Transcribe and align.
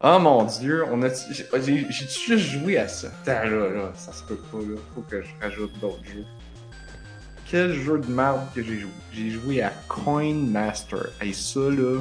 Oh 0.00 0.20
mon 0.20 0.44
dieu, 0.44 0.84
on 0.92 1.02
a. 1.02 1.08
J'ai 1.08 1.90
juste 1.90 2.38
joué 2.38 2.78
à 2.78 2.86
ça? 2.86 3.08
Attends, 3.08 3.50
là, 3.50 3.68
là, 3.68 3.92
ça 3.96 4.12
se 4.12 4.22
peut 4.22 4.36
pas, 4.36 4.58
là. 4.58 4.76
Faut 4.94 5.00
que 5.00 5.20
je 5.20 5.28
rajoute 5.40 5.76
d'autres 5.80 6.04
jeux. 6.04 6.24
Quel 7.50 7.72
jeu 7.72 7.98
de 7.98 8.06
merde 8.06 8.46
que 8.54 8.62
j'ai 8.62 8.78
joué? 8.78 8.90
J'ai 9.12 9.30
joué 9.30 9.62
à 9.62 9.72
Coin 9.88 10.34
Master. 10.34 11.10
Et 11.20 11.32
ça, 11.32 11.58
là. 11.58 12.00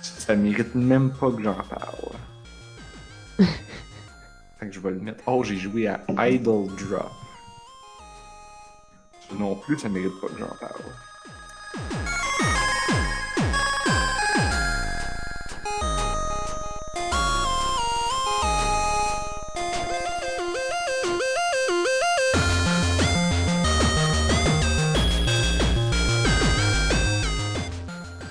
Ça 0.00 0.34
mérite 0.34 0.74
même 0.74 1.10
pas 1.10 1.30
que 1.30 1.42
j'en 1.42 1.52
parle. 1.52 2.16
fait 4.58 4.66
que 4.66 4.72
je 4.72 4.80
vais 4.80 4.92
le 4.92 5.00
mettre. 5.00 5.22
Oh, 5.26 5.44
j'ai 5.44 5.56
joué 5.56 5.88
à 5.88 6.00
Idle 6.26 6.68
Drop. 6.78 7.10
Non 9.38 9.56
plus, 9.56 9.78
ça 9.78 9.90
mérite 9.90 10.18
pas 10.22 10.28
que 10.28 10.38
j'en 10.38 10.56
parle. 10.58 10.80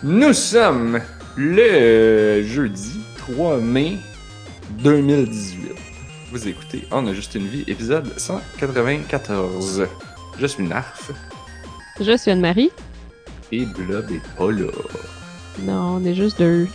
Nous 0.10 0.34
sommes 0.34 1.00
le 1.38 2.42
jeudi 2.42 3.00
3 3.20 3.58
mai 3.58 3.98
2018. 4.80 5.70
Vous 6.32 6.48
écoutez 6.48 6.88
On 6.90 7.06
a 7.06 7.14
juste 7.14 7.36
une 7.36 7.46
vie, 7.46 7.64
épisode 7.68 8.12
194. 8.18 9.88
Je 10.40 10.48
suis 10.48 10.64
Narf 10.64 11.12
Je 12.02 12.18
suis 12.18 12.32
Anne-Marie. 12.32 12.72
et 13.52 13.68
Blob 13.68 14.10
est 14.10 14.36
pas 14.36 14.52
là. 14.52 14.72
Non, 15.60 16.00
on 16.02 16.04
est 16.04 16.16
juste 16.16 16.40
deux. 16.40 16.68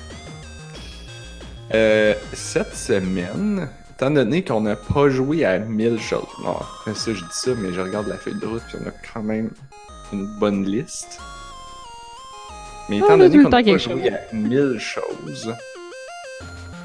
Euh, 1.75 2.15
cette 2.35 2.77
semaine, 2.77 3.69
étant 3.97 4.13
donné 4.13 4.45
qu'on 4.45 4.61
n'a 4.61 4.77
pas 4.77 5.09
joué 5.09 5.45
à 5.45 5.59
1000 5.59 5.99
choses, 5.99 6.23
non, 6.45 6.61
ça 6.95 7.13
je 7.13 7.25
dis 7.25 7.27
ça, 7.33 7.51
mais 7.59 7.73
je 7.73 7.81
regarde 7.81 8.07
la 8.07 8.17
feuille 8.17 8.39
de 8.41 8.47
route 8.47 8.63
puis 8.69 8.79
on 8.81 8.89
a 8.89 8.93
quand 9.13 9.25
même 9.25 9.51
une 10.13 10.39
bonne 10.39 10.65
liste. 10.65 11.19
Mais 12.89 12.99
étant 12.99 13.15
a 13.15 13.17
donné 13.17 13.43
qu'on 13.43 13.51
temps 13.51 13.63
pas 13.63 13.79
joué 13.79 14.11
à 14.11 14.21
1000 14.33 14.77
choses, 14.79 15.55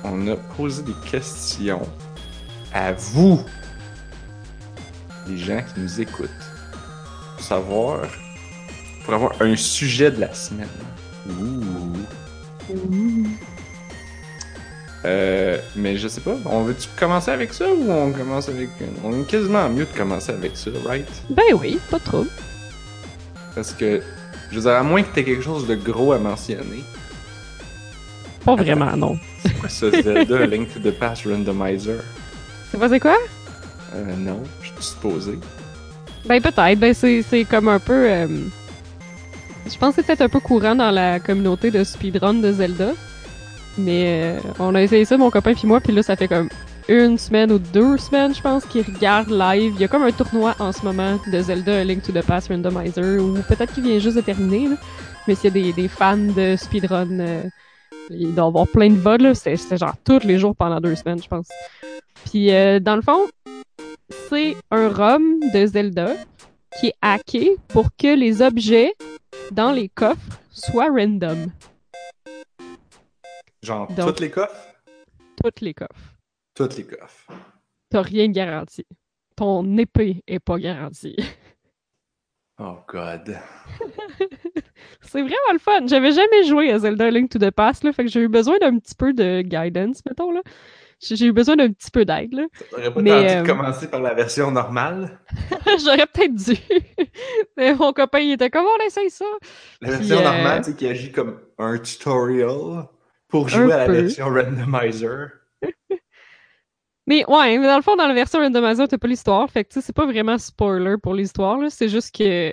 on 0.04 0.28
a 0.28 0.36
posé 0.36 0.84
des 0.84 0.96
questions 1.10 1.82
à 2.74 2.94
vous, 2.94 3.44
les 5.28 5.38
gens 5.38 5.62
qui 5.74 5.82
nous 5.82 6.02
écoutent, 6.02 6.30
pour 7.36 7.46
savoir, 7.46 8.02
pour 9.04 9.14
avoir 9.14 9.42
un 9.42 9.56
sujet 9.56 10.12
de 10.12 10.22
la 10.22 10.34
semaine. 10.34 10.68
Ouh. 11.28 11.64
Euh, 15.06 15.58
mais 15.76 15.98
je 15.98 16.08
sais 16.08 16.22
pas, 16.22 16.36
on 16.46 16.64
veut-tu 16.64 16.90
commencer 16.98 17.32
avec 17.32 17.54
ça 17.54 17.66
ou 17.72 17.90
on 17.90 18.12
commence 18.12 18.50
avec. 18.50 18.70
On 19.04 19.14
est 19.14 19.26
quasiment 19.26 19.70
mieux 19.70 19.86
de 19.86 19.98
commencer 19.98 20.32
avec 20.32 20.58
ça, 20.58 20.72
right? 20.86 21.08
Ben 21.30 21.54
oui, 21.60 21.80
pas 21.90 22.00
trop. 22.00 22.26
Parce 23.56 23.72
que, 23.72 24.02
je 24.50 24.56
veux 24.56 24.62
dire, 24.62 24.72
à 24.72 24.84
moins 24.84 25.02
que 25.04 25.14
t'aies 25.14 25.24
quelque 25.24 25.44
chose 25.44 25.68
de 25.68 25.76
gros 25.76 26.12
à 26.14 26.20
mentionner. 26.20 26.84
Pas 28.46 28.56
vraiment, 28.56 28.96
non. 28.96 29.18
C'est 29.44 29.54
quoi 29.60 29.70
ça, 29.70 29.90
Zelda 29.92 30.46
Link 30.46 30.74
to 30.74 30.80
the 30.80 30.92
Past 30.98 31.26
Randomizer? 31.26 32.00
C'est 32.72 32.80
pas 32.80 32.90
c'est 32.90 33.00
quoi? 33.00 33.18
Euh, 33.96 34.16
non, 34.18 34.42
je 34.62 34.68
suis 34.68 34.76
supposé. 34.94 35.40
Ben 36.26 36.42
peut-être. 36.42 36.80
Ben 36.80 36.94
c'est 36.94 37.22
c'est 37.22 37.44
comme 37.46 37.68
un 37.68 37.80
peu. 37.80 38.10
euh, 38.10 38.28
Je 39.70 39.78
pense 39.78 39.96
que 39.96 40.02
c'est 40.02 40.08
peut-être 40.08 40.22
un 40.22 40.30
peu 40.30 40.40
courant 40.40 40.76
dans 40.76 40.92
la 40.92 41.20
communauté 41.20 41.72
de 41.72 41.84
speedrun 41.84 42.36
de 42.36 42.52
Zelda. 42.52 42.92
Mais 43.78 44.38
euh, 44.38 44.40
on 44.60 44.76
a 44.76 44.82
essayé 44.82 45.06
ça, 45.06 45.18
mon 45.18 45.30
copain 45.32 45.54
puis 45.54 45.68
moi, 45.68 45.80
puis 45.80 45.94
là 45.94 46.04
ça 46.04 46.16
fait 46.16 46.28
comme 46.28 46.50
une 46.90 47.18
semaine 47.18 47.52
ou 47.52 47.60
deux 47.60 47.98
semaines, 47.98 48.34
je 48.34 48.42
pense, 48.42 48.66
qu'il 48.66 48.82
regarde 48.84 49.30
live. 49.30 49.74
Il 49.76 49.82
y 49.82 49.84
a 49.84 49.88
comme 49.88 50.04
un 50.04 50.12
tournoi 50.12 50.56
en 50.60 50.72
ce 50.72 50.84
moment 50.84 51.20
de 51.32 51.42
Zelda 51.42 51.80
A 51.80 51.84
Link 51.84 52.02
to 52.04 52.12
the 52.12 52.26
Past 52.26 52.48
Randomizer, 52.50 53.22
ou 53.24 53.34
peut-être 53.48 53.74
qu'il 53.74 53.84
vient 53.84 54.00
juste 54.00 54.16
de 54.18 54.22
terminer, 54.22 54.70
là. 54.70 54.76
Mais 55.28 55.36
s'il 55.36 55.56
y 55.56 55.60
a 55.60 55.64
des, 55.64 55.74
des 55.74 55.88
fans 55.88 56.18
de 56.18 56.56
speedrun, 56.56 57.20
euh, 57.20 57.44
il 58.10 58.34
doit 58.34 58.46
y 58.46 58.48
avoir 58.48 58.68
plein 58.68 58.90
de. 58.90 59.34
C'était 59.34 59.56
c'était 59.58 59.78
genre 59.78 59.96
tous 60.04 60.24
les 60.26 60.40
jours 60.40 60.56
pendant 60.56 60.80
deux 60.82 60.96
semaines, 60.96 61.22
je 61.22 61.28
pense. 61.28 61.48
Puis 62.26 62.52
euh, 62.54 62.80
dans 62.80 62.96
le 62.96 63.02
fond, 63.04 63.28
c'est 64.30 64.56
un 64.72 64.90
ROM 64.90 65.40
de 65.54 65.66
Zelda 65.68 66.14
qui 66.80 66.88
est 66.88 66.96
hacké 67.02 67.58
pour 67.68 67.90
que 67.98 68.16
les 68.16 68.42
objets 68.42 68.94
dans 69.52 69.72
les 69.72 69.90
coffres 69.90 70.40
soient 70.52 70.90
random. 70.90 71.52
Genre, 73.62 73.88
Donc- 73.94 74.08
toutes 74.08 74.20
les 74.22 74.32
coffres? 74.32 74.66
Toutes 75.44 75.62
les 75.62 75.74
coffres. 75.74 76.09
Toutes 76.60 76.76
les 76.76 76.84
coffres. 76.84 77.32
T'as 77.90 78.02
rien 78.02 78.28
de 78.28 78.34
garanti. 78.34 78.86
Ton 79.38 79.78
épée 79.78 80.22
est 80.28 80.40
pas 80.40 80.58
garantie. 80.60 81.16
Oh 82.62 82.76
god. 82.90 83.38
c'est 85.02 85.22
vraiment 85.22 85.54
le 85.54 85.60
fun. 85.60 85.88
J'avais 85.88 86.12
jamais 86.12 86.44
joué 86.44 86.74
à 86.74 86.80
Zelda 86.80 87.10
Link 87.10 87.30
to 87.32 87.40
the 87.40 87.52
Past, 87.52 87.86
là, 87.86 87.94
fait 87.94 88.04
que 88.04 88.12
j'ai 88.12 88.20
eu 88.20 88.28
besoin 88.28 88.58
d'un 88.58 88.78
petit 88.78 88.96
peu 88.96 89.14
de 89.14 89.42
guidance, 89.42 90.02
mettons, 90.06 90.34
là. 90.34 90.42
J'ai 91.00 91.28
eu 91.28 91.32
besoin 91.32 91.56
d'un 91.56 91.72
petit 91.72 91.90
peu 91.90 92.04
d'aide, 92.04 92.34
là. 92.34 92.48
T'aurais 92.70 92.94
pas 92.94 93.02
Mais, 93.02 93.12
tenté 93.12 93.38
euh, 93.38 93.42
de 93.44 93.48
commencer 93.48 93.90
par 93.90 94.02
la 94.02 94.14
version 94.14 94.52
normale? 94.52 95.22
J'aurais 95.86 96.06
peut-être 96.08 96.36
dû. 96.36 96.58
Mais 97.56 97.74
mon 97.76 97.94
copain, 97.94 98.20
il 98.20 98.34
était 98.34 98.50
comme, 98.50 98.66
on 98.66 98.86
essaye 98.86 99.10
ça. 99.10 99.24
La 99.80 99.92
Puis, 99.98 100.00
version 100.00 100.18
euh, 100.18 100.24
normale, 100.24 100.66
c'est 100.66 100.76
qui 100.76 100.86
agit 100.86 101.14
comme 101.14 101.40
un 101.60 101.78
tutorial 101.78 102.90
pour 103.30 103.48
jouer 103.48 103.72
à 103.72 103.78
la 103.78 103.86
peu. 103.86 103.94
version 103.94 104.26
randomizer. 104.26 105.30
Mais 107.10 107.26
ouais, 107.28 107.58
mais 107.58 107.66
dans 107.66 107.76
le 107.76 107.82
fond, 107.82 107.96
dans 107.96 108.08
la 108.08 108.14
version 108.14 108.40
randomizer, 108.40 108.88
t'as 108.88 108.98
pas 109.00 109.08
l'histoire. 109.08 109.50
Fait 109.50 109.64
que 109.64 109.70
tu 109.70 109.74
sais, 109.74 109.82
c'est 109.88 109.96
pas 109.96 110.06
vraiment 110.06 110.38
spoiler 110.38 110.96
pour 111.02 111.16
l'histoire. 111.16 111.60
C'est 111.70 111.90
juste 111.90 112.16
que 112.16 112.52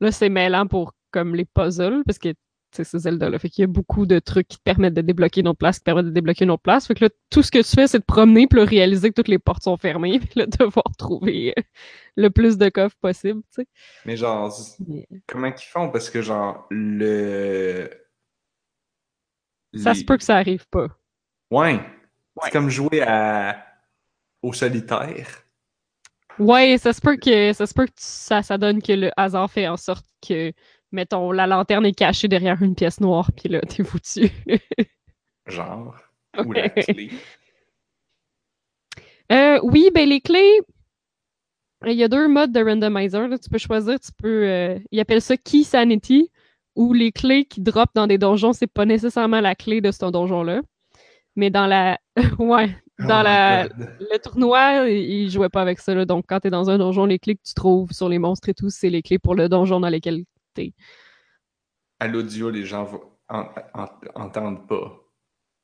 là, 0.00 0.10
c'est 0.12 0.28
mêlant 0.28 0.66
pour 0.66 0.92
comme 1.12 1.36
les 1.36 1.44
puzzles, 1.44 2.02
parce 2.04 2.18
que 2.18 2.30
tu 2.30 2.36
sais, 2.72 2.84
c'est 2.84 2.98
Zelda 2.98 3.30
là. 3.30 3.38
Fait 3.38 3.48
qu'il 3.48 3.62
y 3.62 3.64
a 3.64 3.68
beaucoup 3.68 4.04
de 4.04 4.18
trucs 4.18 4.48
qui 4.48 4.58
te 4.58 4.62
permettent 4.64 4.94
de 4.94 5.02
débloquer 5.02 5.40
une 5.40 5.46
autre 5.48 5.58
place, 5.58 5.76
qui 5.76 5.82
te 5.82 5.84
permettent 5.84 6.06
de 6.06 6.10
débloquer 6.10 6.44
une 6.44 6.50
autre 6.50 6.64
place. 6.64 6.88
Fait 6.88 6.94
que 6.94 7.04
là, 7.04 7.10
tout 7.30 7.44
ce 7.44 7.52
que 7.52 7.58
tu 7.60 7.76
fais, 7.76 7.86
c'est 7.86 8.00
de 8.00 8.04
promener, 8.04 8.48
puis 8.48 8.58
là, 8.58 8.64
réaliser 8.66 9.10
que 9.10 9.14
toutes 9.14 9.28
les 9.28 9.38
portes 9.38 9.62
sont 9.62 9.76
fermées, 9.76 10.18
puis 10.20 10.30
là, 10.34 10.46
devoir 10.46 10.84
trouver 10.98 11.54
euh, 11.56 11.62
le 12.16 12.28
plus 12.28 12.58
de 12.58 12.68
coffres 12.68 12.96
possible, 13.00 13.40
tu 13.54 13.62
sais. 13.62 13.68
Mais 14.04 14.16
genre, 14.16 14.52
Mais 14.88 15.06
comment 15.28 15.52
qu'ils 15.52 15.68
font? 15.68 15.90
Parce 15.90 16.10
que 16.10 16.22
genre, 16.22 16.66
le... 16.70 17.88
Ça 19.76 19.92
les- 19.92 20.00
se 20.00 20.04
peut 20.04 20.16
que 20.16 20.24
ça 20.24 20.36
arrive 20.36 20.66
pas. 20.68 20.88
Ouais. 21.52 21.80
C'est 22.42 22.50
comme 22.50 22.68
jouer 22.68 23.00
à... 23.02 23.65
au 24.46 24.52
solitaire. 24.52 25.42
Ouais, 26.38 26.76
ça 26.78 26.92
se 26.92 27.00
peut 27.00 27.16
que 27.16 27.52
ça 27.52 27.66
se 27.66 27.74
peut 27.74 27.86
que 27.86 27.92
ça, 27.96 28.42
ça 28.42 28.58
donne 28.58 28.82
que 28.82 28.92
le 28.92 29.10
hasard 29.16 29.50
fait 29.50 29.66
en 29.68 29.76
sorte 29.76 30.06
que, 30.26 30.52
mettons, 30.92 31.32
la 31.32 31.46
lanterne 31.46 31.86
est 31.86 31.94
cachée 31.94 32.28
derrière 32.28 32.62
une 32.62 32.74
pièce 32.74 33.00
noire, 33.00 33.30
puis 33.32 33.48
là, 33.48 33.60
t'es 33.62 33.82
foutu. 33.84 34.30
Genre. 35.46 35.96
Ou 36.44 36.52
la 36.52 36.68
clé. 36.68 37.10
Euh, 39.32 39.58
oui, 39.62 39.90
ben 39.94 40.08
les 40.08 40.20
clés, 40.20 40.60
il 41.86 41.94
y 41.94 42.04
a 42.04 42.08
deux 42.08 42.28
modes 42.28 42.52
de 42.52 42.60
randomizer. 42.62 43.28
là. 43.28 43.38
Tu 43.38 43.48
peux 43.48 43.58
choisir, 43.58 43.98
tu 43.98 44.12
peux. 44.18 44.44
euh, 44.44 44.78
ils 44.90 45.00
appellent 45.00 45.22
ça 45.22 45.36
Key 45.36 45.64
Sanity, 45.64 46.30
où 46.74 46.92
les 46.92 47.12
clés 47.12 47.44
qui 47.46 47.60
drop 47.60 47.90
dans 47.94 48.06
des 48.06 48.18
donjons, 48.18 48.52
c'est 48.52 48.66
pas 48.66 48.84
nécessairement 48.84 49.40
la 49.40 49.54
clé 49.54 49.80
de 49.80 49.90
ce 49.90 50.04
donjon-là. 50.04 50.60
Mais 51.34 51.50
dans 51.50 51.66
la. 51.66 51.98
ouais. 52.38 52.76
Dans 52.98 53.20
Oh 53.20 53.24
la, 53.24 53.68
God. 53.68 53.88
le 54.00 54.18
tournoi, 54.18 54.88
il 54.88 55.30
jouait 55.30 55.50
pas 55.50 55.60
avec 55.60 55.80
ça. 55.80 55.94
là. 55.94 56.06
Donc, 56.06 56.24
quand 56.28 56.40
t'es 56.40 56.48
dans 56.50 56.70
un 56.70 56.78
donjon, 56.78 57.04
les 57.04 57.18
clés 57.18 57.36
que 57.36 57.42
tu 57.46 57.52
trouves 57.54 57.92
sur 57.92 58.08
les 58.08 58.18
monstres 58.18 58.48
et 58.48 58.54
tout, 58.54 58.70
c'est 58.70 58.88
les 58.88 59.02
clés 59.02 59.18
pour 59.18 59.34
le 59.34 59.48
donjon 59.50 59.80
dans 59.80 59.90
lequel 59.90 60.24
t'es. 60.54 60.72
À 62.00 62.08
l'audio, 62.08 62.48
les 62.50 62.64
gens 62.64 62.88
en- 63.28 63.48
en- 63.74 63.88
entendent 64.14 64.66
pas 64.66 64.98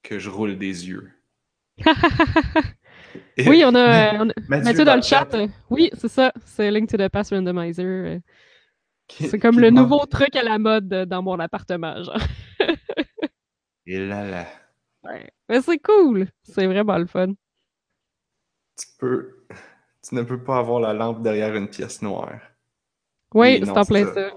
que 0.03 0.19
je 0.19 0.29
roule 0.29 0.59
des 0.59 0.89
yeux. 0.89 1.11
Et- 1.79 1.85
oui, 3.49 3.63
on 3.65 3.75
a, 3.75 4.15
on 4.17 4.29
a- 4.29 4.33
Mathieu 4.49 4.65
Mathieu 4.65 4.85
dans 4.85 4.97
le 4.97 5.03
chat. 5.03 5.29
oui, 5.71 5.91
c'est 5.95 6.09
ça. 6.09 6.33
C'est 6.45 6.71
Link 6.71 6.89
to 6.91 6.97
the 6.99 7.09
Past 7.09 7.31
Randomizer. 7.31 8.21
C'est 9.09 9.39
comme 9.39 9.59
le 9.59 9.71
demande- 9.71 9.85
nouveau 9.91 10.05
truc 10.07 10.37
à 10.37 10.43
la 10.43 10.59
mode 10.59 10.89
dans 10.89 11.23
mon 11.23 11.39
appartement, 11.39 12.03
genre. 12.03 12.17
Et 13.87 13.99
là 13.99 14.25
là. 14.29 14.47
Ouais. 15.05 15.31
Mais 15.49 15.61
c'est 15.63 15.79
cool. 15.79 16.29
C'est 16.43 16.67
vraiment 16.67 16.99
le 16.99 17.07
fun. 17.07 17.35
Tu 18.77 18.87
peux. 18.99 19.47
Tu 20.07 20.15
ne 20.15 20.23
peux 20.23 20.43
pas 20.43 20.59
avoir 20.59 20.81
la 20.81 20.93
lampe 20.95 21.23
derrière 21.23 21.55
une 21.55 21.69
pièce 21.69 22.03
noire. 22.03 22.41
Oui, 23.35 23.61
c'est 23.65 23.77
en 23.77 23.85
plein 23.87 24.07
ça. 24.07 24.31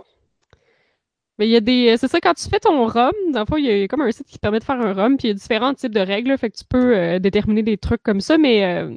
Mais 1.38 1.48
il 1.48 1.52
y 1.52 1.56
a 1.56 1.60
des. 1.62 1.90
euh, 1.90 1.98
C'est 1.98 2.08
ça, 2.08 2.20
quand 2.22 2.34
tu 2.34 2.48
fais 2.50 2.60
ton 2.60 2.88
ROM, 2.88 3.12
dans 3.34 3.42
le 3.42 3.46
fond, 3.46 3.58
il 3.58 3.66
y 3.66 3.84
a 3.84 3.88
comme 3.88 4.02
un 4.02 4.12
site 4.12 4.28
qui 4.28 4.40
permet 4.40 4.60
de 4.60 4.64
faire 4.64 4.80
un 4.80 4.94
ROM, 4.94 5.18
puis 5.18 5.28
il 5.28 5.32
y 5.32 5.32
a 5.32 5.34
différents 5.34 5.74
types 5.74 5.94
de 5.94 6.00
règles, 6.00 6.38
fait 6.38 6.50
que 6.50 6.58
tu 6.58 6.64
peux 6.66 6.96
euh, 6.98 7.20
déterminer 7.20 7.64
des 7.64 7.78
trucs 7.78 8.04
comme 8.04 8.22
ça, 8.22 8.38
mais 8.38 8.64
euh, 8.66 8.96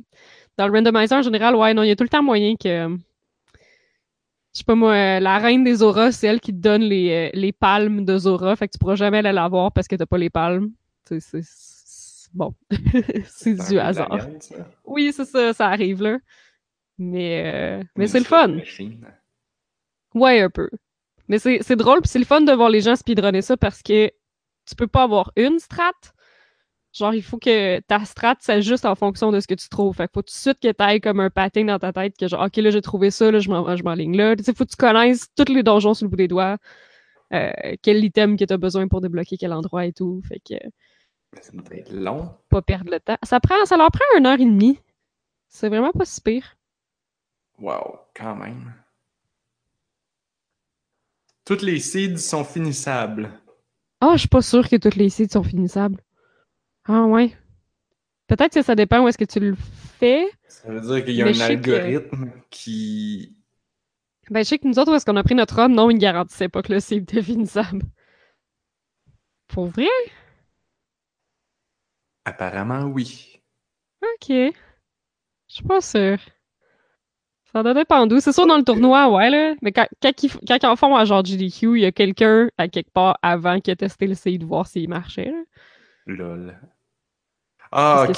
dans 0.59 0.69
le 0.69 0.73
randomizer 0.75 1.19
en 1.19 1.23
général, 1.23 1.57
ouais, 1.57 1.75
non, 1.75 1.83
il 1.83 1.89
y 1.89 1.93
a 1.93 1.97
tout 1.97 2.05
le 2.05 2.09
temps 2.11 2.23
moyen 2.23 2.57
que. 2.57 2.97
Je 4.55 4.59
sais 4.61 4.65
pas 4.65 4.75
moi, 4.75 5.21
la 5.21 5.39
reine 5.39 5.63
des 5.65 5.83
auras, 5.83 6.11
c'est 6.13 6.27
elle 6.27 6.41
qui 6.41 6.53
te 6.53 6.59
donne 6.59 6.83
les, 6.83 7.31
les 7.33 7.53
palmes 7.53 8.05
de 8.05 8.19
Zora, 8.19 8.57
fait 8.57 8.67
que 8.69 8.73
tu 8.73 8.79
pourras 8.79 8.97
jamais 8.97 9.19
aller 9.19 9.33
la 9.33 9.49
voir 9.49 9.73
parce 9.73 9.87
que 9.89 9.97
t'as 9.97 10.07
pas 10.07 10.19
les 10.19 10.31
palmes. 10.31 10.71
C'est, 11.21 11.43
bon, 12.35 12.55
c'est 13.27 13.55
du 13.71 13.79
hasard. 13.79 14.09
ça. 14.41 14.69
Oui, 14.85 15.13
c'est 15.15 15.25
ça, 15.25 15.53
ça 15.53 15.67
arrive 15.69 16.03
là. 16.03 16.19
Mais, 16.99 17.43
euh, 17.81 17.85
mais 17.97 18.07
c'est 18.09 18.19
le 18.19 18.25
fun. 18.25 18.49
Ouais, 20.15 20.41
un 20.41 20.51
peu. 20.51 20.69
Mais 21.29 21.39
c'est 21.39 21.59
c'est 21.63 21.77
drôle, 21.77 22.01
puis 22.01 22.09
c'est 22.09 22.19
le 22.19 22.25
fun 22.25 22.41
de 22.41 22.53
voir 22.53 22.71
les 22.71 22.81
gens 22.81 22.97
speedrunner 22.97 23.43
ça 23.43 23.57
parce 23.57 23.83
que 23.83 24.09
tu 24.67 24.75
peux 24.77 24.87
pas 24.87 25.03
avoir 25.05 25.33
une 25.37 25.59
strat. 25.59 25.93
Genre, 26.93 27.15
il 27.15 27.23
faut 27.23 27.39
que 27.39 27.81
ta 27.81 28.05
strat 28.07 28.37
s'ajuste 28.41 28.87
en 28.87 28.95
fonction 28.95 29.31
de 29.31 29.41
ce 29.41 29.47
que 29.47 29.55
tu 29.55 29.69
trouves. 29.69 29.95
Fait 29.95 30.07
que 30.07 30.13
faut 30.15 30.23
tout 30.23 30.33
de 30.33 30.39
suite 30.39 30.59
que 30.61 30.73
t'ailles 30.73 31.01
comme 31.03 31.21
un 31.21 31.29
pattern 31.31 31.67
dans 31.67 31.79
ta 31.79 31.93
tête 31.93 32.17
que 32.19 32.27
genre, 32.29 32.47
OK, 32.47 32.57
là, 32.57 32.71
j'ai 32.71 32.81
trouvé 32.81 33.11
ça, 33.11 33.31
là, 33.31 33.39
je 33.41 33.51
m'en- 33.51 33.77
je 33.77 33.83
m'enligne 33.85 34.17
là. 34.17 34.35
Tu 34.35 34.43
sais, 34.43 34.55
faut 34.55 34.65
que 34.65 34.71
tu 34.71 34.77
connaisses 34.77 35.29
tous 35.37 35.53
les 35.53 35.63
donjons 35.63 35.93
sur 35.95 36.07
le 36.07 36.11
bout 36.11 36.17
des 36.17 36.29
doigts. 36.29 36.57
euh, 37.35 37.51
quel 37.83 38.03
item 38.05 38.37
que 38.39 38.45
t'as 38.47 38.57
besoin 38.57 38.89
pour 38.89 39.01
débloquer 39.03 39.37
quel 39.37 39.53
endroit 39.53 39.85
et 39.87 39.93
tout. 39.93 40.23
Fait 40.29 40.41
que 40.41 40.55
Mais 41.35 41.43
ça 41.43 41.53
doit 41.53 41.77
être 41.77 41.93
long. 41.93 42.35
pas 42.49 42.63
perdre 42.63 42.91
le 42.91 43.01
temps. 43.01 43.19
Ça 43.23 43.39
prend, 43.41 43.65
ça 43.67 43.77
leur 43.77 43.91
prend 43.91 44.05
une 44.19 44.27
heure 44.27 44.41
et 44.41 44.45
demie. 44.45 44.81
C'est 45.49 45.69
vraiment 45.69 45.93
pas 45.93 46.05
si 46.05 46.21
pire. 46.21 46.57
Wow, 47.59 47.99
quand 48.15 48.37
même. 48.37 48.73
Toutes 51.45 51.63
les 51.63 51.81
seeds 51.81 52.19
sont 52.19 52.45
finissables. 52.45 53.31
Ah, 54.01 54.13
je 54.13 54.19
suis 54.21 54.29
pas 54.29 54.43
sûre 54.43 54.69
que 54.69 54.77
toutes 54.77 54.97
les 54.97 55.09
sites 55.09 55.33
sont 55.33 55.43
finissables. 55.43 56.01
Ah 56.85 57.05
ouais. 57.05 57.35
Peut-être 58.27 58.53
que 58.53 58.63
ça 58.63 58.75
dépend 58.75 59.03
où 59.03 59.09
est-ce 59.09 59.19
que 59.19 59.25
tu 59.25 59.41
le 59.41 59.55
fais. 59.99 60.29
Ça 60.49 60.69
veut 60.71 60.81
dire 60.81 61.05
qu'il 61.05 61.15
y 61.15 61.23
a 61.23 61.25
Mais 61.25 61.41
un 61.43 61.57
que- 61.61 61.71
algorithme 61.73 62.31
qui. 62.51 63.35
Ben, 64.31 64.45
je 64.45 64.49
sais 64.51 64.59
que 64.59 64.69
nous 64.69 64.79
autres, 64.79 64.93
où 64.93 64.95
est-ce 64.95 65.07
qu'on 65.07 65.17
a 65.17 65.23
pris 65.25 65.35
notre 65.35 65.57
run, 65.57 65.69
non, 65.71 65.89
ils 65.91 65.99
garantissaient 65.99 66.51
pas 66.51 66.61
que 66.63 66.73
le 66.73 66.81
save 66.81 66.99
était 66.99 67.23
finissable. 67.23 67.83
Pour 69.49 69.67
vrai? 69.69 69.87
Apparemment, 72.29 72.85
oui. 72.85 73.43
Ok. 74.03 74.29
Je 74.29 74.53
suis 75.49 75.65
pas 75.65 75.81
sûre. 75.83 76.19
Ça 77.53 77.63
doit 77.63 77.75
dépendre 77.75 78.09
d'où. 78.09 78.21
C'est 78.21 78.33
sûr, 78.33 78.47
dans 78.47 78.59
le 78.59 78.65
tournoi, 78.65 79.09
ouais, 79.11 79.31
là. 79.31 79.55
Mais 79.63 79.73
quand, 79.73 79.87
quand, 80.03 80.23
ils, 80.23 80.31
quand 80.47 80.59
ils 80.63 80.67
en 80.67 80.77
font 80.77 80.95
à 80.97 81.05
genre 81.05 81.25
GDQ, 81.25 81.79
il 81.79 81.83
y 81.83 81.87
a 81.87 81.93
quelqu'un 81.93 82.49
à 82.59 82.69
quelque 82.69 82.91
part 82.91 83.19
avant 83.23 83.61
qui 83.61 83.71
a 83.71 83.77
testé 83.77 84.07
le 84.07 84.15
save 84.15 84.39
de 84.39 84.45
voir 84.45 84.67
s'il 84.67 84.89
marchait, 84.89 85.27
là. 85.31 85.43
Lol. 86.07 86.59
Ah, 87.73 88.05
Parce 88.07 88.11
ok. 88.11 88.17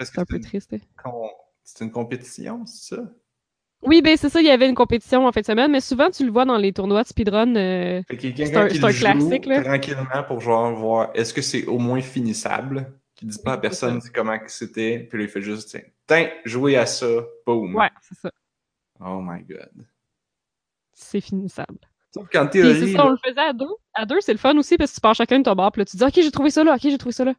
C'est 0.00 0.18
un 0.18 0.24
peu 0.24 0.38
triste. 0.38 0.74
con- 0.96 1.30
c'est 1.64 1.84
une 1.84 1.90
compétition, 1.92 2.64
c'est 2.66 2.94
ça? 2.96 3.02
Oui, 3.82 4.00
ben 4.00 4.16
c'est 4.16 4.28
ça, 4.28 4.40
il 4.40 4.46
y 4.46 4.50
avait 4.50 4.68
une 4.68 4.74
compétition 4.76 5.26
en 5.26 5.32
fin 5.32 5.40
de 5.40 5.46
semaine, 5.46 5.70
mais 5.72 5.80
souvent 5.80 6.08
tu 6.10 6.24
le 6.24 6.30
vois 6.30 6.44
dans 6.44 6.56
les 6.56 6.72
tournois 6.72 7.02
de 7.02 7.08
speedrun. 7.08 7.56
euh, 7.56 8.02
C'est 8.08 8.56
un- 8.56 8.68
qui 8.68 8.74
c'est 8.74 8.84
un 8.84 8.88
le 8.88 8.92
joue 8.92 8.94
classique, 8.98 9.46
là. 9.46 9.62
tranquillement 9.64 10.22
pour 10.26 10.40
genre 10.40 10.72
voir 10.74 11.10
est-ce 11.14 11.34
que 11.34 11.42
c'est 11.42 11.66
au 11.66 11.78
moins 11.78 12.00
finissable? 12.00 12.92
Qui 13.22 13.28
dit 13.28 13.38
pas 13.44 13.52
à 13.52 13.58
personne 13.58 14.00
comment 14.12 14.36
c'était, 14.48 14.98
puis 14.98 15.18
là 15.18 15.24
il 15.24 15.30
fait 15.30 15.42
juste 15.42 15.78
tiens, 16.08 16.28
jouez 16.44 16.76
à 16.76 16.86
ça, 16.86 17.06
boum. 17.46 17.76
Ouais, 17.76 17.88
c'est 18.00 18.18
ça. 18.18 18.32
Oh 18.98 19.20
my 19.22 19.44
god. 19.44 19.70
C'est 20.92 21.20
finissable. 21.20 21.78
Sauf 22.12 22.28
qu'en 22.28 22.48
théorie, 22.48 22.80
c'est 22.80 22.96
ça, 22.96 23.06
on 23.06 23.10
le 23.10 23.16
faisait 23.24 23.38
à 23.38 23.52
deux. 23.52 23.70
À 23.94 24.06
deux, 24.06 24.20
c'est 24.20 24.32
le 24.32 24.38
fun 24.38 24.56
aussi 24.58 24.76
parce 24.76 24.90
que 24.90 24.96
tu 24.96 25.00
pars 25.00 25.14
chacun 25.14 25.38
de 25.38 25.44
ton 25.44 25.54
bord, 25.54 25.70
puis 25.70 25.82
là 25.82 25.84
tu 25.84 25.96
dis 25.96 26.02
Ok, 26.02 26.14
j'ai 26.16 26.32
trouvé 26.32 26.50
ça 26.50 26.64
là, 26.64 26.74
ok, 26.74 26.80
j'ai 26.82 26.98
trouvé 26.98 27.12
ça 27.12 27.24
là. 27.24 27.34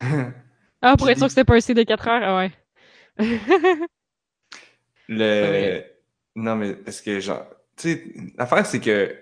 Ah, 0.82 0.94
pour 0.98 1.08
être 1.08 1.16
sûr 1.16 1.26
que 1.26 1.30
c'était 1.30 1.44
pas 1.44 1.54
un 1.54 1.60
C 1.60 1.72
de 1.72 1.82
4 1.82 2.08
heures, 2.08 2.22
ah 2.22 2.36
ouais. 2.36 2.52
le. 5.08 5.18
Ouais. 5.18 6.02
Non, 6.34 6.54
mais 6.54 6.74
parce 6.74 7.00
que 7.00 7.18
genre, 7.18 7.46
tu 7.76 7.88
sais, 7.88 8.14
l'affaire 8.36 8.66
c'est 8.66 8.78
que, 8.78 9.16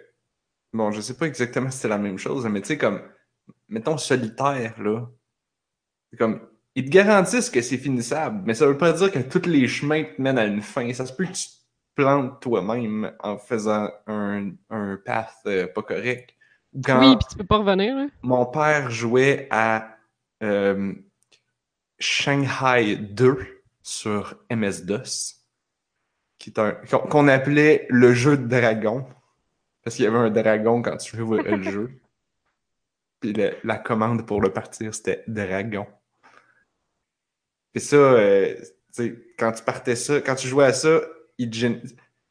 bon, 0.73 0.91
je 0.91 1.01
sais 1.01 1.17
pas 1.17 1.27
exactement 1.27 1.71
si 1.71 1.79
c'est 1.79 1.89
la 1.89 1.97
même 1.97 2.19
chose, 2.19 2.45
mais 2.47 2.61
tu 2.61 2.67
sais, 2.67 2.77
comme, 2.77 3.01
mettons 3.69 3.99
solitaire, 3.99 4.81
là, 4.83 5.07
comme, 6.19 6.41
ils 6.75 6.85
te 6.85 6.91
garantissent 6.91 7.51
que 7.51 7.61
c'est 7.61 7.79
finissable, 7.79 8.43
mais 8.47 8.55
ça 8.55 8.67
veut 8.67 8.79
pas 8.79 8.93
dire 8.93 9.11
que 9.11 9.19
tous 9.19 9.49
les 9.49 9.67
chemins 9.69 10.05
te 10.05 10.21
mènent 10.21 10.39
à 10.39 10.45
une 10.45 10.63
fin. 10.63 10.93
Ça 10.93 11.07
se 11.07 11.13
peut 11.13 11.25
que 11.25 11.33
tu 11.33 11.47
te 11.49 11.55
plantes 11.97 12.41
toi-même 12.41 13.13
en 13.21 13.39
faisant 13.39 13.91
un, 14.07 14.51
un 14.71 14.97
path 15.05 15.35
euh, 15.47 15.67
pas 15.67 15.83
correct. 15.83 16.35
Quand 16.85 16.99
Oui, 17.01 17.17
puis 17.17 17.27
tu 17.31 17.37
peux 17.37 17.45
pas 17.45 17.59
revenir, 17.59 17.95
là. 17.97 18.07
mon 18.23 18.47
père 18.47 18.91
jouait 18.91 19.47
à 19.51 19.97
euh, 20.43 20.93
Shanghai 21.99 22.97
2 22.97 23.63
sur 23.83 24.37
MS-DOS, 24.51 25.37
qui 26.39 26.51
est 26.51 26.59
un- 26.59 26.73
qu'on 26.73 26.99
qu'on 26.99 27.29
appelait 27.29 27.87
le 27.91 28.13
jeu 28.13 28.37
de 28.37 28.47
dragon, 28.47 29.07
parce 29.83 29.97
qu'il 29.97 30.05
y 30.05 30.09
avait 30.09 30.19
un 30.19 30.31
dragon 30.31 30.83
quand 30.83 30.97
tu 30.97 31.17
jouais 31.17 31.43
le 31.43 31.63
jeu. 31.63 32.01
Puis 33.25 33.33
le- 33.33 33.57
la 33.65 33.79
commande 33.79 34.27
pour 34.27 34.43
le 34.43 34.53
partir, 34.53 34.95
c'était 34.95 35.25
dragon. 35.27 35.87
Puis 37.73 37.81
ça, 37.81 37.97
euh, 37.97 38.55
quand 39.39 39.53
tu 39.53 39.65
partais 39.65 39.97
ça, 39.97 40.21
quand 40.21 40.35
tu 40.35 40.47
jouais 40.47 40.67
à 40.67 40.75
ça, 40.75 41.01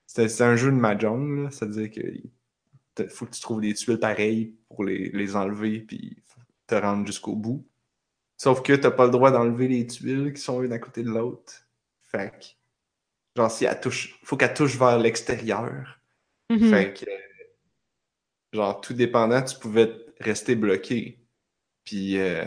c'était 0.06 0.44
un 0.44 0.56
jeu 0.56 0.70
de 0.70 0.76
mahjong, 0.76 1.50
c'est-à-dire 1.50 1.90
que 1.90 3.08
faut 3.10 3.26
que 3.26 3.32
tu 3.32 3.42
trouves 3.42 3.62
des 3.62 3.74
tuiles 3.74 3.98
pareilles 3.98 4.56
pour 4.70 4.84
les, 4.84 5.10
les 5.10 5.36
enlever 5.36 5.80
puis 5.80 6.22
te 6.68 6.76
rendre 6.76 7.08
jusqu'au 7.08 7.36
bout. 7.36 7.68
Sauf 8.38 8.62
que 8.62 8.74
t'as 8.74 8.92
pas 8.92 9.06
le 9.06 9.12
droit 9.12 9.32
d'enlever 9.32 9.68
les 9.68 9.88
tuiles 9.88 10.32
qui 10.32 10.42
sont 10.42 10.62
une 10.62 10.74
à 10.74 10.78
côté 10.78 11.02
de 11.02 11.10
l'autre. 11.10 11.68
Fait 12.04 12.30
que, 12.40 12.46
genre, 13.36 13.50
si 13.50 13.66
elle 13.66 13.80
touche, 13.82 14.20
faut 14.24 14.38
qu'elle 14.38 14.54
touche 14.54 14.78
vers 14.78 15.00
l'extérieur. 15.00 16.00
Mhm. 16.52 16.70
Fait 16.70 16.94
que, 16.94 17.06
genre, 18.54 18.80
tout 18.80 18.94
dépendant, 18.94 19.42
tu 19.42 19.58
pouvais 19.58 20.03
rester 20.20 20.56
bloqué. 20.56 21.20
Puis, 21.84 22.18
euh, 22.18 22.46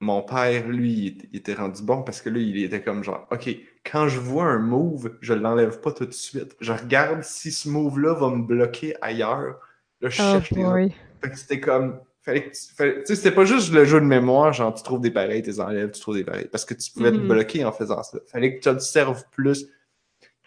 mon 0.00 0.22
père, 0.22 0.68
lui, 0.68 1.18
il 1.32 1.36
était- 1.36 1.54
rendu 1.54 1.82
bon 1.82 2.02
parce 2.02 2.20
que 2.20 2.28
là, 2.28 2.38
il 2.38 2.62
était 2.62 2.82
comme 2.82 3.02
genre, 3.02 3.26
OK, 3.30 3.48
quand 3.84 4.08
je 4.08 4.18
vois 4.20 4.44
un 4.44 4.58
move, 4.58 5.16
je 5.22 5.32
l'enlève 5.32 5.80
pas 5.80 5.92
tout 5.92 6.04
de 6.06 6.12
suite. 6.12 6.54
Je 6.60 6.72
regarde 6.72 7.22
si 7.22 7.50
ce 7.50 7.68
move-là 7.68 8.14
va 8.14 8.28
me 8.30 8.42
bloquer 8.42 8.94
ailleurs. 9.00 9.58
Là, 10.00 10.08
je 10.10 10.20
Oh 10.22 10.32
cherche 10.32 10.52
boy. 10.52 10.94
Fait 11.22 11.30
que 11.30 11.38
c'était 11.38 11.60
comme. 11.60 12.00
Fallait 12.20 12.50
que 12.50 12.56
tu 12.56 13.04
sais, 13.06 13.14
c'était 13.14 13.30
pas 13.30 13.44
juste 13.44 13.72
le 13.72 13.84
jeu 13.84 14.00
de 14.00 14.04
mémoire, 14.04 14.52
genre 14.52 14.74
tu 14.74 14.82
trouves 14.82 15.00
des 15.00 15.12
pareils, 15.12 15.42
tu 15.42 15.48
les 15.50 15.60
enlèves, 15.60 15.92
tu 15.92 16.00
trouves 16.00 16.16
des 16.16 16.24
pareils. 16.24 16.48
Parce 16.50 16.64
que 16.64 16.74
tu 16.74 16.90
pouvais 16.90 17.12
te 17.12 17.18
Mhm. 17.18 17.28
bloquer 17.28 17.64
en 17.64 17.70
faisant 17.72 18.02
ça. 18.02 18.18
Fallait 18.26 18.56
que 18.56 18.62
tu 18.62 18.68
observes 18.68 19.24
plus. 19.30 19.66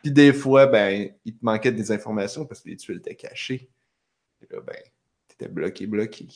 Puis 0.03 0.11
des 0.11 0.33
fois, 0.33 0.67
ben, 0.67 1.09
il 1.25 1.33
te 1.37 1.43
manquait 1.43 1.71
des 1.71 1.91
informations 1.91 2.45
parce 2.45 2.61
que 2.61 2.69
les 2.69 2.75
tuiles 2.75 2.97
étaient 2.97 3.15
cachées. 3.15 3.69
Et 4.41 4.53
là, 4.53 4.59
ben, 4.61 4.75
t'étais 5.39 5.51
bloqué, 5.51 5.87
bloqué. 5.87 6.27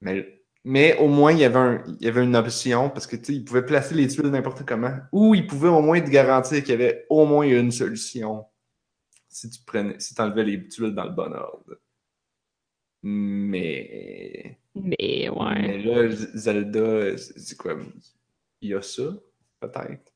Mais, 0.00 0.42
mais 0.64 0.96
au 0.98 1.08
moins, 1.08 1.32
il 1.32 1.38
y, 1.38 1.44
avait 1.44 1.58
un, 1.58 1.84
il 2.00 2.04
y 2.04 2.08
avait 2.08 2.24
une 2.24 2.36
option 2.36 2.90
parce 2.90 3.06
que 3.06 3.16
tu 3.16 3.24
sais, 3.24 3.34
il 3.34 3.44
pouvait 3.44 3.64
placer 3.64 3.94
les 3.94 4.08
tuiles 4.08 4.26
n'importe 4.26 4.64
comment. 4.66 4.96
Ou 5.12 5.34
il 5.34 5.46
pouvait 5.46 5.68
au 5.68 5.80
moins 5.80 6.00
te 6.00 6.10
garantir 6.10 6.60
qu'il 6.60 6.70
y 6.70 6.74
avait 6.74 7.06
au 7.08 7.24
moins 7.24 7.46
une 7.46 7.70
solution 7.70 8.44
si 9.32 9.48
tu 9.48 9.60
prenais, 9.64 9.98
si 9.98 10.14
enlevais 10.18 10.44
les 10.44 10.68
tuiles 10.68 10.94
dans 10.94 11.04
le 11.04 11.10
bon 11.12 11.32
ordre. 11.32 11.78
Mais. 13.02 14.58
Mais 14.74 15.28
ouais. 15.28 15.60
Mais 15.60 15.82
là, 15.82 16.08
Zelda, 16.34 17.16
c'est 17.16 17.56
quoi? 17.56 17.78
Il 18.60 18.70
y 18.70 18.74
a 18.74 18.82
ça, 18.82 19.02
peut-être? 19.60 20.12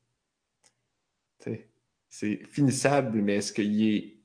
C'est 2.09 2.45
finissable, 2.47 3.21
mais 3.21 3.35
est-ce 3.35 3.53
qu'il 3.53 3.83
est 3.83 4.16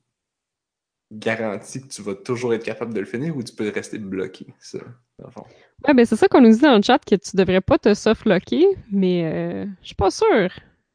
garanti 1.19 1.81
que 1.81 1.87
tu 1.87 2.01
vas 2.01 2.15
toujours 2.15 2.53
être 2.53 2.63
capable 2.63 2.93
de 2.93 2.99
le 2.99 3.05
finir 3.05 3.35
ou 3.35 3.43
tu 3.43 3.53
peux 3.53 3.69
rester 3.69 3.97
bloqué, 3.97 4.47
ça, 4.59 4.79
dans 5.19 5.27
le 5.27 5.31
fond? 5.31 5.45
Ouais, 5.87 5.93
ben 5.93 6.05
c'est 6.05 6.15
ça 6.15 6.27
qu'on 6.27 6.41
nous 6.41 6.51
dit 6.51 6.61
dans 6.61 6.75
le 6.75 6.81
chat 6.81 6.99
que 6.99 7.15
tu 7.15 7.35
devrais 7.35 7.61
pas 7.61 7.77
te 7.77 7.93
softlocker, 7.93 8.65
mais 8.91 9.25
euh, 9.25 9.65
je 9.81 9.87
suis 9.87 9.95
pas 9.95 10.11
sûre. 10.11 10.49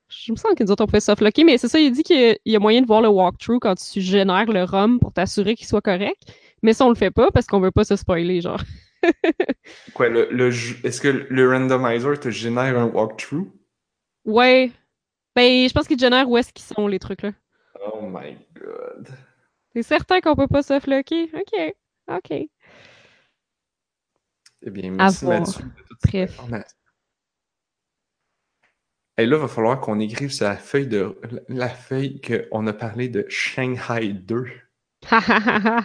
Je 0.09 0.33
me 0.33 0.37
sens 0.37 0.55
que 0.57 0.65
nous 0.65 0.71
autres 0.71 0.83
on 0.85 0.87
pouvait 0.87 1.01
softlocker, 1.01 1.45
mais 1.45 1.59
c'est 1.59 1.69
ça, 1.69 1.79
il 1.79 1.93
dit 1.93 2.03
qu'il 2.03 2.39
y 2.45 2.57
a 2.57 2.59
moyen 2.59 2.81
de 2.81 2.87
voir 2.87 3.03
le 3.03 3.09
walkthrough 3.09 3.61
quand 3.61 3.75
tu 3.75 4.01
génères 4.01 4.47
le 4.51 4.65
ROM 4.65 4.99
pour 4.99 5.13
t'assurer 5.13 5.55
qu'il 5.55 5.67
soit 5.67 5.83
correct, 5.83 6.33
mais 6.63 6.73
ça 6.73 6.87
on 6.87 6.89
le 6.89 6.95
fait 6.95 7.11
pas 7.11 7.31
parce 7.31 7.47
qu'on 7.47 7.61
veut 7.61 7.71
pas 7.71 7.85
se 7.85 7.97
spoiler, 7.97 8.41
genre. 8.41 8.63
Quoi, 9.95 10.09
le, 10.09 10.29
le 10.31 10.49
est-ce 10.49 11.01
que 11.01 11.27
le 11.29 11.51
randomizer 11.51 12.19
te 12.19 12.31
génère 12.31 12.79
un 12.79 12.87
walkthrough? 12.87 13.47
Ouais. 14.25 14.71
Ben, 15.37 15.69
je 15.69 15.73
pense 15.73 15.87
qu'il 15.87 15.99
génère 15.99 16.29
où 16.29 16.37
est-ce 16.37 16.53
qu'ils 16.53 16.65
sont 16.65 16.89
les 16.89 16.99
trucs 16.99 17.23
là. 17.23 17.33
Oh 17.93 18.03
my 18.03 18.37
god. 18.55 19.09
C'est 19.79 19.85
certain 19.85 20.21
qu'on 20.21 20.35
peut 20.35 20.49
pas 20.49 20.65
softlocker? 20.65 21.31
Ok. 21.35 21.75
Ok. 22.09 22.33
Eh 22.33 22.51
bien, 24.71 24.91
merci. 24.91 25.25
Mathieu 25.25 25.63
de 25.63 25.69
toute 25.85 25.99
cette 26.03 26.11
Bref. 26.11 26.41
information. 26.41 26.77
Et 29.19 29.27
là, 29.27 29.37
il 29.37 29.41
va 29.41 29.47
falloir 29.47 29.81
qu'on 29.81 30.01
écrive 30.01 30.33
sur 30.33 30.47
la 30.47 30.57
feuille 30.57 30.89
de 30.89 31.17
la 31.49 31.69
feuille 31.69 32.21
qu'on 32.21 32.67
a 32.67 32.73
parlé 32.73 33.09
de 33.09 33.25
Shanghai 33.29 34.15
2. 34.15 34.47
Ha 35.13 35.19
ha 35.19 35.41
ha 35.47 35.61
ha. 35.65 35.85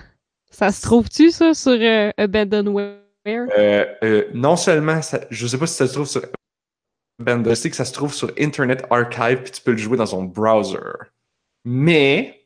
Ça 0.50 0.72
se 0.72 0.82
trouve-tu 0.82 1.30
ça 1.30 1.54
sur 1.54 1.78
euh, 1.80 2.10
Abandonware? 2.18 2.98
Euh, 3.28 3.86
euh, 4.04 4.28
non 4.34 4.56
seulement, 4.56 5.04
ça, 5.04 5.20
je 5.30 5.46
sais 5.46 5.60
pas 5.60 5.68
si 5.68 5.76
ça 5.76 5.86
se 5.86 5.94
trouve 5.94 6.08
sur 6.08 6.22
sais 6.22 7.70
que 7.70 7.76
ça 7.76 7.86
se 7.86 7.94
trouve 7.94 8.12
sur 8.14 8.32
Internet 8.40 8.88
Archive, 8.90 9.44
puis 9.44 9.52
tu 9.52 9.62
peux 9.62 9.70
le 9.72 9.78
jouer 9.78 9.98
dans 9.98 10.08
ton 10.08 10.24
browser. 10.24 10.80
Mais, 11.64 12.43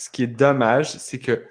ce 0.00 0.08
qui 0.08 0.22
est 0.22 0.26
dommage, 0.26 0.92
c'est 0.92 1.18
que 1.18 1.44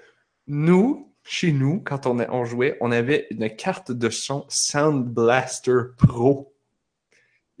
nous, 0.48 1.14
chez 1.22 1.52
nous, 1.52 1.80
quand 1.80 2.06
on, 2.06 2.18
a- 2.18 2.28
on 2.30 2.44
jouait, 2.44 2.76
on 2.80 2.90
avait 2.90 3.28
une 3.30 3.48
carte 3.48 3.92
de 3.92 4.10
son 4.10 4.44
Sound 4.48 5.06
Blaster 5.06 5.82
Pro. 5.96 6.52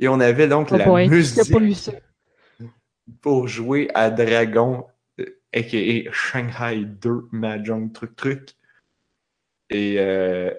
Et 0.00 0.08
on 0.08 0.18
avait 0.18 0.48
donc 0.48 0.70
Oh 0.72 0.76
la 0.76 0.86
boy, 0.86 1.08
musique 1.08 1.52
pour 3.22 3.46
jouer 3.46 3.88
à 3.94 4.10
Dragon, 4.10 4.84
euh, 5.20 5.26
a.k.a. 5.54 6.10
Shanghai 6.10 6.84
2 6.84 7.28
Mahjong 7.30 7.92
Truc 7.92 8.16
Truc. 8.16 8.56
Et, 9.68 9.96
euh, 10.00 10.52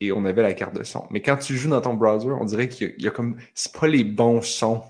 et 0.00 0.10
on 0.10 0.24
avait 0.24 0.42
la 0.42 0.54
carte 0.54 0.74
de 0.74 0.82
son. 0.82 1.06
Mais 1.10 1.22
quand 1.22 1.36
tu 1.36 1.56
joues 1.56 1.70
dans 1.70 1.80
ton 1.80 1.94
browser, 1.94 2.30
on 2.30 2.44
dirait 2.44 2.68
qu'il 2.68 2.88
y 2.88 2.90
a, 2.90 2.94
il 2.98 3.04
y 3.04 3.08
a 3.08 3.12
comme... 3.12 3.36
C'est 3.54 3.72
pas 3.72 3.86
les 3.86 4.02
bons 4.02 4.42
sons. 4.42 4.82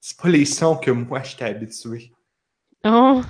C'est 0.00 0.18
pas 0.18 0.28
les 0.28 0.44
sons 0.44 0.76
que 0.76 0.90
moi, 0.90 1.22
j'étais 1.22 1.44
habitué. 1.46 2.12
Oh, 2.84 3.22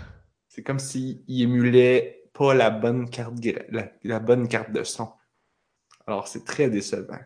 C'est 0.58 0.64
comme 0.64 0.80
s'il 0.80 1.22
émulait 1.28 2.24
pas 2.32 2.52
la 2.52 2.68
bonne 2.70 3.08
carte 3.08 3.34
la, 3.68 3.92
la 4.02 4.18
bonne 4.18 4.48
carte 4.48 4.72
de 4.72 4.82
son. 4.82 5.12
Alors 6.04 6.26
c'est 6.26 6.44
très 6.44 6.68
décevant. 6.68 7.20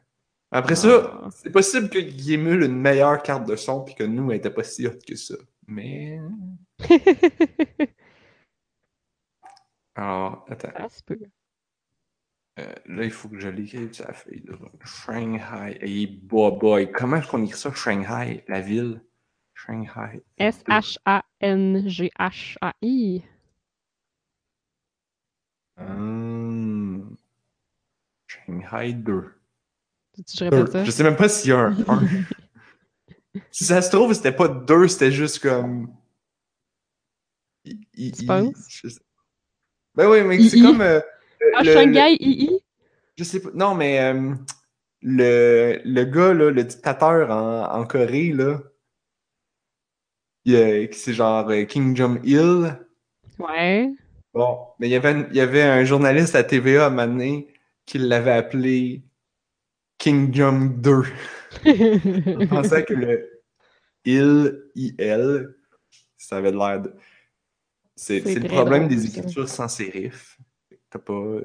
Après 0.50 0.76
ça, 0.76 1.18
Ah. 1.24 1.28
c'est 1.30 1.48
possible 1.50 1.88
qu'il 1.88 2.30
émule 2.30 2.62
une 2.62 2.78
meilleure 2.78 3.22
carte 3.22 3.48
de 3.48 3.56
son 3.56 3.84
puis 3.84 3.94
que 3.94 4.04
nous, 4.04 4.30
elle 4.30 4.36
était 4.36 4.50
pas 4.50 4.64
si 4.64 4.86
hot 4.86 4.98
que 5.08 5.16
ça. 5.16 5.36
Mais. 5.66 6.20
Alors, 9.94 10.44
attends. 10.50 10.88
peut. 11.06 11.18
Euh, 12.58 12.74
là, 12.84 13.04
il 13.04 13.10
faut 13.10 13.30
que 13.30 13.40
je 13.40 13.48
l'écrive 13.48 13.94
sur 13.94 14.06
la 14.06 14.12
feuille. 14.12 14.44
Shanghai. 14.84 15.78
Hey, 15.80 16.06
boy, 16.06 16.52
boy. 16.58 16.92
Comment 16.92 17.16
est-ce 17.16 17.28
qu'on 17.28 17.42
écrit 17.42 17.58
ça, 17.58 17.72
Shanghai, 17.72 18.44
la 18.46 18.60
ville? 18.60 19.02
Shanghai. 19.66 20.20
S-H-A-N-G-H-A-I. 20.38 23.22
Hum. 25.78 27.16
Shanghai 28.26 28.92
2. 28.92 29.32
Tu 30.14 30.22
je 30.38 30.44
répète 30.44 30.72
ça? 30.72 30.84
Je 30.84 30.90
sais 30.90 31.02
même 31.04 31.16
pas 31.16 31.28
s'il 31.28 31.50
y 31.50 31.52
a 31.52 31.58
un 31.60 31.76
1. 31.88 32.02
si 33.50 33.64
ça 33.64 33.80
se 33.82 33.90
trouve, 33.90 34.12
c'était 34.12 34.32
pas 34.32 34.48
2, 34.48 34.88
c'était 34.88 35.12
juste 35.12 35.38
comme. 35.40 35.94
I- 37.64 37.80
I- 37.94 38.12
Tu 38.12 38.24
I- 38.24 38.26
penses? 38.26 38.66
je 38.68 38.88
sais- 38.88 39.00
Ben 39.94 40.08
oui, 40.10 40.22
mais 40.22 40.48
c'est 40.48 40.60
comme. 40.60 40.80
euh, 40.80 41.00
Ah, 41.54 41.62
le- 41.62 41.72
Shanghai 41.72 42.16
II? 42.20 42.60
Je 43.16 43.24
sais 43.24 43.40
pas. 43.40 43.50
Non, 43.54 43.74
mais 43.74 44.00
euh, 44.00 44.34
le, 45.02 45.80
le 45.84 46.04
gars, 46.04 46.34
là, 46.34 46.50
le 46.50 46.64
dictateur 46.64 47.30
en, 47.30 47.80
en 47.80 47.86
Corée, 47.86 48.32
là, 48.32 48.58
c'est 50.46 51.12
genre 51.14 51.48
euh, 51.50 51.64
King 51.64 51.96
Jong-il. 51.96 52.78
Ouais. 53.38 53.92
Bon, 54.34 54.58
mais 54.78 54.88
il 54.88 54.92
y 54.92 54.96
avait, 54.96 55.08
un- 55.10 55.28
il 55.30 55.36
y 55.36 55.40
avait 55.40 55.62
un 55.62 55.84
journaliste 55.84 56.34
à 56.34 56.44
TVA 56.44 56.84
à 56.84 56.86
un 56.86 56.90
moment 56.90 57.06
donné 57.06 57.48
qui 57.86 57.98
l'avait 57.98 58.32
appelé 58.32 59.02
King 59.98 60.34
Jong 60.34 60.80
2. 60.82 61.04
Je 61.64 62.46
pensais 62.48 62.84
que 62.84 62.94
le 62.94 63.30
il, 64.04 64.62
il, 64.74 64.96
ça 66.16 66.38
avait 66.38 66.52
l'air 66.52 66.82
de. 66.82 66.94
C'est 67.96 68.20
le 68.34 68.44
problème 68.44 68.86
drôle, 68.86 68.88
des 68.88 68.98
ça. 68.98 69.08
écritures 69.08 69.48
sans 69.48 69.68
sérif. 69.68 70.38
T'as 70.90 70.98
pas. 70.98 71.40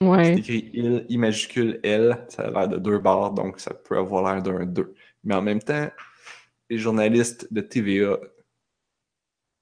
ouais. 0.00 0.34
C'est 0.34 0.36
écrit 0.40 0.70
il, 0.74 1.06
I 1.08 1.18
majuscule 1.18 1.80
L, 1.82 2.26
ça 2.28 2.42
a 2.44 2.50
l'air 2.50 2.68
de 2.68 2.76
deux 2.78 2.98
barres, 2.98 3.32
donc 3.32 3.60
ça 3.60 3.74
peut 3.74 3.96
avoir 3.98 4.22
l'air 4.34 4.42
d'un 4.42 4.66
2. 4.66 4.94
Mais 5.24 5.34
en 5.34 5.42
même 5.42 5.60
temps, 5.62 5.88
les 6.70 6.78
journalistes 6.78 7.52
de 7.52 7.60
TVA, 7.60 8.18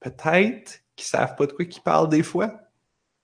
peut-être 0.01 0.83
qu'ils 0.97 1.07
savent 1.07 1.37
pas 1.37 1.47
de 1.47 1.53
quoi 1.53 1.65
qu'ils 1.65 1.83
parlent 1.83 2.09
des 2.09 2.23
fois. 2.23 2.61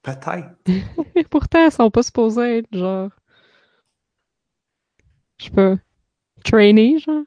Peut-être. 0.01 0.49
Pourtant, 1.29 1.65
ils 1.65 1.71
sont 1.71 1.91
pas 1.91 2.03
supposés 2.03 2.59
être 2.59 2.75
genre. 2.75 3.11
Je 5.39 5.49
pas. 5.49 5.77
Trainee, 6.43 6.99
genre. 6.99 7.23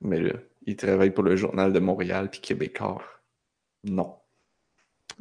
Mais 0.00 0.20
là, 0.20 0.34
ils 0.66 0.76
travaillent 0.76 1.10
pour 1.10 1.24
le 1.24 1.36
Journal 1.36 1.72
de 1.72 1.78
Montréal 1.78 2.30
puis 2.30 2.40
Québécois. 2.40 3.02
Non. 3.84 4.16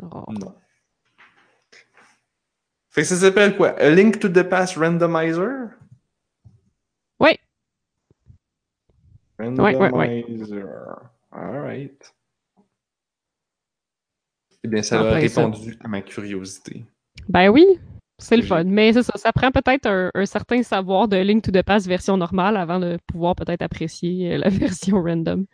Oh. 0.01 0.25
Non. 0.29 0.55
Fait 2.89 3.01
que 3.01 3.07
ça 3.07 3.17
s'appelle 3.17 3.57
quoi? 3.57 3.71
A 3.71 3.89
Link 3.89 4.19
to 4.19 4.29
the 4.29 4.43
Past 4.43 4.77
Randomizer? 4.77 5.69
Ouais. 7.19 7.39
Ouais, 9.39 9.75
ouais. 9.75 9.89
Randomizer. 9.89 10.65
Alright. 11.31 12.13
Eh 14.63 14.67
bien, 14.67 14.81
ça 14.81 14.99
a 14.99 15.03
ça. 15.03 15.15
répondu 15.15 15.77
à 15.83 15.87
ma 15.87 16.01
curiosité. 16.01 16.85
Ben 17.29 17.49
oui, 17.49 17.65
c'est 18.17 18.37
le 18.37 18.43
fun. 18.43 18.63
Mais 18.65 18.93
c'est 18.93 19.03
ça, 19.03 19.13
ça 19.15 19.31
prend 19.31 19.51
peut-être 19.51 19.85
un, 19.85 20.09
un 20.13 20.25
certain 20.25 20.63
savoir 20.63 21.07
de 21.07 21.17
Link 21.17 21.43
to 21.43 21.51
the 21.51 21.61
Past 21.61 21.87
version 21.87 22.17
normale 22.17 22.57
avant 22.57 22.79
de 22.79 22.97
pouvoir 23.07 23.35
peut-être 23.35 23.61
apprécier 23.61 24.33
euh, 24.33 24.37
la 24.37 24.49
version 24.49 25.01
random. 25.01 25.45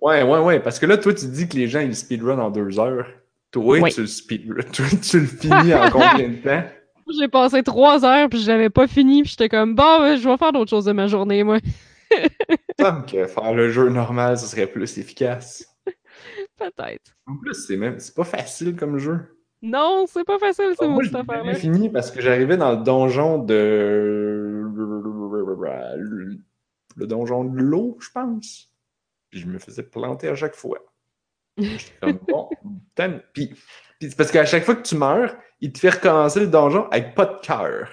Ouais, 0.00 0.22
ouais, 0.22 0.38
ouais. 0.40 0.60
Parce 0.60 0.78
que 0.78 0.86
là, 0.86 0.96
toi, 0.96 1.12
tu 1.14 1.26
dis 1.26 1.48
que 1.48 1.56
les 1.56 1.68
gens, 1.68 1.80
ils 1.80 1.94
speedrun 1.94 2.38
en 2.38 2.50
deux 2.50 2.78
heures. 2.78 3.06
Toi, 3.50 3.78
Oui. 3.80 3.92
tu 3.92 4.02
le 4.02 4.06
speedrun. 4.06 4.62
Toi, 4.72 4.86
tu 5.02 5.20
le 5.20 5.26
finis 5.26 5.74
en 5.74 5.90
combien 5.90 6.28
de 6.28 6.36
temps? 6.36 6.62
J'ai 7.18 7.28
passé 7.28 7.62
trois 7.62 8.04
heures 8.04 8.28
puis 8.28 8.38
je 8.38 8.48
l'avais 8.48 8.68
pas 8.68 8.86
fini 8.86 9.22
puis 9.22 9.30
j'étais 9.30 9.48
comme 9.48 9.74
bon, 9.74 10.00
ben, 10.00 10.16
je 10.16 10.28
vais 10.28 10.36
faire 10.36 10.52
d'autres 10.52 10.68
choses 10.68 10.84
de 10.84 10.92
ma 10.92 11.06
journée, 11.06 11.42
moi. 11.42 11.56
Comme 12.78 13.06
que 13.06 13.26
faire 13.26 13.52
le 13.54 13.70
jeu 13.70 13.88
normal, 13.88 14.38
ce 14.38 14.46
serait 14.46 14.66
plus 14.66 14.98
efficace. 14.98 15.66
Peut-être. 16.56 17.16
En 17.26 17.36
plus, 17.36 17.54
c'est 17.54 17.76
même, 17.76 17.98
c'est 17.98 18.14
pas 18.14 18.24
facile 18.24 18.76
comme 18.76 18.98
jeu. 18.98 19.18
Non, 19.62 20.06
c'est 20.06 20.24
pas 20.24 20.38
facile, 20.38 20.74
c'est 20.78 20.88
moi, 20.88 21.02
cette 21.04 21.14
l'ai 21.14 21.24
jamais 21.30 21.52
affaire-là. 21.52 21.54
fini 21.54 21.90
parce 21.90 22.10
que 22.10 22.20
j'arrivais 22.20 22.56
dans 22.56 22.72
le 22.72 22.84
donjon 22.84 23.38
de. 23.38 24.64
Le 26.96 27.06
donjon 27.06 27.44
de 27.44 27.60
l'eau, 27.60 27.96
je 28.00 28.10
pense. 28.10 28.72
Puis 29.30 29.40
je 29.40 29.46
me 29.46 29.58
faisais 29.58 29.82
planter 29.82 30.28
à 30.28 30.34
chaque 30.34 30.54
fois. 30.54 30.78
J'étais 31.56 31.94
comme 32.00 32.18
bon, 32.28 32.48
putain. 32.94 33.20
Puis, 33.32 33.48
puis 33.98 34.10
c'est 34.10 34.16
parce 34.16 34.30
qu'à 34.30 34.44
chaque 34.46 34.64
fois 34.64 34.76
que 34.76 34.82
tu 34.86 34.96
meurs, 34.96 35.36
il 35.60 35.72
te 35.72 35.78
fait 35.78 35.90
recommencer 35.90 36.40
le 36.40 36.46
donjon 36.48 36.88
avec 36.90 37.14
pas 37.14 37.26
de 37.26 37.40
cœur. 37.40 37.90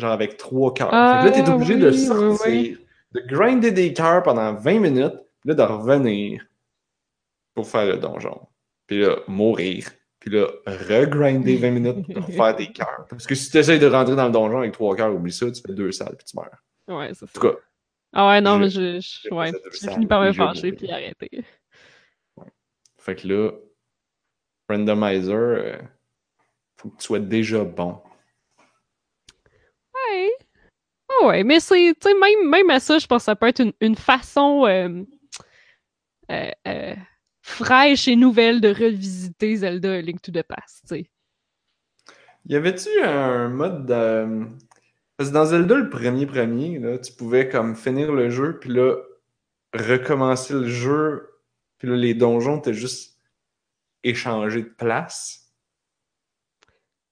Genre 0.00 0.10
avec 0.12 0.36
trois 0.36 0.72
cœurs. 0.74 0.88
Ah, 0.92 1.20
fait 1.22 1.30
que 1.30 1.36
là, 1.38 1.42
t'es 1.44 1.50
obligé 1.50 1.76
de 1.76 1.90
oui, 1.90 1.96
oui, 1.96 2.06
sortir, 2.06 2.46
oui. 2.46 2.78
de 3.12 3.20
grinder 3.26 3.70
des 3.70 3.92
cœurs 3.92 4.22
pendant 4.22 4.54
20 4.54 4.78
minutes, 4.80 5.14
puis 5.40 5.48
là, 5.50 5.54
de 5.54 5.62
revenir 5.62 6.44
pour 7.54 7.68
faire 7.68 7.86
le 7.86 7.96
donjon. 7.98 8.46
Puis 8.86 9.00
là, 9.02 9.16
mourir. 9.28 9.90
Puis 10.18 10.30
là, 10.30 10.46
regrinder 10.66 11.56
20 11.56 11.70
minutes 11.70 12.12
pour 12.14 12.24
refaire 12.26 12.56
des 12.56 12.72
cœurs. 12.72 13.06
Parce 13.08 13.26
que 13.26 13.34
si 13.34 13.50
tu 13.50 13.58
essayes 13.58 13.78
de 13.78 13.86
rentrer 13.86 14.16
dans 14.16 14.26
le 14.26 14.32
donjon 14.32 14.58
avec 14.58 14.72
trois 14.72 14.94
cœurs, 14.96 15.14
oublie 15.14 15.32
ça, 15.32 15.50
tu 15.50 15.60
fais 15.66 15.72
deux 15.74 15.92
salles 15.92 16.16
puis 16.16 16.24
tu 16.26 16.36
meurs. 16.36 16.98
Ouais, 16.98 17.12
c'est 17.14 17.24
En 17.24 17.28
ça. 17.28 17.32
tout 17.34 17.40
cas, 17.40 17.54
Ah 18.12 18.28
ouais, 18.28 18.40
non, 18.40 18.54
je- 18.56 18.60
mais 18.60 18.70
je, 18.70 19.00
je- 19.28 19.34
ouais, 19.34 19.52
j'ai 19.80 19.90
fini 19.92 20.06
par 20.06 20.22
me 20.22 20.32
fâcher 20.32 20.72
puis 20.72 20.90
arrêter. 20.90 21.44
fait 22.98 23.16
que 23.16 23.28
là, 23.28 23.50
randomizer, 24.68 25.34
euh, 25.34 25.78
faut 26.76 26.90
que 26.90 26.96
tu 26.98 27.04
sois 27.04 27.18
déjà 27.18 27.64
bon. 27.64 28.00
Ouais. 29.94 30.30
Ah 31.20 31.26
ouais, 31.26 31.44
mais 31.44 31.60
c'est, 31.60 31.94
tu 32.00 32.08
sais, 32.08 32.14
même, 32.14 32.48
même 32.48 32.70
à 32.70 32.80
ça, 32.80 32.98
je 32.98 33.06
pense 33.06 33.22
que 33.22 33.26
ça 33.26 33.36
peut 33.36 33.48
être 33.48 33.60
une, 33.60 33.72
une 33.80 33.96
façon 33.96 34.66
euh, 34.66 35.02
euh, 36.30 36.50
euh, 36.66 36.94
fraîche 37.42 38.08
et 38.08 38.16
nouvelle 38.16 38.60
de 38.60 38.68
revisiter 38.68 39.56
Zelda 39.56 39.92
A 39.92 40.00
Link 40.00 40.22
to 40.22 40.32
the 40.32 40.42
Past, 40.42 40.84
tu 40.88 40.96
sais. 40.96 41.10
Y 42.46 42.56
avait-tu 42.56 42.88
un 43.02 43.48
mode 43.48 43.86
de... 43.86 44.46
Parce 45.16 45.28
que 45.30 45.34
dans 45.34 45.44
Zelda, 45.44 45.74
le 45.74 45.90
premier 45.90 46.26
premier, 46.26 46.78
là, 46.78 46.98
tu 46.98 47.12
pouvais 47.12 47.48
comme 47.48 47.76
finir 47.76 48.12
le 48.12 48.30
jeu, 48.30 48.58
puis 48.58 48.70
là, 48.70 48.96
recommencer 49.74 50.54
le 50.54 50.68
jeu, 50.68 51.28
puis 51.76 51.88
là, 51.88 51.96
les 51.96 52.14
donjons 52.14 52.58
étaient 52.58 52.72
juste 52.72 53.18
échangés 54.02 54.62
de 54.62 54.68
place. 54.68 55.52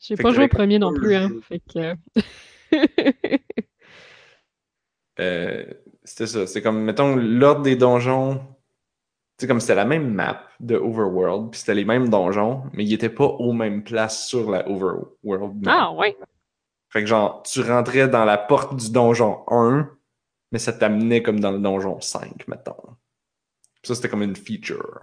J'ai 0.01 0.17
pas 0.17 0.33
joué 0.33 0.45
au 0.45 0.49
premier 0.49 0.79
non 0.79 0.95
plus, 0.95 1.15
hein. 1.15 1.31
Fait 1.43 1.61
que... 1.61 1.95
Euh, 5.21 5.65
c'était 6.05 6.27
ça. 6.27 6.47
C'est 6.47 6.63
comme, 6.63 6.83
mettons, 6.83 7.17
l'ordre 7.17 7.63
des 7.63 7.77
donjons. 7.77 8.39
Tu 9.37 9.43
sais, 9.45 9.47
comme 9.47 9.61
c'était 9.61 9.75
la 9.77 9.85
même 9.85 10.13
map 10.13 10.43
de 10.59 10.77
Overworld, 10.77 11.51
puis 11.53 11.61
c'était 11.61 11.75
les 11.75 11.85
mêmes 11.85 12.09
donjons, 12.09 12.65
mais 12.73 12.85
ils 12.85 12.93
étaient 12.93 13.09
pas 13.09 13.25
aux 13.27 13.53
mêmes 13.53 13.85
places 13.85 14.27
sur 14.27 14.51
la 14.51 14.69
Overworld 14.69 15.65
map. 15.65 15.73
ah 15.73 15.93
ouais. 15.93 16.17
Fait 16.91 17.01
que 17.03 17.07
genre, 17.07 17.43
tu 17.43 17.61
rentrais 17.63 18.09
dans 18.09 18.25
la 18.25 18.37
porte 18.39 18.75
du 18.77 18.91
donjon 18.91 19.45
1, 19.49 19.89
mais 20.51 20.59
ça 20.59 20.73
t'amenait 20.73 21.23
comme 21.23 21.39
dans 21.39 21.53
le 21.53 21.59
donjon 21.61 22.01
5, 22.01 22.49
mettons. 22.49 22.75
Ça, 23.85 23.95
c'était 23.95 24.09
comme 24.09 24.23
une 24.23 24.35
feature. 24.35 25.01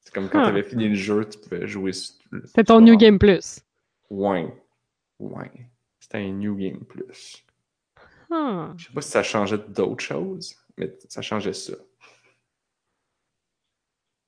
C'est 0.00 0.14
comme 0.14 0.28
quand 0.30 0.40
Huh. 0.42 0.46
t'avais 0.46 0.62
fini 0.62 0.88
le 0.88 0.94
jeu, 0.94 1.28
tu 1.28 1.38
pouvais 1.38 1.66
jouer 1.66 1.92
C'est 1.92 2.64
ton 2.64 2.80
New 2.80 2.96
Game 2.96 3.18
Plus. 3.18 3.60
Ouais. 4.08 4.46
Ouais. 5.18 5.50
C'était 5.98 6.18
un 6.18 6.32
New 6.32 6.56
Game 6.56 6.84
Plus. 6.86 7.44
Ah. 8.30 8.72
Je 8.76 8.86
sais 8.86 8.92
pas 8.92 9.00
si 9.02 9.10
ça 9.10 9.22
changeait 9.22 9.58
d'autres 9.58 10.02
choses, 10.04 10.54
mais 10.76 10.96
ça 11.08 11.22
changeait 11.22 11.52
ça. 11.52 11.74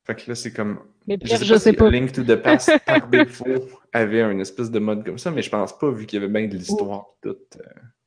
Fait 0.04 0.16
que 0.16 0.28
là, 0.28 0.34
c'est 0.34 0.52
comme. 0.52 0.80
Mais 1.06 1.16
Je 1.22 1.36
sais 1.36 1.44
je 1.44 1.54
pas 1.54 1.60
sais 1.60 1.70
si 1.70 1.76
pas. 1.76 1.88
Link 1.90 2.12
to 2.12 2.24
the 2.24 2.36
Past, 2.36 2.70
par 2.86 3.06
défaut, 3.08 3.68
avait 3.92 4.22
un 4.22 4.38
espèce 4.40 4.70
de 4.70 4.80
mode 4.80 5.04
comme 5.04 5.18
ça, 5.18 5.30
mais 5.30 5.42
je 5.42 5.50
pense 5.50 5.76
pas, 5.78 5.90
vu 5.90 6.06
qu'il 6.06 6.20
y 6.20 6.24
avait 6.24 6.32
bien 6.32 6.48
de 6.48 6.56
l'histoire 6.56 7.06
pis 7.20 7.28
tout. 7.28 7.58
euh, 7.58 7.64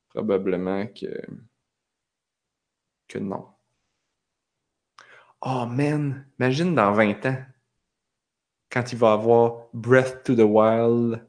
probablement 0.10 0.88
que. 0.88 1.22
que 3.08 3.20
non. 3.20 3.48
Oh 5.42 5.66
man, 5.66 6.26
imagine 6.40 6.76
dans 6.76 6.92
20 6.92 7.26
ans, 7.28 7.38
quand 8.70 8.92
il 8.92 8.98
va 8.98 9.14
avoir 9.14 9.68
Breath 9.74 10.24
to 10.26 10.36
the 10.36 10.40
Wild 10.40 11.26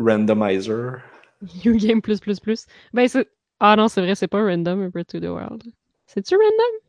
Randomizer. 0.00 1.02
New 1.64 1.76
Game 1.76 2.02
plus 2.02 2.20
plus 2.20 2.40
plus. 2.40 2.66
Ben, 2.92 3.08
c'est. 3.08 3.28
Ah 3.60 3.76
non, 3.76 3.88
c'est 3.88 4.00
vrai, 4.00 4.14
c'est 4.14 4.28
pas 4.28 4.42
random, 4.42 4.88
Breath 4.88 5.08
to 5.08 5.20
the 5.20 5.24
Wild. 5.24 5.62
C'est-tu 6.06 6.34
random? 6.34 6.80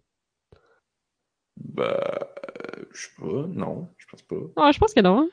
Bah, 1.58 2.34
euh, 2.78 2.86
je 2.94 3.02
sais 3.08 3.12
pas, 3.20 3.48
non, 3.48 3.90
je 3.98 4.06
pense 4.08 4.22
pas. 4.24 4.36
Ah, 4.56 4.72
je 4.72 4.80
pense 4.80 4.94
que 4.94 5.02
non. 5.02 5.20
hein. 5.22 5.30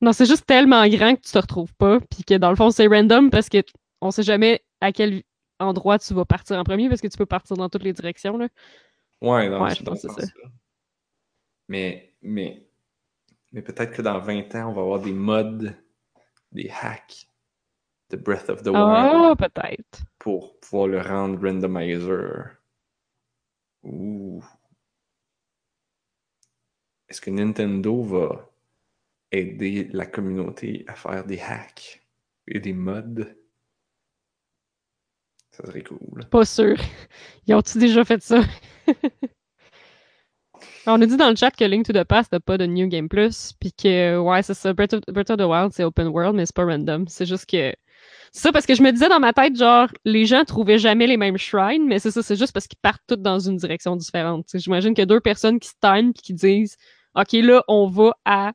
Non, 0.00 0.12
c'est 0.12 0.26
juste 0.26 0.46
tellement 0.46 0.86
grand 0.88 1.16
que 1.16 1.20
tu 1.22 1.32
te 1.32 1.38
retrouves 1.38 1.74
pas, 1.74 2.00
puis 2.00 2.24
que 2.24 2.34
dans 2.34 2.50
le 2.50 2.56
fond, 2.56 2.70
c'est 2.70 2.86
random 2.86 3.30
parce 3.30 3.48
que 3.48 3.58
on 4.00 4.10
sait 4.10 4.22
jamais 4.22 4.62
à 4.80 4.92
quel 4.92 5.22
endroit 5.58 5.98
tu 5.98 6.12
vas 6.12 6.24
partir 6.26 6.58
en 6.58 6.64
premier 6.64 6.88
parce 6.88 7.00
que 7.00 7.08
tu 7.08 7.16
peux 7.16 7.26
partir 7.26 7.56
dans 7.56 7.68
toutes 7.68 7.82
les 7.82 7.92
directions, 7.94 8.36
là. 8.36 8.48
Ouais, 9.22 9.48
non, 9.48 9.62
Ouais, 9.62 9.74
je 9.74 9.82
pense 9.82 10.02
que 10.02 10.08
c'est 10.08 10.20
sens-là. 10.20 10.50
Mais, 11.68 12.14
mais, 12.22 12.66
mais 13.52 13.62
peut-être 13.62 13.92
que 13.92 14.02
dans 14.02 14.18
20 14.18 14.54
ans, 14.54 14.70
on 14.70 14.72
va 14.74 14.82
avoir 14.82 15.00
des 15.00 15.12
mods, 15.12 15.70
des 16.52 16.70
hacks 16.82 17.26
de 18.10 18.16
Breath 18.16 18.48
of 18.50 18.62
the 18.62 18.68
Wild 18.68 18.76
Ah, 18.76 19.34
peut-être. 19.36 20.02
pour 20.18 20.58
pouvoir 20.60 20.88
le 20.88 21.00
rendre 21.00 21.40
randomizer. 21.40 22.56
Ouh. 23.82 24.42
Est-ce 27.08 27.20
que 27.20 27.30
Nintendo 27.30 28.02
va 28.02 28.50
aider 29.32 29.88
la 29.92 30.06
communauté 30.06 30.84
à 30.88 30.94
faire 30.94 31.24
des 31.24 31.40
hacks 31.40 32.02
et 32.48 32.58
des 32.60 32.72
mods? 32.72 33.24
Ça 35.52 35.64
serait 35.66 35.82
cool. 35.82 36.26
Pas 36.30 36.44
sûr. 36.44 36.76
Ils 37.46 37.54
ont-tu 37.54 37.78
déjà 37.78 38.04
fait 38.04 38.22
ça? 38.22 38.42
On 40.88 41.00
a 41.00 41.06
dit 41.06 41.16
dans 41.16 41.30
le 41.30 41.36
chat 41.36 41.50
que 41.50 41.64
Link 41.64 41.84
to 41.86 41.92
the 41.92 42.04
Past 42.04 42.30
n'a 42.32 42.38
pas 42.40 42.58
de 42.58 42.66
New 42.66 42.86
Game 42.88 43.08
Plus, 43.08 43.52
puis 43.58 43.72
que, 43.72 44.18
ouais, 44.18 44.42
c'est 44.42 44.54
ça, 44.54 44.72
Breath 44.72 44.92
of, 44.92 45.00
Breath 45.08 45.30
of 45.30 45.38
the 45.38 45.42
Wild, 45.42 45.72
c'est 45.72 45.82
open 45.82 46.08
world, 46.08 46.36
mais 46.36 46.46
c'est 46.46 46.54
pas 46.54 46.64
random. 46.64 47.08
C'est 47.08 47.26
juste 47.26 47.46
que. 47.50 47.72
C'est 48.36 48.42
ça, 48.42 48.52
parce 48.52 48.66
que 48.66 48.74
je 48.74 48.82
me 48.82 48.92
disais 48.92 49.08
dans 49.08 49.18
ma 49.18 49.32
tête, 49.32 49.56
genre, 49.56 49.88
les 50.04 50.26
gens 50.26 50.44
trouvaient 50.44 50.76
jamais 50.76 51.06
les 51.06 51.16
mêmes 51.16 51.38
shrines, 51.38 51.86
mais 51.86 51.98
c'est 51.98 52.10
ça, 52.10 52.22
c'est 52.22 52.36
juste 52.36 52.52
parce 52.52 52.66
qu'ils 52.66 52.78
partent 52.78 53.02
tous 53.06 53.16
dans 53.16 53.38
une 53.38 53.56
direction 53.56 53.96
différente. 53.96 54.46
J'imagine 54.52 54.92
qu'il 54.92 55.00
y 55.00 55.04
a 55.04 55.06
deux 55.06 55.22
personnes 55.22 55.58
qui 55.58 55.68
se 55.70 55.74
timent 55.80 56.12
puis 56.12 56.22
qui 56.22 56.34
disent, 56.34 56.76
OK, 57.14 57.32
là, 57.32 57.64
on 57.66 57.88
va 57.88 58.14
à 58.26 58.52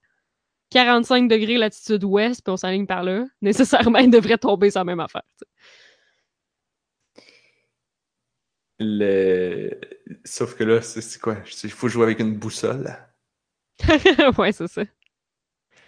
45 0.70 1.28
degrés 1.28 1.58
latitude 1.58 2.04
ouest, 2.04 2.44
puis 2.44 2.52
on 2.52 2.58
s'aligne 2.58 2.86
par 2.86 3.02
là. 3.02 3.26
Nécessairement, 3.42 3.98
ils 3.98 4.12
devraient 4.12 4.38
tomber 4.38 4.70
sur 4.70 4.82
la 4.82 4.84
même 4.84 5.00
affaire. 5.00 5.24
Le... 8.78 9.82
Sauf 10.24 10.56
que 10.56 10.64
là, 10.64 10.84
c'est 10.84 11.20
quoi? 11.20 11.38
Il 11.64 11.72
faut 11.72 11.88
jouer 11.88 12.04
avec 12.04 12.20
une 12.20 12.36
boussole. 12.36 12.96
ouais, 14.38 14.52
c'est 14.52 14.68
ça. 14.68 14.84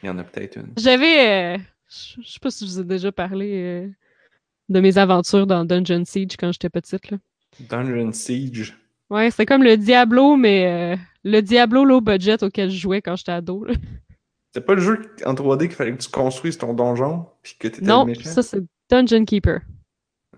Il 0.01 0.07
y 0.07 0.09
en 0.09 0.17
a 0.17 0.23
peut-être 0.23 0.55
une. 0.55 0.73
J'avais. 0.77 1.57
euh, 1.57 1.63
je 2.21 2.27
sais 2.27 2.39
pas 2.39 2.49
si 2.51 2.65
je 2.67 2.71
vous 2.71 2.79
ai 2.79 2.83
déjà 2.83 3.11
parlé 3.11 3.53
euh, 3.53 3.87
de 4.69 4.79
mes 4.79 4.97
aventures 4.97 5.47
dans 5.47 5.65
Dungeon 5.65 6.03
Siege 6.05 6.35
quand 6.37 6.51
j'étais 6.51 6.69
petite. 6.69 7.11
Là. 7.11 7.17
Dungeon 7.69 8.11
Siege. 8.11 8.77
Ouais, 9.09 9.29
c'était 9.29 9.45
comme 9.45 9.63
le 9.63 9.77
Diablo, 9.77 10.35
mais 10.35 10.95
euh, 10.95 10.97
le 11.23 11.41
Diablo 11.41 11.85
low 11.85 12.01
budget 12.01 12.43
auquel 12.43 12.69
je 12.71 12.77
jouais 12.77 13.01
quand 13.01 13.15
j'étais 13.15 13.31
ado. 13.33 13.67
C'est 14.53 14.65
pas 14.65 14.75
le 14.75 14.81
jeu 14.81 15.01
en 15.25 15.33
3D 15.33 15.61
qu'il 15.67 15.71
fallait 15.71 15.95
que 15.95 16.01
tu 16.01 16.09
construises 16.09 16.57
ton 16.57 16.73
donjon 16.73 17.25
puis 17.41 17.55
que 17.59 17.67
t'étais 17.67 17.85
Non, 17.85 18.01
le 18.05 18.11
méchant? 18.11 18.29
ça 18.29 18.43
c'est 18.43 18.63
Dungeon 18.89 19.25
Keeper. 19.25 19.61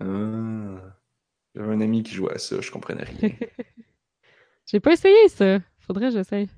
Ah. 0.00 0.80
J'avais 1.54 1.72
un 1.72 1.80
ami 1.80 2.02
qui 2.02 2.14
jouait 2.14 2.34
à 2.34 2.38
ça, 2.38 2.60
je 2.60 2.70
comprenais 2.70 3.04
rien. 3.04 3.30
J'ai 4.66 4.80
pas 4.80 4.92
essayé 4.92 5.28
ça. 5.28 5.58
Faudrait 5.78 6.08
que 6.08 6.12
j'essaye. 6.14 6.48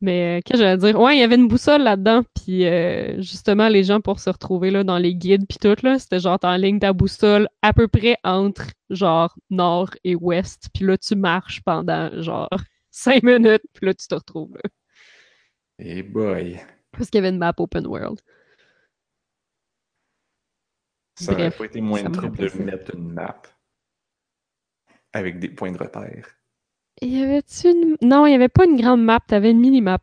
Mais 0.00 0.38
euh, 0.38 0.40
qu'est-ce 0.44 0.58
que 0.58 0.64
j'allais 0.64 0.78
dire? 0.78 0.98
Ouais, 0.98 1.16
il 1.16 1.20
y 1.20 1.22
avait 1.22 1.34
une 1.34 1.48
boussole 1.48 1.82
là-dedans, 1.82 2.22
puis 2.34 2.66
euh, 2.66 3.20
justement, 3.20 3.68
les 3.68 3.84
gens 3.84 4.00
pour 4.00 4.18
se 4.18 4.30
retrouver 4.30 4.70
là, 4.70 4.82
dans 4.82 4.98
les 4.98 5.14
guides 5.14 5.46
puis 5.46 5.58
tout, 5.58 5.76
là, 5.82 5.98
c'était 5.98 6.20
genre 6.20 6.38
en 6.42 6.56
ligne 6.56 6.78
ta 6.78 6.92
boussole 6.94 7.48
à 7.60 7.74
peu 7.74 7.86
près 7.86 8.16
entre 8.24 8.64
genre 8.88 9.34
nord 9.50 9.90
et 10.04 10.14
ouest, 10.14 10.68
puis 10.74 10.86
là, 10.86 10.96
tu 10.96 11.16
marches 11.16 11.60
pendant 11.62 12.10
genre 12.22 12.48
cinq 12.90 13.22
minutes, 13.22 13.62
puis 13.74 13.86
là, 13.86 13.94
tu 13.94 14.06
te 14.06 14.14
retrouves 14.14 14.54
là. 14.54 14.70
Et 15.78 16.02
boy, 16.02 16.60
Parce 16.92 17.10
qu'il 17.10 17.18
y 17.18 17.24
avait 17.24 17.30
une 17.34 17.38
map 17.38 17.54
open 17.58 17.86
world. 17.86 18.20
ça 21.14 21.32
aurait 21.32 21.50
pas 21.50 21.64
été 21.66 21.80
moins 21.82 22.02
de 22.02 22.08
trouble 22.08 22.38
de 22.38 22.62
mettre 22.62 22.94
une 22.94 23.12
map 23.12 23.42
avec 25.12 25.38
des 25.38 25.50
points 25.50 25.72
de 25.72 25.78
repère. 25.78 26.39
Et 27.02 27.06
y 27.06 27.22
avait-tu 27.22 27.68
une... 27.68 27.96
Non, 28.02 28.26
il 28.26 28.32
y 28.32 28.34
avait 28.34 28.48
pas 28.48 28.66
une 28.66 28.76
grande 28.76 29.02
map, 29.02 29.20
t'avais 29.26 29.50
une 29.50 29.60
mini-map. 29.60 30.00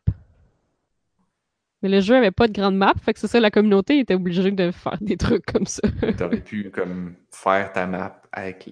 Mais 1.83 1.89
le 1.89 2.01
jeu 2.01 2.15
avait 2.15 2.31
pas 2.31 2.47
de 2.47 2.53
grande 2.53 2.75
map, 2.75 2.93
fait 3.03 3.13
que 3.13 3.19
c'est 3.19 3.27
ça, 3.27 3.39
la 3.39 3.51
communauté 3.51 3.99
était 3.99 4.15
obligée 4.15 4.49
de 4.51 4.71
faire 4.71 4.97
des 4.99 5.15
trucs 5.15 5.45
comme 5.45 5.67
ça. 5.67 5.87
T'aurais 6.17 6.41
pu 6.41 6.71
comme 6.71 7.15
faire 7.29 7.71
ta 7.71 7.85
map 7.85 8.21
avec 8.31 8.69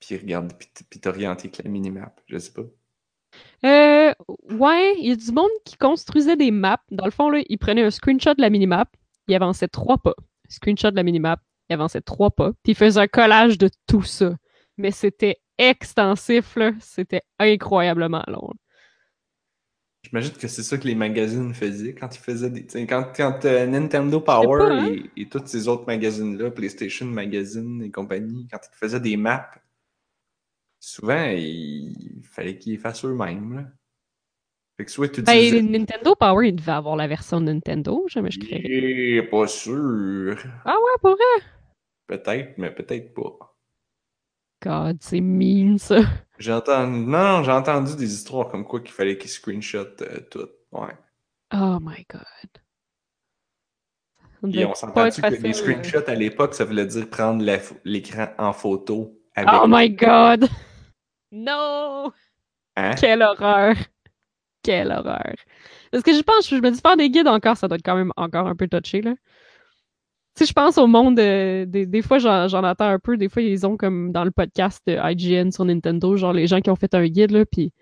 puis 0.00 0.16
regarde 0.16 0.52
puis 0.88 0.98
t'orienter 0.98 1.48
avec 1.48 1.62
la 1.62 1.70
minimap, 1.70 2.20
je 2.26 2.38
sais 2.38 2.52
pas. 2.52 2.62
Euh, 3.64 4.12
ouais, 4.56 4.94
il 4.98 5.08
y 5.08 5.12
a 5.12 5.16
du 5.16 5.30
monde 5.30 5.50
qui 5.64 5.76
construisait 5.76 6.36
des 6.36 6.50
maps. 6.50 6.82
Dans 6.90 7.04
le 7.04 7.10
fond, 7.10 7.28
là, 7.30 7.42
il 7.48 7.58
prenait 7.58 7.82
un 7.82 7.90
screenshot 7.90 8.34
de 8.34 8.40
la 8.40 8.50
minimap, 8.50 8.88
il 9.28 9.34
avançait 9.34 9.68
trois 9.68 9.98
pas. 9.98 10.14
Screenshot 10.48 10.90
de 10.90 10.96
la 10.96 11.02
minimap, 11.02 11.40
il 11.68 11.74
avançait 11.74 12.00
trois 12.00 12.30
pas, 12.30 12.52
puis 12.62 12.72
il 12.72 12.74
faisait 12.74 13.00
un 13.00 13.06
collage 13.06 13.58
de 13.58 13.70
tout 13.86 14.02
ça. 14.02 14.34
Mais 14.78 14.90
c'était 14.90 15.36
extensif, 15.60 16.56
là. 16.56 16.72
C'était 16.80 17.22
incroyablement 17.38 18.24
long. 18.26 18.50
J'imagine 20.02 20.32
que 20.32 20.48
c'est 20.48 20.62
ça 20.62 20.78
que 20.78 20.86
les 20.86 20.94
magazines 20.94 21.52
faisaient 21.52 21.94
quand 21.94 22.16
ils 22.16 22.20
faisaient 22.20 22.48
des. 22.50 22.66
Quand, 22.86 23.12
quand 23.14 23.44
euh, 23.44 23.66
Nintendo 23.66 24.18
Power 24.20 24.58
pas, 24.58 24.72
hein? 24.72 24.94
et, 24.94 25.22
et 25.22 25.28
tous 25.28 25.46
ces 25.46 25.68
autres 25.68 25.84
magazines-là, 25.86 26.50
PlayStation 26.50 27.04
Magazine 27.06 27.82
et 27.82 27.90
compagnie, 27.90 28.48
quand 28.50 28.58
ils 28.58 28.76
faisaient 28.76 29.00
des 29.00 29.18
maps, 29.18 29.50
souvent 30.80 31.26
il 31.26 32.22
fallait 32.32 32.56
qu'ils 32.56 32.72
les 32.72 32.78
fassent 32.78 33.04
eux-mêmes. 33.04 33.70
Fait 34.78 34.86
que 34.86 34.90
soit 34.90 35.10
tu 35.10 35.20
Ben. 35.20 35.70
Nintendo 35.70 36.14
Power, 36.14 36.48
il 36.48 36.56
devait 36.56 36.72
avoir 36.72 36.96
la 36.96 37.06
version 37.06 37.38
Nintendo, 37.38 38.06
jamais 38.08 38.30
je 38.30 38.40
créerais. 38.40 38.62
Eh, 38.64 39.22
pas 39.24 39.46
sûr. 39.46 40.38
Ah 40.64 40.74
ouais, 40.74 40.98
pour 41.02 41.10
vrai? 41.10 41.46
Peut-être, 42.06 42.56
mais 42.56 42.74
peut-être 42.74 43.12
pas. 43.12 43.49
God, 44.62 44.98
c'est 45.00 45.20
mean, 45.20 45.78
ça. 45.78 46.00
J'ai 46.38 46.52
entendu. 46.52 47.00
Non, 47.00 47.36
non, 47.36 47.42
j'ai 47.42 47.52
entendu 47.52 47.96
des 47.96 48.14
histoires 48.14 48.48
comme 48.48 48.64
quoi 48.64 48.80
qu'il 48.80 48.92
fallait 48.92 49.18
qu'ils 49.18 49.30
screenshot 49.30 49.84
euh, 50.00 50.20
tout. 50.30 50.48
Ouais. 50.72 50.96
Oh 51.52 51.78
my 51.82 52.06
god. 52.08 52.50
Et 54.54 54.64
on 54.64 54.70
pas 54.70 54.74
s'entend 54.74 55.06
être 55.06 55.20
que 55.20 55.42
les 55.42 55.50
euh. 55.50 55.52
screenshots 55.52 56.08
à 56.08 56.14
l'époque, 56.14 56.54
ça 56.54 56.64
voulait 56.64 56.86
dire 56.86 57.08
prendre 57.10 57.44
l'écran 57.84 58.28
en 58.38 58.52
photo 58.52 59.18
avec. 59.34 59.52
Oh 59.52 59.66
my 59.68 59.90
god! 59.90 60.48
No! 61.32 62.12
Hein? 62.74 62.94
Quelle 62.98 63.22
horreur! 63.22 63.76
Quelle 64.64 64.90
horreur! 64.90 65.34
Parce 65.92 66.02
que 66.02 66.12
je 66.12 66.22
pense, 66.22 66.48
je 66.48 66.56
me 66.56 66.70
dis, 66.72 66.80
faire 66.80 66.96
des 66.96 67.08
guides 67.08 67.28
encore, 67.28 67.56
ça 67.56 67.68
doit 67.68 67.76
être 67.76 67.84
quand 67.84 67.94
même 67.94 68.12
encore 68.16 68.48
un 68.48 68.56
peu 68.56 68.66
touché, 68.66 69.00
là. 69.00 69.14
Tu 70.40 70.46
sais, 70.46 70.48
je 70.48 70.54
pense 70.54 70.78
au 70.78 70.86
monde, 70.86 71.18
euh, 71.18 71.66
des, 71.66 71.84
des 71.84 72.00
fois, 72.00 72.18
j'en 72.18 72.48
j'en 72.48 72.64
entends 72.64 72.88
un 72.88 72.98
peu, 72.98 73.18
des 73.18 73.28
fois, 73.28 73.42
ils 73.42 73.66
ont 73.66 73.76
comme 73.76 74.10
dans 74.10 74.24
le 74.24 74.30
podcast 74.30 74.80
de 74.86 74.96
IGN 74.98 75.50
sur 75.50 75.66
Nintendo, 75.66 76.16
genre 76.16 76.32
les 76.32 76.46
gens 76.46 76.62
qui 76.62 76.70
ont 76.70 76.76
fait 76.76 76.94
un 76.94 77.06
guide, 77.06 77.30
là, 77.30 77.44
puis 77.44 77.74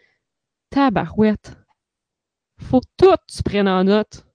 tabarouette. 0.69 1.57
Faut 2.61 2.81
tout 2.97 3.13
que 3.13 3.33
tu 3.33 3.45
prennes 3.45 3.69
en 3.69 3.85
note. 3.85 4.27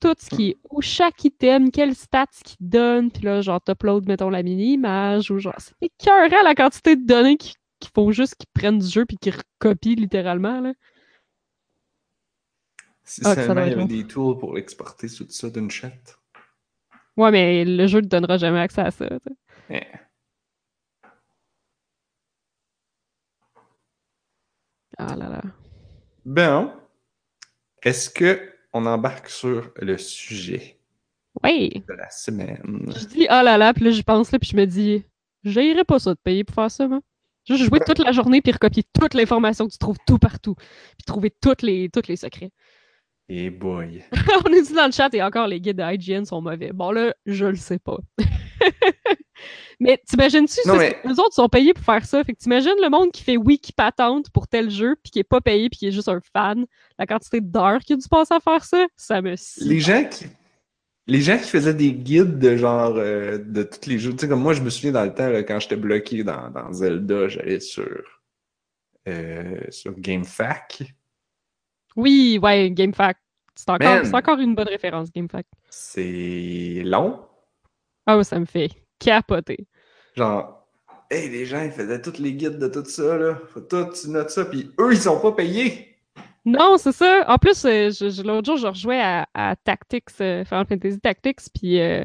Tout 0.00 0.16
ce 0.18 0.34
qui 0.34 0.48
est, 0.48 0.56
où 0.68 0.82
chaque 0.82 1.24
item, 1.24 1.70
quel 1.70 1.94
stats 1.94 2.26
qu'il 2.44 2.56
donne, 2.68 3.12
puis 3.12 3.22
là, 3.22 3.40
genre, 3.40 3.60
t'upload, 3.60 4.08
mettons, 4.08 4.28
la 4.28 4.42
mini-image, 4.42 5.30
ou 5.30 5.38
genre, 5.38 5.54
c'est 5.58 5.76
écœurant 5.80 6.42
la 6.42 6.56
quantité 6.56 6.96
de 6.96 7.06
données 7.06 7.36
qu'il 7.36 7.54
qu'il 7.78 7.92
faut 7.94 8.10
juste 8.10 8.34
qu'ils 8.34 8.50
prennent 8.52 8.80
du 8.80 8.88
jeu 8.88 9.04
puis 9.06 9.16
qu'ils 9.16 9.34
recopient 9.34 9.94
littéralement, 9.94 10.60
là. 10.60 10.72
Si 13.04 13.20
Ah, 13.24 13.36
seulement 13.36 13.62
il 13.62 13.70
y 13.70 13.74
avait 13.74 13.84
des 13.84 14.08
tools 14.08 14.38
pour 14.38 14.58
exporter 14.58 15.08
tout 15.08 15.26
ça 15.28 15.50
d'une 15.50 15.70
shot. 15.70 15.88
Ouais, 17.16 17.30
mais 17.30 17.64
le 17.64 17.86
jeu 17.86 18.00
te 18.00 18.06
donnera 18.06 18.38
jamais 18.38 18.60
accès 18.60 18.80
à 18.80 18.90
ça. 18.90 19.06
Eh. 19.70 19.80
Ah 24.98 25.16
là 25.16 25.28
là. 25.28 25.42
Bon. 26.24 26.72
Est-ce 27.82 28.10
que 28.10 28.52
on 28.72 28.86
embarque 28.86 29.28
sur 29.28 29.72
le 29.76 29.98
sujet 29.98 30.78
Oui! 31.42 31.82
de 31.88 31.94
la 31.94 32.10
semaine? 32.10 32.92
Je 32.96 33.06
dis 33.06 33.26
ah 33.28 33.42
là 33.42 33.58
là, 33.58 33.74
puis 33.74 33.84
là 33.84 33.90
j'y 33.90 34.02
pense 34.02 34.30
là, 34.32 34.38
puis 34.38 34.50
je 34.50 34.56
me 34.56 34.66
dis, 34.66 35.04
j'aimerais 35.44 35.84
pas 35.84 35.98
ça 35.98 36.14
de 36.14 36.18
payer 36.22 36.44
pour 36.44 36.54
faire 36.54 36.70
ça, 36.70 36.86
moi. 36.88 37.00
Juste 37.44 37.64
jouer 37.64 37.80
toute 37.80 37.98
la 37.98 38.12
journée 38.12 38.40
puis 38.40 38.52
recopier 38.52 38.84
toute 38.98 39.14
l'information 39.14 39.66
que 39.66 39.72
tu 39.72 39.78
trouves 39.78 39.98
tout 40.06 40.18
partout, 40.18 40.54
puis 40.54 41.04
trouver 41.06 41.30
toutes 41.30 41.62
les, 41.62 41.88
tous 41.88 42.06
les 42.06 42.16
secrets. 42.16 42.52
Et 43.28 43.50
boy. 43.50 44.04
On 44.46 44.52
est 44.52 44.62
dit 44.62 44.74
dans 44.74 44.86
le 44.86 44.92
chat 44.92 45.12
et 45.14 45.22
encore 45.22 45.46
les 45.46 45.60
guides 45.60 45.78
de 45.78 45.82
IGN 45.82 46.24
sont 46.24 46.42
mauvais. 46.42 46.72
Bon 46.72 46.90
là, 46.90 47.14
je 47.24 47.46
le 47.46 47.56
sais 47.56 47.78
pas. 47.78 47.98
mais 49.80 50.00
t'imagines-tu, 50.06 50.60
mais- 50.76 50.96
eux 51.06 51.20
autres 51.20 51.34
sont 51.34 51.48
payés 51.48 51.72
pour 51.72 51.84
faire 51.84 52.04
ça. 52.04 52.22
Fait 52.24 52.34
que 52.34 52.38
t'imagines 52.38 52.74
le 52.82 52.90
monde 52.90 53.10
qui 53.10 53.22
fait 53.22 53.36
wiki 53.36 53.72
patente 53.72 54.30
pour 54.30 54.48
tel 54.48 54.70
jeu 54.70 54.96
puis 55.02 55.10
qui 55.10 55.18
est 55.18 55.24
pas 55.24 55.40
payé 55.40 55.70
puis 55.70 55.78
qui 55.78 55.86
est 55.86 55.92
juste 55.92 56.08
un 56.08 56.20
fan. 56.32 56.66
La 56.98 57.06
quantité 57.06 57.40
d'heures 57.40 57.80
qu'il 57.80 57.94
a 57.94 57.96
dû 57.98 58.08
passer 58.08 58.34
à 58.34 58.40
faire 58.40 58.64
ça, 58.64 58.86
ça 58.96 59.22
me. 59.22 59.34
Les 59.64 59.80
gens 59.80 60.04
qui. 60.04 60.26
Les 61.08 61.20
gens 61.20 61.36
qui 61.36 61.48
faisaient 61.48 61.74
des 61.74 61.92
guides 61.92 62.38
de 62.38 62.56
genre 62.56 62.94
euh, 62.96 63.36
de 63.36 63.64
tous 63.64 63.88
les 63.90 63.98
jeux, 63.98 64.12
tu 64.12 64.18
sais, 64.18 64.28
comme 64.28 64.40
moi, 64.40 64.52
je 64.52 64.62
me 64.62 64.70
souviens 64.70 64.92
dans 64.92 65.02
le 65.02 65.12
temps, 65.12 65.28
là, 65.28 65.42
quand 65.42 65.58
j'étais 65.58 65.74
bloqué 65.74 66.22
dans, 66.22 66.48
dans 66.48 66.72
Zelda, 66.72 67.26
j'allais 67.26 67.58
sur, 67.58 68.20
euh, 69.08 69.60
sur 69.70 69.98
GameFAQ. 69.98 70.94
Oui, 71.96 72.38
ouais, 72.42 72.70
GameFAQ. 72.70 73.18
C'est 73.54 73.68
encore, 73.70 73.98
c'est 74.06 74.14
encore 74.14 74.38
une 74.38 74.54
bonne 74.54 74.68
référence, 74.68 75.12
GameFAQ. 75.12 75.48
C'est 75.68 76.82
long. 76.84 77.20
Ah, 78.06 78.22
ça 78.24 78.40
me 78.40 78.46
fait 78.46 78.70
capoter. 78.98 79.66
Genre, 80.16 80.66
hey, 81.10 81.28
les 81.28 81.44
gens, 81.44 81.62
ils 81.62 81.70
faisaient 81.70 82.00
tous 82.00 82.18
les 82.18 82.32
guides 82.34 82.58
de 82.58 82.68
tout 82.68 82.84
ça, 82.84 83.16
là. 83.18 83.38
Faut 83.52 83.60
tout, 83.60 83.86
tu 83.92 84.08
notes 84.10 84.30
ça, 84.30 84.44
puis 84.44 84.70
eux, 84.80 84.92
ils 84.92 85.00
sont 85.00 85.20
pas 85.20 85.32
payés. 85.32 85.96
Non, 86.44 86.76
c'est 86.78 86.92
ça. 86.92 87.24
En 87.28 87.38
plus, 87.38 87.64
euh, 87.64 87.90
je- 87.90 88.10
je- 88.10 88.22
l'autre 88.22 88.46
jour, 88.46 88.56
je 88.56 88.66
rejouais 88.66 89.00
à, 89.00 89.28
à 89.34 89.54
Tactics, 89.56 90.08
euh, 90.20 90.44
Final 90.44 90.66
Fantasy 90.66 90.98
Tactics, 91.00 91.40
puis 91.54 91.80
euh, 91.80 92.02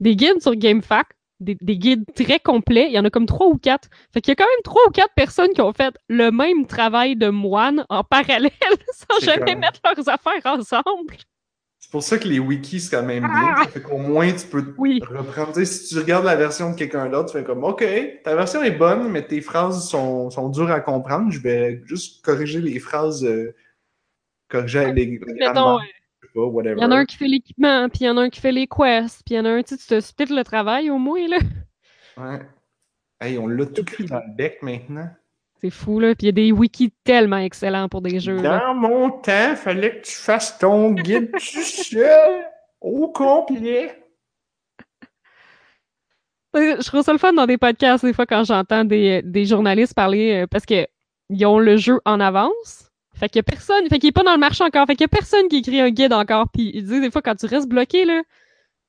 des 0.00 0.16
guides 0.16 0.40
sur 0.42 0.56
GameFAQ, 0.56 1.08
des, 1.40 1.56
des 1.60 1.76
guides 1.78 2.04
très 2.14 2.38
complets. 2.38 2.86
Il 2.88 2.92
y 2.92 2.98
en 2.98 3.04
a 3.04 3.10
comme 3.10 3.26
trois 3.26 3.46
ou 3.48 3.56
quatre. 3.58 3.88
Fait 4.12 4.20
qu'il 4.20 4.30
y 4.30 4.32
a 4.32 4.36
quand 4.36 4.44
même 4.50 4.62
trois 4.64 4.82
ou 4.86 4.90
quatre 4.90 5.14
personnes 5.14 5.50
qui 5.54 5.60
ont 5.60 5.72
fait 5.72 5.94
le 6.08 6.30
même 6.30 6.66
travail 6.66 7.16
de 7.16 7.28
moine 7.28 7.84
en 7.88 8.04
parallèle, 8.04 8.50
sans 9.10 9.20
jamais 9.20 9.56
mettre 9.56 9.80
leurs 9.84 10.08
affaires 10.08 10.44
ensemble. 10.44 11.16
C'est 11.78 11.90
pour 11.90 12.02
ça 12.02 12.18
que 12.18 12.28
les 12.28 12.38
wikis, 12.38 12.80
c'est 12.80 12.96
quand 12.96 13.02
même 13.02 13.22
bien. 13.22 13.54
Ah! 13.56 13.66
Fait 13.66 13.80
qu'au 13.80 13.96
moins, 13.96 14.30
tu 14.32 14.46
peux 14.46 14.74
Oui. 14.76 15.00
reprendre. 15.08 15.60
Si 15.64 15.88
tu 15.88 15.98
regardes 15.98 16.26
la 16.26 16.36
version 16.36 16.70
de 16.72 16.76
quelqu'un 16.76 17.08
d'autre, 17.08 17.32
tu 17.32 17.38
fais 17.38 17.44
comme, 17.44 17.64
OK, 17.64 17.82
ta 18.22 18.36
version 18.36 18.62
est 18.62 18.70
bonne, 18.70 19.08
mais 19.08 19.26
tes 19.26 19.40
phrases 19.40 19.88
sont, 19.88 20.28
sont 20.30 20.50
dures 20.50 20.70
à 20.70 20.80
comprendre. 20.80 21.32
Je 21.32 21.40
vais 21.40 21.80
juste 21.86 22.22
corriger 22.22 22.60
les 22.60 22.78
phrases, 22.78 23.24
euh, 23.24 23.54
corriger 24.48 24.92
les, 24.92 25.06
les 25.06 25.20
Mettons, 25.38 25.78
pas, 26.34 26.42
whatever. 26.42 26.76
il 26.78 26.82
y 26.82 26.84
en 26.84 26.90
a 26.90 26.96
un 26.96 27.04
qui 27.04 27.16
fait 27.16 27.28
l'équipement, 27.28 27.88
puis 27.88 28.00
il 28.02 28.06
y 28.06 28.10
en 28.10 28.16
a 28.16 28.22
un 28.22 28.30
qui 28.30 28.40
fait 28.40 28.52
les 28.52 28.66
quests, 28.66 29.22
puis 29.24 29.34
il 29.34 29.36
y 29.36 29.40
en 29.40 29.44
a 29.44 29.50
un, 29.50 29.62
tu 29.62 29.76
sais, 29.76 29.80
tu 29.80 29.86
te 29.86 30.00
splits 30.00 30.34
le 30.34 30.44
travail 30.44 30.90
au 30.90 30.98
moins, 30.98 31.26
là. 31.28 31.38
Ouais. 32.16 32.40
Hey, 33.20 33.38
on 33.38 33.46
l'a 33.46 33.66
tout 33.66 33.84
pris 33.84 34.04
dans 34.04 34.18
le 34.18 34.34
bec 34.34 34.58
maintenant. 34.62 35.08
C'est 35.60 35.70
fou, 35.70 36.00
là. 36.00 36.14
Puis 36.14 36.24
il 36.24 36.26
y 36.26 36.28
a 36.30 36.32
des 36.32 36.52
wikis 36.52 36.92
tellement 37.04 37.38
excellents 37.38 37.88
pour 37.88 38.00
des 38.00 38.18
jeux, 38.18 38.40
là. 38.40 38.60
Dans 38.60 38.74
mon 38.74 39.10
temps, 39.10 39.54
fallait 39.56 40.00
que 40.00 40.06
tu 40.06 40.14
fasses 40.14 40.58
ton 40.58 40.92
guide 40.92 41.30
tout 41.32 41.38
seul, 41.40 42.44
au 42.80 43.08
complet. 43.08 43.96
Je 46.54 46.84
trouve 46.86 47.02
ça 47.02 47.12
le 47.12 47.18
fun 47.18 47.32
dans 47.32 47.46
des 47.46 47.58
podcasts, 47.58 48.04
des 48.04 48.12
fois, 48.12 48.26
quand 48.26 48.44
j'entends 48.44 48.84
des, 48.84 49.22
des 49.22 49.44
journalistes 49.44 49.94
parler, 49.94 50.42
euh, 50.42 50.46
parce 50.46 50.66
que 50.66 50.86
ils 51.28 51.46
ont 51.46 51.58
le 51.58 51.76
jeu 51.76 52.00
en 52.04 52.18
avance. 52.18 52.89
Fait 53.20 53.28
qu'il 53.28 53.36
y 53.36 53.40
a 53.40 53.42
personne, 53.42 53.86
fait 53.90 53.98
qu'il 53.98 54.08
est 54.08 54.12
pas 54.12 54.22
dans 54.22 54.32
le 54.32 54.38
marché 54.38 54.64
encore. 54.64 54.86
Fait 54.86 54.96
qu'il 54.96 55.02
y 55.02 55.04
a 55.04 55.08
personne 55.08 55.46
qui 55.48 55.58
écrit 55.58 55.78
un 55.78 55.90
guide 55.90 56.14
encore. 56.14 56.46
Puis 56.50 56.70
ils 56.72 56.84
disent 56.86 57.02
des 57.02 57.10
fois, 57.10 57.20
quand 57.20 57.34
tu 57.34 57.44
restes 57.44 57.68
bloqué, 57.68 58.06
là, 58.06 58.22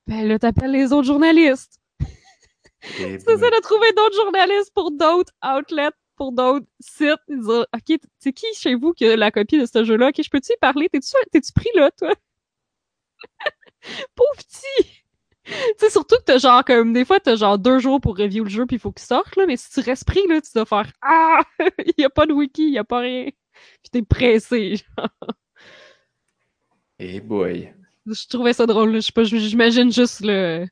ben 0.06 0.26
là, 0.26 0.38
t'appelles 0.38 0.72
les 0.72 0.94
autres 0.94 1.06
journalistes. 1.06 1.78
Et 2.98 3.18
C'est 3.18 3.36
ça 3.36 3.50
de 3.50 3.60
trouver 3.60 3.92
d'autres 3.92 4.16
journalistes 4.16 4.72
pour 4.74 4.90
d'autres 4.90 5.32
outlets, 5.44 5.90
pour 6.16 6.32
d'autres 6.32 6.66
sites. 6.80 7.20
Ils 7.28 7.40
disent, 7.40 7.66
OK, 7.74 8.00
c'est 8.20 8.32
qui 8.32 8.46
chez 8.54 8.74
vous 8.74 8.94
qui 8.94 9.04
a 9.04 9.16
la 9.16 9.30
copie 9.30 9.58
de 9.58 9.66
ce 9.66 9.84
jeu-là? 9.84 10.08
OK, 10.08 10.22
je 10.22 10.30
peux-tu 10.30 10.52
y 10.54 10.56
parler? 10.58 10.88
T'es-tu, 10.88 11.12
t'es-tu 11.30 11.52
pris 11.52 11.68
là, 11.74 11.90
toi? 11.90 12.14
Pauvre 14.14 14.36
petit! 14.36 15.02
Tu 15.44 15.52
sais, 15.76 15.90
surtout 15.90 16.16
que 16.16 16.24
t'as 16.24 16.38
genre 16.38 16.64
comme, 16.64 16.94
des 16.94 17.04
fois, 17.04 17.20
t'as 17.20 17.36
genre 17.36 17.58
deux 17.58 17.80
jours 17.80 18.00
pour 18.00 18.16
review 18.16 18.44
le 18.44 18.50
jeu 18.50 18.64
puis 18.64 18.76
il 18.76 18.78
faut 18.78 18.92
qu'il 18.92 19.04
sorte, 19.04 19.36
là, 19.36 19.44
mais 19.46 19.56
si 19.56 19.70
tu 19.70 19.80
restes 19.80 20.06
pris, 20.06 20.26
là, 20.28 20.40
tu 20.40 20.50
dois 20.54 20.64
faire, 20.64 20.90
ah! 21.02 21.42
Il 21.84 21.94
y 21.98 22.04
a 22.04 22.10
pas 22.10 22.24
de 22.24 22.32
wiki, 22.32 22.62
il 22.68 22.72
y 22.72 22.78
a 22.78 22.84
pas 22.84 23.00
rien. 23.00 23.28
Puis 23.82 23.90
t'es 23.90 24.02
pressé. 24.02 24.80
Et 26.98 27.20
boy. 27.20 27.72
Je 28.06 28.26
trouvais 28.28 28.52
ça 28.52 28.66
drôle, 28.66 28.92
là. 28.92 29.00
Je 29.00 29.06
sais 29.06 29.12
pas, 29.12 29.24
j'imagine 29.24 29.92
juste 29.92 30.20
le, 30.24 30.66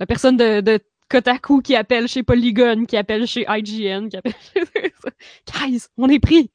la 0.00 0.06
personne 0.06 0.36
de, 0.36 0.60
de 0.60 0.78
Kotaku 1.10 1.60
qui 1.60 1.76
appelle 1.76 2.08
chez 2.08 2.22
Polygon, 2.22 2.84
qui 2.86 2.96
appelle 2.96 3.26
chez 3.26 3.44
IGN, 3.48 4.08
qui 4.08 4.16
appelle 4.16 4.34
chez... 4.52 4.62
Guys, 5.68 5.86
on 5.96 6.08
est 6.08 6.18
pris! 6.20 6.50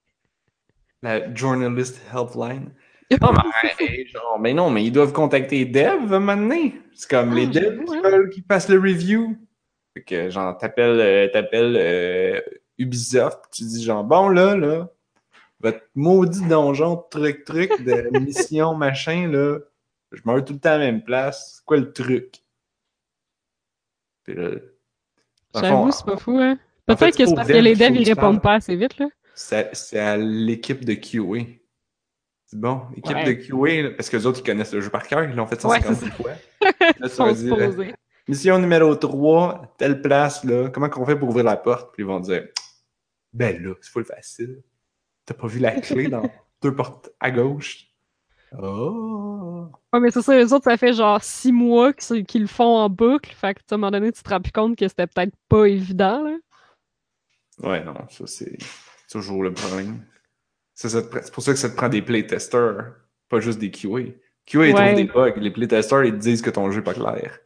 La 1.02 1.34
journalist 1.34 2.02
helpline. 2.14 2.74
Non, 3.22 3.32
mais, 3.80 4.06
genre, 4.08 4.40
mais 4.40 4.54
non, 4.54 4.70
mais 4.70 4.84
ils 4.84 4.92
doivent 4.92 5.14
contacter 5.14 5.60
les 5.60 5.66
devs 5.66 6.20
maintenant. 6.20 6.70
C'est 6.94 7.10
comme 7.10 7.34
les 7.34 7.46
Ah, 7.46 7.48
devs 7.48 7.64
j'avoue, 7.64 7.86
qui 7.86 8.00
veulent 8.02 8.30
qu'ils 8.30 8.44
fassent 8.44 8.70
le 8.70 8.80
review. 8.80 9.36
Fait 9.96 10.04
que, 10.04 10.30
genre, 10.30 10.58
t'appelles, 10.58 11.00
euh, 11.00 11.28
t'appelles 11.32 11.76
euh, 11.80 12.40
Ubisoft, 12.78 13.46
tu 13.52 13.64
dis, 13.64 13.84
genre, 13.84 14.04
bon, 14.04 14.30
là, 14.30 14.56
là, 14.56 14.92
votre 15.62 15.82
maudit 15.96 16.46
donjon, 16.48 16.98
truc, 17.10 17.44
truc, 17.46 17.82
de 17.84 18.10
mission, 18.20 18.76
machin, 18.76 19.28
là, 19.30 19.60
je 20.12 20.22
meurs 20.26 20.44
tout 20.46 20.54
le 20.54 20.60
temps 20.60 20.70
à 20.72 20.78
la 20.78 20.86
même 20.92 21.04
place. 21.04 21.56
C'est 21.58 21.66
quoi 21.66 21.78
le 21.78 21.92
truc? 21.92 22.36
J'avoue, 25.56 25.92
c'est 25.92 26.06
pas 26.06 26.18
fou, 26.18 26.38
hein? 26.38 26.58
en 26.88 26.96
fait, 26.96 27.06
Peut-être 27.06 27.18
que 27.18 27.26
c'est 27.26 27.36
parce 27.36 27.48
que 27.48 27.54
les 27.54 27.76
devs, 27.76 27.96
ils 27.96 28.08
répondent 28.08 28.42
pas 28.42 28.56
assez 28.56 28.76
vite, 28.76 28.98
là. 29.00 29.08
c'est 29.36 30.00
à 30.00 30.18
l'équipe 30.18 30.86
de 30.86 30.94
QA. 30.94 31.46
C'est 32.46 32.60
bon, 32.60 32.82
l'équipe 32.96 33.16
Ouais. 33.16 33.26
de 33.26 33.34
QA, 33.34 33.82
là, 33.84 33.92
parce 33.96 34.10
que 34.10 34.18
les 34.18 34.26
autres, 34.26 34.40
ils 34.40 34.44
connaissent 34.46 34.74
le 34.74 34.82
jeu 34.82 34.90
par 34.90 35.08
cœur, 35.08 35.24
ils 35.24 35.36
l'ont 35.36 35.46
fait 35.46 35.64
Ouais, 35.66 35.80
150 35.82 35.98
c'est 35.98 36.12
fois. 36.14 36.32
Là, 37.00 37.08
dire, 37.34 37.36
supposés. 37.36 37.94
mission 38.28 38.58
numéro 38.60 38.96
3, 38.96 39.76
telle 39.78 40.02
place, 40.02 40.44
là, 40.44 40.70
comment 40.70 40.90
qu'on 40.90 41.06
fait 41.06 41.16
pour 41.16 41.30
ouvrir 41.30 41.46
la 41.46 41.58
porte? 41.58 41.94
Puis 41.94 42.02
ils 42.04 42.08
vont 42.08 42.20
dire, 42.20 42.48
ben 43.34 43.62
là, 43.64 43.74
c'est 43.82 43.92
full 43.92 44.06
facile. 44.06 44.62
T'as 45.30 45.36
pas 45.36 45.46
vu 45.46 45.60
la 45.60 45.80
clé 45.80 46.08
dans 46.08 46.24
deux 46.64 46.76
portes 46.76 47.12
à 47.20 47.30
gauche? 47.30 47.86
Oh! 48.60 49.68
Ouais, 49.94 50.00
mais 50.00 50.10
c'est 50.10 50.24
ça, 50.24 50.36
les 50.36 50.52
autres, 50.54 50.64
ça 50.64 50.76
fait 50.76 50.94
genre 50.94 51.24
six 51.24 51.52
mois 51.52 51.94
qu'ils 51.94 52.42
le 52.42 52.48
font 52.48 52.78
en 52.78 52.90
boucle. 52.90 53.32
Fait 53.32 53.54
que, 53.54 53.60
à 53.70 53.76
un 53.76 53.78
moment 53.78 53.92
donné, 53.92 54.12
tu 54.12 54.24
te 54.24 54.30
rends 54.30 54.42
plus 54.42 54.52
compte 54.52 54.76
que 54.76 54.88
c'était 54.88 55.06
peut-être 55.06 55.36
pas 55.48 55.66
évident, 55.68 56.24
là. 56.24 56.38
Ouais, 57.62 57.84
non, 57.84 57.94
ça, 58.10 58.26
c'est 58.26 58.58
toujours 59.12 59.44
le 59.44 59.54
problème. 59.54 60.04
C'est 60.74 61.32
pour 61.32 61.44
ça 61.44 61.52
que 61.54 61.60
ça 61.60 61.70
te 61.70 61.76
prend 61.76 61.90
des 61.90 62.02
playtesters, 62.02 62.96
pas 63.30 63.40
juste 63.40 63.60
des 63.60 63.70
QA. 63.70 64.16
QA, 64.48 64.66
ils 64.68 64.74
Ouais. 64.74 64.74
trouvent 64.74 64.96
des 64.96 65.04
bugs. 65.14 65.40
Les 65.40 65.52
playtesters, 65.52 66.06
ils 66.06 66.14
te 66.14 66.18
disent 66.18 66.42
que 66.42 66.50
ton 66.50 66.72
jeu 66.72 66.80
est 66.80 66.84
pas 66.84 66.96
clair. 66.96 67.38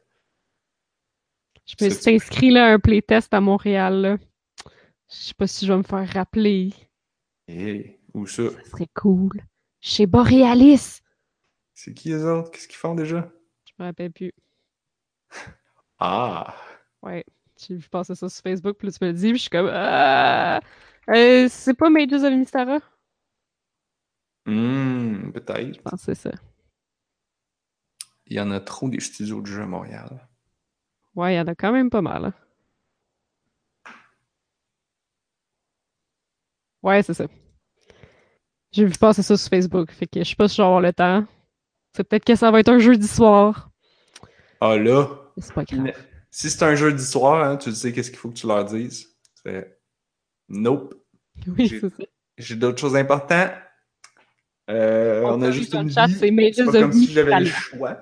Je 1.66 1.84
me 1.84 1.90
suis 1.90 2.16
inscrit 2.16 2.50
là, 2.50 2.68
à 2.68 2.74
un 2.76 2.80
playtest 2.80 3.34
à 3.34 3.42
Montréal, 3.42 4.02
là. 4.02 4.18
Je 5.10 5.16
sais 5.16 5.34
pas 5.34 5.48
si 5.48 5.66
je 5.66 5.74
vais 5.74 5.78
me 5.78 5.84
faire 5.84 6.08
rappeler. 6.14 6.72
Et 7.48 8.00
où 8.14 8.26
ça? 8.28 8.50
Ça 8.52 8.64
serait 8.72 8.88
cool. 8.94 9.32
Chez 9.82 10.06
Borealis. 10.06 11.02
C'est 11.74 11.94
qui 11.94 12.10
les 12.10 12.24
autres? 12.24 12.52
Qu'est-ce 12.52 12.68
qu'ils 12.68 12.78
font 12.78 12.96
déjà? 12.96 13.32
Je 13.66 13.72
me 13.80 13.86
rappelle 13.86 14.12
plus. 14.12 14.32
Ah! 16.00 16.54
Ouais. 17.02 17.24
J'ai 17.58 17.76
vu 17.76 17.88
passer 17.88 18.14
ça 18.16 18.28
sur 18.28 18.42
Facebook, 18.44 18.76
puis 18.78 18.88
là, 18.88 18.92
tu 18.94 19.04
me 19.06 19.10
le 19.12 19.14
dis, 19.16 19.28
puis 19.30 19.38
je 19.38 19.42
suis 19.44 19.50
comme. 19.50 19.70
Ah! 19.72 20.60
Euh, 21.10 21.48
c'est 21.50 21.74
pas 21.76 21.90
Mages 21.90 22.12
of 22.14 22.34
Mystara? 22.34 22.80
Hmm, 24.46 25.32
peut-être. 25.32 25.76
Je 25.76 25.82
pense 25.82 26.06
que 26.06 26.14
c'est 26.14 26.16
ça. 26.16 26.32
Il 28.26 28.36
y 28.36 28.40
en 28.42 28.52
a 28.52 28.60
trop 28.60 28.90
des 28.90 29.00
studios 29.00 29.42
de 29.42 29.48
jeux 29.48 29.62
à 29.62 29.66
Montréal. 29.66 30.28
Ouais, 31.16 31.36
il 31.36 31.38
y 31.38 31.40
en 31.40 31.48
a 31.48 31.56
quand 31.56 31.72
même 31.72 31.90
pas 31.90 32.02
mal. 32.02 32.26
hein. 32.26 32.34
Ouais, 36.84 37.02
c'est 37.02 37.14
ça. 37.14 37.26
J'ai 38.72 38.86
vu 38.86 38.94
passer 39.00 39.24
ça 39.24 39.38
sur 39.38 39.50
Facebook, 39.50 39.92
fait 39.92 40.08
que 40.08 40.20
je 40.24 40.30
sais 40.30 40.36
pas 40.36 40.48
si 40.48 40.56
je 40.58 40.62
vais 40.62 40.66
avoir 40.66 40.82
le 40.82 40.92
temps. 40.94 41.26
C'est 41.96 42.04
peut-être 42.04 42.26
que 42.26 42.36
ça 42.36 42.52
va 42.52 42.60
être 42.60 42.70
un 42.70 42.80
jeudi 42.80 43.08
soir. 43.08 43.70
Ah 44.60 44.78
là, 44.78 45.08
C'est 45.38 45.54
pas 45.54 45.64
grave. 45.64 45.92
si 46.32 46.50
c'est 46.50 46.64
un 46.64 46.76
jeudi 46.76 47.04
soir, 47.04 47.44
hein, 47.44 47.58
tu 47.58 47.72
sais 47.72 47.92
qu'est-ce 47.94 48.10
qu'il 48.10 48.20
faut 48.20 48.30
que 48.30 48.36
tu 48.36 48.48
leur 48.48 48.66
dises. 48.66 49.08
C'est 49.44 49.80
Nope. 50.50 50.96
Oui, 51.48 51.68
j'ai- 51.68 51.80
c'est 51.80 51.90
ça. 51.90 52.04
J'ai 52.38 52.56
d'autres 52.56 52.80
choses 52.80 52.96
importantes. 52.96 53.52
Euh, 54.70 55.22
on, 55.26 55.42
a 55.42 55.52
juste 55.52 55.74
une 55.74 55.92
chat, 55.92 56.08
vie. 56.08 56.54
c'est 56.54 56.66
pas 56.66 56.72
comme 56.72 56.94
si 56.94 57.12
j'avais 57.12 57.40
le 57.40 57.46
choix. 57.46 57.98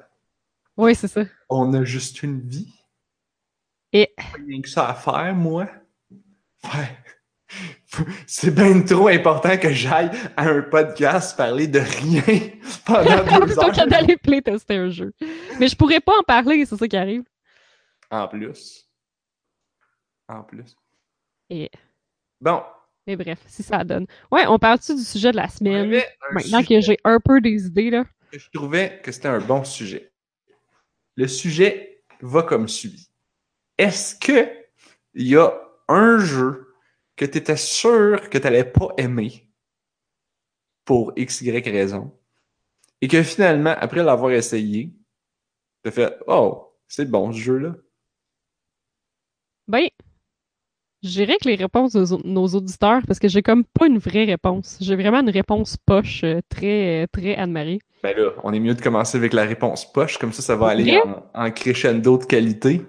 Oui, 0.77 0.95
c'est 0.95 1.07
ça. 1.07 1.23
On 1.49 1.73
a 1.73 1.83
juste 1.83 2.23
une 2.23 2.39
vie. 2.39 2.71
Et- 3.93 4.13
rien 4.35 4.61
que 4.61 4.69
ça 4.69 4.87
à 4.89 4.93
faire, 4.93 5.35
moi. 5.35 5.67
Ouais. 6.63 6.97
C'est 8.25 8.53
bien 8.53 8.81
trop 8.81 9.07
important 9.09 9.57
que 9.57 9.71
j'aille 9.71 10.09
à 10.37 10.43
un 10.49 10.61
podcast 10.61 11.35
parler 11.35 11.67
de 11.67 11.79
rien 11.79 12.21
pendant 12.85 13.23
deux 13.39 13.45
Plutôt 13.47 13.71
que 13.71 13.79
heures. 13.81 13.87
d'aller 13.87 14.17
playtester 14.17 14.75
un 14.75 14.89
jeu. 14.89 15.13
Mais 15.59 15.67
je 15.67 15.75
pourrais 15.75 15.99
pas 15.99 16.17
en 16.17 16.23
parler, 16.23 16.65
c'est 16.65 16.77
ça 16.77 16.87
qui 16.87 16.95
arrive. 16.97 17.23
En 18.09 18.27
plus. 18.27 18.87
En 20.27 20.43
plus. 20.43 20.75
Et- 21.49 21.69
Bon, 22.39 22.63
Mais 23.05 23.15
bref, 23.15 23.39
si 23.45 23.61
ça 23.61 23.83
donne. 23.83 24.07
Ouais, 24.31 24.47
on 24.47 24.57
parle-tu 24.57 24.95
du 24.95 25.03
sujet 25.03 25.31
de 25.31 25.35
la 25.35 25.47
semaine? 25.47 26.01
Maintenant 26.31 26.63
que 26.63 26.81
j'ai 26.81 26.97
un 27.03 27.19
peu 27.19 27.39
des 27.41 27.67
idées, 27.67 27.89
là. 27.91 28.03
que 28.31 28.39
je 28.39 28.49
trouvais 28.53 28.99
que 29.03 29.11
c'était 29.11 29.27
un 29.27 29.39
bon 29.39 29.63
sujet. 29.63 30.11
Le 31.17 31.27
sujet 31.27 32.03
va 32.21 32.41
comme 32.43 32.67
suit. 32.67 33.09
Est-ce 33.77 34.15
que 34.15 34.49
il 35.13 35.27
y 35.27 35.35
a 35.37 35.51
un 35.87 36.17
jeu 36.17 36.70
que 37.15 37.25
tu 37.25 37.37
étais 37.37 37.57
sûr 37.57 38.29
que 38.29 38.37
tu 38.37 38.43
n'allais 38.43 38.63
pas 38.63 38.89
aimer 38.97 39.47
pour 40.85 41.13
x, 41.15 41.41
y 41.41 41.51
raison 41.69 42.17
et 43.01 43.07
que 43.07 43.23
finalement, 43.23 43.75
après 43.77 44.03
l'avoir 44.03 44.31
essayé, 44.31 44.93
tu 45.83 45.89
as 45.89 45.91
fait 45.91 46.17
Oh, 46.27 46.73
c'est 46.87 47.09
bon 47.09 47.31
ce 47.31 47.37
jeu-là. 47.39 47.75
Ben, 49.67 49.87
je 51.03 51.09
dirais 51.09 51.37
que 51.41 51.47
les 51.47 51.55
réponses 51.55 51.93
de 51.93 52.27
nos- 52.27 52.47
auditeurs, 52.47 53.01
parce 53.07 53.17
que 53.19 53.27
j'ai 53.27 53.41
comme 53.41 53.63
pas 53.63 53.87
une 53.87 53.97
vraie 53.97 54.25
réponse. 54.25 54.77
J'ai 54.81 54.95
vraiment 54.95 55.21
une 55.21 55.29
réponse 55.29 55.77
poche 55.77 56.23
euh, 56.23 56.41
très, 56.49 57.03
euh, 57.03 57.07
très 57.11 57.35
Anne-Marie. 57.35 57.79
Ben 58.03 58.15
là, 58.15 58.31
on 58.43 58.53
est 58.53 58.59
mieux 58.59 58.75
de 58.75 58.81
commencer 58.81 59.17
avec 59.17 59.33
la 59.33 59.43
réponse 59.43 59.91
poche, 59.91 60.17
comme 60.17 60.33
ça, 60.33 60.41
ça 60.41 60.55
va 60.55 60.67
aller 60.67 60.99
en, 60.99 61.23
en 61.33 61.51
crescendo 61.51 62.17
de 62.17 62.25
qualité. 62.25 62.81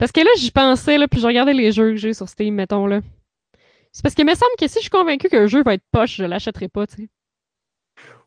Parce 0.00 0.12
que 0.12 0.20
là, 0.20 0.30
j'y 0.38 0.50
pensais, 0.50 0.96
là, 0.96 1.06
puis 1.06 1.20
je 1.20 1.26
regardais 1.26 1.52
les 1.52 1.72
jeux 1.72 1.90
que 1.90 1.96
j'ai 1.96 2.14
sur 2.14 2.26
Steam, 2.26 2.54
mettons, 2.54 2.86
là. 2.86 3.00
C'est 3.92 4.02
parce 4.02 4.14
qu'il 4.14 4.24
me 4.24 4.34
semble 4.34 4.52
que 4.58 4.66
si 4.66 4.76
je 4.76 4.80
suis 4.80 4.90
convaincue 4.90 5.28
qu'un 5.28 5.46
jeu 5.46 5.62
va 5.62 5.74
être 5.74 5.84
poche, 5.92 6.16
je 6.16 6.24
l'achèterai 6.24 6.68
pas, 6.68 6.86
tu 6.86 6.96
sais. 6.96 7.08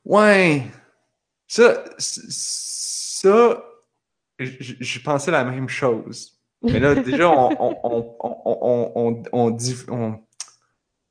Ouais. 0.06 0.68
Ça, 1.48 1.84
ça, 1.98 3.64
je 4.38 5.00
pensais 5.00 5.32
la 5.32 5.44
même 5.46 5.68
chose. 5.68 6.40
Mais 6.62 6.80
là, 6.80 6.94
déjà, 7.04 7.32
on, 7.32 7.76
on, 9.34 9.54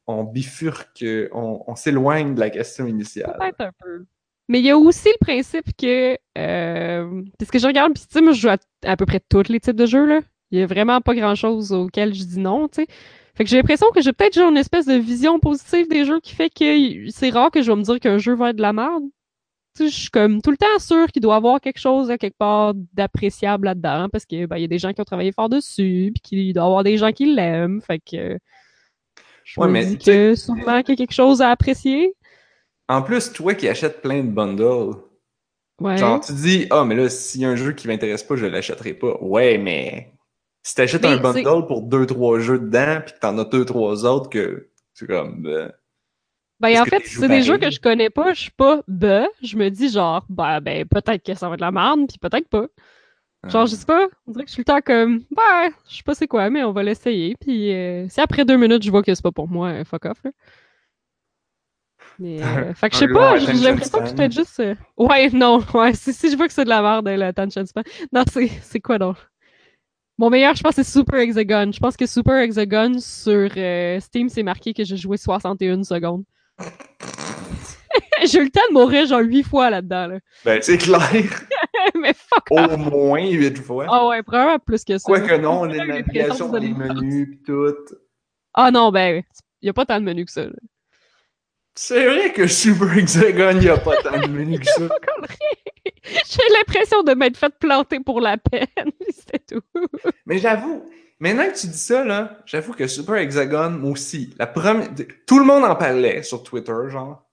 on 0.07 0.25
bifurque, 0.25 1.05
on, 1.33 1.64
on 1.66 1.75
s'éloigne 1.75 2.37
de 2.37 2.40
la 2.40 2.51
question 2.51 2.87
initiale. 2.87 3.37
Peut-être 3.37 3.62
un 3.62 3.72
peu. 3.81 4.05
Mais 4.48 4.61
il 4.61 4.66
y 4.66 4.70
a 4.70 4.79
aussi 4.79 5.09
le 5.09 5.18
principe 5.18 5.77
que, 5.77 6.16
euh, 6.38 7.22
parce 7.37 7.51
que 7.51 7.59
je 7.59 7.66
regarde, 7.66 7.94
puis 7.94 8.05
tu 8.05 8.12
sais, 8.12 8.20
moi, 8.20 8.33
je 8.33 8.40
joue 8.40 8.48
à, 8.48 8.59
à 8.85 8.96
peu 8.96 9.07
près 9.07 9.18
tous 9.18 9.48
les 9.48 9.59
types 9.59 9.75
de 9.75 9.87
jeux, 9.87 10.07
là. 10.07 10.20
Il 10.52 10.58
y 10.58 10.62
a 10.62 10.66
vraiment 10.66 11.00
pas 11.00 11.14
grand-chose 11.14 11.72
auquel 11.72 12.14
je 12.14 12.24
dis 12.24 12.38
non, 12.38 12.68
tu 12.68 12.82
sais. 12.82 12.86
Fait 13.34 13.44
que 13.44 13.50
j'ai 13.50 13.56
l'impression 13.56 13.86
que 13.94 14.02
j'ai 14.02 14.12
peut-être 14.12 14.34
genre 14.34 14.50
une 14.50 14.58
espèce 14.58 14.84
de 14.86 14.94
vision 14.94 15.38
positive 15.40 15.88
des 15.88 16.04
jeux 16.04 16.20
qui 16.20 16.34
fait 16.34 16.50
que 16.50 17.10
c'est 17.10 17.30
rare 17.30 17.50
que 17.50 17.62
je 17.62 17.72
vais 17.72 17.76
me 17.76 17.82
dire 17.82 17.98
qu'un 17.98 18.18
jeu 18.18 18.34
va 18.34 18.50
être 18.50 18.56
de 18.56 18.62
la 18.62 18.74
merde. 18.74 19.04
Tu 19.74 19.84
sais, 19.84 19.88
je 19.88 20.00
suis 20.02 20.10
comme 20.10 20.42
tout 20.42 20.50
le 20.50 20.58
temps 20.58 20.78
sûre 20.78 21.06
qu'il 21.06 21.22
doit 21.22 21.34
y 21.34 21.36
avoir 21.38 21.58
quelque 21.58 21.78
chose 21.80 22.10
à 22.10 22.18
quelque 22.18 22.36
part 22.36 22.74
d'appréciable 22.92 23.64
là-dedans, 23.64 24.08
parce 24.12 24.26
que 24.26 24.44
ben, 24.44 24.58
y 24.58 24.64
a 24.64 24.68
des 24.68 24.78
gens 24.78 24.92
qui 24.92 25.00
ont 25.00 25.04
travaillé 25.04 25.32
fort 25.32 25.48
dessus, 25.48 26.12
puis 26.14 26.20
qu'il 26.22 26.52
doit 26.52 26.64
y 26.64 26.66
avoir 26.66 26.84
des 26.84 26.98
gens 26.98 27.10
qui 27.12 27.24
l'aiment, 27.34 27.80
fait 27.80 27.98
que 27.98 28.38
je 29.44 29.60
Ouais, 29.60 29.66
me 29.68 29.72
mais 29.72 29.86
dis 29.86 29.96
tu 29.96 30.04
sais- 30.04 30.12
que 30.12 30.34
sûrement 30.34 30.82
qu'il 30.82 30.90
y 30.90 30.92
a 30.92 30.96
quelque 30.96 31.14
chose 31.14 31.40
à 31.40 31.48
apprécier. 31.48 32.14
En 32.88 33.00
plus, 33.00 33.32
toi 33.32 33.54
qui 33.54 33.66
achètes 33.66 34.02
plein 34.02 34.22
de 34.22 34.30
bundles, 34.30 34.96
Ouais. 35.80 35.96
genre, 35.96 36.20
tu 36.20 36.32
dis, 36.34 36.66
ah, 36.70 36.84
mais 36.84 36.94
là, 36.94 37.08
s'il 37.08 37.40
y 37.40 37.44
a 37.46 37.48
un 37.48 37.56
jeu 37.56 37.72
qui 37.72 37.88
m'intéresse 37.88 38.22
pas, 38.22 38.36
je 38.36 38.44
l'achèterai 38.46 38.92
pas. 38.94 39.16
Ouais, 39.22 39.56
mais 39.56 40.12
si 40.62 40.75
t'achètes 40.75 41.03
Mais 41.03 41.09
un 41.09 41.16
bundle 41.18 41.66
pour 41.66 41.83
deux, 41.83 42.07
trois 42.07 42.38
jeux 42.40 42.59
dedans, 42.59 43.01
puis 43.05 43.14
que 43.14 43.18
t'en 43.20 43.37
as 43.38 43.44
deux, 43.44 43.64
trois 43.64 44.05
autres, 44.07 44.31
que 44.31 44.70
c'est 44.94 45.07
comme, 45.07 45.46
euh, 45.46 45.68
Ben, 46.61 46.81
en 46.81 46.85
fait, 46.87 47.03
c'est 47.07 47.29
des 47.29 47.42
jeux 47.42 47.59
que 47.59 47.70
je 47.70 47.81
connais 47.81 48.11
pas, 48.11 48.35
je 48.35 48.40
suis 48.42 48.51
pas 48.53 48.83
bah, 48.87 49.27
je 49.42 49.57
me 49.57 49.68
dis 49.70 49.88
genre, 49.90 50.25
ben, 50.29 50.61
ben 50.61 50.87
peut-être 50.87 51.25
que 51.25 51.35
ça 51.35 51.48
va 51.48 51.55
être 51.55 51.61
de 51.61 51.64
la 51.64 51.72
merde, 51.72 52.07
puis 52.09 52.18
peut-être 52.18 52.48
pas. 52.48 52.66
Genre, 53.48 53.66
je 53.66 53.77
sais 53.77 53.87
pas, 53.87 54.09
on 54.27 54.33
dirait 54.33 54.44
que 54.44 54.51
je 54.51 54.55
suis 54.55 54.61
le 54.62 54.66
temps 54.66 54.81
comme, 54.85 55.20
ben, 55.31 55.70
je 55.90 55.96
sais 55.96 56.03
pas 56.05 56.14
c'est 56.14 56.29
quoi, 56.29 56.51
mais 56.51 56.64
on 56.64 56.72
va 56.72 56.83
l'essayer, 56.85 57.37
puis 57.40 57.72
euh, 57.75 58.09
si 58.09 58.20
après 58.20 58.44
deux 58.44 58.57
minutes, 58.57 58.85
je 58.85 58.90
vois 58.90 59.03
que 59.03 59.14
c'est 59.14 59.22
pas 59.22 59.33
pour 59.33 59.48
moi, 59.48 59.70
euh, 59.70 59.85
fuck 59.85 60.07
off, 60.07 60.22
là. 60.25 60.31
Mais, 62.18 62.42
euh, 62.42 62.75
fait 62.75 62.88
que 62.90 62.94
je 62.94 63.01
sais 63.01 63.09
pas, 63.09 63.38
j'ai 63.38 63.53
l'impression 63.55 64.01
que 64.03 64.11
peut-être 64.14 64.33
juste... 64.33 64.61
euh, 64.61 64.75
Ouais, 64.96 65.31
non, 65.31 65.59
ouais, 65.75 65.94
si, 65.94 66.12
si 66.12 66.31
je 66.31 66.37
vois 66.37 66.46
que 66.46 66.53
c'est 66.55 66.64
de 66.64 66.68
la 66.68 66.83
merde, 66.83 67.09
euh, 67.09 67.16
le 67.16 67.25
attention 67.25 67.64
span. 67.66 67.83
Non, 68.12 68.25
c'est 68.29 68.81
quoi 68.81 68.98
donc? 68.98 69.16
Mon 70.18 70.31
meilleur, 70.31 70.55
je 70.55 70.62
pense, 70.62 70.75
c'est 70.75 70.85
Super 70.85 71.18
Hexagon. 71.20 71.70
Je 71.72 71.81
pense 71.81 71.96
que 71.96 72.07
Super 72.07 72.37
Hexagon, 72.38 72.98
sur 72.98 73.51
euh, 73.57 73.98
Steam, 74.01 74.29
c'est 74.29 74.42
marqué 74.42 74.75
que 74.75 74.85
j'ai 74.85 74.96
joué 74.96 75.16
61 75.16 75.83
secondes. 75.85 76.25
j'ai 78.25 78.38
eu 78.38 78.44
le 78.44 78.51
temps 78.51 78.61
de 78.68 78.75
mourir 78.75 79.07
genre 79.07 79.20
8 79.20 79.42
fois 79.42 79.70
là-dedans, 79.70 80.07
là. 80.09 80.18
Ben, 80.44 80.61
c'est 80.62 80.79
clair, 80.79 81.01
Mais 82.01 82.14
fuck 82.14 82.44
off! 82.51 82.72
au 82.72 82.77
moins 82.77 83.27
huit 83.27 83.59
fois. 83.59 83.87
Ah 83.88 84.07
ouais, 84.09 84.22
probablement 84.22 84.59
plus 84.61 84.85
que 84.85 84.96
ça. 84.98 85.05
Quoique 85.05 85.35
non, 85.37 85.68
J'ai 85.68 85.77
eu 85.77 85.79
la 85.79 85.85
l'impression 85.96 86.48
navigation 86.48 86.48
de 86.48 86.53
dans 86.53 86.59
les 86.59 86.68
les 86.68 86.75
menus 86.75 87.29
pis 87.31 87.42
tout. 87.44 87.75
Ah 88.55 88.70
non, 88.70 88.92
ben, 88.92 89.22
y 89.62 89.68
a 89.68 89.72
pas 89.72 89.85
tant 89.87 89.98
de 89.98 90.05
menus 90.05 90.27
que 90.27 90.33
ça. 90.33 90.44
là. 90.44 90.53
C'est 91.74 92.04
vrai 92.04 92.32
que 92.32 92.46
Super 92.46 92.98
Hexagon, 92.98 93.56
il 93.56 93.64
y 93.64 93.68
a 93.68 93.78
pas 93.78 93.96
tant 94.02 94.20
de 94.20 94.26
menus 94.26 94.61
que 94.61 94.66
ça. 94.66 94.88
J'ai 96.04 96.52
l'impression 96.54 97.02
de 97.02 97.14
m'être 97.14 97.37
fait 97.37 97.54
planter 97.58 98.00
pour 98.00 98.20
la 98.20 98.37
peine, 98.37 98.66
c'est 99.11 99.46
tout. 99.46 99.62
Mais 100.26 100.38
j'avoue, 100.38 100.90
maintenant 101.18 101.48
que 101.50 101.58
tu 101.58 101.68
dis 101.68 101.78
ça, 101.78 102.04
là, 102.04 102.42
j'avoue 102.44 102.74
que 102.74 102.87
Super 102.87 103.16
Hexagon, 103.16 103.70
moi 103.70 103.92
aussi, 103.92 104.35
la 104.38 104.46
première, 104.46 104.90
tout 105.26 105.38
le 105.38 105.44
monde 105.44 105.64
en 105.64 105.74
parlait 105.76 106.22
sur 106.22 106.42
Twitter, 106.42 106.74
genre. 106.88 107.26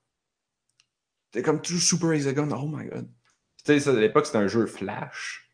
C'était 1.31 1.43
comme 1.43 1.61
tout 1.61 1.77
Super 1.77 2.13
Hexagon, 2.13 2.49
oh 2.51 2.67
my 2.67 2.87
god. 2.87 3.07
Tu 3.65 3.73
sais, 3.73 3.79
ça, 3.79 3.91
à 3.91 3.99
l'époque, 3.99 4.25
c'était 4.25 4.37
un 4.37 4.47
jeu 4.47 4.65
Flash. 4.67 5.49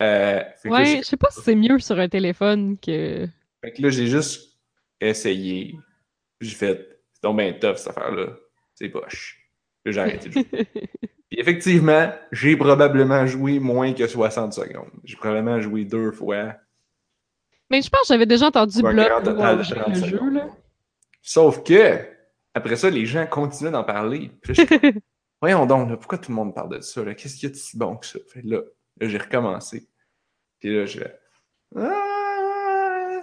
Euh, 0.00 0.42
Ouais, 0.64 0.98
je 0.98 1.02
sais 1.02 1.16
pas 1.16 1.30
si 1.30 1.40
c'est 1.42 1.54
mieux 1.54 1.78
sur 1.80 1.98
un 1.98 2.08
téléphone 2.08 2.78
que. 2.78 3.26
fait 3.62 3.72
que 3.72 3.82
là, 3.82 3.90
j'ai 3.90 4.06
juste 4.06 4.58
essayé. 5.00 5.76
J'ai 6.40 6.54
fait, 6.54 6.93
donc 7.24 7.38
bien 7.38 7.52
tough 7.54 7.76
cette 7.76 7.88
affaire-là. 7.88 8.26
C'est 8.74 8.88
poche. 8.88 9.40
Là, 9.84 9.92
j'ai 9.92 10.00
arrêté 10.00 10.28
de 10.28 10.32
jouer. 10.32 10.44
Puis 11.30 11.40
effectivement, 11.40 12.12
j'ai 12.30 12.56
probablement 12.56 13.26
joué 13.26 13.58
moins 13.58 13.92
que 13.92 14.06
60 14.06 14.52
secondes. 14.52 14.90
J'ai 15.02 15.16
probablement 15.16 15.60
joué 15.60 15.84
deux 15.84 16.12
fois. 16.12 16.54
Mais 17.70 17.82
je 17.82 17.88
pense 17.90 18.02
que 18.02 18.08
j'avais 18.08 18.26
déjà 18.26 18.46
entendu 18.46 18.80
30 18.80 18.92
le 18.94 19.94
jeu, 19.94 20.18
secondes. 20.18 20.34
là. 20.34 20.48
Sauf 21.22 21.64
que, 21.64 21.98
après 22.52 22.76
ça, 22.76 22.90
les 22.90 23.06
gens 23.06 23.26
continuaient 23.26 23.72
d'en 23.72 23.84
parler. 23.84 24.30
Puis 24.42 24.54
là, 24.54 24.64
Voyons 25.40 25.66
donc, 25.66 25.90
là, 25.90 25.96
pourquoi 25.96 26.16
tout 26.18 26.30
le 26.30 26.36
monde 26.36 26.54
parle 26.54 26.76
de 26.76 26.80
ça? 26.80 27.02
Qu'est-ce 27.14 27.34
qu'il 27.36 27.48
y 27.48 27.52
a 27.52 27.54
de 27.54 27.58
si 27.58 27.76
bon 27.76 27.96
que 27.96 28.06
ça? 28.06 28.18
Fait 28.32 28.40
là, 28.42 28.60
là, 29.00 29.08
j'ai 29.08 29.18
recommencé. 29.18 29.88
Puis 30.60 30.74
là, 30.74 30.86
je 30.86 31.00
Ah! 31.76 33.20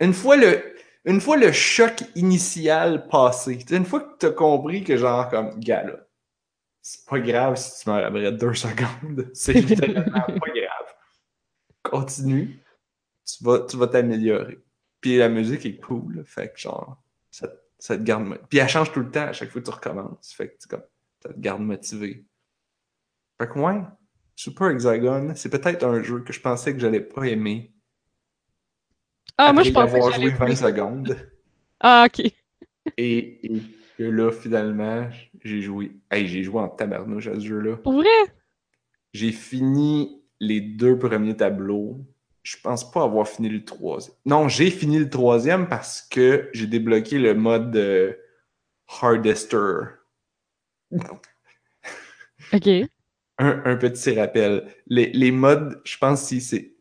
Une 0.00 0.12
fois 0.14 0.36
le. 0.36 0.62
Une 1.06 1.20
fois 1.20 1.36
le 1.36 1.52
choc 1.52 2.02
initial 2.16 3.08
passé, 3.08 3.58
tu 3.58 3.76
une 3.76 3.84
fois 3.84 4.00
que 4.00 4.18
t'as 4.18 4.32
compris 4.32 4.82
que 4.82 4.96
genre 4.96 5.28
comme 5.28 5.58
gars 5.60 5.84
là, 5.84 6.06
c'est 6.82 7.04
pas 7.06 7.20
grave 7.20 7.56
si 7.56 7.82
tu 7.82 7.90
meurs 7.90 8.04
après 8.04 8.32
deux 8.32 8.54
secondes. 8.54 9.30
C'est 9.34 9.52
littéralement 9.54 10.20
pas 10.20 10.50
grave. 10.54 10.94
Continue. 11.82 12.62
Tu 13.24 13.42
vas, 13.42 13.60
tu 13.60 13.76
vas 13.76 13.88
t'améliorer. 13.88 14.58
Puis 15.00 15.16
la 15.16 15.28
musique 15.28 15.66
est 15.66 15.80
cool. 15.80 16.24
Fait 16.26 16.52
que 16.52 16.58
genre, 16.60 17.02
ça, 17.28 17.48
ça 17.78 17.96
te 17.96 18.02
garde. 18.02 18.38
Puis 18.48 18.58
elle 18.58 18.68
change 18.68 18.92
tout 18.92 19.00
le 19.00 19.10
temps 19.10 19.26
à 19.26 19.32
chaque 19.32 19.50
fois 19.50 19.60
que 19.60 19.66
tu 19.66 19.72
recommences. 19.72 20.32
Fait 20.32 20.50
que 20.50 20.58
tu 20.60 20.68
comme, 20.68 20.84
ça 21.22 21.32
te 21.32 21.40
garde 21.40 21.62
motivé. 21.62 22.24
Fait 23.40 23.48
que 23.48 23.58
ouais, 23.58 23.82
Super 24.36 24.70
Hexagon, 24.70 25.32
c'est 25.34 25.50
peut-être 25.50 25.84
un 25.84 26.02
jeu 26.02 26.20
que 26.20 26.32
je 26.32 26.40
pensais 26.40 26.72
que 26.72 26.78
j'allais 26.78 27.00
pas 27.00 27.24
aimer. 27.24 27.74
Ah, 29.38 29.52
moi, 29.52 29.62
je 29.62 29.70
pensais 29.70 30.00
que 30.00 30.04
avoir 30.04 30.10
j'allais 30.10 30.30
joué 30.30 30.30
20 30.30 30.46
plus. 30.46 30.56
secondes. 30.56 31.16
Ah, 31.80 32.06
ok. 32.08 32.26
Et, 32.96 33.54
et 33.56 33.62
que 33.98 34.04
là, 34.04 34.30
finalement, 34.30 35.08
j'ai 35.42 35.60
joué. 35.60 35.92
Hey, 36.10 36.26
j'ai 36.26 36.42
joué 36.42 36.60
en 36.60 36.68
tabarnouche 36.68 37.26
à 37.26 37.34
ce 37.34 37.40
jeu-là. 37.40 37.76
Pour 37.76 37.94
vrai? 37.94 38.08
J'ai 39.12 39.32
fini 39.32 40.22
les 40.40 40.60
deux 40.60 40.98
premiers 40.98 41.36
tableaux. 41.36 42.04
Je 42.42 42.56
pense 42.62 42.88
pas 42.90 43.02
avoir 43.02 43.26
fini 43.26 43.48
le 43.48 43.64
troisième. 43.64 44.14
Non, 44.24 44.48
j'ai 44.48 44.70
fini 44.70 44.98
le 44.98 45.10
troisième 45.10 45.68
parce 45.68 46.00
que 46.02 46.48
j'ai 46.52 46.66
débloqué 46.68 47.18
le 47.18 47.34
mode 47.34 47.74
euh, 47.76 48.12
Hardester. 49.00 49.96
Ok. 52.52 52.66
Un, 53.38 53.62
un 53.66 53.76
petit 53.76 54.18
rappel. 54.18 54.66
Les, 54.86 55.10
les 55.12 55.30
modes, 55.30 55.80
je 55.84 55.98
pense 55.98 56.22
si 56.22 56.40
c'est. 56.40 56.72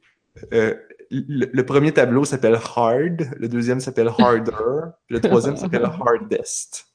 euh, 0.53 0.73
le, 1.11 1.49
le 1.51 1.65
premier 1.65 1.91
tableau 1.93 2.25
s'appelle 2.25 2.59
Hard, 2.75 3.29
le 3.37 3.47
deuxième 3.47 3.79
s'appelle 3.79 4.09
Harder, 4.19 4.91
puis 5.07 5.15
le 5.15 5.21
troisième 5.21 5.57
s'appelle 5.57 5.83
Hardest. 5.85 6.87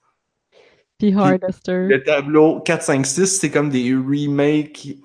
Puis 0.99 1.15
Hardester. 1.15 1.87
Le 1.87 2.03
tableau 2.03 2.61
4, 2.61 2.83
5, 2.83 3.07
6, 3.07 3.27
c'est 3.41 3.51
comme 3.51 3.71
des 3.71 3.95
remakes. 3.95 4.99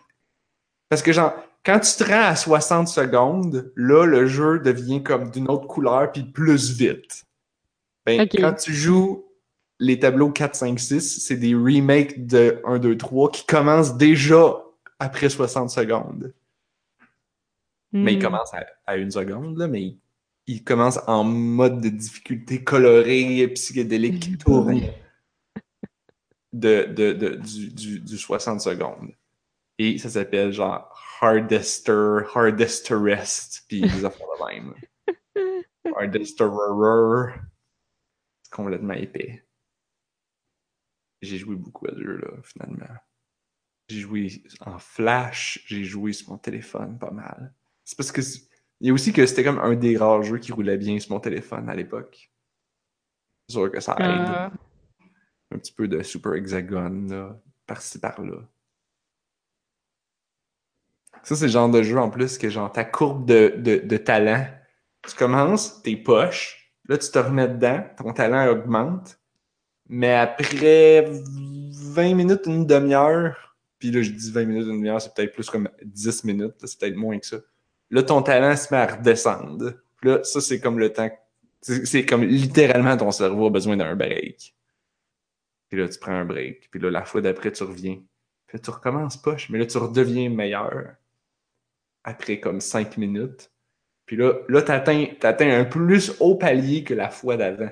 Parce 0.89 1.01
que, 1.01 1.13
genre, 1.13 1.33
quand 1.65 1.79
tu 1.79 1.95
te 1.95 2.03
rends 2.03 2.27
à 2.27 2.35
60 2.35 2.87
secondes, 2.87 3.71
là, 3.75 4.05
le 4.05 4.27
jeu 4.27 4.59
devient 4.59 5.01
comme 5.01 5.31
d'une 5.31 5.49
autre 5.49 5.67
couleur 5.67 6.11
puis 6.11 6.23
plus 6.23 6.71
vite. 6.71 7.23
Ben. 8.05 8.27
Quand 8.27 8.53
tu 8.53 8.73
joues 8.73 9.25
les 9.79 9.99
tableaux 9.99 10.29
4, 10.29 10.55
5, 10.55 10.79
6, 10.79 11.25
c'est 11.25 11.37
des 11.37 11.55
remakes 11.55 12.27
de 12.27 12.61
1, 12.65 12.79
2, 12.79 12.97
3 12.97 13.31
qui 13.31 13.45
commencent 13.45 13.97
déjà 13.97 14.57
après 14.99 15.29
60 15.29 15.69
secondes. 15.69 16.33
Mais 17.93 18.13
ils 18.13 18.17
Hmm. 18.17 18.21
commencent 18.21 18.53
à, 18.53 18.65
à 18.85 18.97
une 18.97 19.11
seconde, 19.11 19.57
là, 19.57 19.67
mais 19.67 19.81
ils 19.83 19.99
il 20.47 20.63
commence 20.63 20.99
en 21.07 21.23
mode 21.23 21.81
de 21.81 21.89
difficulté 21.89 22.63
coloré, 22.63 23.47
psychédélique, 23.55 24.19
qui 24.19 24.37
tourne 24.37 24.79
de, 26.53 26.85
de, 26.85 27.13
de, 27.13 27.35
du, 27.35 27.73
du, 27.73 27.99
du 27.99 28.17
60 28.17 28.61
secondes. 28.61 29.11
Et 29.77 29.97
ça 29.97 30.09
s'appelle 30.09 30.51
genre 30.53 30.93
Hardester, 31.21 32.19
Hardester 32.33 32.95
Rest, 32.95 33.65
puis 33.67 33.81
des 33.81 33.87
affaires 34.05 34.27
de 34.39 34.45
même. 34.53 34.73
Hardester 35.95 36.47
C'est 38.43 38.53
complètement 38.53 38.93
épais. 38.93 39.43
J'ai 41.21 41.37
joué 41.37 41.55
beaucoup 41.55 41.87
à 41.87 41.91
ce 41.91 42.03
jeu-là, 42.03 42.41
finalement. 42.43 42.95
J'ai 43.89 43.99
joué 43.99 44.43
en 44.61 44.77
flash, 44.79 45.63
j'ai 45.67 45.83
joué 45.83 46.13
sur 46.13 46.29
mon 46.31 46.37
téléphone 46.37 46.99
pas 46.99 47.11
mal. 47.11 47.53
C'est 47.85 47.97
parce 47.97 48.11
que 48.11 48.21
il 48.81 48.87
y 48.87 48.89
a 48.89 48.93
aussi 48.93 49.13
que 49.13 49.25
c'était 49.25 49.43
comme 49.43 49.59
un 49.59 49.75
des 49.75 49.95
rares 49.95 50.23
jeux 50.23 50.37
qui 50.39 50.51
roulait 50.51 50.77
bien 50.77 50.99
sur 50.99 51.13
mon 51.13 51.19
téléphone 51.19 51.69
à 51.69 51.75
l'époque. 51.75 52.31
C'est 53.47 53.53
sûr 53.53 53.71
que 53.71 53.79
ça 53.79 53.95
aide. 53.99 54.29
Euh, 54.29 54.49
Un 55.51 55.57
petit 55.59 55.71
peu 55.71 55.87
de 55.87 56.03
Super 56.03 56.33
Hexagon, 56.33 57.07
là, 57.07 57.39
par-ci 57.65 57.99
par-là. 57.99 58.41
Ça, 61.23 61.35
c'est 61.35 61.45
le 61.45 61.51
genre 61.51 61.69
de 61.69 61.81
jeu 61.81 61.97
en 61.97 62.09
plus 62.09 62.37
que 62.37 62.49
genre 62.49 62.71
ta 62.71 62.83
courbe 62.83 63.25
de, 63.25 63.53
de, 63.57 63.77
de 63.77 63.97
talent. 63.97 64.45
Tu 65.07 65.15
commences, 65.15 65.81
tes 65.81 65.95
poches, 65.95 66.73
là 66.87 66.97
tu 66.97 67.09
te 67.09 67.19
remets 67.19 67.47
dedans, 67.47 67.83
ton 67.97 68.13
talent 68.13 68.47
augmente, 68.51 69.19
mais 69.87 70.13
après 70.13 71.05
20 71.09 72.15
minutes, 72.15 72.41
une 72.47 72.65
demi-heure, 72.65 73.55
puis 73.79 73.91
là 73.91 74.01
je 74.01 74.11
dis 74.11 74.31
20 74.31 74.45
minutes, 74.45 74.65
une 74.67 74.77
demi-heure, 74.77 75.01
c'est 75.01 75.13
peut-être 75.13 75.33
plus 75.33 75.49
comme 75.49 75.69
10 75.83 76.23
minutes, 76.25 76.55
c'est 76.65 76.79
peut-être 76.79 76.95
moins 76.95 77.17
que 77.19 77.25
ça. 77.25 77.37
Là, 77.91 78.03
ton 78.03 78.21
talent 78.21 78.55
se 78.55 78.73
met 78.73 78.79
à 78.79 78.95
redescendre. 78.95 79.73
Puis 79.97 80.09
là, 80.09 80.23
ça, 80.23 80.41
c'est 80.41 80.59
comme 80.59 80.79
le 80.79 80.91
temps. 80.91 81.09
C'est 81.61 82.05
comme 82.05 82.23
littéralement 82.23 82.95
ton 82.95 83.11
cerveau 83.11 83.47
a 83.47 83.49
besoin 83.49 83.77
d'un 83.77 83.95
break. 83.95 84.55
Puis 85.69 85.79
là, 85.79 85.89
tu 85.89 85.99
prends 85.99 86.13
un 86.13 86.25
break. 86.25 86.69
Puis 86.69 86.79
là, 86.79 86.91
la 86.91 87.05
fois 87.05 87.21
d'après, 87.21 87.51
tu 87.51 87.63
reviens. 87.63 88.01
Puis 88.47 88.57
là, 88.57 88.59
tu 88.59 88.69
recommences 88.69 89.17
poche, 89.17 89.49
mais 89.49 89.57
là, 89.57 89.65
tu 89.65 89.77
redeviens 89.77 90.29
meilleur. 90.29 90.95
Après 92.03 92.39
comme 92.39 92.61
5 92.61 92.97
minutes. 92.97 93.51
Puis 94.05 94.15
là, 94.15 94.33
là 94.47 94.61
t'atteins, 94.61 95.07
t'atteins 95.19 95.59
un 95.59 95.65
plus 95.65 96.13
haut 96.19 96.35
palier 96.35 96.83
que 96.83 96.93
la 96.93 97.09
fois 97.09 97.37
d'avant. 97.37 97.71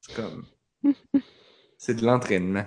C'est 0.00 0.14
comme. 0.14 0.46
C'est 1.78 1.94
de 1.94 2.04
l'entraînement. 2.04 2.64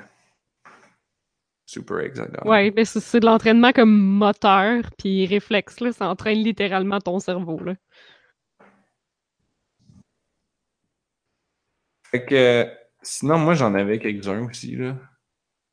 Super 1.71 1.99
hexagone. 2.01 2.45
Ouais, 2.45 2.69
mais 2.75 2.83
c'est 2.83 2.99
c'est 2.99 3.21
de 3.21 3.25
l'entraînement 3.25 3.71
comme 3.71 3.97
moteur 3.97 4.83
puis 4.97 5.25
réflexe, 5.25 5.79
là. 5.79 5.93
Ça 5.93 6.09
entraîne 6.09 6.39
littéralement 6.39 6.99
ton 6.99 7.19
cerveau, 7.19 7.59
là. 7.63 7.75
Fait 12.03 12.25
que. 12.25 12.67
Sinon, 13.01 13.37
moi, 13.39 13.53
j'en 13.53 13.73
avais 13.73 13.99
quelques-uns 13.99 14.45
aussi, 14.49 14.75
là. 14.75 14.97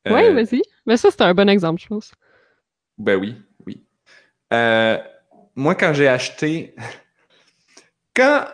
Ouais, 0.08 0.30
Euh, 0.30 0.34
vas-y. 0.34 0.62
Mais 0.86 0.96
ça, 0.96 1.10
c'est 1.10 1.20
un 1.22 1.34
bon 1.34 1.48
exemple, 1.48 1.82
je 1.82 1.88
pense. 1.88 2.12
Ben 2.96 3.16
oui, 3.16 3.34
oui. 3.66 3.84
Euh, 4.52 4.98
moi, 5.56 5.74
quand 5.74 5.92
j'ai 5.94 6.08
acheté. 6.08 6.74
Quand, 8.16 8.46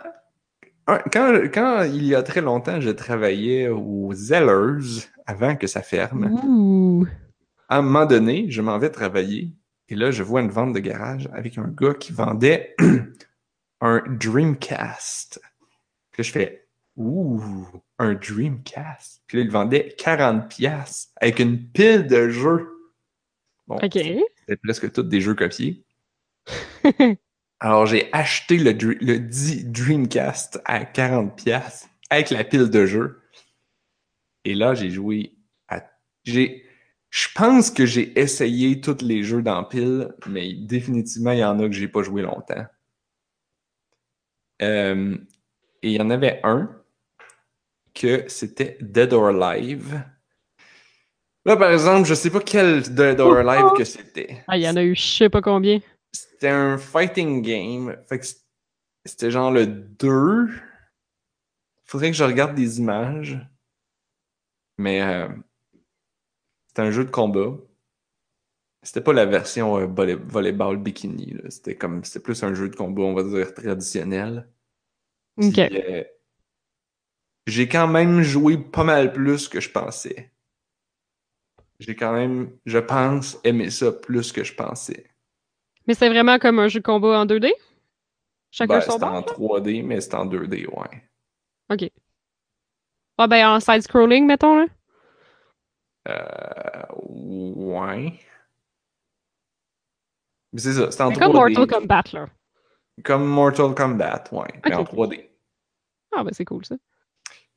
quand, 1.10 1.32
quand 1.54 1.84
il 1.84 2.04
y 2.04 2.14
a 2.14 2.22
très 2.22 2.42
longtemps, 2.42 2.82
je 2.82 2.90
travaillais 2.90 3.68
aux 3.68 4.12
Zellers 4.12 5.06
avant 5.24 5.56
que 5.56 5.66
ça 5.66 5.80
ferme. 5.80 6.30
Ouh. 6.44 7.06
À 7.68 7.78
un 7.78 7.82
moment 7.82 8.06
donné, 8.06 8.50
je 8.50 8.62
m'en 8.62 8.78
vais 8.78 8.90
travailler 8.90 9.52
et 9.88 9.94
là, 9.94 10.10
je 10.10 10.22
vois 10.22 10.40
une 10.40 10.50
vente 10.50 10.72
de 10.72 10.78
garage 10.78 11.28
avec 11.32 11.58
un 11.58 11.68
gars 11.68 11.94
qui 11.94 12.12
vendait 12.12 12.74
un 13.80 14.02
Dreamcast. 14.06 15.40
Puis 16.10 16.22
là, 16.22 16.26
je 16.26 16.32
fais 16.32 16.64
Ouh, 16.96 17.42
un 17.98 18.14
Dreamcast. 18.14 19.22
Puis 19.26 19.38
là, 19.38 19.44
il 19.44 19.50
vendait 19.50 19.94
40$ 19.98 20.48
piastres 20.48 21.12
avec 21.16 21.38
une 21.40 21.68
pile 21.70 22.06
de 22.06 22.28
jeux. 22.28 22.70
Bon, 23.66 23.76
OK. 23.76 23.92
c'était 23.92 24.56
presque 24.62 24.92
tous 24.92 25.02
des 25.02 25.20
jeux 25.20 25.34
copiés. 25.34 25.84
Alors, 27.60 27.86
j'ai 27.86 28.10
acheté 28.12 28.58
le, 28.58 28.72
le 28.72 29.18
dit 29.18 29.64
Dreamcast 29.64 30.60
à 30.64 30.84
40$ 30.84 31.34
piastres 31.34 31.88
avec 32.10 32.30
la 32.30 32.44
pile 32.44 32.70
de 32.70 32.86
jeux. 32.86 33.22
Et 34.44 34.54
là, 34.54 34.74
j'ai 34.74 34.90
joué 34.90 35.36
à. 35.68 35.82
J'ai. 36.24 36.64
Je 37.14 37.28
pense 37.32 37.70
que 37.70 37.86
j'ai 37.86 38.18
essayé 38.18 38.80
tous 38.80 39.00
les 39.00 39.22
jeux 39.22 39.40
dans 39.40 39.60
la 39.60 39.62
pile, 39.62 40.12
mais 40.26 40.52
définitivement, 40.52 41.30
il 41.30 41.38
y 41.38 41.44
en 41.44 41.60
a 41.60 41.68
que 41.68 41.72
j'ai 41.72 41.86
pas 41.86 42.02
joué 42.02 42.22
longtemps. 42.22 42.66
Euh, 44.60 45.16
et 45.80 45.90
il 45.90 45.92
y 45.92 46.00
en 46.00 46.10
avait 46.10 46.40
un 46.42 46.74
que 47.94 48.24
c'était 48.26 48.78
Dead 48.80 49.12
or 49.12 49.28
Alive. 49.28 50.02
Là, 51.44 51.56
par 51.56 51.70
exemple, 51.70 52.08
je 52.08 52.14
sais 52.14 52.30
pas 52.30 52.40
quel 52.40 52.82
Dead 52.82 53.20
or 53.20 53.36
Alive 53.36 53.76
que 53.76 53.84
c'était. 53.84 54.42
Ah, 54.48 54.56
il 54.56 54.64
y 54.64 54.68
en 54.68 54.74
a 54.74 54.82
eu 54.82 54.96
je 54.96 55.06
sais 55.06 55.30
pas 55.30 55.40
combien. 55.40 55.78
C'était 56.10 56.48
un 56.48 56.78
fighting 56.78 57.42
game. 57.42 57.96
Fait 58.08 58.18
que 58.18 58.26
c'était 59.04 59.30
genre 59.30 59.52
le 59.52 59.66
2. 59.66 60.48
Faudrait 61.84 62.10
que 62.10 62.16
je 62.16 62.24
regarde 62.24 62.56
des 62.56 62.80
images. 62.80 63.38
Mais 64.78 65.00
euh, 65.00 65.28
c'était 66.74 66.82
un 66.88 66.90
jeu 66.90 67.04
de 67.04 67.10
combat. 67.10 67.56
C'était 68.84 69.00
pas 69.00 69.12
la 69.12 69.26
version 69.26 69.78
euh, 69.78 69.86
volley- 69.86 70.14
volleyball 70.14 70.76
bikini. 70.76 71.34
C'était 71.48 71.74
comme 71.76 72.04
c'était 72.04 72.20
plus 72.20 72.40
un 72.44 72.54
jeu 72.54 72.68
de 72.68 72.76
combat, 72.76 73.02
on 73.02 73.12
va 73.14 73.24
dire, 73.24 73.52
traditionnel. 73.52 74.48
OK. 75.36 75.70
euh, 75.72 76.04
j'ai 77.46 77.68
quand 77.68 77.88
même 77.88 78.20
joué 78.20 78.58
pas 78.58 78.84
mal 78.84 79.14
plus 79.14 79.48
que 79.48 79.58
je 79.58 79.70
pensais. 79.70 80.30
J'ai 81.78 81.94
quand 81.94 82.12
même, 82.12 82.50
je 82.66 82.78
pense, 82.78 83.38
aimé 83.44 83.70
ça 83.70 83.92
plus 83.92 84.32
que 84.32 84.42
je 84.42 84.54
pensais. 84.56 85.06
Mais 85.86 85.94
c'est 85.94 86.10
vraiment 86.10 86.38
comme 86.38 86.58
un 86.58 86.68
jeu 86.68 86.80
de 86.80 86.84
combat 86.84 87.18
en 87.20 87.24
2D? 87.24 87.50
Chacun 88.50 88.74
Ben, 88.74 88.80
son 88.80 88.92
c'était 88.92 89.04
en 89.04 89.22
bord? 89.22 89.24
3D, 89.24 89.82
mais 89.82 90.00
c'était 90.00 90.16
en 90.16 90.26
2D, 90.26 90.66
ouais. 90.66 91.08
OK. 91.68 91.90
Ah, 93.18 93.26
ben 93.26 93.44
en 93.48 93.58
side-scrolling, 93.60 94.24
mettons, 94.26 94.56
là. 94.58 94.66
Euh, 96.08 96.82
ouais. 96.92 98.12
Mais 100.52 100.60
c'est 100.60 100.72
ça, 100.74 100.90
c'était 100.90 101.02
en 101.02 101.12
C'est 101.12 101.20
comme 101.20 101.32
3D. 101.32 101.54
Mortal 101.54 101.66
Kombat, 101.66 102.02
là. 102.12 102.28
Comme 103.02 103.26
Mortal 103.26 103.74
Kombat, 103.74 104.24
ouais, 104.32 104.48
mais 104.64 104.74
Ok. 104.74 104.80
en 104.80 104.84
3D. 104.84 105.30
Ah, 106.12 106.22
ben 106.22 106.30
c'est 106.32 106.44
cool, 106.44 106.64
ça. 106.64 106.76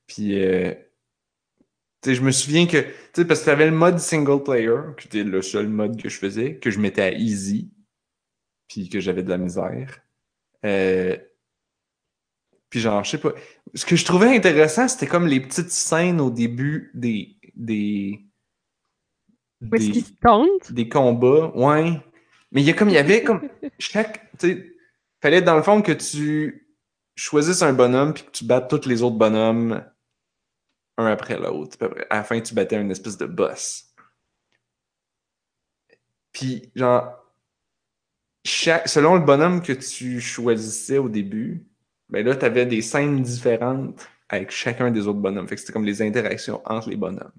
Puis, 0.07 0.41
euh, 0.43 0.73
tu 2.01 2.09
sais, 2.09 2.15
je 2.15 2.21
me 2.21 2.31
souviens 2.31 2.65
que, 2.65 2.77
tu 2.81 2.93
sais, 3.13 3.25
parce 3.25 3.41
que 3.41 3.45
t'avais 3.45 3.65
le 3.65 3.75
mode 3.75 3.99
single 3.99 4.41
player, 4.43 4.77
qui 4.97 5.07
était 5.07 5.23
le 5.23 5.41
seul 5.41 5.67
mode 5.67 6.01
que 6.01 6.09
je 6.09 6.17
faisais, 6.17 6.57
que 6.57 6.71
je 6.71 6.79
mettais 6.79 7.01
à 7.03 7.11
easy, 7.11 7.71
puis 8.67 8.89
que 8.89 8.99
j'avais 8.99 9.23
de 9.23 9.29
la 9.29 9.37
misère. 9.37 9.99
Euh, 10.65 11.17
puis 12.69 12.79
genre, 12.79 13.03
je 13.03 13.11
sais 13.11 13.17
pas. 13.19 13.33
Ce 13.75 13.85
que 13.85 13.95
je 13.95 14.05
trouvais 14.05 14.35
intéressant, 14.35 14.87
c'était 14.87 15.07
comme 15.07 15.27
les 15.27 15.39
petites 15.39 15.71
scènes 15.71 16.19
au 16.19 16.31
début 16.31 16.91
des, 16.95 17.37
des, 17.55 18.26
Où 19.61 19.75
est-ce 19.75 19.91
des- 19.91 20.03
des 20.69 20.89
combats, 20.89 21.51
ouais. 21.55 22.01
Mais 22.51 22.61
il 22.61 22.67
y 22.67 22.69
a 22.69 22.73
comme, 22.73 22.89
il 22.89 22.95
y 22.95 22.97
avait 22.97 23.23
comme 23.23 23.41
chaque, 23.79 24.31
tu 24.37 24.47
sais, 24.47 24.75
fallait 25.21 25.41
dans 25.41 25.55
le 25.55 25.63
fond 25.63 25.81
que 25.81 25.91
tu 25.91 26.67
choisisses 27.15 27.61
un 27.61 27.73
bonhomme 27.73 28.13
puis 28.13 28.23
que 28.23 28.31
tu 28.31 28.45
battes 28.45 28.69
tous 28.69 28.87
les 28.87 29.01
autres 29.01 29.17
bonhommes 29.17 29.83
un 30.97 31.05
après 31.07 31.37
l'autre. 31.39 31.77
À 32.09 32.17
la 32.17 32.23
fin, 32.23 32.39
tu 32.41 32.53
battais 32.53 32.79
une 32.81 32.91
espèce 32.91 33.17
de 33.17 33.25
boss. 33.25 33.93
Puis, 36.31 36.71
genre, 36.75 37.23
chaque, 38.45 38.87
selon 38.87 39.15
le 39.15 39.21
bonhomme 39.21 39.61
que 39.61 39.73
tu 39.73 40.21
choisissais 40.21 40.97
au 40.97 41.09
début, 41.09 41.65
ben 42.09 42.25
là, 42.25 42.35
t'avais 42.35 42.65
des 42.65 42.81
scènes 42.81 43.21
différentes 43.21 44.07
avec 44.29 44.51
chacun 44.51 44.91
des 44.91 45.07
autres 45.07 45.19
bonhommes. 45.19 45.47
Fait 45.47 45.55
que 45.55 45.61
c'était 45.61 45.73
comme 45.73 45.85
les 45.85 46.01
interactions 46.01 46.61
entre 46.65 46.89
les 46.89 46.95
bonhommes. 46.97 47.31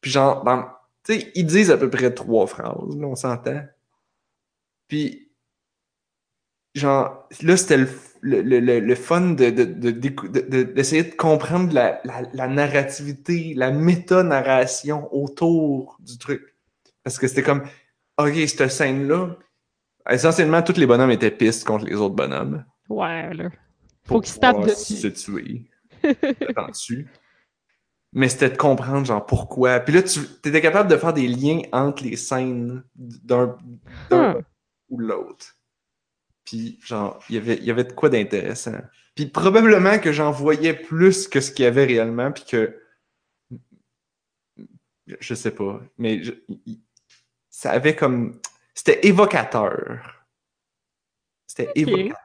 Puis 0.00 0.10
genre, 0.10 0.44
dans, 0.44 0.62
tu 0.64 0.70
sais, 1.18 1.32
ils 1.34 1.46
disent 1.46 1.70
à 1.70 1.76
peu 1.78 1.90
près 1.90 2.12
trois 2.14 2.46
phrases, 2.46 2.96
là, 2.96 3.06
on 3.06 3.14
s'entend. 3.16 3.62
Puis, 4.88 5.30
genre, 6.74 7.28
là, 7.42 7.56
c'était 7.56 7.78
le, 7.78 7.88
le, 8.22 8.42
le, 8.60 8.80
le- 8.80 8.94
fun 8.94 9.30
de, 9.32 9.50
de, 9.50 9.64
de, 9.64 9.90
de- 9.90 10.62
d'essayer 10.62 11.08
comprendre 11.10 11.72
la, 11.72 12.00
la, 12.04 12.22
la 12.32 12.48
narrativité, 12.48 13.54
la 13.54 13.70
méta-narration 13.70 15.08
autour 15.14 15.96
du 16.00 16.18
truc. 16.18 16.42
Parce 17.02 17.18
que 17.18 17.28
c'était 17.28 17.42
comme, 17.42 17.62
OK, 18.18 18.34
cette 18.46 18.68
scène-là, 18.68 19.36
essentiellement, 20.08 20.62
tous 20.62 20.76
les 20.76 20.86
bonhommes 20.86 21.10
étaient 21.10 21.30
pistes 21.30 21.64
contre 21.64 21.86
les 21.86 21.94
autres 21.94 22.14
bonhommes. 22.14 22.64
Ouais, 22.88 23.32
là. 23.34 23.48
Faut 24.04 24.20
qu'ils 24.20 24.32
se 24.32 24.38
tapent 24.40 24.66
dessus. 24.66 24.96
se 24.96 25.06
tuer 25.08 25.64
là-dessus. 26.56 27.08
Mais 28.12 28.28
c'était 28.28 28.50
de 28.50 28.56
comprendre, 28.56 29.06
genre, 29.06 29.24
pourquoi. 29.24 29.78
Puis 29.80 29.94
là, 29.94 30.02
tu 30.02 30.18
étais 30.44 30.60
capable 30.60 30.90
de 30.90 30.96
faire 30.96 31.12
des 31.12 31.28
liens 31.28 31.62
entre 31.72 32.02
les 32.04 32.16
scènes 32.16 32.82
d'un 32.96 33.56
Hmm. 34.10 34.40
ou 34.88 34.98
l'autre. 34.98 35.56
Puis, 36.44 36.80
genre, 36.82 37.22
il 37.28 37.36
y 37.36 37.38
avait, 37.38 37.56
il 37.56 37.64
y 37.64 37.70
avait 37.70 37.84
de 37.84 37.92
quoi 37.92 38.08
d'intéressant. 38.08 38.80
Puis, 39.14 39.26
probablement 39.26 39.98
que 40.00 40.10
j'en 40.12 40.32
voyais 40.32 40.74
plus 40.74 41.28
que 41.28 41.40
ce 41.40 41.52
qu'il 41.52 41.64
y 41.64 41.68
avait 41.68 41.84
réellement, 41.84 42.32
puis 42.32 42.44
que. 42.44 42.76
Je 45.06 45.34
sais 45.34 45.50
pas. 45.50 45.80
Mais 45.98 46.22
je- 46.22 46.32
ça 47.48 47.70
avait 47.72 47.96
comme. 47.96 48.40
C'était 48.74 49.06
évocateur. 49.06 50.24
C'était 51.46 51.70
évocateur. 51.74 52.16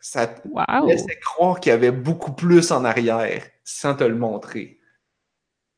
Ça 0.00 0.34
Wow! 0.44 0.86
laissait 0.86 1.18
croire 1.20 1.58
qu'il 1.60 1.70
y 1.70 1.74
avait 1.74 1.90
beaucoup 1.90 2.32
plus 2.32 2.70
en 2.70 2.84
arrière 2.84 3.44
sans 3.64 3.94
te 3.94 4.04
le 4.04 4.14
montrer. 4.14 4.78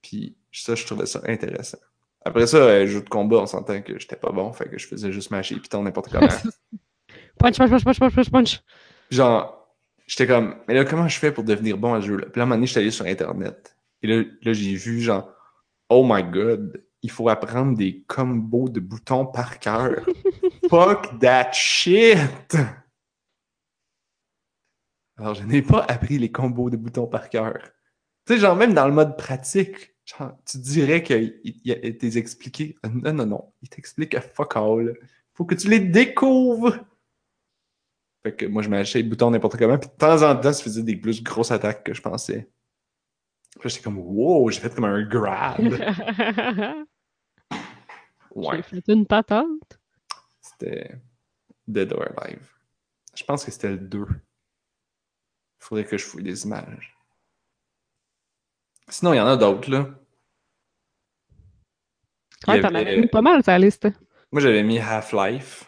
Puis, 0.08 0.38
ça, 0.52 0.74
je 0.74 0.86
trouvais 0.86 1.04
ça 1.04 1.20
intéressant. 1.26 1.76
Après 2.24 2.46
ça, 2.46 2.56
euh, 2.56 2.86
jeu 2.86 3.02
de 3.02 3.08
combat, 3.10 3.36
on 3.40 3.46
s'entend 3.46 3.82
que 3.82 3.98
j'étais 3.98 4.16
pas 4.16 4.32
bon, 4.32 4.50
fait 4.54 4.66
que 4.66 4.78
je 4.78 4.86
faisais 4.86 5.12
juste 5.12 5.30
mâcher 5.30 5.54
et 5.54 5.60
piton 5.60 5.82
n'importe 5.82 6.10
comment. 6.10 6.26
punch, 7.38 7.58
punch, 7.58 7.70
punch, 7.70 7.84
punch, 7.84 7.98
punch, 7.98 8.14
punch, 8.14 8.30
punch. 8.30 8.62
genre, 9.10 9.76
j'étais 10.06 10.26
comme, 10.26 10.56
mais 10.66 10.72
là, 10.72 10.86
comment 10.86 11.06
je 11.06 11.18
fais 11.18 11.30
pour 11.30 11.44
devenir 11.44 11.76
bon 11.76 11.92
à 11.92 12.00
ce 12.00 12.06
jeu-là? 12.06 12.24
Puis 12.24 12.38
là, 12.38 12.42
à 12.42 12.44
un 12.44 12.46
moment 12.46 12.56
donné, 12.56 12.66
j'étais 12.66 12.80
allé 12.80 12.90
sur 12.90 13.04
Internet. 13.04 13.76
Et 14.02 14.06
là, 14.06 14.24
là 14.42 14.52
j'ai 14.54 14.74
vu, 14.74 15.00
genre, 15.00 15.30
oh 15.90 16.06
my 16.08 16.22
god, 16.24 16.82
il 17.02 17.10
faut 17.10 17.28
apprendre 17.28 17.76
des 17.76 18.02
combos 18.08 18.70
de 18.70 18.80
boutons 18.80 19.26
par 19.26 19.58
cœur. 19.58 20.06
Fuck 20.70 21.18
that 21.20 21.52
shit! 21.52 22.56
Alors, 25.18 25.34
je 25.34 25.42
n'ai 25.44 25.60
pas 25.60 25.84
appris 25.86 26.18
les 26.18 26.32
combos 26.32 26.70
de 26.70 26.78
boutons 26.78 27.06
par 27.06 27.28
cœur. 27.28 27.58
Tu 28.26 28.34
sais, 28.34 28.40
genre, 28.40 28.56
même 28.56 28.72
dans 28.72 28.86
le 28.86 28.94
mode 28.94 29.18
pratique, 29.18 29.97
genre, 30.08 30.32
tu 30.44 30.58
dirais 30.58 31.02
qu'il 31.02 31.40
il, 31.44 31.98
t'es 31.98 32.16
expliqué. 32.16 32.76
Non, 32.84 33.12
non, 33.12 33.26
non, 33.26 33.52
il 33.62 33.68
t'explique 33.68 34.14
à 34.14 34.20
fuck 34.20 34.56
all. 34.56 34.96
Faut 35.34 35.44
que 35.44 35.54
tu 35.54 35.68
les 35.68 35.80
découvres! 35.80 36.78
Fait 38.22 38.34
que 38.34 38.46
moi, 38.46 38.62
je 38.62 38.68
m'achetais 38.68 38.98
les 39.02 39.08
boutons 39.08 39.30
n'importe 39.30 39.56
comment, 39.56 39.78
puis 39.78 39.88
de 39.88 39.94
temps 39.94 40.22
en 40.28 40.34
temps, 40.36 40.52
ça 40.52 40.62
faisait 40.64 40.82
des 40.82 40.96
plus 40.96 41.22
grosses 41.22 41.52
attaques 41.52 41.84
que 41.84 41.94
je 41.94 42.02
pensais. 42.02 42.48
Puis 43.60 43.70
j'étais 43.70 43.82
comme, 43.82 43.98
wow, 43.98 44.50
j'ai 44.50 44.60
fait 44.60 44.74
comme 44.74 44.84
un 44.84 45.02
grab. 45.04 45.60
Ouais, 48.34 48.56
J'ai 48.56 48.82
fait 48.82 48.92
une 48.92 49.06
patente. 49.06 49.80
c'était 50.40 50.94
Dead 51.66 51.92
or 51.92 52.04
Alive. 52.18 52.46
Je 53.16 53.24
pense 53.24 53.44
que 53.44 53.50
c'était 53.50 53.70
le 53.70 53.78
2. 53.78 54.06
Faudrait 55.58 55.84
que 55.84 55.98
je 55.98 56.04
fouille 56.04 56.22
des 56.22 56.44
images. 56.44 56.96
Sinon, 58.88 59.12
il 59.12 59.16
y 59.16 59.20
en 59.20 59.26
a 59.26 59.36
d'autres, 59.36 59.70
là. 59.70 59.86
Il 62.46 62.50
Ouais, 62.54 62.60
t'en 62.60 62.68
avait- 62.68 62.80
avais 62.92 63.00
mis 63.00 63.06
pas 63.08 63.22
mal, 63.22 63.42
sa 63.42 63.58
liste. 63.58 63.88
Moi, 64.32 64.40
j'avais 64.40 64.62
mis 64.62 64.78
Half-Life. 64.78 65.64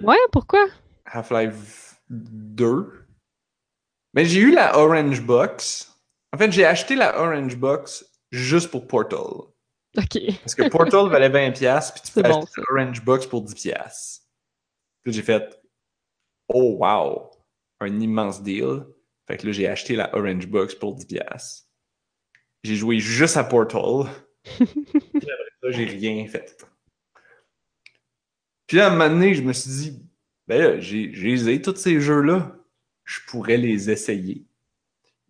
Ouais, 0.00 0.16
pourquoi? 0.32 0.66
Half-Life 1.04 2.00
2. 2.08 3.06
Mais 4.14 4.24
j'ai 4.24 4.40
eu 4.40 4.52
la 4.52 4.78
Orange 4.78 5.20
Box. 5.22 5.94
En 6.32 6.38
fait, 6.38 6.50
j'ai 6.50 6.64
acheté 6.64 6.96
la 6.96 7.18
Orange 7.20 7.56
Box 7.56 8.04
juste 8.30 8.70
pour 8.70 8.86
Portal. 8.86 9.18
Ok. 9.96 10.18
Parce 10.42 10.54
que 10.54 10.68
Portal 10.68 11.08
valait 11.08 11.28
20$, 11.30 11.92
puis 11.92 12.02
tu 12.04 12.12
peux 12.12 12.22
bon, 12.22 12.38
acheter 12.42 12.50
ça. 12.56 12.62
Orange 12.70 13.04
Box 13.04 13.26
pour 13.26 13.42
10$. 13.42 14.22
Puis 15.02 15.12
j'ai 15.12 15.22
fait 15.22 15.60
Oh 16.48 16.76
wow! 16.80 17.30
Un 17.80 18.00
immense 18.00 18.42
deal. 18.42 18.84
Fait 19.26 19.36
que 19.36 19.46
là, 19.46 19.52
j'ai 19.52 19.68
acheté 19.68 19.96
la 19.96 20.14
Orange 20.16 20.46
Box 20.46 20.74
pour 20.74 20.94
10$. 20.96 21.65
J'ai 22.66 22.74
joué 22.74 22.98
juste 22.98 23.36
à 23.36 23.44
Portal. 23.44 24.10
puis 24.44 24.66
après 25.14 25.52
ça, 25.62 25.70
j'ai 25.70 25.84
rien 25.84 26.26
fait. 26.26 26.66
Puis 28.66 28.76
là, 28.76 28.86
à 28.86 28.88
un 28.88 28.90
moment 28.90 29.08
donné, 29.08 29.34
je 29.34 29.42
me 29.42 29.52
suis 29.52 29.70
dit, 29.70 30.02
ben 30.48 30.60
là, 30.60 30.80
j'ai 30.80 31.12
j'ai 31.12 31.62
tous 31.62 31.76
ces 31.76 32.00
jeux-là. 32.00 32.56
Je 33.04 33.20
pourrais 33.28 33.56
les 33.56 33.88
essayer. 33.88 34.44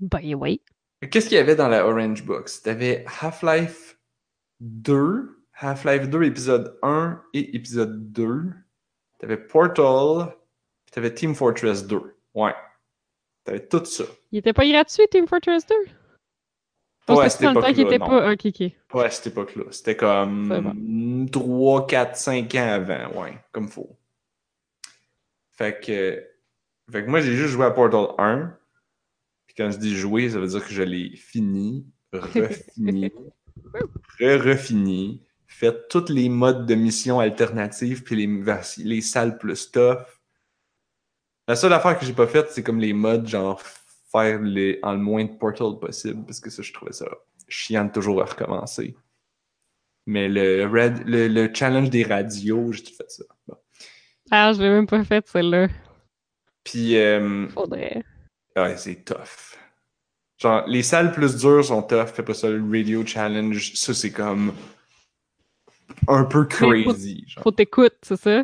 Ben 0.00 0.34
oui. 0.34 0.62
Qu'est-ce 1.10 1.28
qu'il 1.28 1.36
y 1.36 1.40
avait 1.40 1.56
dans 1.56 1.68
la 1.68 1.86
Orange 1.86 2.24
Box? 2.24 2.62
T'avais 2.62 3.04
Half-Life 3.20 3.98
2, 4.60 5.44
Half-Life 5.52 6.08
2 6.08 6.22
épisode 6.22 6.78
1 6.82 7.22
et 7.34 7.54
épisode 7.54 8.12
2. 8.12 8.44
T'avais 9.18 9.36
Portal, 9.36 10.34
puis 10.86 10.92
t'avais 10.92 11.12
Team 11.12 11.34
Fortress 11.34 11.86
2. 11.86 12.00
Ouais. 12.34 12.54
T'avais 13.44 13.66
tout 13.66 13.84
ça. 13.84 14.04
Il 14.32 14.38
était 14.38 14.54
pas 14.54 14.66
gratuit, 14.66 15.06
Team 15.10 15.28
Fortress 15.28 15.66
2? 15.66 15.74
Pas 17.06 17.22
à 17.22 17.30
c'était 17.30 17.44
cette 17.44 17.50
époque-là, 17.52 17.70
était 17.70 17.98
non. 17.98 18.06
pas. 18.06 18.32
Ok, 18.32 18.46
ok. 18.46 18.72
Pas 18.88 19.04
à 19.04 19.10
cette 19.10 19.28
époque-là. 19.28 19.64
C'était 19.70 19.96
comme 19.96 21.28
3, 21.30 21.86
4, 21.86 22.16
5 22.16 22.54
ans 22.56 22.68
avant. 22.68 23.22
Ouais, 23.22 23.38
comme 23.52 23.68
faut. 23.68 23.96
Fait 25.52 25.80
que, 25.80 26.22
fait 26.90 27.04
que 27.04 27.08
moi, 27.08 27.20
j'ai 27.20 27.36
juste 27.36 27.50
joué 27.50 27.64
à 27.64 27.70
Portal 27.70 28.08
1. 28.18 28.52
Puis 29.46 29.54
quand 29.56 29.70
je 29.70 29.78
dis 29.78 29.96
jouer, 29.96 30.28
ça 30.28 30.40
veut 30.40 30.48
dire 30.48 30.66
que 30.66 30.72
je 30.72 30.82
l'ai 30.82 31.14
fini, 31.14 31.86
refini, 32.12 33.12
re-refini, 34.20 35.22
fait 35.46 35.88
tous 35.88 36.08
les 36.08 36.28
modes 36.28 36.66
de 36.66 36.74
mission 36.74 37.20
alternatives, 37.20 38.02
puis 38.02 38.16
les, 38.16 38.44
les 38.84 39.00
salles 39.00 39.38
plus 39.38 39.70
tough. 39.70 40.20
La 41.46 41.54
seule 41.54 41.72
affaire 41.72 41.96
que 41.96 42.04
j'ai 42.04 42.12
pas 42.12 42.26
faite, 42.26 42.48
c'est 42.50 42.64
comme 42.64 42.80
les 42.80 42.92
modes, 42.92 43.28
genre 43.28 43.62
faire 44.10 44.40
les, 44.40 44.78
en 44.82 44.92
le 44.92 44.98
moins 44.98 45.24
de 45.24 45.32
Portal 45.32 45.78
possible, 45.80 46.24
parce 46.24 46.40
que 46.40 46.50
ça, 46.50 46.62
je 46.62 46.72
trouvais 46.72 46.92
ça 46.92 47.06
chiant 47.48 47.84
de 47.84 47.92
toujours 47.92 48.22
à 48.22 48.24
recommencer. 48.24 48.96
Mais 50.06 50.28
le, 50.28 50.66
rad- 50.66 51.06
le, 51.06 51.28
le 51.28 51.52
challenge 51.52 51.90
des 51.90 52.04
radios, 52.04 52.72
j'ai 52.72 52.82
tout 52.82 52.94
fait 52.94 53.10
ça. 53.10 53.24
Bon. 53.46 53.56
Ah, 54.30 54.52
je 54.52 54.62
l'ai 54.62 54.70
même 54.70 54.86
pas 54.86 55.04
fait, 55.04 55.26
celle-là. 55.28 55.68
Puis, 56.64 56.96
euh, 56.96 57.48
Faudrait. 57.48 58.04
ouais, 58.56 58.76
c'est 58.76 59.04
tough. 59.04 59.56
Genre, 60.38 60.64
les 60.66 60.82
salles 60.82 61.12
plus 61.12 61.36
dures 61.36 61.64
sont 61.64 61.82
tough, 61.82 62.06
fais 62.06 62.22
pas 62.22 62.34
ça, 62.34 62.50
le 62.50 62.62
radio 62.70 63.04
challenge, 63.06 63.72
ça 63.74 63.94
c'est 63.94 64.12
comme 64.12 64.52
un 66.08 66.24
peu 66.24 66.44
crazy. 66.44 67.24
Genre. 67.26 67.42
Faut 67.42 67.52
t'écouter, 67.52 67.96
c'est 68.02 68.16
ça? 68.16 68.42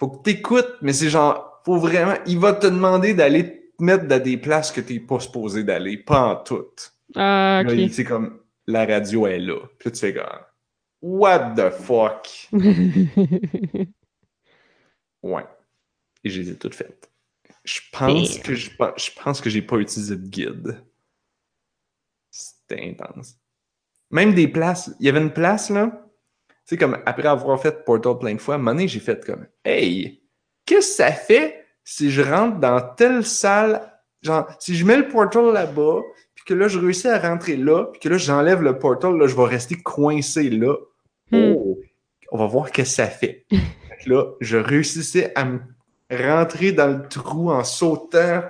Faut 0.00 0.08
que 0.08 0.22
t'écoutes, 0.24 0.78
mais 0.82 0.92
c'est 0.92 1.10
genre, 1.10 1.62
faut 1.64 1.78
vraiment, 1.78 2.16
il 2.26 2.38
va 2.38 2.54
te 2.54 2.66
demander 2.66 3.14
d'aller 3.14 3.61
te 3.78 3.82
mettre 3.84 4.06
dans 4.06 4.22
des 4.22 4.36
places 4.36 4.72
que 4.72 4.80
t'es 4.80 5.00
pas 5.00 5.20
supposé 5.20 5.64
d'aller, 5.64 5.96
pas 5.96 6.20
en 6.20 6.36
toutes. 6.36 6.94
Ah, 7.14 7.62
ok. 7.66 7.90
C'est 7.90 8.04
comme, 8.04 8.40
la 8.66 8.86
radio 8.86 9.26
est 9.26 9.38
là. 9.38 9.58
Puis 9.78 9.92
tu 9.92 9.98
fais 9.98 10.14
comme, 10.14 10.40
what 11.00 11.54
the 11.56 11.70
fuck? 11.70 12.48
Ouais. 15.22 15.46
Et 16.24 16.30
je 16.30 16.40
les 16.40 16.50
ai 16.50 16.56
toutes 16.56 16.74
faites. 16.74 17.10
Je 17.64 17.80
pense 17.92 18.34
Damn. 18.34 18.42
que 18.42 18.54
je, 18.54 18.70
je 18.70 19.10
pense 19.22 19.40
que 19.40 19.48
j'ai 19.48 19.62
pas 19.62 19.76
utilisé 19.76 20.16
de 20.16 20.26
guide. 20.26 20.82
C'était 22.30 22.88
intense. 22.88 23.36
Même 24.10 24.34
des 24.34 24.48
places. 24.48 24.94
Il 24.98 25.06
y 25.06 25.08
avait 25.08 25.20
une 25.20 25.32
place 25.32 25.70
là. 25.70 26.06
Tu 26.48 26.54
sais, 26.64 26.76
comme 26.76 27.00
après 27.06 27.28
avoir 27.28 27.60
fait 27.60 27.84
Portal 27.84 28.18
plein 28.18 28.34
de 28.34 28.40
fois, 28.40 28.54
à 28.54 28.56
un 28.56 28.58
moment 28.58 28.72
donné, 28.72 28.88
j'ai 28.88 29.00
fait 29.00 29.24
comme 29.24 29.46
Hey, 29.64 30.24
qu'est-ce 30.66 30.88
que 30.88 30.94
ça 30.94 31.12
fait 31.12 31.61
si 31.84 32.10
je 32.10 32.22
rentre 32.22 32.58
dans 32.58 32.80
telle 32.94 33.24
salle? 33.24 33.92
Genre, 34.22 34.46
si 34.58 34.76
je 34.76 34.84
mets 34.84 34.96
le 34.96 35.08
portal 35.08 35.52
là-bas, 35.52 36.00
puis 36.34 36.44
que 36.44 36.54
là, 36.54 36.68
je 36.68 36.78
réussis 36.78 37.08
à 37.08 37.18
rentrer 37.18 37.56
là, 37.56 37.86
puis 37.86 38.00
que 38.00 38.08
là, 38.08 38.18
j'enlève 38.18 38.62
le 38.62 38.78
portal, 38.78 39.16
là, 39.16 39.26
je 39.26 39.36
vais 39.36 39.44
rester 39.44 39.76
coincé 39.76 40.50
là. 40.50 40.74
Hmm. 41.30 41.54
Oh, 41.56 41.78
on 42.30 42.38
va 42.38 42.46
voir 42.46 42.70
qu'est-ce 42.70 42.96
que 42.96 43.02
ça 43.02 43.06
fait. 43.06 43.46
Là, 44.06 44.32
je 44.40 44.56
réussissais 44.56 45.32
à 45.36 45.44
me 45.44 45.60
rentrer 46.10 46.72
dans 46.72 46.88
le 46.88 47.08
trou 47.08 47.52
en 47.52 47.62
sautant, 47.62 48.42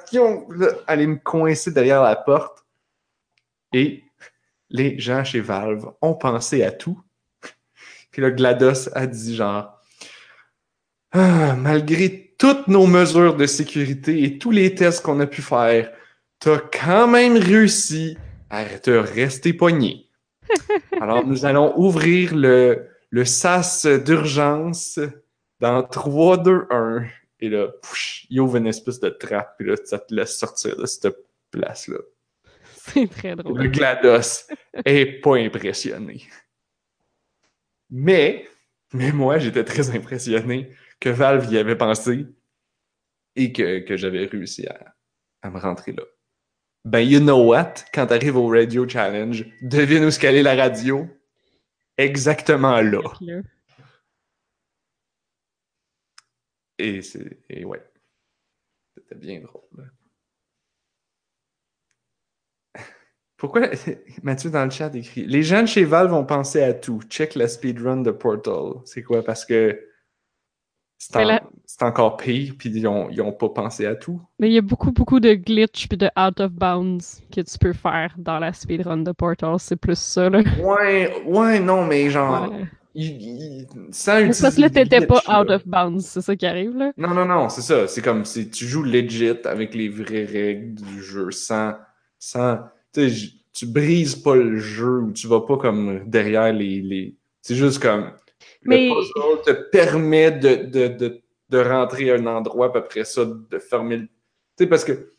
aller 0.87 1.07
me 1.07 1.17
coincer 1.17 1.71
derrière 1.71 2.03
la 2.03 2.17
porte. 2.17 2.65
Et 3.75 4.03
les 4.71 4.99
gens 4.99 5.25
chez 5.25 5.41
Valve 5.41 5.93
ont 6.01 6.15
pensé 6.15 6.63
à 6.63 6.73
tout. 6.73 7.01
Puis 8.11 8.23
là, 8.23 8.31
GLaDOS 8.31 8.89
a 8.95 9.07
dit 9.07 9.37
genre, 9.37 9.79
Ah, 11.13 11.55
malgré 11.55 12.32
toutes 12.43 12.67
nos 12.67 12.89
mesures 12.89 13.37
de 13.37 13.47
sécurité 13.47 14.25
et 14.25 14.37
tous 14.37 14.51
les 14.51 14.75
tests 14.75 15.05
qu'on 15.05 15.21
a 15.21 15.29
pu 15.29 15.43
faire, 15.43 15.93
t'as 16.41 16.59
quand 16.59 17.07
même 17.07 17.37
réussi 17.37 18.19
à 18.51 18.65
te 18.65 18.91
rester 18.91 19.53
pogné. 19.53 20.09
Alors, 21.01 21.25
nous 21.25 21.45
allons 21.45 21.73
ouvrir 21.79 22.35
le, 22.35 22.89
le 23.11 23.25
sas 23.25 23.87
d'urgence 23.87 24.99
dans 25.61 25.85
3, 25.85 26.39
2, 26.39 26.67
1. 26.69 27.05
Et 27.39 27.49
là, 27.49 27.69
pouch, 27.81 28.27
il 28.29 28.41
ouvre 28.41 28.57
une 28.57 28.67
espèce 28.67 28.99
de 28.99 29.11
trappe, 29.11 29.55
puis 29.57 29.69
là, 29.69 29.77
ça 29.85 30.01
te 30.01 30.13
laisse 30.13 30.37
sortir 30.37 30.77
de 30.77 30.87
cette 30.87 31.15
place-là. 31.53 31.99
C'est 32.77 33.09
très 33.09 33.37
Le 33.37 33.43
drôle. 33.45 33.71
GLaDOS 33.71 34.53
est 34.85 35.21
pas 35.21 35.37
impressionné. 35.37 36.25
Mais, 37.89 38.49
mais 38.93 39.13
moi, 39.13 39.39
j'étais 39.39 39.63
très 39.63 39.95
impressionné 39.95 40.71
que 41.03 41.09
Valve 41.09 41.53
y 41.53 41.59
avait 41.59 41.77
pensé 41.77 42.27
et 43.35 43.53
que, 43.53 43.81
que 43.81 43.97
j'avais 43.97 44.25
réussi 44.27 44.69
à, 44.69 44.95
à 45.43 45.51
me 45.51 45.59
rentrer 45.59 45.91
là. 45.91 46.05
Ben, 46.85 47.01
you 47.01 47.19
know 47.19 47.45
what? 47.45 47.75
Quand 47.93 48.07
t'arrives 48.07 48.37
au 48.37 48.47
Radio 48.47 48.89
Challenge, 48.89 49.45
devine 49.63 50.05
où 50.05 50.13
se 50.13 50.21
caler 50.21 50.45
la 50.45 50.55
radio? 50.55 51.09
Exactement 51.99 52.81
là. 52.81 53.01
Là. 53.21 53.43
Et 56.79 57.03
c'est. 57.03 57.43
Et 57.51 57.65
ouais. 57.65 57.85
C'était 58.97 59.17
bien 59.17 59.41
drôle. 59.41 59.91
Pourquoi 63.37 63.71
Mathieu 64.23 64.51
dans 64.51 64.65
le 64.65 64.71
chat 64.71 64.95
écrit 64.95 65.27
Les 65.27 65.43
gens 65.43 65.63
de 65.63 65.67
chez 65.67 65.85
Valve 65.85 66.13
vont 66.13 66.25
penser 66.25 66.63
à 66.63 66.75
tout. 66.75 67.03
Check 67.09 67.35
la 67.35 67.49
speedrun 67.49 68.03
de 68.03 68.13
Portal. 68.13 68.75
C'est 68.85 69.03
quoi? 69.03 69.25
Parce 69.25 69.45
que 69.45 69.92
c'est 71.11 71.25
la- 71.25 71.43
encore 71.83 72.17
pire, 72.17 72.55
puis 72.57 72.71
ils 72.71 72.87
ont, 72.87 73.09
ils 73.11 73.21
ont 73.23 73.33
pas 73.33 73.49
pensé 73.49 73.87
à 73.87 73.97
tout. 73.97 74.21
Mais 74.39 74.49
il 74.49 74.53
y 74.53 74.59
a 74.59 74.63
beaucoup, 74.63 74.93
beaucoup 74.93 75.19
de 75.21 75.35
glitch 75.35 75.89
puis 75.89 75.99
de 75.99 76.07
out 76.17 76.39
of 76.41 76.53
bounds 76.53 77.23
que 77.35 77.41
tu 77.41 77.59
peux 77.59 77.73
faire 77.73 78.15
dans 78.19 78.39
la 78.39 78.53
speedrun 78.53 78.99
de 78.99 79.11
Portal. 79.13 79.57
C'est 79.59 79.77
plus 79.77 79.99
ça, 79.99 80.31
là. 80.31 80.43
Ouais, 80.63 81.13
ouais, 81.27 81.59
non, 81.61 81.85
mais 81.85 82.09
genre, 82.11 82.53
Ouais. 82.53 82.67
il- 82.95 83.21
il- 83.21 83.67
sans 83.91 84.21
Mais 84.21 84.33
c'est 84.33 84.43
parce 84.43 84.55
que 84.57 84.61
là, 84.61 84.67
utiliser 84.69 84.89
t'étais 84.91 85.07
pas 85.07 85.21
là. 85.27 85.41
out 85.43 85.51
of 85.51 85.67
bounds. 85.67 86.05
C'est 86.07 86.21
ça 86.21 86.37
qui 86.37 86.47
arrive, 86.47 86.77
là. 86.77 86.93
Non, 86.97 87.15
non, 87.15 87.25
non, 87.25 87.49
c'est 87.49 87.63
ça. 87.63 87.89
C'est 87.89 88.03
comme 88.03 88.25
si 88.25 88.49
tu 88.49 88.67
joues 88.67 88.85
legit 88.85 89.31
avec 89.45 89.75
les 89.75 89.89
vraies 89.89 90.25
règles 90.25 90.75
du 90.75 91.03
jeu 91.03 91.31
sans. 91.33 91.73
sans 92.19 92.59
tu 92.95 93.01
sais, 93.01 93.09
j- 93.09 93.45
tu 93.53 93.67
brises 93.67 94.15
pas 94.15 94.37
le 94.37 94.57
jeu 94.59 95.01
ou 95.01 95.13
tu 95.13 95.27
vas 95.27 95.41
pas 95.41 95.57
comme 95.57 96.03
derrière 96.07 96.53
les. 96.53 96.81
les... 96.81 97.17
C'est 97.41 97.57
juste 97.57 97.83
comme. 97.83 98.13
Mais- 98.65 98.89
Le 98.89 98.95
puzzle 98.95 99.43
te 99.45 99.63
permet 99.71 100.31
de, 100.33 100.55
de, 100.67 100.89
de, 100.89 101.23
de 101.49 101.59
rentrer 101.59 102.11
à 102.11 102.15
un 102.15 102.27
endroit, 102.27 102.73
puis 102.73 102.81
après 102.81 103.05
ça, 103.05 103.25
de 103.25 103.59
fermer 103.59 103.97
le. 103.99 104.07
Tu 104.07 104.11
sais, 104.61 104.67
parce 104.67 104.85
que. 104.85 105.13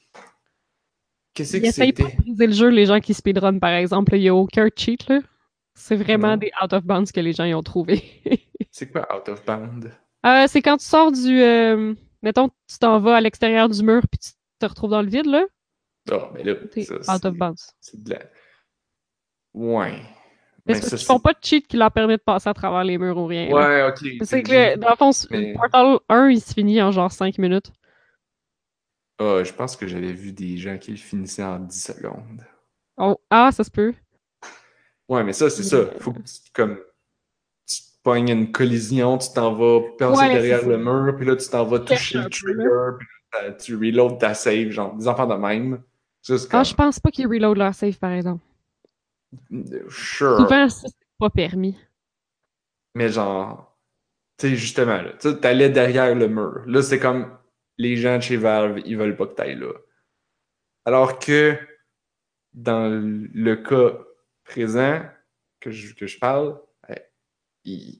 Qu'est-ce 1.34 1.58
que 1.58 1.72
c'était? 1.72 2.04
de 2.04 2.18
briser 2.22 2.48
le 2.48 2.54
jeu, 2.54 2.68
les 2.70 2.86
gens 2.86 3.00
qui 3.00 3.14
speedrun, 3.14 3.58
par 3.60 3.72
exemple. 3.74 4.16
Il 4.16 4.22
y 4.22 4.30
a 4.30 4.36
aucun 4.36 4.70
cheat, 4.76 5.08
là. 5.10 5.20
C'est 5.76 5.96
vraiment 5.96 6.32
Non. 6.32 6.38
des 6.38 6.52
out 6.64 6.72
of 6.74 6.84
bounds 6.84 7.12
que 7.12 7.20
les 7.20 7.34
gens 7.34 7.46
y 7.46 7.54
ont 7.56 7.64
trouvé. 7.64 8.04
C'est 8.72 8.92
quoi 8.92 9.08
out 9.16 9.28
of 9.30 9.44
bound? 9.46 9.92
Euh, 10.26 10.46
c'est 10.48 10.62
quand 10.62 10.78
tu 10.78 10.86
sors 10.86 11.12
du. 11.12 11.42
euh, 11.42 11.94
mettons, 12.22 12.50
tu 12.68 12.78
t'en 12.80 13.00
vas 13.00 13.16
à 13.18 13.22
l'extérieur 13.22 13.68
du 13.70 13.84
mur 13.84 14.02
puis 14.10 14.18
tu 14.20 14.32
te 14.60 14.66
retrouves 14.66 14.90
dans 14.92 15.02
le 15.02 15.10
vide, 15.10 15.26
là. 15.26 15.44
Ah, 16.12 16.30
mais 16.34 16.44
là, 16.44 16.54
ça, 16.84 16.94
out 17.16 17.26
of 17.26 17.34
c'est- 17.34 17.38
bounds. 17.38 17.70
c'est 17.82 18.04
de 18.04 18.10
la. 18.12 18.20
Ouais. 19.54 20.02
Mais 20.66 20.76
Mais 20.76 20.82
c'est 20.82 20.96
qu'ils 20.96 21.06
font 21.06 21.20
pas 21.20 21.34
de 21.34 21.40
cheat 21.42 21.68
qui 21.68 21.76
leur 21.76 21.92
permet 21.92 22.16
de 22.18 22.22
passer 22.22 22.48
à 22.50 22.54
travers 22.54 22.84
les 22.86 22.98
murs 22.98 23.18
ou 23.18 23.26
rien. 23.26 23.50
là. 23.50 23.54
Ouais, 23.56 23.90
ok. 23.90 24.26
C'est 24.26 24.44
que, 24.44 24.78
dans 24.78 24.90
le 24.92 24.96
fond, 24.96 25.12
Mais- 25.32 25.54
Portal 25.54 25.98
1, 26.08 26.30
il 26.30 26.40
se 26.42 26.54
finit 26.54 26.82
en 26.82 26.92
genre 26.92 27.12
5 27.12 27.38
minutes. 27.38 27.72
Ah, 29.20 29.44
je 29.44 29.52
pense 29.54 29.76
que 29.76 29.88
j'avais 29.88 30.14
vu 30.14 30.32
des 30.32 30.58
gens 30.58 30.78
qui 30.78 30.92
le 30.92 30.98
finissaient 30.98 31.44
en 31.44 31.60
10 31.60 31.84
secondes. 31.84 32.42
Oh, 32.98 33.18
ah, 33.30 33.52
ça 33.52 33.64
se 33.64 33.72
peut. 33.72 33.94
Ouais, 35.10 35.24
mais 35.24 35.34
ça, 35.34 35.50
c'est 35.50 35.64
ça. 35.64 35.80
Mais- 35.94 36.00
Faut 36.00 36.14
que 36.14 36.20
tu, 36.20 36.52
comme, 36.54 36.78
tu 37.68 37.76
te 37.78 37.88
pognes 38.02 38.30
une 38.30 38.52
collision, 38.52 39.18
tu 39.18 39.28
t'en 39.34 39.54
vas 39.54 39.80
Ouais, 40.12 40.34
derrière 40.34 40.66
le 40.68 40.78
mur, 40.78 41.14
puis 41.18 41.26
là, 41.26 41.36
tu 41.36 41.48
t'en 41.50 41.66
vas 41.66 41.80
toucher 41.80 42.20
le 42.20 42.30
trigger, 42.30 42.98
puis 43.00 43.08
là, 43.34 43.52
tu 43.52 43.76
reload 43.76 44.18
ta 44.18 44.34
save, 44.34 44.70
genre 44.70 44.94
des 44.96 45.08
enfants 45.08 45.28
de 45.28 45.36
même. 45.36 45.82
Juste 46.26 46.50
comme, 46.50 46.62
Ah, 46.62 46.64
je 46.64 46.74
pense 46.74 47.00
pas 47.02 47.12
qu'ils 47.12 47.28
reload 47.28 47.58
leur 47.58 47.76
save, 47.76 47.98
par 47.98 48.12
exemple. 48.12 48.42
Sure. 49.90 50.38
Souvent, 50.38 50.70
ça, 50.70 50.88
c'est 50.88 51.08
pas 51.20 51.30
permis. 51.30 51.78
Mais 52.96 53.10
genre, 53.10 53.78
tu 54.38 54.50
sais, 54.50 54.56
justement, 54.56 55.02
là, 55.02 55.14
tu 55.20 55.36
t'allais 55.40 55.70
derrière 55.70 56.14
le 56.16 56.28
mur. 56.28 56.64
Là, 56.68 56.82
c'est 56.82 57.00
comme 57.00 57.38
les 57.78 57.96
gens 57.98 58.18
de 58.18 58.22
chez 58.22 58.38
Valve, 58.38 58.82
ils 58.86 58.98
veulent 58.98 59.16
pas 59.16 59.28
que 59.28 59.34
t'ailles 59.34 59.56
là. 59.60 59.74
Alors 60.86 61.18
que 61.20 61.58
dans 62.54 62.90
le 62.92 63.56
cas 63.56 63.98
présent 64.44 65.02
que 65.60 65.72
je, 65.72 65.96
que 65.96 66.06
je 66.06 66.20
parle, 66.20 66.60
il- 67.64 68.00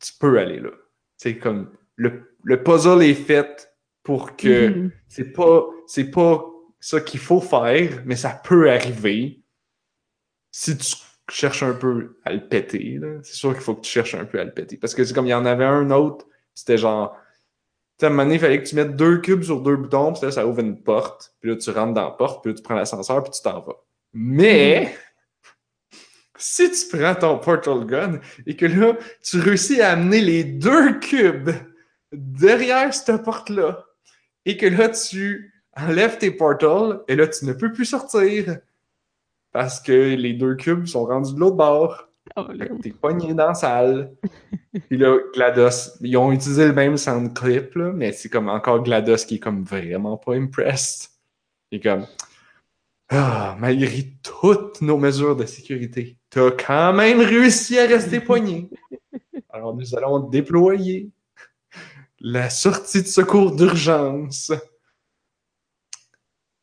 tu 0.00 0.12
peux 0.20 0.38
aller 0.38 0.60
là. 0.60 0.70
C'est 1.16 1.38
comme 1.38 1.72
le, 1.96 2.36
le 2.42 2.62
puzzle 2.62 3.02
est 3.02 3.14
fait 3.14 3.72
pour 4.02 4.36
que 4.36 4.68
Mhm. 4.68 4.92
c'est 5.08 5.32
pas 5.32 5.66
c'est 5.86 6.10
pas 6.10 6.44
ça 6.80 7.00
qu'il 7.00 7.20
faut 7.20 7.40
faire, 7.40 8.02
mais 8.04 8.16
ça 8.16 8.30
peut 8.30 8.70
arriver 8.70 9.42
si 10.58 10.76
tu 10.76 10.96
cherches 11.30 11.62
un 11.62 11.72
peu 11.72 12.18
à 12.24 12.32
le 12.32 12.48
péter. 12.48 12.98
C'est 13.22 13.34
sûr 13.34 13.52
qu'il 13.52 13.62
faut 13.62 13.76
que 13.76 13.82
tu 13.82 13.90
cherches 13.92 14.16
un 14.16 14.24
peu 14.24 14.40
à 14.40 14.44
le 14.44 14.50
péter. 14.50 14.76
Parce 14.76 14.92
que 14.92 15.04
c'est 15.04 15.14
comme 15.14 15.26
il 15.26 15.30
y 15.30 15.34
en 15.34 15.46
avait 15.46 15.64
un 15.64 15.92
autre, 15.92 16.26
c'était 16.52 16.76
genre. 16.76 17.16
Tu 17.96 18.00
sais, 18.00 18.06
à 18.06 18.08
un 18.08 18.10
moment 18.10 18.24
donné, 18.24 18.34
il 18.36 18.40
fallait 18.40 18.60
que 18.60 18.68
tu 18.68 18.74
mettes 18.74 18.96
deux 18.96 19.18
cubes 19.20 19.44
sur 19.44 19.60
deux 19.60 19.76
boutons, 19.76 20.12
puis 20.12 20.24
là, 20.24 20.32
ça 20.32 20.46
ouvre 20.46 20.58
une 20.60 20.82
porte, 20.82 21.32
puis 21.40 21.50
là, 21.50 21.56
tu 21.56 21.70
rentres 21.70 21.94
dans 21.94 22.04
la 22.06 22.10
porte, 22.10 22.42
puis 22.42 22.52
là, 22.52 22.56
tu 22.56 22.62
prends 22.62 22.74
l'ascenseur, 22.74 23.22
puis 23.22 23.32
tu 23.32 23.42
t'en 23.42 23.60
vas. 23.60 23.76
Mais, 24.12 24.96
si 26.36 26.70
tu 26.70 26.96
prends 26.96 27.14
ton 27.14 27.38
Portal 27.38 27.84
Gun 27.86 28.20
et 28.46 28.56
que 28.56 28.66
là, 28.66 28.96
tu 29.22 29.38
réussis 29.38 29.80
à 29.80 29.92
amener 29.92 30.20
les 30.20 30.42
deux 30.42 30.98
cubes 30.98 31.50
derrière 32.12 32.92
cette 32.92 33.22
porte-là, 33.22 33.84
et 34.44 34.56
que 34.56 34.66
là, 34.66 34.88
tu 34.88 35.52
enlèves 35.76 36.18
tes 36.18 36.32
portals, 36.32 37.00
et 37.06 37.14
là, 37.14 37.28
tu 37.28 37.44
ne 37.44 37.52
peux 37.52 37.72
plus 37.72 37.84
sortir. 37.84 38.58
Parce 39.58 39.80
que 39.80 40.14
les 40.14 40.34
deux 40.34 40.54
cubes 40.54 40.86
sont 40.86 41.04
rendus 41.04 41.34
de 41.34 41.40
l'autre 41.40 41.56
bord. 41.56 42.08
Oh, 42.36 42.46
T'es 42.80 42.92
pogné 42.92 43.34
dans 43.34 43.48
la 43.48 43.54
salle. 43.54 44.14
Puis 44.86 44.96
là, 44.96 45.18
GLaDOS, 45.34 45.98
ils 46.00 46.16
ont 46.16 46.30
utilisé 46.30 46.68
le 46.68 46.72
même 46.72 46.96
sound 46.96 47.34
clip, 47.34 47.74
là, 47.74 47.90
mais 47.92 48.12
c'est 48.12 48.28
comme 48.28 48.48
encore 48.48 48.84
GLaDOS 48.84 49.26
qui 49.26 49.34
est 49.34 49.38
comme 49.40 49.64
vraiment 49.64 50.16
pas 50.16 50.36
impressed. 50.36 51.10
Il 51.72 51.78
est 51.78 51.82
comme 51.82 52.06
Ah, 53.08 53.56
malgré 53.58 54.12
toutes 54.22 54.80
nos 54.80 54.96
mesures 54.96 55.34
de 55.34 55.44
sécurité, 55.44 56.18
t'as 56.30 56.52
quand 56.52 56.92
même 56.92 57.18
réussi 57.18 57.80
à 57.80 57.86
rester 57.88 58.20
pogné. 58.20 58.70
Alors 59.50 59.74
nous 59.74 59.96
allons 59.96 60.20
déployer 60.20 61.10
la 62.20 62.48
sortie 62.48 63.02
de 63.02 63.08
secours 63.08 63.56
d'urgence. 63.56 64.52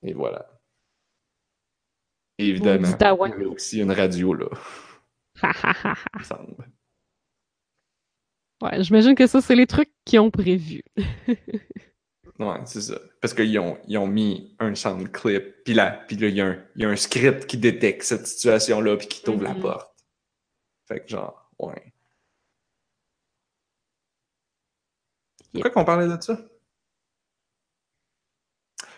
Et 0.01 0.13
voilà. 0.13 0.55
Évidemment, 2.38 2.88
il 2.88 3.29
y 3.29 3.33
avait 3.33 3.45
aussi 3.45 3.79
une 3.79 3.91
radio 3.91 4.33
là, 4.33 4.47
il 5.43 6.19
me 6.19 6.23
semble. 6.23 6.69
ouais, 8.61 8.83
j'imagine 8.83 9.15
que 9.15 9.25
ça, 9.27 9.41
c'est 9.41 9.55
les 9.55 9.67
trucs 9.67 9.91
qu'ils 10.05 10.19
ont 10.19 10.31
prévus. 10.31 10.83
Ouais, 12.38 12.59
c'est 12.65 12.81
ça. 12.81 12.99
Parce 13.21 13.33
qu'ils 13.33 13.57
ont, 13.59 13.77
ils 13.88 13.97
ont 13.97 14.07
mis 14.07 14.57
un 14.59 14.75
sound 14.75 15.09
clip, 15.09 15.63
puis 15.63 15.73
là, 15.73 16.03
puis 16.05 16.17
là, 16.17 16.27
il 16.27 16.36
y, 16.36 16.41
a 16.41 16.47
un- 16.47 16.65
il 16.75 16.81
y 16.81 16.86
a 16.86 16.89
un 16.89 16.97
script 16.97 17.45
qui 17.45 17.57
détecte 17.57 18.03
cette 18.03 18.27
situation-là, 18.27 18.97
puis 18.97 19.07
qui 19.07 19.21
t'ouvre 19.23 19.43
la 19.43 19.53
Mhm. 19.53 19.61
porte. 19.61 19.95
Fait 20.86 20.99
que 20.99 21.07
genre, 21.07 21.49
ouais. 21.59 21.93
Pourquoi 25.53 25.69
qu'on 25.71 25.86
parlait 25.86 26.07
de 26.13 26.21
ça? 26.21 26.38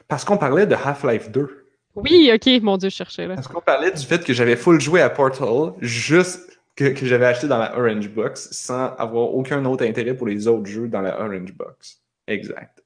Parce 0.08 0.26
qu'on 0.26 0.40
parlait 0.40 0.66
de 0.66 0.74
Half-Life 0.74 1.30
2. 1.30 1.67
Oui, 1.98 2.32
ok, 2.34 2.62
mon 2.62 2.78
dieu, 2.78 2.90
je 2.90 2.96
cherchais 2.96 3.26
là. 3.28 3.36
Parce 3.36 3.48
qu'on 3.48 3.60
parlait 3.60 3.92
du 3.92 4.06
fait 4.06 4.24
que 4.24 4.32
j'avais 4.32 4.56
full 4.56 4.80
joué 4.80 5.02
à 5.02 5.10
Portal, 5.10 5.74
juste 5.82 6.60
que, 6.76 6.86
que 6.86 7.06
j'avais 7.08 7.26
acheté 7.26 7.48
dans 7.48 7.58
la 7.58 7.76
Orange 7.78 8.10
Box, 8.10 8.50
sans 8.52 8.94
avoir 8.96 9.34
aucun 9.34 9.66
autre 9.66 9.84
intérêt 9.84 10.16
pour 10.16 10.28
les 10.28 10.48
autres 10.48 10.68
jeux 10.68 10.88
dans 10.88 11.02
la 11.02 11.20
Orange 11.20 11.54
Box? 11.54 12.04
Exact. 12.28 12.84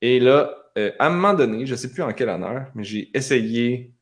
Et 0.00 0.18
là, 0.18 0.54
euh, 0.78 0.92
à 0.98 1.08
un 1.08 1.10
moment 1.10 1.34
donné, 1.34 1.66
je 1.66 1.74
sais 1.74 1.90
plus 1.90 2.02
en 2.02 2.12
quelle 2.12 2.30
honneur, 2.30 2.70
mais 2.74 2.84
j'ai 2.84 3.14
essayé. 3.14 3.92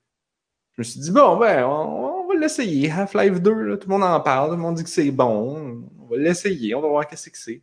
Je 0.77 0.83
me 0.83 0.85
suis 0.85 1.01
dit, 1.01 1.11
bon, 1.11 1.37
ben, 1.37 1.65
on, 1.65 2.21
on 2.23 2.29
va 2.29 2.35
l'essayer. 2.37 2.89
Half-Life 2.91 3.41
2, 3.41 3.53
là, 3.53 3.77
tout 3.77 3.89
le 3.89 3.95
monde 3.95 4.05
en 4.05 4.21
parle, 4.21 4.51
tout 4.51 4.57
le 4.57 4.63
monde 4.63 4.77
dit 4.77 4.85
que 4.85 4.91
c'est 4.91 5.11
bon. 5.11 5.85
On 5.99 6.07
va 6.07 6.17
l'essayer, 6.19 6.73
on 6.77 6.81
va 6.81 6.89
voir 6.89 7.09
qu'est-ce 7.09 7.31
que 7.31 7.39
c'est. 7.39 7.63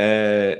Euh, 0.00 0.56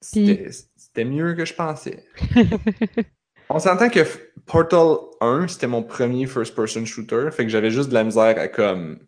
c'était 0.00 0.50
c'était 0.94 1.08
mieux 1.08 1.34
que 1.34 1.44
je 1.44 1.54
pensais. 1.54 2.04
On 3.50 3.58
s'entend 3.58 3.90
que 3.90 4.00
Portal 4.46 4.96
1, 5.20 5.48
c'était 5.48 5.66
mon 5.66 5.82
premier 5.82 6.26
first-person 6.26 6.84
shooter, 6.84 7.30
fait 7.32 7.44
que 7.44 7.50
j'avais 7.50 7.70
juste 7.70 7.88
de 7.88 7.94
la 7.94 8.04
misère 8.04 8.38
à 8.38 8.46
comme 8.46 9.04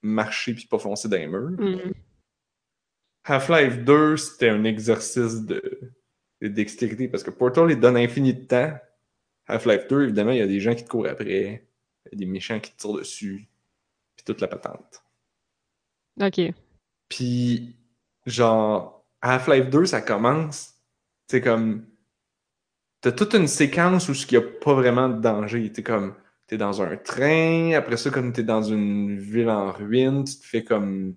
marcher 0.00 0.54
puis 0.54 0.66
pas 0.66 0.78
foncer 0.78 1.08
dans 1.08 1.18
les 1.18 1.26
murs. 1.26 1.50
Hmm. 1.58 1.92
Half-Life 3.24 3.84
2, 3.84 4.16
c'était 4.16 4.48
un 4.48 4.64
exercice 4.64 5.42
de, 5.44 5.92
de 6.40 6.48
dextérité 6.48 7.08
parce 7.08 7.22
que 7.22 7.30
Portal, 7.30 7.70
il 7.70 7.78
donne 7.78 7.98
infini 7.98 8.32
de 8.32 8.46
temps. 8.46 8.78
Half-Life 9.48 9.86
2, 9.88 10.04
évidemment, 10.04 10.32
il 10.32 10.38
y 10.38 10.42
a 10.42 10.46
des 10.46 10.60
gens 10.60 10.74
qui 10.74 10.84
te 10.84 10.88
courent 10.88 11.08
après, 11.08 11.68
il 12.06 12.12
y 12.12 12.14
a 12.14 12.18
des 12.18 12.26
méchants 12.26 12.58
qui 12.58 12.72
te 12.72 12.78
tirent 12.78 12.94
dessus, 12.94 13.48
puis 14.16 14.24
toute 14.24 14.40
la 14.40 14.48
patente. 14.48 15.04
Ok. 16.20 16.40
Puis, 17.10 17.76
genre, 18.24 19.04
Half-Life 19.20 19.68
2, 19.68 19.84
ça 19.86 20.00
commence, 20.00 20.77
c'est 21.28 21.40
comme. 21.40 21.86
T'as 23.00 23.12
toute 23.12 23.34
une 23.34 23.48
séquence 23.48 24.08
où 24.08 24.12
il 24.12 24.38
n'y 24.38 24.44
a 24.44 24.48
pas 24.60 24.74
vraiment 24.74 25.08
de 25.08 25.20
danger. 25.20 25.72
T'es 25.72 25.82
comme. 25.82 26.14
T'es 26.46 26.56
dans 26.58 26.80
un 26.82 26.96
train, 26.96 27.72
après 27.74 27.96
ça, 27.98 28.10
comme 28.10 28.32
t'es 28.32 28.42
dans 28.42 28.62
une 28.62 29.18
ville 29.18 29.50
en 29.50 29.70
ruine, 29.72 30.24
tu 30.24 30.38
te 30.38 30.46
fais 30.46 30.64
comme. 30.64 31.14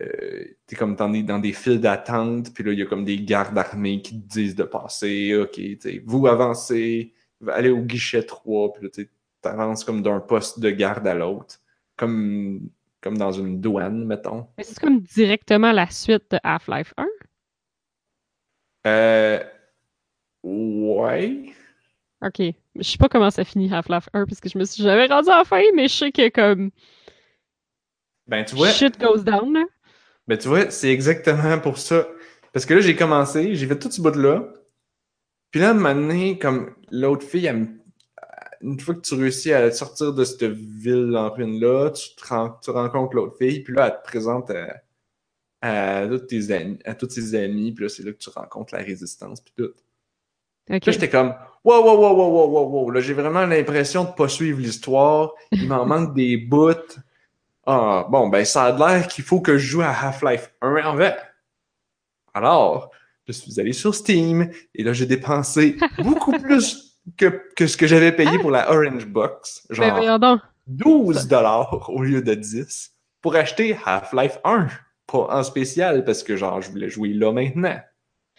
euh, 0.00 0.44
t'es 0.66 0.76
comme 0.76 0.96
dans 0.96 1.08
des, 1.08 1.22
dans 1.22 1.38
des 1.38 1.52
files 1.52 1.80
d'attente, 1.80 2.52
puis 2.54 2.64
là, 2.64 2.72
il 2.72 2.78
y 2.78 2.82
a 2.82 2.86
comme 2.86 3.04
des 3.04 3.18
gardes 3.22 3.56
armés 3.56 4.02
qui 4.02 4.20
te 4.20 4.28
disent 4.28 4.54
de 4.54 4.64
passer, 4.64 5.34
ok, 5.36 5.52
tu 5.52 5.78
sais, 5.80 6.02
vous 6.04 6.26
avancez, 6.26 7.14
allez 7.48 7.70
au 7.70 7.80
guichet 7.82 8.22
3, 8.24 8.72
puis 8.74 8.84
là, 8.84 8.90
tu 8.92 9.08
avances 9.44 9.84
comme 9.84 10.02
d'un 10.02 10.20
poste 10.20 10.60
de 10.60 10.70
garde 10.70 11.06
à 11.06 11.14
l'autre, 11.14 11.60
comme, 11.96 12.68
comme 13.00 13.16
dans 13.16 13.32
une 13.32 13.60
douane, 13.60 14.04
mettons. 14.04 14.46
Mais 14.58 14.64
c'est 14.64 14.78
comme 14.78 15.00
directement 15.00 15.72
la 15.72 15.88
suite 15.90 16.24
de 16.30 16.38
Half-Life 16.42 16.92
1. 16.98 17.06
Euh. 18.86 19.42
Ouais. 20.42 21.52
Ok. 22.22 22.40
Je 22.76 22.82
sais 22.82 22.98
pas 22.98 23.08
comment 23.08 23.30
ça 23.30 23.44
finit 23.44 23.72
Half-Life 23.72 24.08
1 24.12 24.26
parce 24.26 24.40
que 24.40 24.48
je 24.48 24.58
me 24.58 24.64
suis 24.64 24.82
jamais 24.82 25.06
rendu 25.06 25.28
à 25.30 25.38
la 25.38 25.44
fin, 25.44 25.62
mais 25.74 25.88
je 25.88 25.94
sais 25.94 26.12
que 26.12 26.28
comme 26.28 26.70
Ben, 28.26 28.44
tu 28.44 28.54
vois. 28.54 28.70
shit 28.70 28.98
goes 28.98 29.22
down 29.22 29.52
là. 29.54 29.64
Ben, 30.28 30.36
tu 30.38 30.48
vois, 30.48 30.70
c'est 30.70 30.90
exactement 30.90 31.58
pour 31.58 31.78
ça. 31.78 32.06
Parce 32.52 32.66
que 32.66 32.74
là, 32.74 32.80
j'ai 32.80 32.96
commencé, 32.96 33.54
j'ai 33.54 33.66
fait 33.66 33.78
tout 33.78 33.90
ce 33.90 34.00
bout-là. 34.00 34.48
Puis 35.50 35.60
là, 35.60 35.68
à 35.68 35.70
un 35.70 35.74
moment 35.74 35.94
donné, 35.94 36.38
comme 36.38 36.74
l'autre 36.90 37.24
fille, 37.26 37.46
elle 37.46 37.56
me- 37.58 37.68
une 38.62 38.80
fois 38.80 38.94
que 38.94 39.00
tu 39.00 39.14
réussis 39.14 39.52
à 39.52 39.70
sortir 39.70 40.12
de 40.14 40.24
cette 40.24 40.44
ville 40.44 41.14
en 41.16 41.30
ruine-là, 41.30 41.90
tu, 41.90 42.14
te 42.16 42.26
ren- 42.26 42.58
tu 42.62 42.70
rencontres 42.70 43.14
l'autre 43.14 43.36
fille, 43.38 43.60
puis 43.62 43.74
là, 43.74 43.86
elle 43.88 44.02
te 44.02 44.08
présente 44.08 44.50
à, 44.50 44.74
à, 45.60 46.06
tous 46.06 46.18
tes 46.18 46.50
amis, 46.50 46.78
à 46.84 46.94
tous 46.94 47.10
ses 47.10 47.34
amis, 47.34 47.72
puis 47.72 47.84
là, 47.84 47.88
c'est 47.88 48.02
là 48.02 48.12
que 48.12 48.18
tu 48.18 48.30
rencontres 48.30 48.74
la 48.74 48.82
résistance, 48.82 49.40
puis 49.40 49.52
tout. 49.56 49.72
Là, 50.68 50.78
j'étais 50.82 51.08
comme, 51.08 51.34
wow, 51.64 51.82
wow, 51.82 51.96
wow, 51.96 52.16
wow, 52.16 52.30
wow, 52.30 52.48
wow, 52.48 52.68
wow. 52.70 52.90
Là, 52.90 53.00
j'ai 53.00 53.14
vraiment 53.14 53.46
l'impression 53.46 54.04
de 54.04 54.10
pas 54.10 54.28
suivre 54.28 54.58
l'histoire. 54.58 55.32
Il 55.52 55.68
m'en 55.68 55.86
manque 55.86 56.14
des 56.14 56.36
bouts. 56.36 56.72
Ah, 57.66 58.06
bon, 58.10 58.28
ben, 58.28 58.44
ça 58.44 58.64
a 58.64 58.72
l'air 58.76 59.06
qu'il 59.06 59.24
faut 59.24 59.40
que 59.40 59.58
je 59.58 59.66
joue 59.66 59.82
à 59.82 59.90
Half-Life 59.90 60.52
1 60.60 60.84
en 60.84 60.94
vrai. 60.94 61.16
Alors, 62.34 62.90
je 63.26 63.32
suis 63.32 63.60
allé 63.60 63.72
sur 63.72 63.94
Steam 63.94 64.50
et 64.74 64.82
là, 64.82 64.92
j'ai 64.92 65.06
dépensé 65.06 65.76
beaucoup 65.98 66.32
plus 66.32 67.00
que, 67.16 67.42
que 67.54 67.66
ce 67.66 67.76
que 67.76 67.86
j'avais 67.86 68.12
payé 68.12 68.38
pour 68.38 68.50
la 68.50 68.70
Orange 68.70 69.06
Box. 69.06 69.66
Ben 69.68 69.76
Genre 69.76 69.96
voyons 69.96 70.18
donc. 70.18 70.40
12 70.66 71.28
dollars 71.28 71.88
au 71.90 72.02
lieu 72.02 72.22
de 72.22 72.34
10 72.34 72.92
pour 73.20 73.36
acheter 73.36 73.76
Half-Life 73.84 74.38
1. 74.44 74.66
Pas 75.06 75.28
en 75.38 75.42
spécial 75.42 76.04
parce 76.04 76.22
que, 76.22 76.36
genre, 76.36 76.60
je 76.60 76.70
voulais 76.70 76.88
jouer 76.88 77.10
là 77.12 77.32
maintenant. 77.32 77.78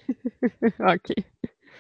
ok. 0.80 1.13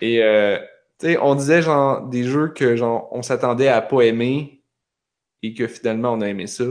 Et 0.01 0.23
euh, 0.23 0.57
tu 0.99 1.07
sais, 1.07 1.17
on 1.17 1.35
disait 1.35 1.61
genre 1.61 2.07
des 2.07 2.23
jeux 2.23 2.49
que 2.49 2.75
genre 2.75 3.07
on 3.11 3.21
s'attendait 3.21 3.67
à 3.67 3.81
pas 3.81 4.01
aimer 4.03 4.61
et 5.43 5.53
que 5.53 5.67
finalement 5.67 6.13
on 6.13 6.21
a 6.21 6.27
aimé 6.27 6.47
ça. 6.47 6.65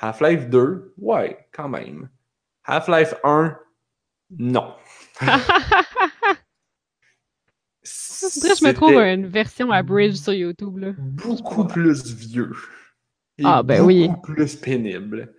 Half-Life 0.00 0.48
2, 0.48 0.94
ouais, 0.98 1.48
quand 1.52 1.68
même. 1.68 2.08
Half-Life 2.64 3.14
1, 3.24 3.58
non. 4.38 4.74
Je 7.82 8.64
me 8.66 8.72
trouve 8.74 8.94
une 8.98 9.26
version 9.26 9.70
à 9.70 9.82
Bridge 9.82 10.16
sur 10.16 10.32
YouTube 10.32 10.78
là. 10.78 10.92
beaucoup 10.98 11.64
plus 11.66 12.12
vieux. 12.14 12.52
Et 13.38 13.42
Ah, 13.44 13.62
ben 13.62 13.78
beaucoup 13.78 13.86
oui. 13.88 14.08
plus 14.22 14.56
pénible. 14.56 15.32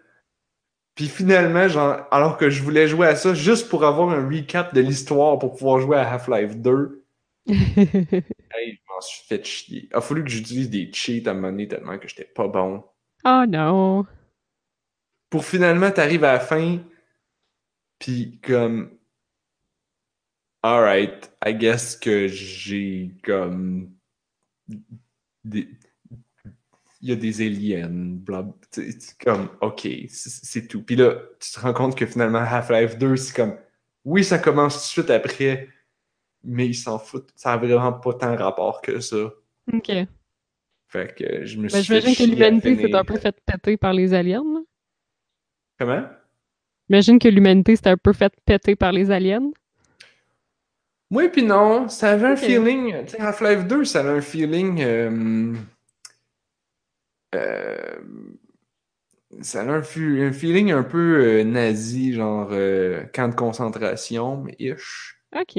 Puis 1.00 1.08
finalement, 1.08 1.70
genre, 1.70 2.06
alors 2.12 2.36
que 2.36 2.50
je 2.50 2.62
voulais 2.62 2.86
jouer 2.90 3.08
à 3.08 3.16
ça 3.16 3.34
juste 3.34 3.70
pour 3.70 3.86
avoir 3.86 4.10
un 4.10 4.28
recap 4.28 4.74
de 4.74 4.82
l'histoire 4.82 5.40
pour 5.40 5.56
pouvoir 5.56 5.80
jouer 5.80 5.96
à 5.96 6.12
Half-Life 6.12 6.58
2, 6.58 7.06
hey, 7.48 8.74
je 8.74 8.94
m'en 8.94 9.00
suis 9.00 9.26
fait 9.26 9.46
chier. 9.46 9.88
Il 9.90 9.96
a 9.96 10.02
fallu 10.02 10.26
que 10.26 10.30
j'utilise 10.30 10.70
des 10.70 10.92
cheats 10.92 11.26
à 11.26 11.32
un 11.32 11.36
moment 11.36 11.52
donné 11.52 11.70
tellement 11.70 11.98
que 11.98 12.10
j'étais 12.10 12.26
pas 12.26 12.50
bon. 12.50 12.84
oh 13.24 13.46
non. 13.48 14.06
Pour 15.30 15.46
finalement, 15.46 15.90
t'arrives 15.90 16.26
à 16.26 16.34
la 16.34 16.40
fin, 16.42 16.80
puis 17.98 18.40
comme... 18.42 18.98
Alright, 20.62 21.32
I 21.46 21.54
guess 21.54 21.96
que 21.96 22.28
j'ai 22.28 23.12
comme... 23.24 23.96
des- 25.46 25.70
Il 27.02 27.10
y 27.10 27.12
a 27.14 27.16
des 27.16 27.42
aliens, 27.46 27.90
bla, 27.90 28.46
tu 28.72 28.92
sais, 28.92 28.98
c'est 29.00 29.18
comme, 29.24 29.50
ok, 29.62 29.88
c'est 30.10 30.68
tout. 30.68 30.84
Puis 30.84 30.98
là, 30.98 31.16
tu 31.40 31.52
te 31.52 31.60
rends 31.60 31.74
compte 31.74 31.96
que 31.98 32.06
finalement, 32.06 32.40
Half-Life 32.40 32.98
2, 32.98 33.16
c'est 33.16 33.36
comme, 33.36 33.56
oui, 34.04 34.24
ça 34.24 34.38
commence 34.38 34.74
tout 34.76 34.80
de 34.80 35.04
suite 35.04 35.10
après, 35.10 35.70
mais 36.44 36.68
ils 36.68 36.74
s'en 36.76 37.00
foutent. 37.00 37.32
Ça 37.36 37.54
a 37.54 37.58
vraiment 37.58 37.94
pas 37.94 38.14
tant 38.16 38.36
rapport 38.36 38.82
que 38.82 39.00
ça. 39.00 39.32
Ok. 39.72 39.92
Fait 40.88 41.16
que 41.16 41.46
je 41.46 41.58
me 41.58 41.64
Ben, 41.70 41.70
suis 41.70 41.84
j'imagine 41.84 42.16
que 42.16 42.24
l'humanité 42.24 42.76
s'est 42.76 42.94
un 42.96 43.04
peu 43.06 43.18
fait 43.18 43.36
péter 43.46 43.78
par 43.78 43.94
les 43.94 44.14
aliens. 44.14 44.44
là. 44.44 44.60
Comment? 45.80 46.06
J'imagine 46.90 47.20
que 47.20 47.28
l'humanité 47.30 47.76
s'est 47.78 47.88
un 47.90 47.98
peu 47.98 48.12
fait 48.12 48.34
péter 48.46 48.76
par 48.76 48.92
les 48.92 49.10
aliens. 49.12 49.52
Oui, 51.12 51.30
puis 51.30 51.44
non, 51.44 51.88
ça 51.88 52.12
avait 52.12 52.28
un 52.28 52.36
feeling. 52.36 53.04
Tu 53.06 53.12
sais, 53.12 53.20
Half-Life 53.22 53.68
2, 53.68 53.86
ça 53.86 54.02
avait 54.02 54.18
un 54.18 54.22
feeling. 54.22 54.82
euh, 54.82 55.54
euh, 57.36 58.00
ça 59.42 59.62
avait 59.62 59.72
un, 59.72 59.82
feeling 60.34 60.72
un 60.72 60.84
peu 60.84 61.20
euh, 61.22 61.44
nazi, 61.44 62.14
genre 62.14 62.50
euh, 62.52 63.04
camp 63.14 63.30
de 63.30 63.36
concentration, 63.36 64.38
mais 64.38 64.56
ish. 64.60 65.20
Ok. 65.36 65.54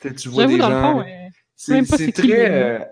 Tu 0.00 0.28
vois 0.28 0.46
des 0.46 0.58
gens. 0.60 1.04
C'est 1.54 2.12
très 2.12 2.88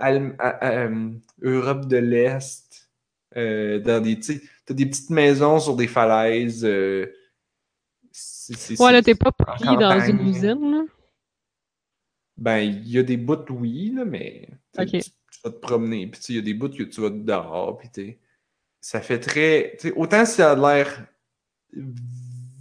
Europe 1.43 1.87
de 1.87 1.97
l'Est, 1.99 2.91
dans 3.35 4.03
des, 4.03 4.19
t'as 4.19 4.75
des 4.75 4.87
petites 4.87 5.11
maisons 5.11 5.61
sur 5.61 5.77
des 5.77 5.87
falaises. 5.87 6.67
c'est- 8.11 8.81
ouais, 8.81 8.93
là, 8.93 9.03
t'es 9.03 9.15
pas 9.15 9.33
pris 9.33 9.65
dans 9.65 10.01
une 10.01 10.27
usine. 10.27 10.71
là. 10.71 10.85
Ben, 12.37 12.59
il 12.59 12.89
y 12.89 12.99
a 12.99 13.03
des 13.03 13.17
bouts, 13.17 13.45
oui, 13.51 13.93
là, 13.95 14.05
mais 14.05 14.49
tu, 14.77 14.85
vas 15.45 15.51
te 15.51 15.59
promener, 15.59 16.07
puis 16.09 16.21
il 16.31 16.35
y 16.37 16.39
a 16.39 16.43
des 16.43 16.55
bouts 16.55 16.69
que 16.69 16.83
tu 16.83 17.01
vas 17.01 17.11
dehors, 17.11 17.79
puis 17.79 17.89
sais, 17.95 18.19
ça 18.85 19.01
fait 19.01 19.19
très... 19.19 19.79
autant 19.97 20.27
ça 20.27 20.53
a 20.53 20.55
l'air 20.55 21.07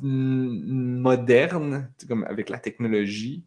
moderne, 0.01 1.91
tu 1.97 2.03
sais, 2.03 2.07
comme 2.07 2.23
avec 2.23 2.49
la 2.49 2.59
technologie, 2.59 3.45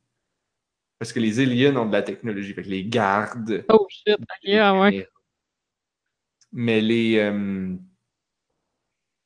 parce 0.99 1.11
que 1.15 1.21
les 1.21 1.41
aliens 1.41 1.75
ont 1.77 1.87
de 1.87 1.93
la 1.93 2.03
technologie, 2.03 2.53
avec 2.53 2.67
les 2.67 2.85
gardes, 2.85 3.65
Oh 3.71 3.87
shit. 3.89 4.19
Ok, 4.21 4.27
les 4.43 4.59
ah 4.59 4.79
ouais. 4.79 5.09
Mais 6.53 6.83
les... 6.83 7.17
euh, 7.17 7.75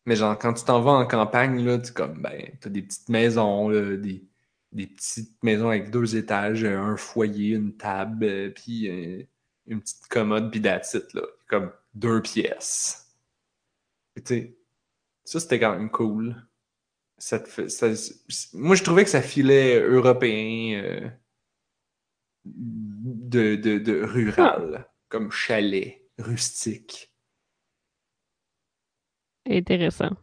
Mais 0.07 0.15
genre, 0.15 0.39
quand 0.39 0.55
tu 0.55 0.65
t'en 0.65 0.81
vas 0.81 0.93
en 0.93 1.07
campagne, 1.07 1.65
là, 1.65 1.79
tu 1.79 1.93
comme, 1.93 2.23
ben, 2.23 2.57
t'as 2.61 2.71
des 2.71 2.83
petites 2.83 3.09
maisons, 3.09 3.69
là, 3.69 3.97
des, 3.97 4.25
des 4.71 4.87
petites 4.87 5.43
maisons 5.43 5.69
avec 5.71 5.91
deux 5.91 6.17
étages, 6.17 6.63
euh, 6.63 6.79
un 6.79 6.97
foyer, 6.97 7.57
une 7.57 7.77
table, 7.77 8.25
euh, 8.25 8.51
puis 8.51 8.87
une 9.67 9.81
petite 9.81 10.07
commode, 10.09 10.53
puis 10.53 10.63
that's 10.63 10.95
it, 10.95 11.13
là. 11.15 11.23
Comme 11.49 11.73
deux 11.95 12.23
pièces. 12.23 13.10
Puis, 14.21 14.23
tu 14.23 14.35
sais, 14.35 14.57
ça, 15.25 15.41
c'était 15.41 15.61
quand 15.61 15.73
même 15.73 15.91
cool. 15.91 16.47
Ça 17.18 17.39
te 17.39 18.57
moi, 18.57 18.75
je 18.77 18.83
trouvais 18.83 19.05
que 19.05 19.11
ça 19.11 19.23
filait 19.23 19.79
européen 19.81 20.83
euh, 20.83 21.11
de, 22.45 23.57
de, 23.57 23.79
de 23.79 24.03
rural, 24.03 24.89
comme 25.09 25.31
chalet, 25.31 26.03
rustique. 26.18 27.12
Intéressant. 29.47 30.16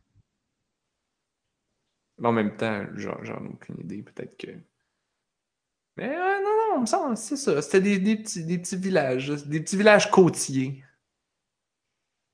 Mais 2.18 2.28
en 2.28 2.32
même 2.32 2.58
temps, 2.58 2.86
j'en 2.96 3.24
ai 3.24 3.48
aucune 3.48 3.80
idée, 3.82 4.02
peut-être 4.02 4.38
que. 4.38 4.52
Mais 5.98 6.16
euh, 6.16 6.42
non, 6.44 6.80
non, 6.80 7.16
c'est 7.16 7.36
ça. 7.36 7.62
C'était 7.62 7.82
des, 7.82 8.00
des 8.00 8.18
petits, 8.18 8.44
des 8.44 8.58
petits 8.58 8.78
villages, 8.78 9.30
des 9.46 9.60
petits 9.60 9.78
villages 9.78 10.10
côtiers. 10.10 10.84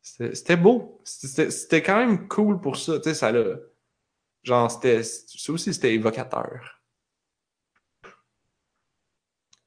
C'était 0.03 0.57
beau. 0.57 1.01
C'était 1.05 1.81
quand 1.81 1.97
même 1.97 2.27
cool 2.27 2.59
pour 2.59 2.75
ça. 2.75 2.99
Tu 2.99 3.03
sais, 3.09 3.15
ça 3.15 3.31
l'a. 3.31 3.55
Genre, 4.43 4.69
c'était. 4.69 5.01
Ça 5.01 5.53
aussi, 5.53 5.73
c'était 5.73 5.93
évocateur. 5.93 6.81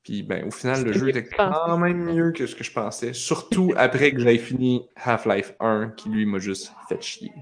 Puis, 0.03 0.23
ben, 0.23 0.47
au 0.47 0.51
final, 0.53 0.85
le 0.85 0.93
jeu 0.93 1.09
était 1.09 1.27
quand 1.27 1.79
même 1.79 2.05
mieux 2.05 2.31
que 2.31 2.47
ce 2.47 2.55
que 2.55 2.63
je 2.63 2.71
pensais. 2.71 3.13
Surtout 3.13 3.73
après 3.77 4.13
que 4.13 4.21
j'avais 4.21 4.39
fini 4.39 4.89
Half-Life 4.95 5.55
1, 5.59 5.91
qui 5.97 6.11
lui 6.11 6.27
m'a 6.27 6.39
juste 6.39 6.71
fait 6.89 7.03
chier. 7.03 7.33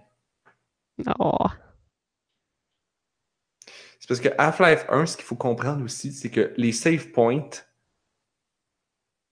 Oh. 1.18 1.47
C'est 3.99 4.09
parce 4.09 4.20
que 4.20 4.28
Half-Life 4.38 4.86
1, 4.88 5.07
ce 5.07 5.16
qu'il 5.16 5.26
faut 5.26 5.36
comprendre 5.36 5.84
aussi, 5.84 6.12
c'est 6.12 6.30
que 6.30 6.55
les 6.57 6.72
save 6.72 7.09
points, 7.09 7.51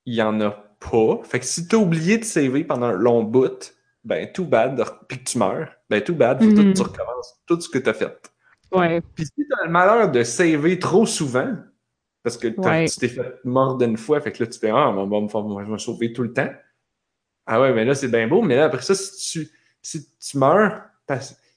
il 0.05 0.15
y 0.15 0.23
en 0.23 0.41
a 0.41 0.72
pas. 0.91 1.21
Fait 1.25 1.41
que 1.41 1.45
si 1.47 1.67
t'as 1.69 1.77
oublié 1.77 2.19
de 2.19 2.25
saver 2.25 2.65
pendant 2.65 2.87
un 2.87 2.93
long 2.93 3.23
bout, 3.23 3.75
ben 4.05 4.31
tout 4.33 4.45
bad, 4.45 4.83
puis 5.09 5.19
que 5.19 5.25
tu 5.31 5.39
meurs, 5.39 5.73
ben 5.89 6.03
tout 6.03 6.15
bad, 6.15 6.43
faut 6.43 6.49
que 6.51 6.73
tu 6.73 6.83
recommences 6.83 7.41
tout 7.47 7.61
ce 7.61 7.69
que 7.69 7.79
t'as 7.79 7.95
fait. 7.95 8.33
Ouais. 8.73 9.01
Puis 9.15 9.27
si 9.27 9.47
t'as 9.49 9.65
le 9.67 9.71
malheur 9.71 10.11
de 10.11 10.23
saver 10.25 10.79
trop 10.79 11.07
souvent, 11.07 11.55
parce 12.23 12.37
que 12.39 12.49
Ouais. 12.61 12.87
tu 12.89 12.97
t'es 12.99 13.09
fait 13.09 13.35
mordre 13.45 13.85
une 13.85 13.97
fois, 13.97 14.21
fait 14.21 14.33
que 14.33 14.43
là 14.45 14.51
tu 14.51 14.59
fais 14.59 14.71
Ah, 14.71 14.91
on 14.91 15.07
va 15.07 15.21
me, 15.21 15.29
faire- 15.29 15.45
me 15.45 15.79
sauver 15.79 16.13
tout 16.13 16.23
le 16.23 16.33
temps. 16.33 16.51
Ah 17.47 17.61
ouais, 17.61 17.73
mais 17.73 17.85
là 17.85 17.95
c'est 17.95 18.09
bien 18.09 18.27
beau, 18.29 18.43
mais 18.43 18.57
là 18.57 18.65
après 18.65 18.83
ça, 18.83 18.95
si 18.95 19.31
tu, 19.41 19.49
si 19.83 20.09
tu 20.19 20.39
meurs, 20.39 20.83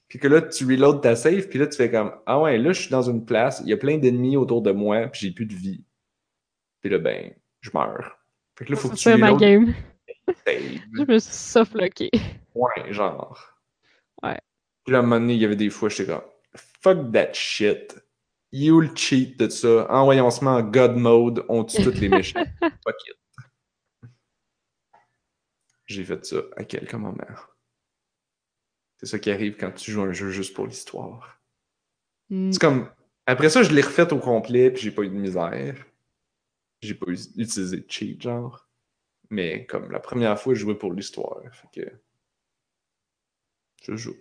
puis 0.08 0.20
que 0.20 0.28
là 0.28 0.42
tu 0.42 0.66
reloads 0.66 1.00
ta 1.02 1.16
save, 1.16 1.48
puis 1.48 1.60
là 1.60 1.68
tu 1.68 1.78
fais 1.78 1.90
comme 1.92 2.12
Ah 2.26 2.40
ouais, 2.42 2.58
là 2.58 2.72
je 2.74 2.82
suis 2.82 2.90
dans 2.92 3.04
une 3.04 3.24
place, 3.26 3.62
il 3.64 3.70
y 3.70 3.74
a 3.74 3.78
plein 3.78 3.98
d'ennemis 3.98 4.38
autour 4.38 4.62
de 4.62 4.72
moi, 4.72 5.08
puis 5.08 5.22
j'ai 5.28 5.32
plus 5.32 5.46
de 5.46 5.54
vie. 5.56 5.84
Puis 6.82 6.90
là, 6.92 7.00
ben, 7.00 7.32
je 7.62 7.72
meurs. 7.74 8.20
Fait 8.58 8.66
que 8.66 8.72
là, 8.72 8.78
faut 8.78 8.90
que 8.90 8.96
tu 8.96 9.02
C'est 9.02 9.18
ma 9.18 9.34
game. 9.34 9.74
Je 10.48 11.04
me 11.06 11.20
suis 11.20 11.34
suffoqué. 11.34 12.10
Ouais, 12.54 12.94
genre. 12.94 13.54
Ouais. 14.24 14.40
Puis 14.84 14.94
là, 14.94 15.00
à 15.00 15.02
un 15.02 15.04
moment 15.04 15.20
donné, 15.20 15.34
il 15.34 15.42
y 15.42 15.46
avait 15.46 15.56
des 15.56 15.70
fois, 15.70 15.90
j'étais 15.90 16.12
comme, 16.12 16.24
fuck 16.82 17.12
that 17.12 17.34
shit. 17.34 17.96
le 18.52 18.96
cheat 18.96 19.38
de 19.38 19.50
ça? 19.50 19.88
Envoyons 19.90 20.32
se 20.32 20.44
met 20.44 20.52
en 20.52 20.62
God 20.62 20.96
mode, 20.96 21.46
on 21.50 21.64
tue 21.64 21.84
tous 21.84 22.00
les 22.00 22.10
méchants. 22.10 22.46
Fuck 22.62 22.96
it. 23.08 24.10
J'ai 25.88 26.04
fait 26.04 26.26
ça 26.26 26.38
à 26.56 26.64
quelques 26.64 26.94
moments. 26.94 27.18
C'est 28.98 29.06
ça 29.06 29.20
qui 29.20 29.30
arrive 29.30 29.56
quand 29.58 29.72
tu 29.72 29.92
joues 29.92 30.02
un 30.02 30.14
jeu 30.14 30.32
juste 30.32 30.56
pour 30.56 30.66
l'histoire. 30.66 31.40
Mm. 32.30 32.52
C'est 32.52 32.60
comme. 32.60 32.90
Après 33.28 33.50
ça, 33.50 33.64
je 33.64 33.72
l'ai 33.72 33.82
refait 33.82 34.12
au 34.14 34.20
complet, 34.20 34.72
puis 34.72 34.84
j'ai 34.84 34.92
pas 34.92 35.04
eu 35.04 35.10
de 35.10 35.16
misère. 35.16 35.76
J'ai 36.86 36.96
pas 36.96 37.12
utilisé 37.12 37.86
cheat, 37.88 38.22
genre. 38.22 38.68
Mais 39.30 39.66
comme 39.66 39.92
la 39.92 40.00
première 40.00 40.40
fois, 40.40 40.54
je 40.54 40.60
jouais 40.60 40.78
pour 40.78 40.94
l'histoire. 40.94 41.42
Fait 41.52 41.82
que. 41.82 41.92
Je 43.84 43.96
joue. 43.96 44.16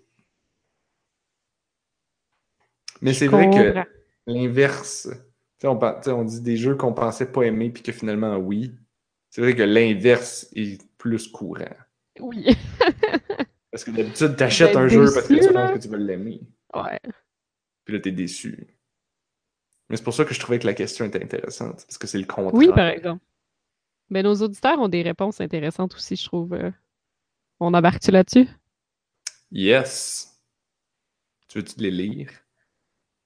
Mais 3.01 3.13
c'est 3.13 3.29
vrai 3.29 3.51
que 3.51 3.85
l'inverse. 4.27 5.09
Tu 5.59 5.67
sais, 5.67 5.69
on, 5.69 5.79
on 5.81 6.25
dit 6.25 6.41
des 6.41 6.57
jeux 6.57 6.75
qu'on 6.75 6.93
pensait 6.93 7.31
pas 7.31 7.43
aimer, 7.43 7.71
puis 7.71 7.83
que 7.83 7.93
finalement, 7.93 8.37
oui. 8.37 8.75
C'est 9.31 9.41
vrai 9.41 9.55
que 9.55 9.63
l'inverse 9.63 10.49
est 10.55 10.81
plus 10.97 11.29
courant. 11.29 11.65
Oui. 12.21 12.57
Parce 13.71 13.83
que 13.83 13.91
d'habitude, 13.91 14.37
t'achètes 14.37 14.77
un 14.77 14.87
jeu 14.87 15.05
parce 15.13 15.27
que 15.27 15.35
tu 15.35 15.53
là. 15.53 15.67
penses 15.67 15.79
que 15.79 15.83
tu 15.83 15.89
vas 15.89 15.97
l'aimer. 15.97 16.41
Ouais. 16.73 17.01
Puis 17.85 17.95
là, 17.95 18.01
t'es 18.01 18.13
déçu. 18.13 18.74
Mais 19.89 19.97
c'est 19.97 20.05
pour 20.05 20.15
ça 20.15 20.25
que 20.25 20.35
je 20.35 20.41
trouvais 20.41 20.59
que 20.59 20.67
la 20.67 20.75
question 20.75 21.05
était 21.05 21.23
intéressante. 21.23 21.85
Parce 21.87 21.99
que 21.99 22.07
c'est 22.07 22.19
le 22.19 22.27
contraire. 22.27 22.55
Oui, 22.55 22.69
par 22.75 22.89
exemple. 22.89 23.23
Mais 24.11 24.23
nos 24.23 24.35
auditeurs 24.35 24.79
ont 24.81 24.89
des 24.89 25.03
réponses 25.03 25.41
intéressantes 25.41 25.95
aussi, 25.95 26.17
je 26.17 26.25
trouve. 26.25 26.57
On 27.61 27.75
embarque-tu 27.75 28.11
là-dessus? 28.11 28.49
Yes. 29.51 30.35
Tu 31.49 31.59
veux-tu 31.59 31.81
les 31.81 31.91
lire? 31.91 32.31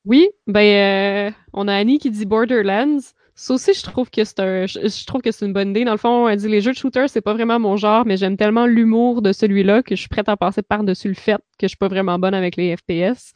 Oui, 0.04 0.28
ben 0.46 1.30
euh, 1.30 1.30
on 1.52 1.68
a 1.68 1.74
Annie 1.74 1.98
qui 1.98 2.10
dit 2.10 2.26
Borderlands. 2.26 3.00
Ça 3.34 3.54
aussi, 3.54 3.72
je 3.72 3.82
trouve 3.82 4.10
que 4.10 4.24
c'est 4.24 4.40
un, 4.40 4.66
je, 4.66 4.80
je 4.80 5.06
trouve 5.06 5.22
que 5.22 5.30
c'est 5.30 5.46
une 5.46 5.52
bonne 5.52 5.70
idée. 5.70 5.84
Dans 5.84 5.92
le 5.92 5.98
fond, 5.98 6.28
elle 6.28 6.38
dit 6.38 6.48
les 6.48 6.60
jeux 6.60 6.72
de 6.72 6.76
shooter, 6.76 7.06
c'est 7.08 7.20
pas 7.20 7.34
vraiment 7.34 7.58
mon 7.58 7.76
genre, 7.76 8.04
mais 8.04 8.16
j'aime 8.16 8.36
tellement 8.36 8.66
l'humour 8.66 9.22
de 9.22 9.32
celui-là 9.32 9.82
que 9.82 9.94
je 9.94 10.00
suis 10.00 10.08
prête 10.08 10.28
à 10.28 10.36
passer 10.36 10.62
par-dessus 10.62 11.08
le 11.08 11.14
fait 11.14 11.40
que 11.58 11.62
je 11.62 11.68
suis 11.68 11.76
pas 11.76 11.88
vraiment 11.88 12.18
bonne 12.18 12.34
avec 12.34 12.56
les 12.56 12.76
FPS. 12.76 13.32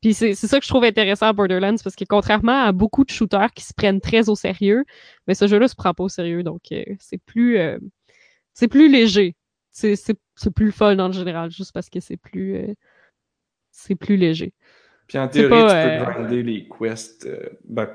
Puis 0.00 0.14
c'est 0.14 0.34
c'est 0.34 0.46
ça 0.46 0.58
que 0.60 0.64
je 0.64 0.68
trouve 0.70 0.84
intéressant 0.84 1.26
à 1.26 1.32
Borderlands 1.32 1.76
parce 1.82 1.96
que 1.96 2.04
contrairement 2.04 2.62
à 2.64 2.72
beaucoup 2.72 3.04
de 3.04 3.10
shooters 3.10 3.52
qui 3.52 3.64
se 3.64 3.72
prennent 3.74 4.00
très 4.00 4.28
au 4.28 4.36
sérieux, 4.36 4.84
mais 5.26 5.34
ce 5.34 5.48
jeu-là 5.48 5.66
se 5.68 5.74
prend 5.74 5.92
pas 5.94 6.04
au 6.04 6.08
sérieux, 6.08 6.42
donc 6.42 6.62
euh, 6.72 6.84
c'est 7.00 7.18
plus 7.18 7.58
euh, 7.58 7.78
c'est 8.54 8.68
plus 8.68 8.88
léger. 8.88 9.34
C'est 9.72 9.96
c'est 9.96 10.16
c'est 10.36 10.52
plus 10.52 10.66
le 10.66 10.72
fun 10.72 10.98
en 10.98 11.12
général, 11.12 11.50
juste 11.50 11.72
parce 11.72 11.90
que 11.90 12.00
c'est 12.00 12.16
plus 12.16 12.56
euh, 12.56 12.74
c'est 13.72 13.94
plus 13.96 14.16
léger. 14.16 14.52
Puis 15.08 15.18
en 15.18 15.28
théorie, 15.28 15.50
pas, 15.50 15.68
tu 15.68 15.88
peux 15.88 16.10
euh, 16.10 16.12
grinder 16.12 16.42
les 16.42 16.68
quests. 16.68 17.26
euh, 17.26 17.48
ben, 17.64 17.88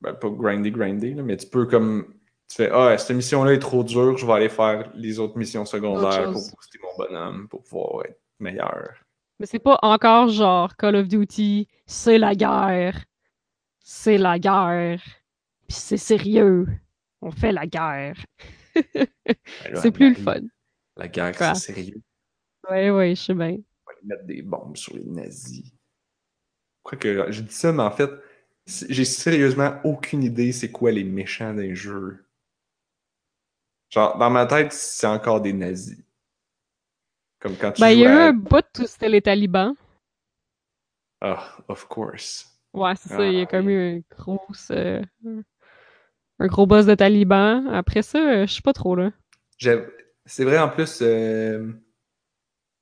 ben, 0.00 0.14
pas 0.14 0.30
grinder, 0.30 0.70
grinder, 0.70 1.14
là, 1.14 1.22
mais 1.22 1.36
tu 1.36 1.46
peux 1.46 1.66
comme. 1.66 2.14
Tu 2.48 2.56
fais 2.56 2.70
Ah, 2.72 2.96
cette 2.96 3.16
mission-là 3.16 3.52
est 3.52 3.58
trop 3.58 3.84
dure, 3.84 4.16
je 4.16 4.24
vais 4.26 4.32
aller 4.32 4.48
faire 4.48 4.90
les 4.94 5.18
autres 5.18 5.36
missions 5.36 5.64
secondaires 5.66 6.24
pour 6.32 6.42
booster 6.50 6.78
mon 6.82 7.04
bonhomme, 7.04 7.48
pour 7.48 7.62
pouvoir 7.62 8.06
être 8.06 8.20
meilleur. 8.38 8.94
Mais 9.38 9.46
c'est 9.46 9.58
pas 9.58 9.78
encore 9.82 10.28
genre 10.28 10.76
Call 10.76 10.96
of 10.96 11.08
Duty, 11.08 11.68
c'est 11.86 12.18
la 12.18 12.34
guerre. 12.34 13.04
C'est 13.80 14.18
la 14.18 14.38
guerre. 14.38 15.02
Puis 15.68 15.76
c'est 15.76 15.96
sérieux. 15.96 16.66
On 17.20 17.30
fait 17.30 17.52
la 17.52 17.66
guerre. 17.66 18.16
Ben 18.94 19.06
c'est 19.74 19.90
plus 19.90 20.10
le 20.10 20.14
fun. 20.14 20.40
La 20.96 21.08
guerre, 21.08 21.34
c'est 21.34 21.72
sérieux. 21.72 22.02
Ouais, 22.68 22.90
ouais, 22.90 23.14
je 23.14 23.22
sais 23.22 23.34
bien. 23.34 23.56
On 23.56 23.90
va 23.90 23.92
aller 23.92 24.00
mettre 24.04 24.24
des 24.24 24.42
bombes 24.42 24.76
sur 24.76 24.96
les 24.96 25.04
nazis. 25.04 25.72
Quoique, 26.82 27.30
je 27.30 27.42
dis 27.42 27.54
ça, 27.54 27.72
mais 27.72 27.82
en 27.82 27.90
fait, 27.90 28.10
j'ai 28.66 29.04
sérieusement 29.04 29.78
aucune 29.84 30.22
idée 30.22 30.52
c'est 30.52 30.70
quoi 30.70 30.90
les 30.90 31.04
méchants 31.04 31.54
d'un 31.54 31.74
jeu. 31.74 32.24
Genre, 33.90 34.18
dans 34.18 34.30
ma 34.30 34.46
tête, 34.46 34.72
c'est 34.72 35.06
encore 35.06 35.40
des 35.40 35.52
nazis. 35.52 35.98
Comme 37.40 37.56
quand 37.56 37.72
tu 37.72 37.80
Ben, 37.80 37.90
il 37.90 38.00
y 38.00 38.04
a 38.04 38.08
eu 38.08 38.08
à... 38.08 38.26
un 38.28 38.32
bout 38.32 38.64
où 38.80 38.86
c'était 38.86 39.08
les 39.08 39.22
talibans. 39.22 39.74
Ah, 41.20 41.56
of 41.68 41.86
course. 41.88 42.46
Ouais, 42.74 42.94
c'est 42.96 43.08
ça. 43.08 43.26
Il 43.26 43.34
y 43.34 43.38
a 43.40 43.42
Ah, 43.42 43.46
comme 43.46 43.68
eu 43.68 43.96
un 43.98 44.00
gros, 44.16 44.40
euh, 44.70 45.02
un 46.40 46.46
gros 46.48 46.66
boss 46.66 46.86
de 46.86 46.94
talibans. 46.96 47.68
Après 47.68 48.02
ça, 48.02 48.18
euh, 48.18 48.46
je 48.46 48.54
sais 48.54 48.62
pas 48.62 48.72
trop, 48.72 48.96
là. 48.96 49.12
C'est 50.26 50.44
vrai, 50.44 50.58
en 50.58 50.68
plus, 50.68 50.98
euh, 51.02 51.72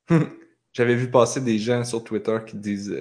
j'avais 0.73 0.95
vu 0.95 1.09
passer 1.09 1.41
des 1.41 1.59
gens 1.59 1.83
sur 1.83 2.03
Twitter 2.03 2.37
qui 2.45 2.57
disent, 2.57 2.95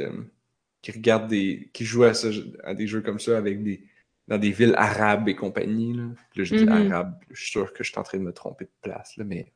qui 0.82 0.92
regardent 0.92 1.28
des, 1.28 1.70
qui 1.72 1.84
jouent 1.84 2.04
à, 2.04 2.14
ça- 2.14 2.28
à 2.64 2.74
des 2.74 2.86
jeux 2.86 3.02
comme 3.02 3.20
ça 3.20 3.36
avec 3.38 3.62
des, 3.62 3.84
dans 4.28 4.38
des 4.38 4.50
villes 4.52 4.74
arabes 4.76 5.28
et 5.28 5.36
compagnie. 5.36 5.94
Là, 5.94 6.04
Puis 6.30 6.40
là 6.40 6.44
je 6.44 6.54
dis 6.54 6.64
Mhm. 6.64 6.88
arabe, 6.88 7.18
je 7.30 7.42
suis 7.42 7.50
sûr 7.52 7.72
que 7.72 7.84
je 7.84 7.90
suis 7.90 8.00
en 8.00 8.02
train 8.04 8.18
de 8.18 8.24
me 8.24 8.32
tromper 8.32 8.66
de 8.66 8.72
place, 8.82 9.16
là, 9.16 9.24
mais 9.24 9.52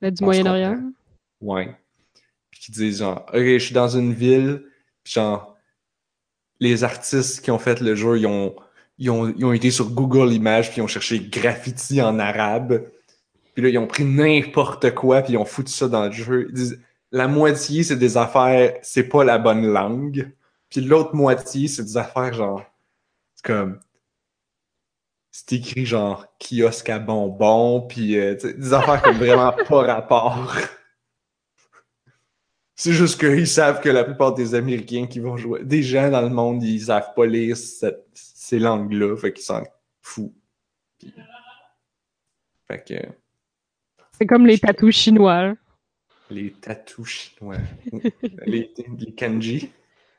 Là, 0.00 0.10
du 0.10 0.22
Moyen-Orient. 0.24 0.92
Ouais. 1.40 1.74
Puis 2.50 2.60
qui 2.60 2.72
disent 2.72 2.98
genre, 2.98 3.26
ok, 3.28 3.42
je 3.42 3.58
suis 3.58 3.74
dans 3.74 3.88
une 3.88 4.12
ville, 4.12 4.64
puis 5.02 5.14
genre, 5.14 5.56
les 6.60 6.84
artistes 6.84 7.42
qui 7.42 7.50
ont 7.50 7.58
fait 7.58 7.80
le 7.80 7.94
jeu, 7.94 8.18
ils 8.18 8.26
ont, 8.26 8.56
ils 8.98 9.10
ont, 9.10 9.32
ils 9.36 9.44
ont 9.44 9.52
été 9.52 9.70
sur 9.70 9.90
Google 9.90 10.32
Images, 10.32 10.70
puis 10.70 10.78
ils 10.78 10.82
ont 10.82 10.86
cherché 10.86 11.20
graffiti 11.20 12.00
en 12.00 12.18
arabe. 12.18 12.88
Puis 13.54 13.62
là, 13.62 13.68
ils 13.68 13.78
ont 13.78 13.86
pris 13.86 14.04
n'importe 14.04 14.94
quoi, 14.94 15.22
puis 15.22 15.34
ils 15.34 15.38
ont 15.38 15.44
foutu 15.44 15.72
ça 15.72 15.88
dans 15.88 16.06
le 16.06 16.12
jeu. 16.12 16.46
Ils 16.48 16.54
disent, 16.54 16.80
la 17.12 17.28
moitié, 17.28 17.82
c'est 17.82 17.96
des 17.96 18.16
affaires, 18.16 18.78
c'est 18.82 19.04
pas 19.04 19.24
la 19.24 19.38
bonne 19.38 19.66
langue. 19.66 20.32
Puis 20.68 20.80
l'autre 20.80 21.14
moitié, 21.14 21.68
c'est 21.68 21.84
des 21.84 21.96
affaires 21.96 22.32
genre, 22.34 22.62
c'est 23.34 23.46
comme, 23.46 23.80
c'est 25.30 25.52
écrit 25.54 25.86
genre 25.86 26.26
kiosque 26.38 26.88
à 26.88 26.98
bonbons, 26.98 27.82
puis 27.82 28.18
euh, 28.18 28.34
des 28.34 28.72
affaires 28.72 29.02
comme 29.02 29.16
vraiment 29.18 29.54
pas 29.68 29.82
rapport. 29.82 30.54
C'est 32.78 32.92
juste 32.92 33.18
qu'ils 33.18 33.46
savent 33.46 33.80
que 33.80 33.88
la 33.88 34.04
plupart 34.04 34.34
des 34.34 34.54
Américains 34.54 35.06
qui 35.06 35.18
vont 35.18 35.36
jouer, 35.38 35.64
des 35.64 35.82
gens 35.82 36.10
dans 36.10 36.20
le 36.20 36.28
monde, 36.28 36.62
ils 36.62 36.82
savent 36.82 37.14
pas 37.14 37.24
lire 37.24 37.56
cette- 37.56 38.06
ces 38.12 38.58
langues-là, 38.58 39.16
fait 39.16 39.32
qu'ils 39.32 39.44
s'en 39.44 39.62
foutent. 40.02 40.34
Puis- 40.98 41.14
Fait 42.68 42.84
que 42.84 42.94
C'est 44.18 44.26
comme 44.26 44.46
les 44.46 44.58
tatous 44.58 44.94
chinois. 44.94 45.42
là. 45.42 45.54
les 46.30 46.52
tatous 46.52 47.06
chinois, 47.08 47.56
les, 48.46 48.72
les 48.98 49.12
kanji. 49.14 49.70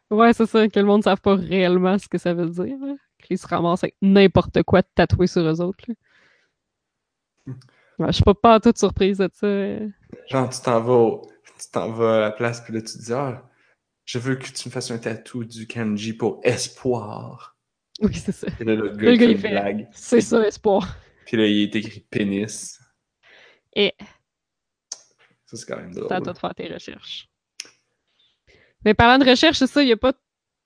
Ouais, 0.09 0.31
c'est 0.33 0.45
ça, 0.45 0.67
que 0.69 0.79
le 0.79 0.85
monde 0.85 0.99
ne 0.99 1.03
savent 1.03 1.21
pas 1.21 1.35
réellement 1.35 1.97
ce 1.99 2.07
que 2.07 2.17
ça 2.17 2.33
veut 2.33 2.49
dire. 2.49 2.77
là. 2.79 2.95
Qu'ils 3.23 3.37
se 3.37 3.45
ramassent 3.47 3.83
avec 3.83 3.95
n'importe 4.01 4.63
quoi 4.63 4.81
de 4.81 4.87
tatoué 4.95 5.27
sur 5.27 5.41
eux 5.41 5.59
autres. 5.61 5.83
là. 5.87 7.53
Ouais, 7.99 8.07
je 8.07 8.11
suis 8.13 8.23
pas, 8.23 8.33
pas 8.35 8.59
toute 8.59 8.77
surprise 8.77 9.17
de 9.17 9.29
ça. 9.33 9.47
euh. 9.47 9.89
Genre, 10.27 10.49
tu 10.49 10.61
t'en 10.61 10.79
vas, 10.81 10.93
au- 10.93 11.29
tu 11.59 11.69
t'en 11.71 11.91
vas 11.91 12.17
à 12.17 12.19
la 12.19 12.31
place, 12.31 12.61
puis 12.61 12.73
là, 12.73 12.81
tu 12.81 12.93
te 12.93 13.03
dis, 13.03 13.13
ah, 13.13 13.49
je 14.05 14.19
veux 14.19 14.35
que 14.35 14.47
tu 14.47 14.67
me 14.69 14.71
fasses 14.73 14.91
un 14.91 14.97
tatou 14.97 15.43
du 15.43 15.67
kanji 15.67 16.13
pour 16.13 16.39
espoir. 16.43 17.57
Oui, 18.01 18.13
c'est 18.13 18.31
ça. 18.31 18.47
Et 18.59 18.63
là, 18.63 18.75
le 18.75 18.89
gars, 18.95 19.11
Le 19.11 19.13
il 19.13 19.17
gars, 19.17 19.25
fait 19.25 19.31
il 19.31 19.35
une 19.35 19.37
fait, 19.41 19.49
blague. 19.49 19.89
C'est 19.91 20.21
ça, 20.21 20.45
espoir. 20.47 20.97
Puis 21.25 21.35
là, 21.37 21.45
il 21.47 21.63
est 21.63 21.75
écrit 21.75 21.99
pénis. 22.09 22.79
Et 23.75 23.93
Ça, 25.45 25.57
c'est 25.57 25.65
quand 25.65 25.77
même 25.77 25.93
drôle. 25.93 26.07
c'est 26.09 26.13
à 26.15 26.21
toi 26.21 26.33
de 26.33 26.37
faire 26.37 26.55
tes 26.55 26.67
recherches. 26.73 27.29
Mais 28.85 28.93
parlant 28.93 29.23
de 29.23 29.29
recherche, 29.29 29.57
c'est 29.57 29.67
ça, 29.67 29.81
il 29.81 29.89
y 29.89 29.91
a 29.91 29.97
pas. 29.97 30.13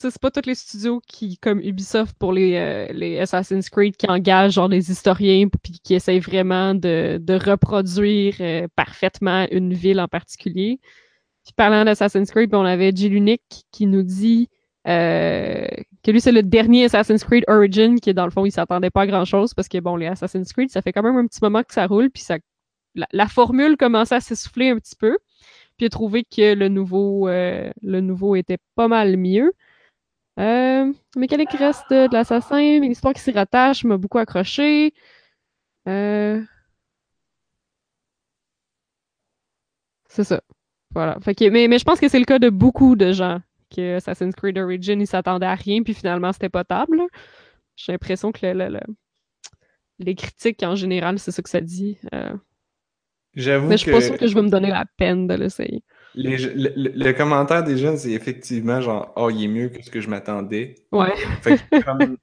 C'est 0.09 0.19
pas 0.19 0.31
tous 0.31 0.47
les 0.47 0.55
studios 0.55 0.99
qui, 1.07 1.37
comme 1.37 1.59
Ubisoft 1.59 2.17
pour 2.17 2.33
les, 2.33 2.55
euh, 2.55 2.87
les 2.91 3.19
Assassin's 3.19 3.69
Creed, 3.69 3.95
qui 3.95 4.07
engagent 4.09 4.53
genre 4.53 4.69
des 4.69 4.89
historiens 4.89 5.47
puis 5.47 5.79
qui 5.83 5.93
essayent 5.93 6.19
vraiment 6.19 6.73
de, 6.73 7.19
de 7.21 7.33
reproduire 7.33 8.35
euh, 8.39 8.67
parfaitement 8.75 9.45
une 9.51 9.73
ville 9.73 9.99
en 9.99 10.07
particulier. 10.07 10.79
Puis 11.43 11.53
parlant 11.55 11.85
d'Assassin's 11.85 12.31
Creed, 12.31 12.49
ben, 12.49 12.59
on 12.59 12.65
avait 12.65 12.91
Jilunic 12.95 13.41
qui 13.71 13.85
nous 13.85 14.01
dit 14.01 14.49
euh, 14.87 15.67
que 16.03 16.11
lui, 16.11 16.19
c'est 16.19 16.31
le 16.31 16.41
dernier 16.41 16.85
Assassin's 16.85 17.23
Creed 17.23 17.43
Origin, 17.47 17.99
qui 17.99 18.13
dans 18.13 18.25
le 18.25 18.31
fond, 18.31 18.45
il 18.45 18.51
s'attendait 18.51 18.89
pas 18.89 19.01
à 19.01 19.07
grand 19.07 19.25
chose 19.25 19.53
parce 19.53 19.67
que 19.67 19.77
bon, 19.77 19.97
les 19.97 20.07
Assassin's 20.07 20.51
Creed, 20.51 20.71
ça 20.71 20.81
fait 20.81 20.93
quand 20.93 21.03
même 21.03 21.17
un 21.17 21.27
petit 21.27 21.39
moment 21.43 21.61
que 21.61 21.73
ça 21.73 21.85
roule, 21.85 22.09
puis 22.09 22.23
ça, 22.23 22.37
la, 22.95 23.27
formule 23.27 23.77
commençait 23.77 24.15
à 24.15 24.19
s'essouffler 24.19 24.69
un 24.69 24.79
petit 24.79 24.95
peu. 24.95 25.17
Puis 25.77 25.85
il 25.85 25.87
a 25.87 25.89
trouvé 25.89 26.23
que 26.23 26.55
le 26.55 26.69
nouveau, 26.69 27.27
le 27.27 27.99
nouveau 28.01 28.35
était 28.35 28.57
pas 28.75 28.87
mal 28.87 29.17
mieux. 29.17 29.53
Euh, 30.39 30.91
mécanique 31.15 31.51
reste 31.51 31.89
de 31.91 32.11
l'assassin, 32.13 32.79
mais 32.79 32.87
l'histoire 32.87 33.13
qui 33.13 33.21
s'y 33.21 33.31
rattache 33.31 33.83
m'a 33.83 33.97
beaucoup 33.97 34.17
accroché. 34.17 34.93
Euh, 35.87 36.41
C'est 40.07 40.23
ça. 40.23 40.41
Voilà. 40.93 41.17
Fait 41.21 41.35
que, 41.35 41.49
mais, 41.49 41.67
mais 41.67 41.79
je 41.79 41.85
pense 41.85 41.99
que 41.99 42.09
c'est 42.09 42.19
le 42.19 42.25
cas 42.25 42.39
de 42.39 42.49
beaucoup 42.49 42.95
de 42.95 43.13
gens 43.13 43.39
que 43.73 43.95
Assassin's 43.95 44.35
Creed 44.35 44.57
Origin, 44.57 44.99
ils 44.99 45.07
s'attendaient 45.07 45.45
à 45.45 45.55
rien, 45.55 45.83
puis 45.83 45.93
finalement, 45.93 46.33
c'était 46.33 46.49
potable. 46.49 47.01
J'ai 47.77 47.93
l'impression 47.93 48.31
que 48.33 48.45
le- 48.45 48.53
le- 48.53 48.69
le- 48.69 48.95
les 49.99 50.15
critiques, 50.15 50.61
en 50.63 50.75
général, 50.75 51.19
c'est 51.19 51.31
ça 51.31 51.41
que 51.41 51.49
ça 51.49 51.61
dit. 51.61 51.97
Euh, 52.13 52.35
J'avoue 53.33 53.67
mais 53.69 53.77
je 53.77 53.83
suis 53.83 53.91
que 53.91 53.95
pas 53.95 54.01
sûre 54.01 54.17
que 54.17 54.27
je 54.27 54.35
vais 54.35 54.41
me 54.41 54.49
donner 54.49 54.69
la 54.69 54.85
peine 54.97 55.27
de 55.27 55.35
l'essayer. 55.35 55.83
Les- 56.15 56.37
le, 56.37 56.69
le- 56.75 56.91
le 56.95 57.13
commentaire 57.13 57.63
des 57.63 57.77
jeunes, 57.77 57.97
c'est 57.97 58.11
effectivement 58.11 58.81
genre, 58.81 59.13
oh, 59.15 59.29
il 59.29 59.43
est 59.43 59.47
mieux 59.47 59.69
que 59.69 59.81
ce 59.81 59.89
que 59.89 60.01
je 60.01 60.09
m'attendais. 60.09 60.75
Ouais. 60.91 61.15
Fait 61.41 61.57
que 61.57 61.63
j'ai 61.71 61.81
comme, 61.83 62.17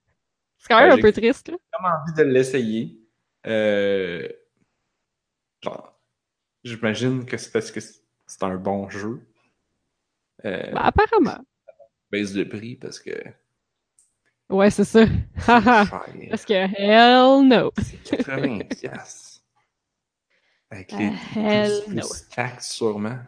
C'est 0.58 0.68
quand 0.68 0.78
même 0.80 0.86
Ouais, 0.88 0.92
un 0.92 0.96
j'ai- 0.96 1.02
peu 1.02 1.12
triste, 1.12 1.48
là. 1.48 1.56
vraiment 1.78 1.94
envie 2.02 2.12
de 2.14 2.22
l'essayer. 2.24 3.00
Euh, 3.46 4.28
genre, 5.62 5.98
j'imagine 6.64 7.24
que 7.24 7.36
c'est 7.36 7.52
parce 7.52 7.70
que 7.70 7.80
c'est 7.80 8.42
un 8.42 8.56
bon 8.56 8.88
jeu. 8.90 9.20
Euh, 10.44 10.70
Ben, 10.72 10.76
apparemment. 10.76 11.44
baisse 12.10 12.34
le 12.34 12.48
prix 12.48 12.76
parce 12.76 13.00
que 13.00 13.10
Ouais, 14.50 14.70
c'est 14.70 14.84
ça. 14.84 15.04
Parce 15.46 16.44
que 16.46 16.54
hell 16.54 17.46
no. 17.46 17.70
C'est 17.82 18.16
80 18.16 18.60
piastres. 18.80 19.42
Avec 20.70 20.90
les 20.92 21.10
Ah, 21.36 21.38
hell 21.38 21.82
no. 21.88 22.06
taxes, 22.34 22.70
sûrement. 22.72 23.18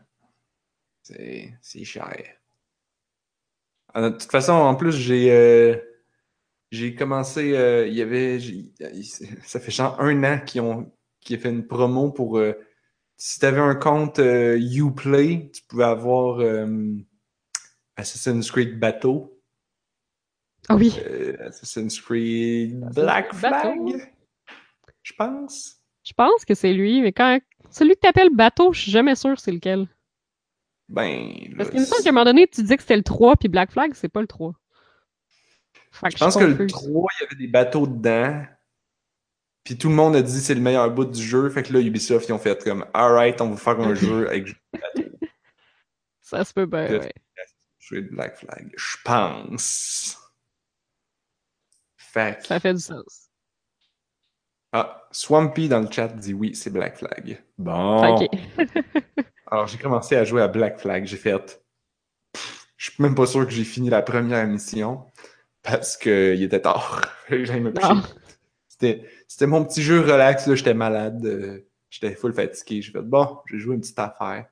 C'est 1.02 1.84
cher. 1.84 2.14
Ah, 3.92 4.02
De 4.02 4.16
toute 4.16 4.30
façon, 4.30 4.52
en 4.52 4.74
plus, 4.76 4.92
j'ai 4.92 5.32
euh, 5.32 5.76
j'ai 6.70 6.94
commencé. 6.94 7.56
euh, 7.56 7.86
Il 7.86 7.94
y 7.94 8.02
avait. 8.02 8.38
Ça 9.44 9.58
fait 9.60 9.70
genre 9.72 10.00
un 10.00 10.22
an 10.24 10.40
qu'ils 10.44 10.60
ont 10.60 10.92
qui 11.20 11.34
a 11.34 11.38
fait 11.38 11.50
une 11.50 11.66
promo 11.66 12.10
pour. 12.12 12.38
euh, 12.38 12.52
si 13.16 13.38
tu 13.40 13.46
avais 13.46 13.60
un 13.60 13.74
compte 13.74 14.18
Uplay, 14.18 15.50
tu 15.52 15.62
pouvais 15.68 15.84
avoir 15.84 16.40
Assassin's 17.96 18.50
Creed 18.50 18.78
Bateau. 18.78 19.38
Ah 20.68 20.76
oui. 20.76 20.94
Assassin's 21.40 22.00
Creed 22.00 22.80
Black 22.94 23.34
Flag, 23.34 23.52
Bateau. 23.76 23.92
je 25.02 25.12
pense. 25.18 25.82
Je 26.04 26.12
pense 26.14 26.44
que 26.46 26.54
c'est 26.54 26.72
lui, 26.72 27.02
mais 27.02 27.12
quand 27.12 27.40
celui 27.70 27.94
que 27.94 28.00
t'appelles 28.00 28.34
bateau, 28.34 28.72
je 28.72 28.80
suis 28.82 28.90
jamais 28.90 29.14
sûre 29.16 29.38
c'est 29.38 29.52
lequel. 29.52 29.86
Ben, 30.90 31.54
Parce 31.56 31.70
qu'il 31.70 31.80
me 31.80 31.84
semble 31.84 32.02
qu'à 32.02 32.08
un 32.08 32.12
moment 32.12 32.24
donné, 32.24 32.48
tu 32.48 32.62
disais 32.62 32.76
que 32.76 32.82
c'était 32.82 32.96
le 32.96 33.04
3, 33.04 33.36
puis 33.36 33.48
Black 33.48 33.70
Flag, 33.70 33.92
c'est 33.94 34.08
pas 34.08 34.20
le 34.20 34.26
3. 34.26 34.52
Fait 35.92 36.08
que 36.08 36.14
Je 36.14 36.18
pense 36.18 36.36
que 36.36 36.44
le 36.44 36.52
confuse. 36.52 36.72
3, 36.72 37.08
il 37.18 37.22
y 37.22 37.26
avait 37.26 37.36
des 37.36 37.46
bateaux 37.46 37.86
dedans. 37.86 38.44
Puis 39.62 39.78
tout 39.78 39.88
le 39.88 39.94
monde 39.94 40.16
a 40.16 40.22
dit 40.22 40.40
c'est 40.40 40.54
le 40.54 40.60
meilleur 40.60 40.90
bout 40.90 41.04
du 41.04 41.22
jeu. 41.22 41.48
Fait 41.50 41.62
que 41.62 41.72
là, 41.72 41.80
Ubisoft, 41.80 42.28
ils 42.28 42.32
ont 42.32 42.38
fait 42.38 42.62
comme 42.64 42.84
Alright, 42.92 43.40
on 43.40 43.50
va 43.50 43.56
faire 43.56 43.78
un 43.80 43.94
jeu 43.94 44.26
avec 44.28 44.46
juste 44.46 44.60
des 44.72 44.80
bateaux. 44.80 45.16
Ça 46.22 46.44
se 46.44 46.52
peut 46.52 46.66
bien, 46.66 46.88
ouais. 46.98 47.12
De 47.92 48.00
Black 48.02 48.36
Flag. 48.36 48.72
Je 48.76 48.96
pense. 49.04 50.16
Fait 51.96 52.38
que- 52.38 52.46
Ça 52.46 52.58
fait 52.60 52.74
du 52.74 52.80
sens. 52.80 53.28
Ah, 54.72 55.06
Swampy 55.10 55.68
dans 55.68 55.80
le 55.80 55.90
chat 55.90 56.08
dit 56.08 56.32
oui, 56.32 56.54
c'est 56.54 56.70
Black 56.70 56.96
Flag. 56.98 57.42
Bon. 57.58 58.16
Ok. 58.22 58.28
Alors, 59.50 59.66
j'ai 59.66 59.78
commencé 59.78 60.16
à 60.16 60.24
jouer 60.24 60.42
à 60.42 60.48
Black 60.48 60.78
Flag. 60.78 61.06
J'ai 61.06 61.16
fait. 61.16 61.62
Pff, 62.32 62.66
Je 62.76 62.90
suis 62.90 63.02
même 63.02 63.14
pas 63.14 63.26
sûr 63.26 63.44
que 63.46 63.52
j'ai 63.52 63.64
fini 63.64 63.90
la 63.90 64.02
première 64.02 64.46
mission 64.46 65.04
parce 65.62 65.96
qu'il 65.96 66.42
était 66.42 66.60
tard. 66.60 67.02
J'aille 67.30 67.60
me. 67.60 67.72
C'était, 68.68 69.04
c'était 69.28 69.46
mon 69.46 69.64
petit 69.64 69.82
jeu 69.82 70.00
relax. 70.00 70.46
là, 70.46 70.54
J'étais 70.54 70.74
malade. 70.74 71.24
euh, 71.26 71.66
j'étais 71.90 72.14
full 72.14 72.32
fatigué. 72.32 72.80
J'ai 72.82 72.92
fait 72.92 73.02
bon, 73.02 73.38
j'ai 73.50 73.58
joué 73.58 73.74
une 73.74 73.80
petite 73.80 73.98
affaire. 73.98 74.46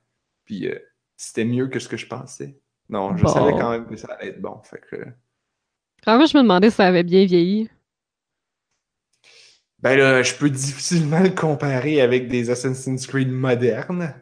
Puis 0.45 0.67
euh, 0.67 0.77
c'était 1.15 1.45
mieux 1.45 1.67
que 1.67 1.79
ce 1.79 1.87
que 1.87 1.97
je 1.97 2.05
pensais. 2.07 2.57
Non, 2.89 3.15
je 3.15 3.23
Bon. 3.23 3.29
savais 3.33 3.51
quand 3.51 3.71
même 3.71 3.85
que 3.87 3.95
ça 3.95 4.13
allait 4.13 4.29
être 4.31 4.41
bon. 4.41 4.61
Fait 4.63 4.81
que. 4.81 5.05
Quand 6.03 6.17
même, 6.17 6.27
je 6.27 6.37
me 6.37 6.41
demandais 6.43 6.69
si 6.69 6.75
ça 6.77 6.87
avait 6.87 7.03
bien 7.03 7.25
vieilli. 7.25 7.69
Ben 9.79 9.97
là, 9.97 10.21
je 10.23 10.33
peux 10.35 10.49
difficilement 10.49 11.21
le 11.21 11.29
comparer 11.29 12.01
avec 12.01 12.27
des 12.27 12.49
Assassin's 12.49 13.07
Creed 13.07 13.31
modernes. 13.31 14.13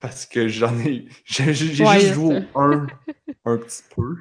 Parce 0.00 0.26
que 0.26 0.48
j'en 0.48 0.76
ai. 0.80 1.08
J'ai, 1.24 1.84
Ouais, 1.84 2.00
juste 2.00 2.14
joué 2.14 2.38
au 2.54 2.60
1 2.60 2.86
un 3.44 3.58
petit 3.58 3.82
peu. 3.94 4.16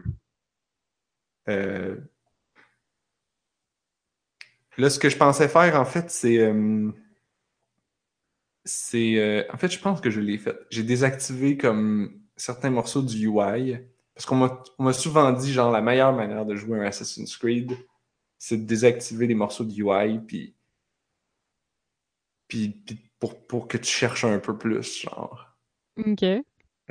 Euh, 1.50 1.98
Là, 4.78 4.90
ce 4.90 5.00
que 5.00 5.10
je 5.10 5.18
pensais 5.18 5.48
faire, 5.48 5.80
en 5.80 5.86
fait, 5.86 6.10
c'est. 6.12 6.38
euh, 6.40 6.92
C'est. 8.66 9.16
euh, 9.18 9.44
En 9.52 9.58
fait, 9.58 9.72
je 9.72 9.80
pense 9.80 10.02
que 10.02 10.10
je 10.10 10.20
l'ai 10.20 10.38
fait. 10.38 10.58
J'ai 10.70 10.84
désactivé 10.84 11.58
comme 11.58 12.22
certains 12.36 12.70
morceaux 12.70 13.02
du 13.02 13.28
UI. 13.28 13.78
Parce 14.14 14.26
qu'on 14.26 14.36
m'a 14.36 14.64
on 14.80 14.84
m'a 14.84 14.94
souvent 14.94 15.32
dit, 15.32 15.54
genre, 15.54 15.72
la 15.72 15.82
meilleure 15.82 16.14
manière 16.14 16.46
de 16.46 16.56
jouer 16.56 16.80
un 16.80 16.84
Assassin's 16.88 17.38
Creed, 17.38 17.72
c'est 18.40 18.58
de 18.58 18.66
désactiver 18.66 19.28
les 19.28 19.36
morceaux 19.36 19.64
de 19.66 19.74
UI, 19.74 20.20
puis. 20.28 20.56
Puis, 22.48 22.70
puis 22.70 23.00
pour, 23.20 23.46
pour 23.48 23.68
que 23.68 23.78
tu 23.78 23.92
cherches 23.92 24.24
un 24.26 24.40
peu 24.40 24.58
plus, 24.58 25.02
genre. 25.02 25.47
Ok. 25.98 26.24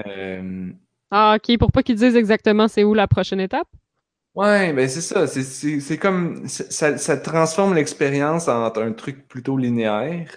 Euh, 0.07 0.73
Ah, 1.11 1.37
ok, 1.37 1.59
pour 1.59 1.73
pas 1.73 1.83
qu'ils 1.83 1.97
disent 1.97 2.17
exactement 2.17 2.69
c'est 2.69 2.85
où 2.85 2.95
la 2.95 3.07
prochaine 3.07 3.41
étape? 3.41 3.69
Ouais, 4.35 4.73
ben 4.75 4.89
c'est 4.89 5.01
ça. 5.01 5.27
C'est- 5.27 5.99
comme. 5.99 6.47
Ça, 6.49 6.99
ça 6.99 7.17
transforme 7.17 7.75
l'expérience 7.75 8.49
en 8.49 8.67
un 8.77 8.93
truc 8.93 9.27
plutôt 9.29 9.57
linéaire 9.57 10.31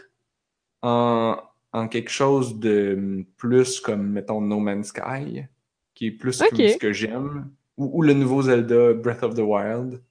en, 0.82 1.38
en 1.74 1.88
quelque 1.88 2.10
chose 2.12 2.60
de 2.60 3.26
plus 3.38 3.80
comme, 3.82 4.10
mettons, 4.12 4.42
No 4.42 4.60
Man's 4.60 4.88
Sky, 4.88 5.46
qui 5.96 6.08
est 6.08 6.12
plus 6.12 6.34
ce 6.34 6.78
que 6.78 6.94
j'aime. 6.94 7.52
Ou, 7.78 8.00
ou 8.00 8.02
le 8.02 8.14
nouveau 8.14 8.42
Zelda 8.44 8.94
Breath 8.94 9.24
of 9.24 9.36
the 9.36 9.40
Wild. 9.40 10.02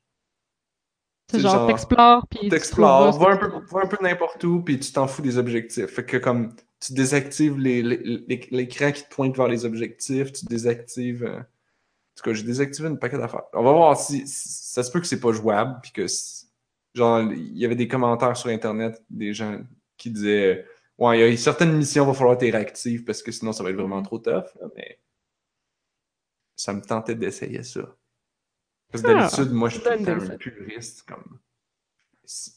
C'est 1.30 1.40
genre, 1.40 1.52
genre, 1.52 1.66
t'explores, 1.66 2.26
puis 2.28 2.48
T'explores, 2.48 3.18
va 3.18 3.32
un 3.32 3.36
peu, 3.36 3.50
peu 3.88 3.96
n'importe 4.02 4.42
où, 4.44 4.62
puis 4.62 4.78
tu 4.78 4.92
t'en 4.92 5.06
fous 5.06 5.20
des 5.22 5.36
objectifs. 5.36 5.86
Fait 5.86 6.04
que 6.04 6.16
comme 6.16 6.52
tu 6.80 6.92
désactives 6.94 7.58
les- 7.58 7.82
les- 7.82 8.24
les- 8.28 8.48
l'écran 8.50 8.92
qui 8.92 9.02
te 9.04 9.08
pointe 9.14 9.36
vers 9.36 9.48
les 9.48 9.64
objectifs, 9.64 10.32
tu 10.32 10.46
désactives. 10.46 11.24
euh, 11.24 11.40
En 11.40 12.20
tout 12.22 12.30
cas, 12.30 12.34
j'ai 12.34 12.42
désactivé 12.44 12.88
une 12.88 12.98
paquet 12.98 13.18
d'affaires. 13.18 13.44
On 13.54 13.62
va 13.64 13.72
voir 13.72 14.00
si, 14.00 14.26
si- 14.26 14.48
ça 14.48 14.82
se 14.82 14.90
peut 14.90 15.00
que 15.00 15.06
c'est 15.06 15.20
pas 15.20 15.32
jouable, 15.32 15.78
puis 15.82 15.92
que 15.92 16.06
genre 16.94 17.20
il 17.32 17.56
y 17.58 17.64
avait 17.64 17.76
des 17.76 17.88
commentaires 17.88 18.36
sur 18.36 18.50
internet 18.50 19.02
des 19.10 19.32
gens 19.34 19.60
qui 19.96 20.10
disaient 20.10 20.66
ouais, 20.98 21.18
il 21.20 21.30
y 21.30 21.34
a 21.34 21.36
certaines 21.36 21.76
missions 21.76 22.04
va 22.06 22.14
falloir 22.14 22.34
être 22.34 22.52
réactive 22.52 23.04
parce 23.04 23.22
que 23.22 23.30
sinon 23.32 23.52
ça 23.52 23.62
va 23.64 23.70
être 23.70 23.76
vraiment 23.76 24.02
trop 24.02 24.18
tough, 24.18 24.46
mais 24.76 24.98
ça 26.56 26.72
me 26.72 26.80
tentait 26.82 27.14
d'essayer 27.14 27.62
ça. 27.62 27.96
Parce 28.90 29.04
que 29.04 29.10
Ah, 29.10 29.14
d'habitude, 29.20 29.52
moi, 29.52 29.68
je 29.68 29.74
suis 29.76 29.84
temps 29.84 29.94
idée, 29.94 30.10
un 30.10 30.36
puriste, 30.38 31.02
comme 31.02 31.38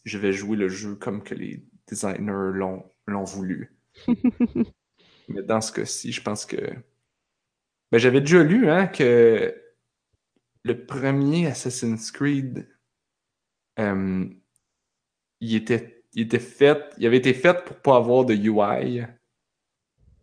je 0.06 0.18
vais 0.18 0.34
jouer 0.34 0.58
le 0.58 0.70
jeu 0.70 0.96
comme 0.96 1.24
que 1.24 1.34
les 1.36 1.64
designers 1.88 2.52
l'ont 2.54 2.84
l'ont 3.08 3.24
voulu. 3.24 3.76
Mais 5.28 5.43
dans 5.43 5.62
ce 5.62 5.72
cas-ci, 5.72 6.12
je 6.12 6.22
pense 6.22 6.45
que. 6.45 6.58
Ben, 7.91 7.97
j'avais 7.97 8.22
déjà 8.22 8.43
lu 8.43 8.70
hein, 8.70 8.88
que 8.88 9.54
le 10.64 10.86
premier 10.86 11.47
Assassin's 11.47 12.12
Creed, 12.12 12.68
euh, 13.80 14.26
il, 15.39 15.56
était, 15.56 16.06
il 16.14 16.24
était 16.24 16.39
fait, 16.39 16.93
il 16.97 17.06
avait 17.06 17.18
été 17.18 17.34
fait 17.34 17.64
pour 17.66 17.78
pas 17.78 17.97
avoir 17.97 18.26
de 18.26 18.34
UI. 18.34 19.04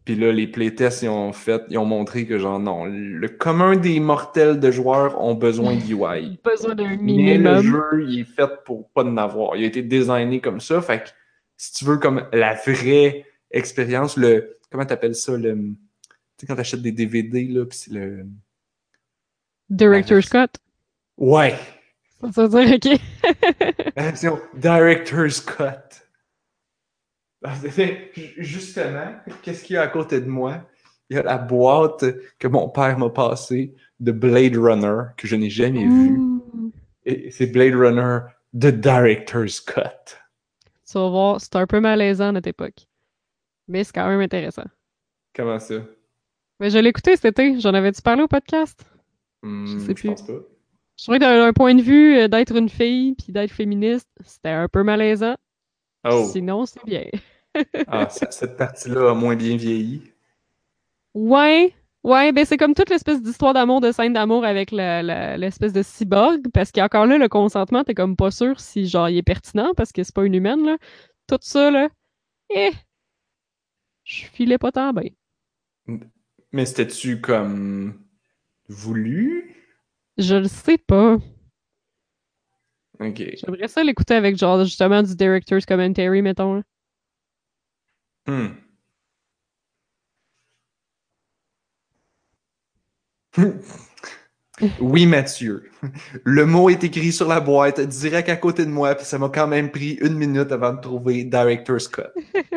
Puis 0.04 0.14
là, 0.16 0.32
les 0.32 0.46
playtests, 0.46 1.02
ils 1.02 1.08
ont 1.10 1.34
fait, 1.34 1.62
ils 1.68 1.76
ont 1.76 1.84
montré 1.84 2.26
que 2.26 2.38
genre 2.38 2.58
non, 2.58 2.86
le 2.86 3.28
commun 3.28 3.76
des 3.76 4.00
mortels 4.00 4.58
de 4.58 4.70
joueurs 4.70 5.22
ont 5.22 5.34
besoin 5.34 5.76
de 5.76 5.82
UI. 5.82 6.38
Besoin 6.44 6.74
d'un 6.74 6.96
Mais 6.96 6.96
le 6.96 7.02
minimum. 7.02 7.60
jeu, 7.60 8.06
il 8.08 8.20
est 8.20 8.24
fait 8.24 8.48
pour 8.64 8.88
pas 8.92 9.04
en 9.04 9.18
avoir. 9.18 9.56
Il 9.56 9.64
a 9.64 9.66
été 9.66 9.82
designé 9.82 10.40
comme 10.40 10.60
ça. 10.60 10.80
Fait 10.80 11.04
que 11.04 11.10
si 11.58 11.74
tu 11.74 11.84
veux 11.84 11.98
comme 11.98 12.26
la 12.32 12.54
vraie 12.54 13.26
expérience, 13.50 14.16
le. 14.16 14.58
Comment 14.70 14.84
t'appelles 14.86 15.14
ça? 15.14 15.36
Le. 15.36 15.54
Tu 15.54 15.76
sais, 16.40 16.46
quand 16.46 16.56
t'achètes 16.56 16.82
des 16.82 16.92
DVD, 16.92 17.44
là, 17.48 17.64
pis 17.66 17.76
c'est 17.76 17.92
le. 17.92 18.26
Director's 19.70 20.28
Cut. 20.28 20.58
Ouais! 21.16 21.56
Ça 22.32 22.46
veut 22.46 22.64
dire, 22.64 22.74
ok. 22.76 23.94
Version 23.96 24.40
Director's 24.54 25.40
Cut. 25.40 26.02
Ah, 27.44 27.54
c'est- 27.70 28.10
Justement, 28.38 29.14
qu'est-ce 29.42 29.62
qu'il 29.64 29.74
y 29.74 29.76
a 29.76 29.82
à 29.82 29.88
côté 29.88 30.20
de 30.20 30.26
moi? 30.26 30.68
Il 31.10 31.16
y 31.16 31.20
a 31.20 31.22
la 31.22 31.38
boîte 31.38 32.04
que 32.38 32.48
mon 32.48 32.68
père 32.68 32.98
m'a 32.98 33.10
passée 33.10 33.74
de 34.00 34.12
Blade 34.12 34.56
Runner, 34.56 35.10
que 35.16 35.26
je 35.28 35.36
n'ai 35.36 35.48
jamais 35.50 35.86
vue. 35.86 36.20
Et 37.04 37.30
c'est 37.30 37.46
Blade 37.46 37.74
Runner 37.74 38.18
The 38.58 38.66
Director's 38.74 39.60
Cut. 39.60 40.16
Tu 40.90 40.94
vas 40.98 41.08
voir, 41.08 41.40
c'est 41.40 41.54
un 41.56 41.66
peu 41.66 41.80
malaisant 41.80 42.28
à 42.28 42.32
notre 42.32 42.48
époque. 42.48 42.87
Mais 43.68 43.84
c'est 43.84 43.92
quand 43.92 44.08
même 44.08 44.20
intéressant. 44.20 44.64
Comment 45.34 45.58
ça? 45.58 45.76
Mais 46.60 46.70
je 46.70 46.78
l'ai 46.78 46.88
écouté 46.88 47.14
cet 47.16 47.26
été. 47.38 47.60
J'en 47.60 47.74
avais-tu 47.74 48.02
parlé 48.02 48.22
au 48.22 48.28
podcast? 48.28 48.84
Hmm, 49.42 49.66
Je 49.66 49.78
je 49.78 49.78
sais 49.78 49.94
plus. 49.94 50.08
pense 50.08 50.22
pas. 50.26 50.32
Je 50.96 51.04
trouvais 51.04 51.18
d'un 51.20 51.38
d'un 51.38 51.52
point 51.52 51.74
de 51.74 51.82
vue 51.82 52.16
euh, 52.16 52.28
d'être 52.28 52.56
une 52.56 52.68
fille 52.68 53.14
puis 53.14 53.32
d'être 53.32 53.52
féministe, 53.52 54.08
c'était 54.24 54.48
un 54.48 54.66
peu 54.68 54.82
malaisant. 54.82 55.36
Oh, 56.04 56.28
Sinon, 56.32 56.66
c'est 56.66 56.84
bien. 56.84 57.04
ah, 57.86 58.08
cette 58.10 58.56
partie-là 58.56 59.10
a 59.10 59.14
moins 59.14 59.36
bien 59.36 59.56
vieilli. 59.56 60.02
Ouais, 61.14 61.74
ouais, 62.04 62.32
ben 62.32 62.44
c'est 62.44 62.56
comme 62.56 62.74
toute 62.74 62.90
l'espèce 62.90 63.22
d'histoire 63.22 63.54
d'amour, 63.54 63.80
de 63.80 63.92
scène 63.92 64.12
d'amour 64.12 64.44
avec 64.44 64.70
l'espèce 64.70 65.72
de 65.72 65.82
cyborg, 65.82 66.40
parce 66.52 66.70
qu'encore 66.72 67.06
là, 67.06 67.18
le 67.18 67.28
consentement, 67.28 67.84
t'es 67.84 67.94
comme 67.94 68.16
pas 68.16 68.30
sûr 68.30 68.60
si 68.60 68.86
genre 68.86 69.08
il 69.08 69.18
est 69.18 69.22
pertinent 69.22 69.72
parce 69.76 69.92
que 69.92 70.02
c'est 70.02 70.14
pas 70.14 70.24
une 70.24 70.34
humaine, 70.34 70.64
là. 70.64 70.76
Tout 71.26 71.38
ça, 71.40 71.70
là, 71.70 71.88
eh, 72.54 72.70
je 74.08 74.24
filais 74.26 74.58
pas 74.58 74.72
tant 74.72 74.92
bien. 74.92 75.10
Mais 76.52 76.64
c'était-tu 76.64 77.20
comme 77.20 78.02
voulu? 78.68 79.54
Je 80.16 80.34
le 80.34 80.48
sais 80.48 80.78
pas. 80.78 81.18
Ok. 83.00 83.22
J'aimerais 83.36 83.68
ça 83.68 83.84
l'écouter 83.84 84.14
avec 84.14 84.36
genre 84.36 84.64
justement 84.64 85.02
du 85.02 85.14
director's 85.14 85.66
commentary, 85.66 86.22
mettons. 86.22 86.62
Hmm. 88.26 88.48
Oui, 94.80 95.06
Mathieu. 95.06 95.70
Le 96.24 96.46
mot 96.46 96.70
est 96.70 96.82
écrit 96.84 97.12
sur 97.12 97.28
la 97.28 97.40
boîte, 97.40 97.80
direct 97.80 98.28
à 98.28 98.36
côté 98.36 98.64
de 98.64 98.70
moi, 98.70 98.94
puis 98.94 99.04
ça 99.04 99.18
m'a 99.18 99.28
quand 99.28 99.46
même 99.46 99.70
pris 99.70 99.98
une 100.00 100.14
minute 100.14 100.50
avant 100.52 100.72
de 100.72 100.80
trouver 100.80 101.24
Director's 101.24 101.88
Cut. 101.92 102.02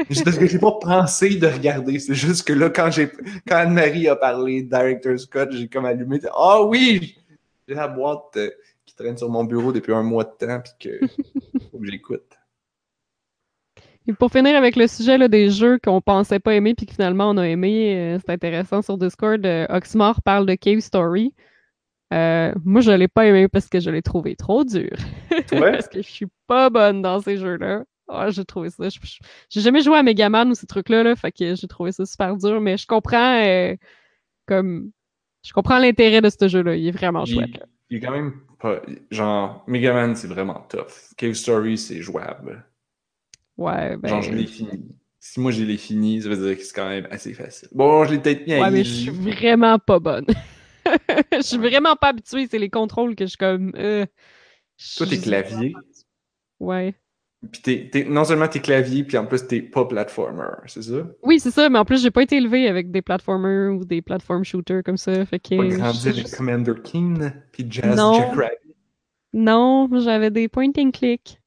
Juste 0.10 0.24
parce 0.24 0.38
que 0.38 0.48
j'ai 0.48 0.60
pas 0.60 0.78
pensé 0.82 1.36
de 1.36 1.48
regarder. 1.48 2.00
C'est 2.00 2.16
juste 2.16 2.48
que 2.48 2.54
là, 2.54 2.70
quand 2.70 2.92
j'ai, 2.92 3.10
quand 3.48 3.58
Anne-Marie 3.58 4.08
a 4.08 4.16
parlé 4.16 4.64
Director's 4.64 5.26
Cut, 5.26 5.52
j'ai 5.52 5.68
comme 5.68 5.86
allumé. 5.86 6.20
Ah 6.34 6.60
oh, 6.60 6.68
oui! 6.70 7.16
J'ai 7.68 7.76
la 7.76 7.88
boîte 7.88 8.38
euh, 8.38 8.50
qui 8.86 8.96
traîne 8.96 9.18
sur 9.18 9.30
mon 9.30 9.44
bureau 9.44 9.72
depuis 9.72 9.94
un 9.94 10.04
mois 10.04 10.24
de 10.24 10.46
temps, 10.46 10.62
puis 10.62 10.74
que 10.80 11.08
faut 11.72 11.78
que 11.78 11.86
j'écoute. 11.90 12.38
Et 14.08 14.14
pour 14.14 14.32
finir 14.32 14.56
avec 14.56 14.76
le 14.76 14.88
sujet 14.88 15.18
là, 15.18 15.28
des 15.28 15.52
jeux 15.52 15.78
qu'on 15.78 16.02
pensait 16.02 16.40
pas 16.40 16.56
aimer 16.56 16.74
puis 16.74 16.88
que 16.88 16.94
finalement 16.94 17.30
on 17.30 17.38
a 17.38 17.48
aimé, 17.48 17.96
euh, 17.96 18.18
c'est 18.20 18.32
intéressant 18.32 18.82
sur 18.82 18.98
Discord. 18.98 19.46
Euh, 19.46 19.68
Oxmore 19.70 20.22
parle 20.24 20.48
de 20.48 20.56
Cave 20.56 20.80
Story. 20.80 21.34
Euh, 22.14 22.54
moi, 22.66 22.82
je 22.82 22.92
l'ai 22.92 23.08
pas 23.08 23.26
aimé 23.26 23.48
parce 23.48 23.70
que 23.70 23.80
je 23.80 23.90
l'ai 23.90 24.02
trouvé 24.02 24.36
trop 24.36 24.64
dur. 24.64 24.90
Ouais. 25.32 25.40
parce 25.72 25.88
que 25.88 26.02
je 26.02 26.10
suis 26.10 26.28
pas 26.48 26.70
bonne 26.70 27.02
dans 27.02 27.22
ces 27.22 27.38
jeux-là. 27.38 27.84
Ah, 28.10 28.30
j'ai 28.30 28.44
trouvé 28.44 28.70
ça. 28.70 28.88
J'ai 29.50 29.62
jamais 29.62 29.82
joué 29.82 29.98
à 29.98 30.04
Megaman 30.04 30.50
ou 30.50 30.54
ces 30.54 30.68
trucs-là, 30.68 31.04
là, 31.04 31.16
fait 31.16 31.32
que 31.32 31.56
j'ai 31.56 31.68
trouvé 31.68 31.94
ça 31.94 32.06
super 32.06 32.36
dur, 32.36 32.60
mais 32.60 32.76
je 32.76 32.86
comprends 32.86 33.42
euh, 33.42 33.76
comme 34.46 34.92
je 35.44 35.54
comprends 35.54 35.80
l'intérêt 35.80 36.22
de 36.22 36.30
ce 36.30 36.48
jeu-là. 36.50 36.76
Il 36.76 36.88
est 36.88 36.92
vraiment 36.92 37.24
Il, 37.24 37.34
chouette. 37.36 37.58
là. 37.58 37.66
il 37.90 37.98
est 37.98 38.00
quand 38.02 38.12
même 38.12 38.34
pas. 38.60 38.82
Genre, 39.12 39.64
Megaman, 39.68 40.16
c'est 40.16 40.28
vraiment 40.28 40.66
tough. 40.70 41.14
Cave 41.16 41.34
Story, 41.34 41.78
c'est 41.78 42.02
jouable. 42.02 42.66
Ouais, 43.58 43.96
ben. 43.96 44.10
Genre, 44.10 44.22
je 44.22 44.34
l'ai 44.34 44.46
fini. 44.46 44.90
Si 45.24 45.40
moi 45.40 45.52
je 45.52 45.64
l'ai 45.64 45.78
fini, 45.78 46.22
ça 46.22 46.30
veut 46.30 46.36
dire 46.48 46.58
que 46.58 46.64
c'est 46.64 46.74
quand 46.76 46.90
même 46.90 47.08
assez 47.12 47.34
facile. 47.34 47.70
Bon, 47.72 48.04
je 48.06 48.12
l'ai 48.12 48.20
peut-être 48.20 48.46
mis 48.46 48.54
à 48.56 48.62
Ouais, 48.62 48.72
mais 48.72 48.84
je 48.84 48.92
suis 48.92 49.10
vraiment 49.12 49.78
pas 49.80 50.00
bonne. 50.00 50.26
Je 51.42 51.48
suis 51.48 51.58
vraiment 51.58 51.96
pas 51.96 52.10
habituée. 52.10 52.48
C'est 52.50 52.60
les 52.60 52.70
contrôles 52.70 53.16
que 53.16 53.26
je 53.26 53.30
suis 53.30 53.38
comme. 53.38 53.72
euh, 53.76 54.06
Toi, 54.98 55.08
t'es 55.08 55.18
clavier. 55.20 55.74
Ouais. 56.60 56.96
Puis 57.52 57.62
t'es, 57.64 57.90
t'es- 57.92 58.04
non 58.04 58.24
seulement 58.24 58.48
t'es 58.48 58.60
clavier, 58.60 59.04
puis 59.04 59.18
en 59.18 59.26
plus 59.26 59.48
t'es 59.48 59.64
pas 59.64 59.86
platformer, 59.86 60.44
c'est 60.68 60.84
ça? 60.84 61.08
Oui, 61.24 61.40
c'est 61.40 61.50
ça, 61.50 61.70
mais 61.70 61.80
en 61.80 61.86
plus, 61.86 62.00
j'ai 62.00 62.12
pas 62.12 62.22
été 62.22 62.38
élevée 62.38 62.68
avec 62.68 62.92
des 62.92 63.02
platformers 63.02 63.76
ou 63.76 63.84
des 63.84 64.04
platform 64.04 64.44
shooters 64.44 64.84
comme 64.84 64.98
ça. 64.98 65.26
Fait 65.26 65.40
que. 65.40 65.56
Pas 65.58 65.70
je- 65.70 65.76
grandi 65.78 66.08
avec 66.10 66.30
Commander 66.38 66.74
Keen, 66.84 67.34
puis 67.52 67.66
Jazz 67.68 67.98
Non. 67.98 68.14
Jackrabbit. 68.14 68.56
Non, 69.34 69.90
j'avais 70.02 70.30
des 70.30 70.48
point 70.50 70.70
and 70.78 70.92
click. 70.92 71.42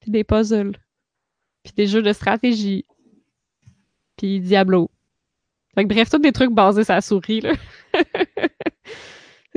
Puis 0.00 0.10
des 0.12 0.22
puzzles. 0.24 0.76
Puis 1.64 1.72
des 1.76 1.86
jeux 1.88 2.02
de 2.02 2.12
stratégie. 2.12 2.84
Puis 4.16 4.38
Diablo. 4.40 4.88
Fait 5.74 5.82
que 5.84 5.88
bref, 5.88 6.10
tous 6.10 6.18
des 6.18 6.32
trucs 6.32 6.52
basés 6.52 6.84
sur 6.84 6.94
la 6.94 7.00
souris, 7.00 7.40
là. 7.40 7.52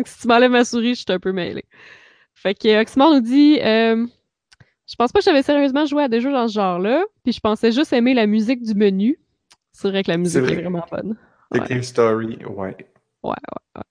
que 0.03 0.09
si 0.09 0.19
tu 0.21 0.27
m'enlèves 0.27 0.51
ma 0.51 0.63
souris, 0.65 0.95
je 0.95 1.01
suis 1.01 1.05
un 1.09 1.19
peu 1.19 1.31
mêlée. 1.31 1.65
Fait 2.33 2.53
que 2.53 2.81
Oxmore 2.81 3.13
nous 3.13 3.21
dit 3.21 3.59
euh, 3.61 4.05
Je 4.87 4.95
pense 4.95 5.11
pas 5.11 5.19
que 5.19 5.25
j'avais 5.25 5.43
sérieusement 5.43 5.85
joué 5.85 6.03
à 6.03 6.07
des 6.07 6.21
jeux 6.21 6.31
dans 6.31 6.47
ce 6.47 6.53
genre-là. 6.53 7.03
Puis 7.23 7.33
je 7.33 7.39
pensais 7.39 7.71
juste 7.71 7.93
aimer 7.93 8.13
la 8.13 8.27
musique 8.27 8.61
du 8.61 8.73
menu. 8.75 9.17
C'est 9.71 9.89
vrai 9.89 10.03
que 10.03 10.11
la 10.11 10.17
musique 10.17 10.41
vrai. 10.41 10.53
est 10.53 10.61
vraiment 10.61 10.85
bonne. 10.91 11.15
The 11.53 11.59
Ouais. 11.59 11.67
Cave 11.67 11.81
Story, 11.83 12.37
ouais. 12.45 12.75
Ouais, 13.23 13.29
ouais, 13.31 13.33
ouais. 13.75 13.81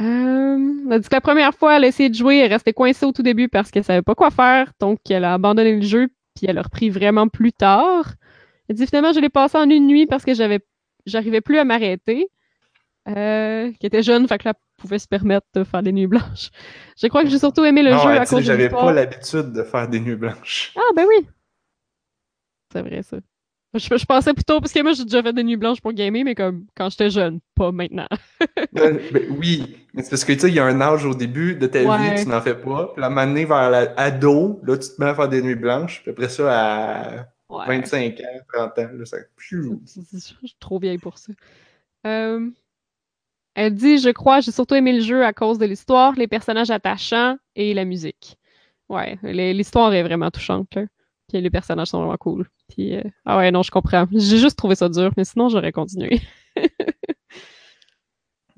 Euh, 0.00 0.74
elle 0.86 0.92
a 0.92 0.98
dit 0.98 1.08
que 1.08 1.14
la 1.14 1.20
première 1.20 1.54
fois, 1.54 1.76
elle 1.76 1.84
a 1.84 1.86
essayé 1.88 2.08
de 2.08 2.14
jouer, 2.14 2.38
elle 2.38 2.52
restait 2.52 2.72
coincée 2.72 3.06
au 3.06 3.12
tout 3.12 3.22
début 3.22 3.48
parce 3.48 3.70
qu'elle 3.70 3.84
savait 3.84 4.02
pas 4.02 4.14
quoi 4.14 4.30
faire, 4.30 4.72
donc 4.80 4.98
elle 5.08 5.24
a 5.24 5.34
abandonné 5.34 5.76
le 5.76 5.82
jeu, 5.82 6.08
puis 6.34 6.46
elle 6.48 6.58
a 6.58 6.62
repris 6.62 6.90
vraiment 6.90 7.28
plus 7.28 7.52
tard. 7.52 8.14
Elle 8.68 8.76
dit 8.76 8.86
finalement, 8.86 9.12
je 9.12 9.20
l'ai 9.20 9.28
passé 9.28 9.56
en 9.58 9.68
une 9.70 9.86
nuit 9.86 10.06
parce 10.06 10.24
que 10.24 10.34
j'avais, 10.34 10.60
j'arrivais 11.06 11.40
plus 11.40 11.58
à 11.58 11.64
m'arrêter. 11.64 12.28
Euh, 13.06 13.70
qui 13.78 13.86
était 13.86 14.02
jeune, 14.02 14.26
fait 14.26 14.38
que 14.38 14.48
là, 14.48 14.54
pouvait 14.78 14.98
se 14.98 15.06
permettre 15.06 15.46
de 15.54 15.62
faire 15.64 15.82
des 15.82 15.92
nuits 15.92 16.06
blanches. 16.06 16.50
Je 16.98 17.06
crois 17.08 17.22
que 17.22 17.28
j'ai 17.28 17.38
surtout 17.38 17.64
aimé 17.64 17.82
le 17.82 17.90
non, 17.90 17.98
jeu 17.98 18.08
à 18.10 18.24
cause 18.24 18.38
de 18.38 18.44
j'avais 18.44 18.70
pas 18.70 18.92
l'habitude 18.92 19.52
de 19.52 19.62
faire 19.62 19.88
des 19.88 20.00
nuits 20.00 20.16
blanches. 20.16 20.72
Ah, 20.76 20.80
ben 20.96 21.04
oui! 21.08 21.26
C'est 22.72 22.80
vrai, 22.82 23.02
ça. 23.02 23.18
Je, 23.74 23.96
je 23.96 24.06
pensais 24.06 24.32
plutôt, 24.32 24.60
parce 24.60 24.72
que 24.72 24.80
moi, 24.82 24.92
j'ai 24.92 25.02
déjà 25.04 25.22
fait 25.22 25.32
des 25.32 25.42
nuits 25.42 25.56
blanches 25.56 25.80
pour 25.80 25.92
gamer, 25.92 26.22
mais 26.24 26.34
comme 26.34 26.66
quand 26.76 26.88
j'étais 26.90 27.10
jeune, 27.10 27.40
pas 27.54 27.72
maintenant. 27.72 28.08
Euh, 28.76 28.98
ben 29.12 29.22
oui, 29.38 29.76
mais 29.94 30.02
c'est 30.02 30.10
parce 30.10 30.24
que 30.24 30.32
tu 30.32 30.40
sais, 30.40 30.48
il 30.48 30.54
y 30.54 30.58
a 30.58 30.64
un 30.64 30.80
âge 30.80 31.04
au 31.04 31.14
début 31.14 31.54
de 31.54 31.66
ta 31.68 31.80
Ouais. 31.82 32.16
vie, 32.16 32.22
tu 32.24 32.28
n'en 32.28 32.40
fais 32.40 32.56
pas. 32.56 32.88
Puis 32.92 33.00
la 33.00 33.08
manée 33.08 33.44
vers 33.44 33.70
l'ado, 33.70 34.60
là, 34.64 34.76
tu 34.76 34.88
te 34.88 35.00
mets 35.00 35.10
à 35.10 35.14
faire 35.14 35.28
des 35.28 35.42
nuits 35.42 35.54
blanches. 35.54 36.02
Puis 36.02 36.10
après 36.10 36.28
ça, 36.28 36.50
à 36.50 37.26
Ouais. 37.48 37.66
25 37.68 38.18
ans, 38.20 38.40
30 38.52 38.78
ans, 38.80 38.88
là, 38.94 39.04
ça. 39.04 39.18
Je 39.38 40.18
suis 40.18 40.56
trop 40.58 40.78
vieille 40.80 40.98
pour 40.98 41.18
ça. 41.18 41.32
Euh, 42.06 42.50
elle 43.54 43.74
dit, 43.74 43.98
je 43.98 44.10
crois, 44.10 44.40
j'ai 44.40 44.50
surtout 44.50 44.74
aimé 44.74 44.92
le 44.92 45.00
jeu 45.00 45.24
à 45.24 45.32
cause 45.32 45.58
de 45.58 45.66
l'histoire, 45.66 46.14
les 46.14 46.26
personnages 46.26 46.70
attachants 46.70 47.36
et 47.54 47.74
la 47.74 47.84
musique. 47.84 48.36
Ouais, 48.88 49.18
l'histoire 49.22 49.92
est 49.94 50.02
vraiment 50.02 50.30
touchante, 50.30 50.74
là. 50.74 50.84
Puis 51.28 51.40
les 51.40 51.50
personnages 51.50 51.88
sont 51.88 51.98
vraiment 51.98 52.16
cool. 52.18 52.48
Puis, 52.68 52.96
euh, 52.96 53.02
ah 53.24 53.38
ouais, 53.38 53.50
non, 53.50 53.62
je 53.62 53.70
comprends. 53.70 54.06
J'ai 54.12 54.38
juste 54.38 54.58
trouvé 54.58 54.74
ça 54.74 54.88
dur, 54.88 55.10
mais 55.16 55.24
sinon, 55.24 55.48
j'aurais 55.48 55.72
continué. 55.72 56.20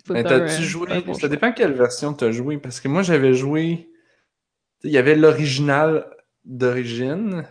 Mais 0.08 0.22
t'as-tu 0.22 0.62
joué? 0.62 1.02
bon 1.02 1.14
ça 1.14 1.26
dépend 1.26 1.50
quelle 1.52 1.72
version 1.72 2.14
t'as 2.14 2.30
joué. 2.30 2.58
Parce 2.58 2.80
que 2.80 2.86
moi, 2.86 3.02
j'avais 3.02 3.34
joué. 3.34 3.90
Il 4.84 4.90
y 4.92 4.98
avait 4.98 5.16
l'original 5.16 6.06
d'origine 6.44 7.44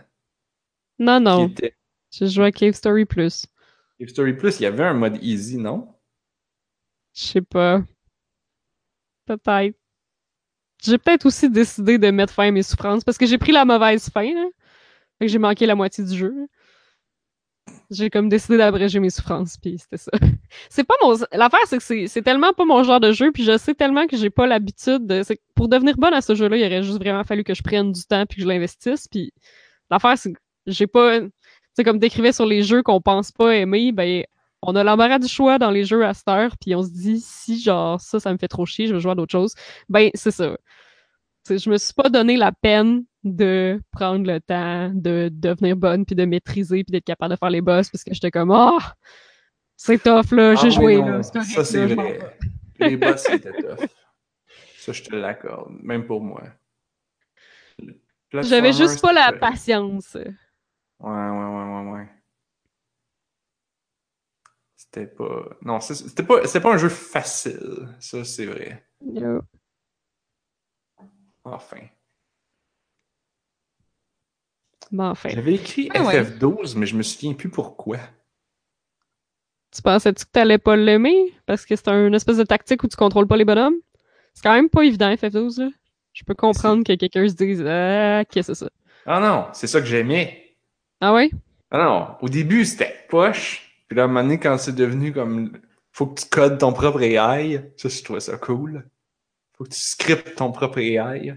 Non, 0.98 1.20
non, 1.20 1.48
était 1.48 1.74
j'ai 2.10 2.28
joué 2.28 2.46
à 2.46 2.52
Cave 2.52 2.72
Story 2.72 3.04
Plus. 3.04 3.46
Cave 3.98 4.08
Story 4.08 4.32
Plus. 4.32 4.58
Il 4.60 4.62
y 4.62 4.66
avait 4.66 4.84
un 4.84 4.94
mode 4.94 5.18
easy, 5.22 5.58
non? 5.58 5.88
Je 7.16 7.22
sais 7.24 7.40
pas. 7.42 7.82
Peut-être. 9.26 9.76
J'ai 10.82 10.98
peut-être 10.98 11.26
aussi 11.26 11.50
décidé 11.50 11.98
de 11.98 12.10
mettre 12.10 12.32
fin 12.32 12.48
à 12.48 12.50
mes 12.50 12.62
souffrances 12.62 13.02
parce 13.04 13.18
que 13.18 13.26
j'ai 13.26 13.38
pris 13.38 13.52
la 13.52 13.64
mauvaise 13.64 14.08
fin, 14.10 14.30
j'ai 15.20 15.38
manqué 15.38 15.66
la 15.66 15.74
moitié 15.74 16.04
du 16.04 16.16
jeu. 16.16 16.34
J'ai 17.90 18.10
comme 18.10 18.28
décidé 18.28 18.58
d'abréger 18.58 18.98
mes 19.00 19.10
souffrances, 19.10 19.56
puis 19.58 19.78
c'était 19.78 19.96
ça. 19.96 20.10
C'est 20.70 20.84
pas 20.84 20.94
mon... 21.02 21.14
L'affaire, 21.32 21.60
c'est 21.66 21.78
que 21.78 21.82
c'est- 21.82 22.06
c'est 22.08 22.22
tellement 22.22 22.52
pas 22.52 22.64
mon 22.64 22.82
genre 22.84 23.00
de 23.00 23.12
jeu, 23.12 23.32
puis 23.32 23.44
je 23.44 23.56
sais 23.58 23.74
tellement 23.74 24.06
que 24.06 24.16
j'ai 24.16 24.30
pas 24.30 24.46
l'habitude 24.46 25.06
de... 25.06 25.22
c'est 25.24 25.40
Pour 25.54 25.68
devenir 25.68 25.96
bonne 25.96 26.14
à 26.14 26.20
ce 26.20 26.34
jeu-là, 26.34 26.56
il 26.56 26.64
aurait 26.64 26.82
juste 26.82 26.98
vraiment 26.98 27.24
fallu 27.24 27.42
que 27.44 27.54
je 27.54 27.62
prenne 27.62 27.92
du 27.92 28.02
temps 28.04 28.24
puis 28.26 28.36
que 28.36 28.42
je 28.42 28.48
l'investisse, 28.48 29.08
puis 29.08 29.32
l'affaire, 29.90 30.16
c'est 30.18 30.32
que 30.32 30.38
j'ai 30.66 30.86
pas... 30.86 31.20
Sais, 31.74 31.84
comme 31.84 31.98
décrivait 31.98 32.32
sur 32.32 32.46
les 32.46 32.62
jeux 32.62 32.82
qu'on 32.82 33.00
pense 33.00 33.32
pas 33.32 33.54
aimer, 33.56 33.92
ben 33.92 34.24
on 34.62 34.74
a 34.76 34.82
l'embarras 34.84 35.18
du 35.18 35.28
choix 35.28 35.58
dans 35.58 35.70
les 35.70 35.84
jeux 35.84 36.04
à 36.04 36.14
cette 36.14 36.28
heure, 36.28 36.56
puis 36.60 36.74
on 36.74 36.82
se 36.82 36.90
dit 36.90 37.20
si 37.20 37.60
genre 37.60 38.00
ça, 38.00 38.18
ça 38.20 38.32
me 38.32 38.38
fait 38.38 38.48
trop 38.48 38.66
chier, 38.66 38.86
je 38.86 38.94
veux 38.94 39.00
jouer 39.00 39.12
à 39.12 39.14
d'autres 39.14 39.32
choses. 39.32 39.54
Ben 39.88 40.10
c'est 40.14 40.30
ça. 40.30 40.56
T'sais, 41.44 41.58
je 41.58 41.70
me 41.70 41.76
suis 41.78 41.94
pas 41.94 42.08
donné 42.08 42.36
la 42.36 42.50
peine 42.52 43.04
de 43.22 43.80
prendre 43.92 44.26
le 44.26 44.40
temps 44.40 44.90
de 44.94 45.28
devenir 45.32 45.76
bonne 45.76 46.04
puis 46.04 46.16
de 46.16 46.24
maîtriser 46.24 46.84
puis 46.84 46.92
d'être 46.92 47.04
capable 47.04 47.34
de 47.34 47.38
faire 47.38 47.50
les 47.50 47.60
boss 47.60 47.90
parce 47.90 48.02
que 48.04 48.14
j'étais 48.14 48.30
comme 48.30 48.50
ah 48.50 48.94
c'est 49.76 50.02
tough 50.02 50.32
là, 50.32 50.54
j'ai 50.54 50.68
Ah, 50.68 50.70
joué 50.70 50.96
là, 50.96 51.22
Ça, 51.22 51.64
c'est 51.64 51.86
vrai. 51.86 52.18
Les 52.80 52.96
boss, 52.96 53.22
c'était 53.28 53.52
tough. 53.52 53.86
Ça, 54.78 54.92
je 54.92 55.02
te 55.02 55.14
l'accorde. 55.14 55.72
Même 55.82 56.06
pour 56.06 56.20
moi. 56.22 56.42
J'avais 58.32 58.72
juste 58.72 59.00
pas 59.02 59.12
la 59.12 59.32
patience. 59.32 60.14
Ouais, 60.14 60.30
ouais, 61.10 61.30
ouais, 61.30 61.64
ouais, 61.64 61.90
ouais. 61.92 62.08
C'était 64.96 65.14
pas. 65.14 65.44
Non, 65.60 65.80
c'était 65.80 66.22
pas, 66.22 66.46
c'était 66.46 66.60
pas 66.60 66.72
un 66.72 66.78
jeu 66.78 66.88
facile. 66.88 67.88
Ça, 68.00 68.24
c'est 68.24 68.46
vrai. 68.46 68.82
Enfin. 71.44 71.76
Mais 74.90 75.02
enfin, 75.02 75.28
J'avais 75.30 75.54
écrit 75.54 75.90
Ah 75.94 76.02
ouais. 76.02 76.22
FF12, 76.22 76.78
mais 76.78 76.86
je 76.86 76.96
me 76.96 77.02
souviens 77.02 77.34
plus 77.34 77.50
pourquoi. 77.50 77.98
tu 79.74 79.82
pensais-tu 79.82 80.24
que 80.24 80.30
t'allais 80.30 80.58
pas 80.58 80.76
l'aimer? 80.76 81.34
Parce 81.44 81.66
que 81.66 81.76
c'est 81.76 81.88
une 81.88 82.14
espèce 82.14 82.38
de 82.38 82.44
tactique 82.44 82.82
où 82.84 82.88
tu 82.88 82.96
contrôles 82.96 83.26
pas 83.26 83.36
les 83.36 83.44
bonhommes? 83.44 83.76
C'est 84.32 84.42
quand 84.42 84.54
même 84.54 84.70
pas 84.70 84.82
évident 84.82 85.12
FF12 85.12 85.60
là. 85.60 85.68
Je 86.14 86.24
peux 86.24 86.34
comprendre 86.34 86.84
que 86.84 86.94
quelqu'un 86.94 87.28
se 87.28 87.34
dise 87.34 87.62
ah 87.66 88.24
qu'est-ce 88.30 88.48
que 88.48 88.54
c'est 88.54 88.64
ça? 88.64 88.70
Ah 89.04 89.20
non, 89.20 89.48
c'est 89.52 89.66
ça 89.66 89.80
que 89.80 89.86
j'aimais. 89.86 90.56
Ah 91.00 91.12
ouais? 91.12 91.30
Ah 91.70 91.84
non, 91.84 92.16
au 92.22 92.28
début, 92.30 92.64
c'était 92.64 92.94
poche. 93.10 93.65
Puis 93.88 93.96
là, 93.96 94.02
à 94.02 94.04
un 94.06 94.08
moment 94.08 94.22
donné, 94.22 94.38
quand 94.38 94.58
c'est 94.58 94.74
devenu 94.74 95.12
comme. 95.12 95.52
Faut 95.92 96.06
que 96.06 96.20
tu 96.20 96.28
codes 96.28 96.58
ton 96.58 96.72
propre 96.72 97.00
AI. 97.00 97.72
Ça, 97.76 97.88
je 97.88 98.02
trouvais 98.02 98.20
ça 98.20 98.36
cool. 98.36 98.86
Faut 99.56 99.64
que 99.64 99.70
tu 99.70 99.80
scriptes 99.80 100.34
ton 100.34 100.52
propre 100.52 100.78
AI. 100.78 101.34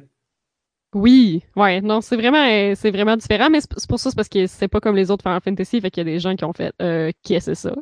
Oui, 0.93 1.43
ouais, 1.55 1.81
non, 1.81 2.01
c'est 2.01 2.15
vraiment, 2.15 2.43
euh, 2.43 2.73
c'est 2.75 2.89
vraiment 2.89 3.15
différent, 3.15 3.49
mais 3.51 3.61
c'est 3.61 3.87
pour 3.87 3.99
ça, 3.99 4.09
c'est 4.09 4.15
parce 4.15 4.27
que 4.27 4.47
c'est 4.47 4.67
pas 4.67 4.79
comme 4.79 4.95
les 4.95 5.11
autres 5.11 5.21
Final 5.21 5.39
Fantasy, 5.39 5.79
fait 5.79 5.91
qu'il 5.91 6.05
y 6.05 6.09
a 6.09 6.11
des 6.11 6.19
gens 6.19 6.35
qui 6.35 6.43
ont 6.45 6.53
fait, 6.53 6.73
euh, 6.81 7.11
qu'est-ce 7.23 7.51
que 7.51 7.53
c'est 7.53 7.69
ça? 7.69 7.75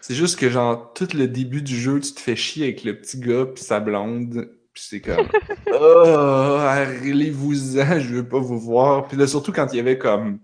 C'est 0.00 0.16
juste 0.16 0.38
que, 0.40 0.50
genre, 0.50 0.92
tout 0.92 1.06
le 1.14 1.28
début 1.28 1.62
du 1.62 1.76
jeu, 1.76 2.00
tu 2.00 2.12
te 2.12 2.20
fais 2.20 2.34
chier 2.34 2.64
avec 2.64 2.82
le 2.82 2.98
petit 2.98 3.20
gars 3.20 3.46
pis 3.46 3.62
sa 3.62 3.78
blonde. 3.78 4.50
Pis 4.74 4.86
c'est 4.88 5.00
comme, 5.00 5.28
oh, 5.72 6.56
allez-vous-en, 6.68 8.00
je 8.00 8.16
veux 8.16 8.28
pas 8.28 8.40
vous 8.40 8.58
voir. 8.58 9.06
Puis 9.06 9.16
là, 9.16 9.28
surtout 9.28 9.52
quand 9.52 9.68
il 9.72 9.76
y 9.76 9.80
avait 9.80 9.98
comme, 9.98 10.40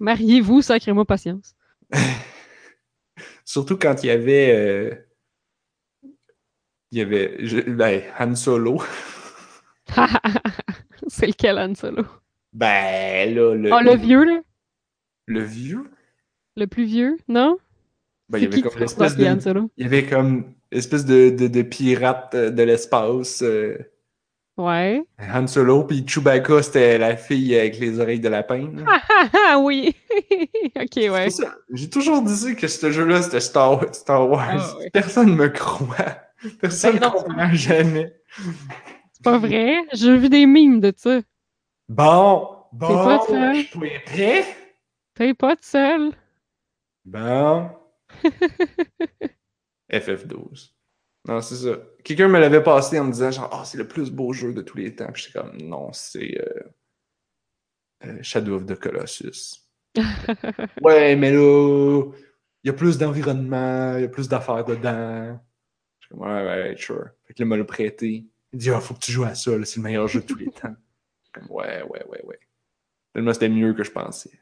Mariez-vous, 0.00 0.62
sacrez-moi 0.62 1.04
patience. 1.04 1.54
surtout 3.48 3.78
quand 3.78 4.02
il 4.04 4.08
y 4.08 4.10
avait, 4.10 4.52
euh, 4.54 4.94
il 6.90 6.98
y 6.98 7.00
avait, 7.02 7.36
je- 7.46 7.60
ben, 7.60 8.02
Han 8.18 8.34
Solo. 8.34 8.82
c'est 11.08 11.26
lequel, 11.26 11.58
Han 11.58 11.74
Solo? 11.74 12.04
Ben, 12.52 13.34
là, 13.34 13.54
le, 13.54 13.70
Oh, 13.72 13.80
le 13.82 13.94
vieux, 13.96 14.24
là? 14.24 14.40
le 15.26 15.42
vieux? 15.42 15.90
Le 16.56 16.66
plus 16.66 16.84
vieux, 16.84 17.16
non? 17.28 17.56
Ben, 18.28 18.38
il 18.38 18.44
y 18.44 18.46
avait 18.46 18.60
comme 18.60 18.72
de, 19.16 19.40
il 19.76 19.82
y 19.84 19.86
avait 19.86 20.06
comme 20.06 20.54
espèce 20.70 21.06
de, 21.06 21.30
de, 21.30 21.48
de 21.48 21.62
pirate 21.62 22.34
euh, 22.34 22.50
de 22.50 22.62
l'espace. 22.62 23.42
euh, 23.42 23.78
Ouais. 24.58 25.04
Han 25.20 25.46
Solo, 25.46 25.84
puis 25.84 26.04
Chewbacca, 26.04 26.62
c'était 26.64 26.98
la 26.98 27.16
fille 27.16 27.56
avec 27.56 27.78
les 27.78 28.00
oreilles 28.00 28.18
de 28.18 28.28
lapin. 28.28 28.68
Ah, 28.88 29.00
ah, 29.08 29.28
ah, 29.50 29.58
oui! 29.60 29.94
ok, 30.76 30.96
ouais. 30.96 31.28
J'ai 31.72 31.88
toujours 31.88 32.22
dit 32.22 32.56
que 32.56 32.66
ce 32.66 32.90
jeu-là, 32.90 33.22
c'était 33.22 33.38
Star, 33.38 33.82
Star 33.94 34.28
Wars. 34.28 34.74
Ah, 34.74 34.78
ouais. 34.78 34.90
Personne 34.90 35.36
me 35.36 35.48
croit. 35.48 36.18
Personne 36.60 36.96
ne 36.96 37.00
Ben 37.00 37.10
comprend 37.10 37.52
jamais. 37.52 38.16
C'est 39.12 39.22
pas 39.22 39.38
vrai? 39.38 39.76
J'ai 39.92 40.16
vu 40.16 40.28
des 40.28 40.46
mimes 40.46 40.80
de 40.80 40.92
ça. 40.96 41.20
Bon, 41.88 42.48
bon, 42.72 42.88
pas 42.88 43.20
je 43.54 44.04
prêt. 44.04 44.44
T'es 45.14 45.34
pas 45.34 45.54
de 45.54 45.62
seul. 45.62 46.12
Bon. 47.04 47.70
FF12. 49.92 50.72
Non, 51.28 51.42
c'est 51.42 51.56
ça. 51.56 51.76
Quelqu'un 52.02 52.28
me 52.28 52.40
l'avait 52.40 52.62
passé 52.62 52.98
en 52.98 53.04
me 53.04 53.12
disant 53.12 53.30
genre, 53.30 53.50
ah, 53.52 53.62
c'est 53.66 53.76
le 53.76 53.86
plus 53.86 54.10
beau 54.10 54.32
jeu 54.32 54.54
de 54.54 54.62
tous 54.62 54.78
les 54.78 54.94
temps. 54.96 55.12
Puis 55.12 55.24
j'étais 55.24 55.38
comme, 55.38 55.58
non, 55.60 55.92
c'est 55.92 56.40
euh, 56.40 56.62
euh, 58.06 58.18
Shadow 58.22 58.56
of 58.56 58.64
the 58.66 58.74
Colossus. 58.74 59.68
Ouais, 60.80 61.16
mais 61.16 61.30
là, 61.30 62.04
il 62.64 62.68
y 62.68 62.70
a 62.70 62.72
plus 62.72 62.96
d'environnement, 62.96 63.96
il 63.96 64.02
y 64.02 64.04
a 64.04 64.08
plus 64.08 64.26
d'affaires 64.26 64.64
dedans. 64.64 65.38
Je 66.00 66.06
suis 66.06 66.14
comme, 66.14 66.26
ouais, 66.26 66.44
ouais, 66.44 66.74
sure. 66.78 67.10
Fait 67.24 67.34
que 67.34 67.42
là, 67.42 67.44
il 67.44 67.48
me 67.48 67.56
l'a 67.56 67.64
prêté. 67.64 68.26
Il 68.54 68.58
dit, 68.58 68.70
ah, 68.70 68.80
faut 68.80 68.94
que 68.94 69.00
tu 69.00 69.12
joues 69.12 69.24
à 69.24 69.34
ça, 69.34 69.56
là, 69.58 69.66
c'est 69.66 69.76
le 69.76 69.82
meilleur 69.82 70.08
jeu 70.08 70.22
de 70.22 70.26
tous 70.26 70.36
les 70.36 70.50
temps. 70.50 70.74
Je 70.74 71.24
suis 71.24 71.32
comme, 71.32 71.50
ouais, 71.54 71.82
ouais, 71.82 72.06
ouais, 72.08 72.24
ouais. 72.24 72.40
Tellement 73.12 73.34
c'était 73.34 73.50
mieux 73.50 73.74
que 73.74 73.84
je 73.84 73.90
pensais. 73.90 74.40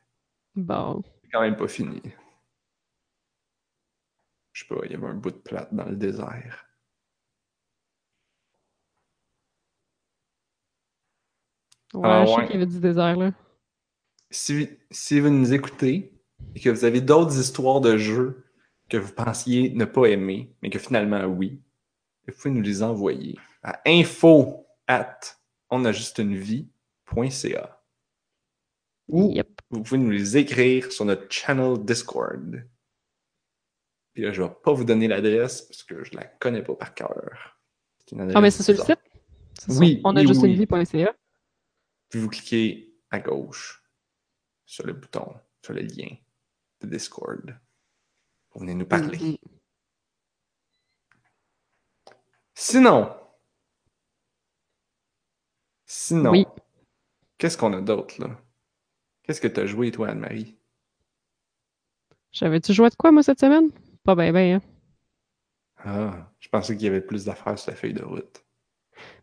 Bon. 0.54 1.02
C'est 1.22 1.30
quand 1.30 1.40
même 1.40 1.56
pas 1.56 1.66
fini. 1.66 2.00
Je 4.52 4.62
sais 4.62 4.68
pas, 4.68 4.80
il 4.84 4.92
y 4.92 4.94
avait 4.94 5.06
un 5.08 5.14
bout 5.14 5.32
de 5.32 5.36
plate 5.36 5.74
dans 5.74 5.86
le 5.86 5.96
désert. 5.96 6.65
Ouais, 11.96 12.08
Ah, 12.08 12.24
je 12.24 12.30
sais 12.30 12.36
ouais. 12.36 12.46
qu'il 12.46 12.54
y 12.54 12.56
avait 12.62 12.66
du 12.72 12.80
désert, 12.80 13.16
là. 13.16 13.32
Si, 14.30 14.68
si 14.90 15.20
vous 15.20 15.30
nous 15.30 15.52
écoutez 15.54 16.12
et 16.54 16.60
que 16.60 16.70
vous 16.70 16.84
avez 16.84 17.00
d'autres 17.00 17.38
histoires 17.38 17.80
de 17.80 17.96
jeux 17.96 18.44
que 18.88 18.96
vous 18.96 19.12
pensiez 19.12 19.70
ne 19.70 19.84
pas 19.84 20.06
aimer, 20.06 20.54
mais 20.62 20.70
que 20.70 20.78
finalement 20.78 21.24
oui, 21.26 21.60
vous 22.26 22.34
pouvez 22.34 22.50
nous 22.54 22.62
les 22.62 22.82
envoyer 22.82 23.36
à 23.62 23.80
info 23.86 24.66
at 24.88 25.18
onajustunevie.ca 25.70 27.72
ou 29.08 29.30
Yep. 29.32 29.60
vous 29.70 29.82
pouvez 29.82 29.98
nous 29.98 30.10
les 30.10 30.36
écrire 30.36 30.90
sur 30.90 31.04
notre 31.04 31.30
channel 31.32 31.78
Discord. 31.84 32.64
Puis 34.12 34.22
là, 34.24 34.32
je 34.32 34.42
vais 34.42 34.50
pas 34.64 34.72
vous 34.72 34.84
donner 34.84 35.06
l'adresse 35.08 35.62
parce 35.62 35.84
que 35.84 36.02
je 36.02 36.16
la 36.16 36.24
connais 36.24 36.62
pas 36.62 36.74
par 36.74 36.94
cœur. 36.94 37.58
Ah, 38.34 38.40
mais 38.40 38.50
c'est 38.50 38.62
sur 38.62 38.74
le 38.74 38.80
site? 38.80 38.98
Oui, 39.80 40.00
sur- 40.34 40.42
Puis 42.08 42.20
vous 42.20 42.28
cliquez 42.28 42.94
à 43.10 43.20
gauche 43.20 43.82
sur 44.64 44.86
le 44.86 44.92
bouton, 44.92 45.34
sur 45.62 45.74
le 45.74 45.82
lien 45.82 46.08
de 46.80 46.86
Discord. 46.88 47.58
Pour 48.50 48.60
venir 48.62 48.76
nous 48.76 48.86
parler. 48.86 49.38
Sinon, 52.54 53.14
sinon, 55.84 56.30
Oui. 56.30 56.46
qu'est-ce 57.38 57.58
qu'on 57.58 57.72
a 57.74 57.80
d'autre 57.82 58.20
là? 58.20 58.40
Qu'est-ce 59.22 59.40
que 59.40 59.48
t'as 59.48 59.66
joué 59.66 59.90
toi, 59.90 60.08
Anne-Marie? 60.08 60.56
J'avais-tu 62.32 62.72
joué 62.72 62.88
de 62.90 62.94
quoi, 62.94 63.12
moi, 63.12 63.22
cette 63.22 63.40
semaine? 63.40 63.70
Pas 64.04 64.14
ben, 64.14 64.32
ben, 64.32 64.56
hein? 64.56 64.62
Ah, 65.78 66.32
je 66.40 66.48
pensais 66.48 66.74
qu'il 66.76 66.84
y 66.86 66.88
avait 66.88 67.00
plus 67.00 67.24
d'affaires 67.26 67.58
sur 67.58 67.70
la 67.72 67.76
feuille 67.76 67.92
de 67.94 68.02
route. 68.04 68.45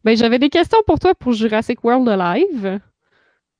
Ben, 0.03 0.15
j'avais 0.17 0.39
des 0.39 0.49
questions 0.49 0.79
pour 0.85 0.99
toi 0.99 1.15
pour 1.15 1.31
Jurassic 1.33 1.83
World 1.83 2.07
Alive. 2.09 2.79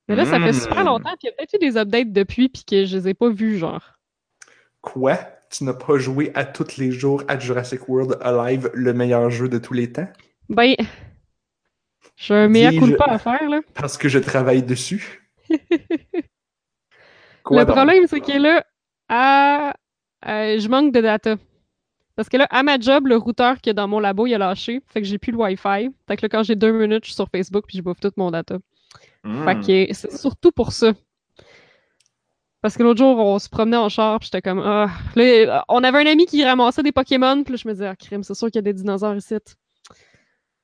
Mais 0.08 0.16
là, 0.16 0.26
ça 0.26 0.40
fait 0.40 0.52
super 0.54 0.84
Mm. 0.84 0.88
longtemps, 0.88 1.12
puis 1.12 1.20
il 1.24 1.26
y 1.28 1.30
a 1.30 1.32
peut-être 1.38 1.54
eu 1.54 1.60
des 1.60 1.78
updates 1.78 2.12
depuis, 2.12 2.50
puis 2.50 2.64
que 2.66 2.86
je 2.86 2.98
les 2.98 3.08
ai 3.10 3.14
pas 3.14 3.30
vus, 3.30 3.58
genre. 3.58 3.94
Quoi? 4.82 5.18
Tu 5.50 5.64
n'as 5.64 5.74
pas 5.74 5.98
joué 5.98 6.32
à 6.36 6.44
tous 6.46 6.78
les 6.78 6.92
jours 6.92 7.24
à 7.28 7.40
Jurassic 7.40 7.88
World 7.88 8.18
Alive, 8.22 8.70
le 8.74 8.94
meilleur 8.94 9.30
jeu 9.30 9.48
de 9.48 9.58
tous 9.60 9.74
les 9.74 9.92
temps? 9.94 10.08
Ben, 10.50 10.76
j'ai 12.18 12.34
un 12.34 12.48
mea 12.50 12.70
Dis-je- 12.72 12.80
culpa 12.86 13.06
à 13.06 13.18
faire, 13.18 13.50
là. 13.50 13.62
Parce 13.74 13.98
que 13.98 14.10
je 14.10 14.20
travaille 14.20 14.64
dessus? 14.64 15.22
Quoi 17.44 17.60
le 17.62 17.66
donc? 17.66 17.76
problème, 17.76 18.08
c'est 18.08 18.22
que 18.22 18.38
là, 18.38 18.66
à- 19.10 19.74
euh, 20.28 20.60
je 20.60 20.68
manque 20.68 20.94
de 20.94 21.02
data. 21.02 21.36
Parce 22.16 22.30
que 22.30 22.38
là, 22.38 22.48
à 22.52 22.62
ma 22.64 22.80
job, 22.80 23.08
le 23.08 23.18
routeur 23.18 23.60
qui 23.60 23.70
est 23.70 23.74
dans 23.74 23.88
mon 23.88 24.00
labo, 24.00 24.28
il 24.28 24.34
a 24.36 24.38
lâché. 24.38 24.82
Fait 24.88 25.02
que 25.02 25.08
j'ai 25.08 25.18
plus 25.18 25.32
le 25.32 25.38
Wi-Fi. 25.38 25.90
Fait 26.08 26.18
que 26.18 26.22
là, 26.24 26.30
quand 26.30 26.44
j'ai 26.44 26.56
deux 26.56 26.72
minutes, 26.72 27.06
je 27.06 27.10
suis 27.10 27.16
sur 27.16 27.28
Facebook 27.30 27.66
puis 27.68 27.78
je 27.78 27.84
bouffe 27.84 28.00
toute 28.00 28.18
mon 28.18 28.30
data. 28.30 28.58
Hmm. 29.24 29.44
Fait 29.46 29.60
que 29.60 29.94
c'est 29.94 30.12
surtout 30.12 30.52
pour 30.52 30.72
ça. 30.72 30.94
Parce 32.62 32.78
que 32.78 32.84
l'autre 32.84 33.00
jour, 33.00 33.18
on 33.18 33.40
se 33.40 33.50
promenait 33.50 33.78
en 33.78 33.90
char, 33.90 34.20
puis 34.20 34.30
j'étais 34.32 34.42
comme, 34.42 34.62
ah. 34.64 34.90
Là, 35.16 35.66
on 35.68 35.84
avait 35.84 36.00
un 36.00 36.12
ami 36.12 36.26
qui 36.26 36.46
ramassait 36.46 36.82
des 36.82 36.94
Pokémon, 36.94 37.44
puis 37.44 37.54
là, 37.54 37.58
je 37.62 37.68
me 37.68 37.74
disais, 37.74 37.88
ah, 37.88 37.96
crème, 37.96 38.24
c'est 38.24 38.36
sûr 38.36 38.48
qu'il 38.48 38.56
y 38.56 38.60
a 38.60 38.62
des 38.62 38.74
dinosaures 38.74 39.18
ici. 39.18 39.36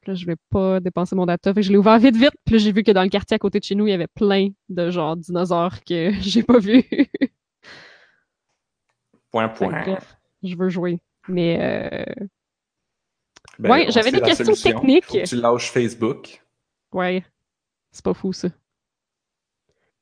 Puis 0.01 0.11
là, 0.11 0.13
je 0.13 0.25
vais 0.25 0.37
pas 0.49 0.79
dépenser 0.79 1.15
mon 1.17 1.25
data. 1.25 1.53
Fait 1.53 1.59
que 1.59 1.65
je 1.65 1.71
l'ai 1.71 1.77
ouvert 1.77 1.99
vite, 1.99 2.15
vite, 2.15 2.31
puis 2.45 2.55
là, 2.55 2.59
j'ai 2.59 2.71
vu 2.71 2.83
que 2.83 2.91
dans 2.91 3.03
le 3.03 3.09
quartier 3.09 3.35
à 3.35 3.37
côté 3.37 3.59
de 3.59 3.65
chez 3.65 3.75
nous, 3.75 3.85
il 3.85 3.89
y 3.89 3.93
avait 3.93 4.07
plein 4.07 4.47
de 4.69 4.89
genre 4.91 5.17
dinosaures 5.17 5.83
que 5.83 6.11
j'ai 6.21 6.43
pas 6.43 6.59
vus. 6.59 6.85
Point, 9.31 9.49
point. 9.49 9.83
bref, 9.83 10.17
je 10.41 10.55
veux 10.55 10.69
jouer. 10.69 10.99
Mais, 11.29 11.57
euh, 11.61 12.25
Ben, 13.59 13.69
Ouais, 13.71 13.91
j'avais 13.91 14.11
des 14.11 14.21
questions 14.21 14.45
solution. 14.45 14.71
techniques. 14.71 15.05
Faut 15.05 15.17
que 15.17 15.27
tu 15.27 15.35
lâches 15.35 15.71
Facebook. 15.71 16.41
ouais, 16.93 17.23
c'est 17.91 18.03
pas 18.03 18.13
fou, 18.13 18.31
ça. 18.33 18.49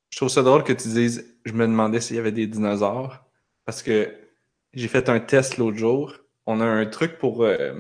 Je 0.10 0.18
trouve 0.18 0.30
ça 0.30 0.42
drôle 0.42 0.64
que 0.64 0.74
tu 0.74 0.88
dises 0.88 1.38
je 1.46 1.54
me 1.54 1.68
demandais 1.68 2.00
s'il 2.02 2.16
y 2.16 2.20
avait 2.20 2.32
des 2.32 2.48
dinosaures 2.48 3.24
parce 3.66 3.84
que 3.84 4.14
j'ai 4.74 4.88
fait 4.88 5.10
un 5.10 5.20
test 5.20 5.58
l'autre 5.58 5.78
jour. 5.78 6.14
On 6.46 6.62
a 6.62 6.66
un 6.66 6.86
truc 6.86 7.18
pour 7.20 7.44
euh, 7.44 7.80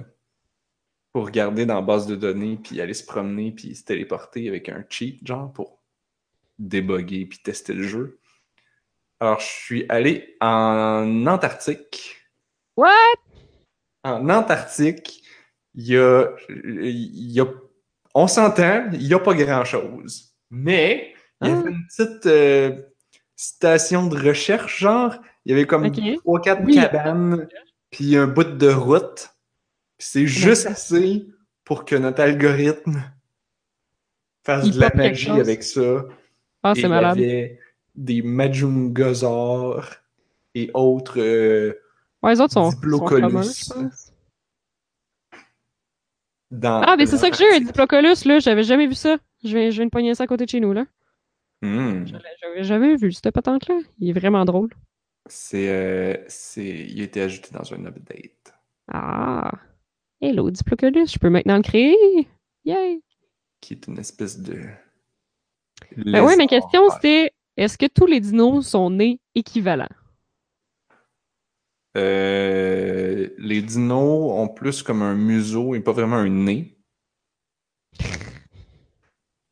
pour 1.13 1.25
regarder 1.25 1.65
dans 1.65 1.75
la 1.75 1.81
base 1.81 2.05
de 2.07 2.15
données 2.15 2.57
puis 2.61 2.81
aller 2.81 2.93
se 2.93 3.05
promener 3.05 3.51
puis 3.51 3.75
se 3.75 3.83
téléporter 3.85 4.47
avec 4.49 4.67
un 4.69 4.83
cheat 4.89 5.25
genre 5.25 5.51
pour 5.53 5.79
déboguer 6.59 7.25
puis 7.25 7.39
tester 7.39 7.73
le 7.73 7.83
jeu. 7.83 8.19
Alors 9.19 9.39
je 9.39 9.45
suis 9.47 9.85
allé 9.89 10.35
en 10.41 11.25
Antarctique. 11.27 12.17
What? 12.75 12.87
En 14.07 14.29
Antarctique, 14.29 15.23
il 15.75 15.87
y 15.87 15.97
a, 15.97 16.27
il 16.49 17.31
y 17.31 17.39
a 17.41 17.45
on 18.15 18.27
s'entend, 18.27 18.89
il 18.93 19.03
y 19.05 19.13
a 19.13 19.19
pas 19.19 19.33
grand-chose. 19.35 20.33
Mais 20.49 21.13
il 21.41 21.49
y 21.49 21.51
Ah. 21.51 21.59
avait 21.59 21.69
une 21.69 21.85
petite 21.87 22.25
euh, 22.25 22.81
station 23.35 24.07
de 24.07 24.17
recherche, 24.17 24.79
genre. 24.79 25.15
Il 25.45 25.51
y 25.51 25.53
avait 25.53 25.67
comme 25.67 25.91
trois, 25.91 26.41
quatre 26.41 26.63
Oui. 26.63 26.73
cabanes, 26.75 27.47
puis 27.91 28.17
un 28.17 28.25
bout 28.27 28.43
de 28.57 28.69
route. 28.69 29.29
C'est 29.99 30.25
juste 30.27 30.65
assez 30.65 31.27
pour 31.63 31.85
que 31.85 31.95
notre 31.95 32.21
algorithme 32.21 33.03
fasse 34.43 34.65
Il 34.65 34.73
de 34.75 34.79
la 34.79 34.91
magie 34.95 35.29
avec 35.31 35.61
ça. 35.63 36.05
Ah, 36.63 36.73
c'est 36.73 36.81
il 36.81 36.85
y 36.85 36.89
malade. 36.89 37.17
avait 37.19 37.59
des 37.95 38.21
Majungasaurs 38.23 39.85
et 40.55 40.71
autres. 40.73 41.19
euh, 41.19 41.73
Ouais, 42.23 42.33
les 42.33 42.41
autres 42.41 42.53
sont, 42.53 42.71
sont 42.71 42.77
Diplocolus. 42.77 43.21
communs, 43.21 43.89
dans 46.49 46.81
Ah, 46.81 46.95
mais 46.97 47.05
c'est 47.05 47.17
ça 47.17 47.29
que 47.29 47.37
j'ai, 47.37 47.55
un. 47.55 47.59
Diplocolus, 47.59 48.25
là. 48.25 48.39
J'avais 48.39 48.63
jamais 48.63 48.87
vu 48.87 48.95
ça. 48.95 49.17
Je 49.43 49.49
viens, 49.49 49.69
je 49.69 49.75
viens 49.75 49.85
de 49.85 49.91
pogner 49.91 50.15
ça 50.15 50.23
à 50.23 50.27
côté 50.27 50.45
de 50.45 50.49
chez 50.49 50.59
nous, 50.59 50.73
là. 50.73 50.85
Hmm. 51.61 52.05
J'avais 52.05 52.63
jamais 52.63 52.95
vu 52.95 53.11
cette 53.11 53.31
patente-là. 53.31 53.79
Il 53.99 54.09
est 54.09 54.19
vraiment 54.19 54.45
drôle. 54.45 54.69
C'est, 55.25 55.69
euh, 55.69 56.15
c'est, 56.27 56.85
il 56.89 57.01
a 57.01 57.03
été 57.03 57.21
ajouté 57.21 57.49
dans 57.51 57.73
un 57.73 57.85
update. 57.85 58.53
Ah. 58.91 59.51
Hello, 60.21 60.49
Diplocolus. 60.49 61.07
Je 61.07 61.19
peux 61.19 61.29
maintenant 61.29 61.57
le 61.57 61.63
créer. 61.63 61.95
Yay! 62.65 63.01
qui 63.61 63.73
est 63.73 63.87
une 63.87 63.99
espèce 63.99 64.39
de. 64.39 64.61
Ben 65.97 66.23
ouais, 66.23 66.37
ma 66.37 66.47
question, 66.47 66.89
c'était 66.89 67.31
est-ce 67.55 67.77
que 67.77 67.85
tous 67.87 68.05
les 68.05 68.19
dinos 68.19 68.67
sont 68.67 68.89
nés 68.89 69.19
équivalents? 69.35 69.87
Euh, 71.97 73.27
les 73.37 73.61
dinos 73.61 74.31
ont 74.31 74.47
plus 74.47 74.83
comme 74.83 75.01
un 75.01 75.15
museau 75.15 75.73
et 75.75 75.79
pas 75.79 75.91
vraiment 75.91 76.17
un 76.17 76.29
nez. 76.29 76.77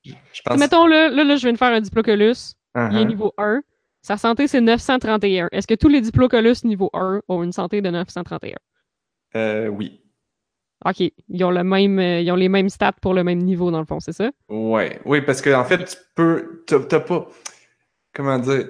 Je 0.06 0.42
pense. 0.44 0.60
Mettons, 0.60 0.86
là, 0.86 1.10
là, 1.10 1.24
là, 1.24 1.36
je 1.36 1.42
viens 1.44 1.54
de 1.54 1.58
faire 1.58 1.74
un 1.74 1.82
Diplocus. 1.82 2.56
Il 2.76 2.82
est 2.82 2.86
Uh-huh. 2.90 3.08
niveau 3.08 3.34
1. 3.38 3.62
Sa 4.02 4.18
santé, 4.18 4.48
c'est 4.48 4.62
931. 4.62 5.48
Est-ce 5.52 5.66
que 5.66 5.74
tous 5.74 5.88
les 5.88 6.02
Diplocolus 6.02 6.64
niveau 6.66 6.90
1 6.94 7.22
ont 7.28 7.42
une 7.42 7.54
santé 7.54 7.82
de 7.82 7.90
931? 7.90 8.56
Euh, 9.36 9.68
oui. 9.68 10.02
OK. 10.86 11.00
Ils 11.30 11.44
ont, 11.44 11.50
le 11.52 11.64
même, 11.64 11.98
euh, 12.00 12.20
ils 12.22 12.30
ont 12.32 12.36
les 12.36 12.50
mêmes 12.50 12.70
stats 12.70 12.92
pour 13.02 13.14
le 13.14 13.24
même 13.24 13.40
niveau, 13.40 13.72
dans 13.72 13.80
le 13.80 13.86
fond, 13.86 14.00
c'est 14.00 14.14
ça? 14.14 14.30
Ouais. 14.50 15.00
Oui, 15.06 15.22
parce 15.22 15.42
que 15.42 15.50
en 15.52 15.64
fait, 15.64 15.86
tu 15.86 15.98
peux. 16.14 16.64
T'as 16.68 17.00
pas. 17.00 17.28
Comment 18.14 18.38
dire? 18.38 18.68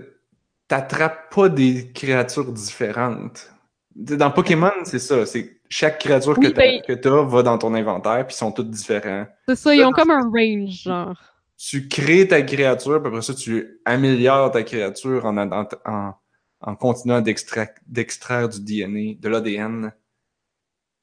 T'attrapes 0.68 1.34
pas 1.34 1.50
des 1.50 1.92
créatures 1.92 2.52
différentes. 2.52 3.52
Dans 3.96 4.30
Pokémon, 4.32 4.72
c'est 4.84 5.00
ça. 5.00 5.26
C'est 5.26 5.62
chaque 5.70 6.00
créature 6.00 6.38
Oui, 6.38 6.48
que 6.48 6.52
t'as 6.52 6.62
ben- 6.62 6.82
que 6.82 6.94
t'as 6.94 7.22
va 7.24 7.44
dans 7.44 7.58
ton 7.58 7.74
inventaire, 7.74 8.26
puis 8.28 8.36
ils 8.36 8.38
sont 8.38 8.52
toutes 8.52 8.70
différents. 8.70 9.26
C'est 9.48 9.56
ça, 9.56 9.74
ils 9.74 9.84
ont 9.86 9.92
comme 9.92 10.12
un 10.12 10.30
range, 10.30 10.82
genre. 10.84 11.18
tu 11.58 11.88
crées 11.88 12.28
ta 12.28 12.42
créature, 12.42 13.00
puis 13.02 13.08
après 13.08 13.22
ça, 13.22 13.34
tu 13.34 13.80
améliores 13.86 14.52
ta 14.52 14.64
créature 14.64 15.26
en, 15.26 15.38
en, 15.38 15.68
en, 15.86 16.14
en 16.62 16.76
continuant 16.76 17.22
d'extra- 17.22 17.74
d'extraire 17.88 18.50
du 18.50 18.60
DNA, 18.60 19.16
de 19.20 19.30
l'ADN. 19.30 19.94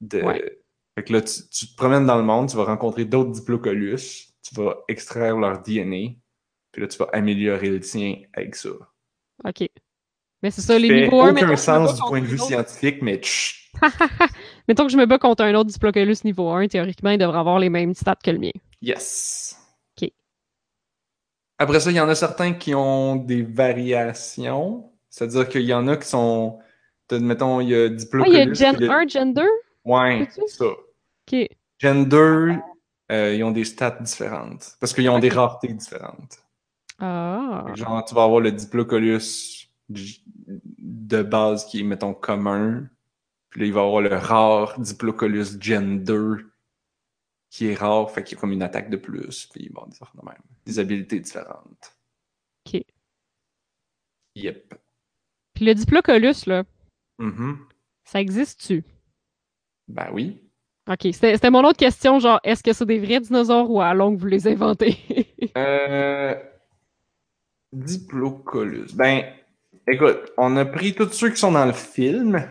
De... 0.01 0.21
Ouais. 0.21 0.59
Fait 0.95 1.03
que 1.03 1.13
là, 1.13 1.21
tu, 1.21 1.47
tu 1.49 1.67
te 1.67 1.75
promènes 1.75 2.05
dans 2.05 2.17
le 2.17 2.23
monde, 2.23 2.49
tu 2.49 2.55
vas 2.57 2.65
rencontrer 2.65 3.05
d'autres 3.05 3.31
Diplocolus, 3.31 4.29
tu 4.43 4.55
vas 4.55 4.75
extraire 4.87 5.35
leur 5.37 5.63
DNA, 5.63 6.13
puis 6.71 6.81
là, 6.81 6.87
tu 6.87 6.97
vas 6.99 7.09
améliorer 7.13 7.69
le 7.69 7.79
tien 7.79 8.21
avec 8.33 8.55
ça. 8.55 8.69
OK. 9.45 9.67
Mais 10.43 10.51
c'est 10.51 10.61
ça, 10.61 10.77
les 10.77 10.89
fait 10.89 11.01
niveaux 11.05 11.21
1, 11.21 11.31
aucun 11.31 11.55
sens 11.55 11.95
du 11.95 12.01
point 12.01 12.19
de 12.21 12.25
vue 12.25 12.37
scientifique, 12.37 13.01
mais 13.01 13.19
Mettons 14.67 14.85
que 14.85 14.91
je 14.91 14.97
me 14.97 15.05
bats 15.05 15.17
contre 15.17 15.43
un 15.43 15.55
autre 15.55 15.69
Diplocolus 15.69 16.23
niveau 16.25 16.49
1, 16.51 16.67
théoriquement, 16.67 17.09
il 17.11 17.17
devrait 17.17 17.39
avoir 17.39 17.59
les 17.59 17.69
mêmes 17.69 17.93
stats 17.93 18.17
que 18.23 18.29
le 18.31 18.37
mien. 18.39 18.51
yes. 18.81 19.57
Ok. 20.01 20.09
Après 21.57 21.79
ça, 21.79 21.91
il 21.91 21.95
y 21.95 21.99
en 21.99 22.09
a 22.09 22.15
certains 22.15 22.53
qui 22.53 22.75
ont 22.75 23.15
des 23.15 23.41
variations. 23.41 24.91
C'est-à-dire 25.09 25.47
qu'il 25.47 25.61
y 25.63 25.73
en 25.73 25.87
a 25.87 25.97
qui 25.97 26.07
sont. 26.07 26.59
Mettons, 27.11 27.59
il 27.61 27.69
y 27.69 27.75
a 27.75 27.85
Ah, 27.85 27.89
Diplocolus. 27.89 28.31
il 28.33 28.37
y 28.37 28.41
a 28.41 28.53
Gen 28.53 28.75
puis 28.77 28.85
le- 28.87 28.91
1, 28.91 29.07
Gen 29.07 29.33
2? 29.33 29.47
Ouais, 29.85 30.27
C'est-tu? 30.31 30.47
ça. 30.49 30.65
OK. 30.65 31.47
Gen 31.79 32.05
2, 32.09 32.55
euh, 33.11 33.35
ils 33.35 33.43
ont 33.43 33.51
des 33.51 33.65
stats 33.65 33.97
différentes. 34.01 34.75
Parce 34.79 34.93
qu'ils 34.93 35.07
ont 35.09 35.19
des 35.19 35.29
raretés 35.29 35.67
différentes. 35.73 36.39
Ah. 36.99 37.65
Genre, 37.75 38.03
tu 38.05 38.15
vas 38.15 38.23
avoir 38.23 38.39
le 38.39 38.51
Diplocolus 38.51 39.19
j- 39.19 39.52
de 39.89 41.21
base 41.23 41.65
qui 41.65 41.79
est, 41.81 41.83
mettons, 41.83 42.13
commun. 42.13 42.89
Puis 43.49 43.61
là, 43.61 43.67
il 43.67 43.73
va 43.73 43.81
avoir 43.81 44.01
le 44.01 44.15
rare 44.15 44.79
Diplocolus 44.79 45.59
Gen 45.61 46.03
2 46.03 46.49
qui 47.49 47.67
est 47.67 47.75
rare, 47.75 48.09
fait 48.09 48.23
qu'il 48.23 48.35
y 48.35 48.39
a 48.39 48.41
comme 48.41 48.51
une 48.51 48.63
attaque 48.63 48.89
de 48.89 48.97
plus. 48.97 49.45
Puis 49.47 49.69
bon, 49.69 49.85
des 49.85 49.95
affaires 50.01 50.15
de 50.19 50.25
même. 50.25 50.41
Des 50.65 50.79
habilités 50.79 51.19
différentes. 51.19 51.95
OK. 52.65 52.81
Yep. 54.35 54.73
Puis 55.53 55.65
le 55.65 55.75
Diplocolus, 55.75 56.47
là, 56.47 56.63
Mhm. 57.19 57.59
ça 58.05 58.19
existe-tu? 58.19 58.83
Ben 59.87 60.09
oui. 60.11 60.41
OK. 60.89 61.07
C'était 61.13 61.51
mon 61.51 61.63
autre 61.63 61.77
question, 61.77 62.19
genre, 62.19 62.39
est-ce 62.43 62.63
que 62.63 62.73
c'est 62.73 62.85
des 62.87 62.97
vrais 62.99 63.19
dinosaures 63.19 63.69
ou 63.69 63.79
à 63.81 63.93
longue 63.93 64.17
vous 64.17 64.25
les 64.27 64.47
inventez? 64.47 64.97
Euh... 65.55 66.33
Diplocolus. 67.71 68.95
Ben, 68.95 69.23
écoute, 69.87 70.31
on 70.37 70.55
a 70.57 70.65
pris 70.65 70.93
tous 70.95 71.09
ceux 71.11 71.29
qui 71.29 71.37
sont 71.37 71.51
dans 71.51 71.65
le 71.65 71.73
film. 71.73 72.47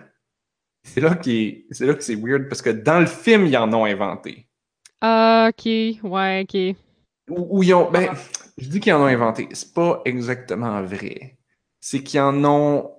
C'est 0.85 1.01
là 1.01 1.15
qui 1.15 1.43
est... 1.45 1.67
c'est 1.71 1.87
là 1.87 1.95
que 1.95 2.03
c'est 2.03 2.17
weird 2.17 2.49
parce 2.49 2.63
que 2.63 2.71
dans 2.71 3.01
le 3.01 3.07
film, 3.07 3.47
ils 3.47 3.57
en 3.57 3.73
ont 3.73 3.85
inventé. 3.85 4.49
Ah, 5.01 5.49
OK. 5.51 5.65
Ouais, 6.03 6.45
OK. 6.45 6.77
Ou, 7.31 7.63
ils 7.63 7.73
ont. 7.75 7.91
Ben, 7.91 8.11
je 8.59 8.69
dis 8.69 8.81
qu'ils 8.81 8.93
en 8.93 9.03
ont 9.03 9.07
inventé. 9.07 9.49
C'est 9.53 9.73
pas 9.73 10.03
exactement 10.05 10.83
vrai. 10.83 11.39
C'est 11.81 12.03
qu'ils 12.03 12.21
en 12.21 12.45
ont. 12.45 12.91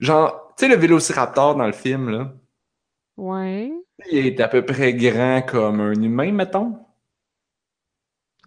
Genre, 0.00 0.54
tu 0.58 0.64
sais, 0.66 0.68
le 0.68 0.76
vélociraptor 0.76 1.56
dans 1.56 1.66
le 1.66 1.72
film, 1.72 2.10
là, 2.10 2.32
Ouais. 3.16 3.72
il 4.10 4.26
est 4.26 4.40
à 4.40 4.48
peu 4.48 4.64
près 4.64 4.92
grand 4.92 5.40
comme 5.42 5.80
un 5.80 5.94
humain, 5.94 6.32
mettons. 6.32 6.78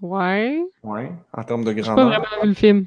Ouais. 0.02 0.64
Ouais, 0.84 1.12
en 1.34 1.44
termes 1.44 1.64
de 1.64 1.72
J'ai 1.74 1.82
pas 1.82 1.96
grandeur. 1.96 2.08
vraiment 2.08 2.42
vu 2.44 2.48
le 2.50 2.54
film. 2.54 2.86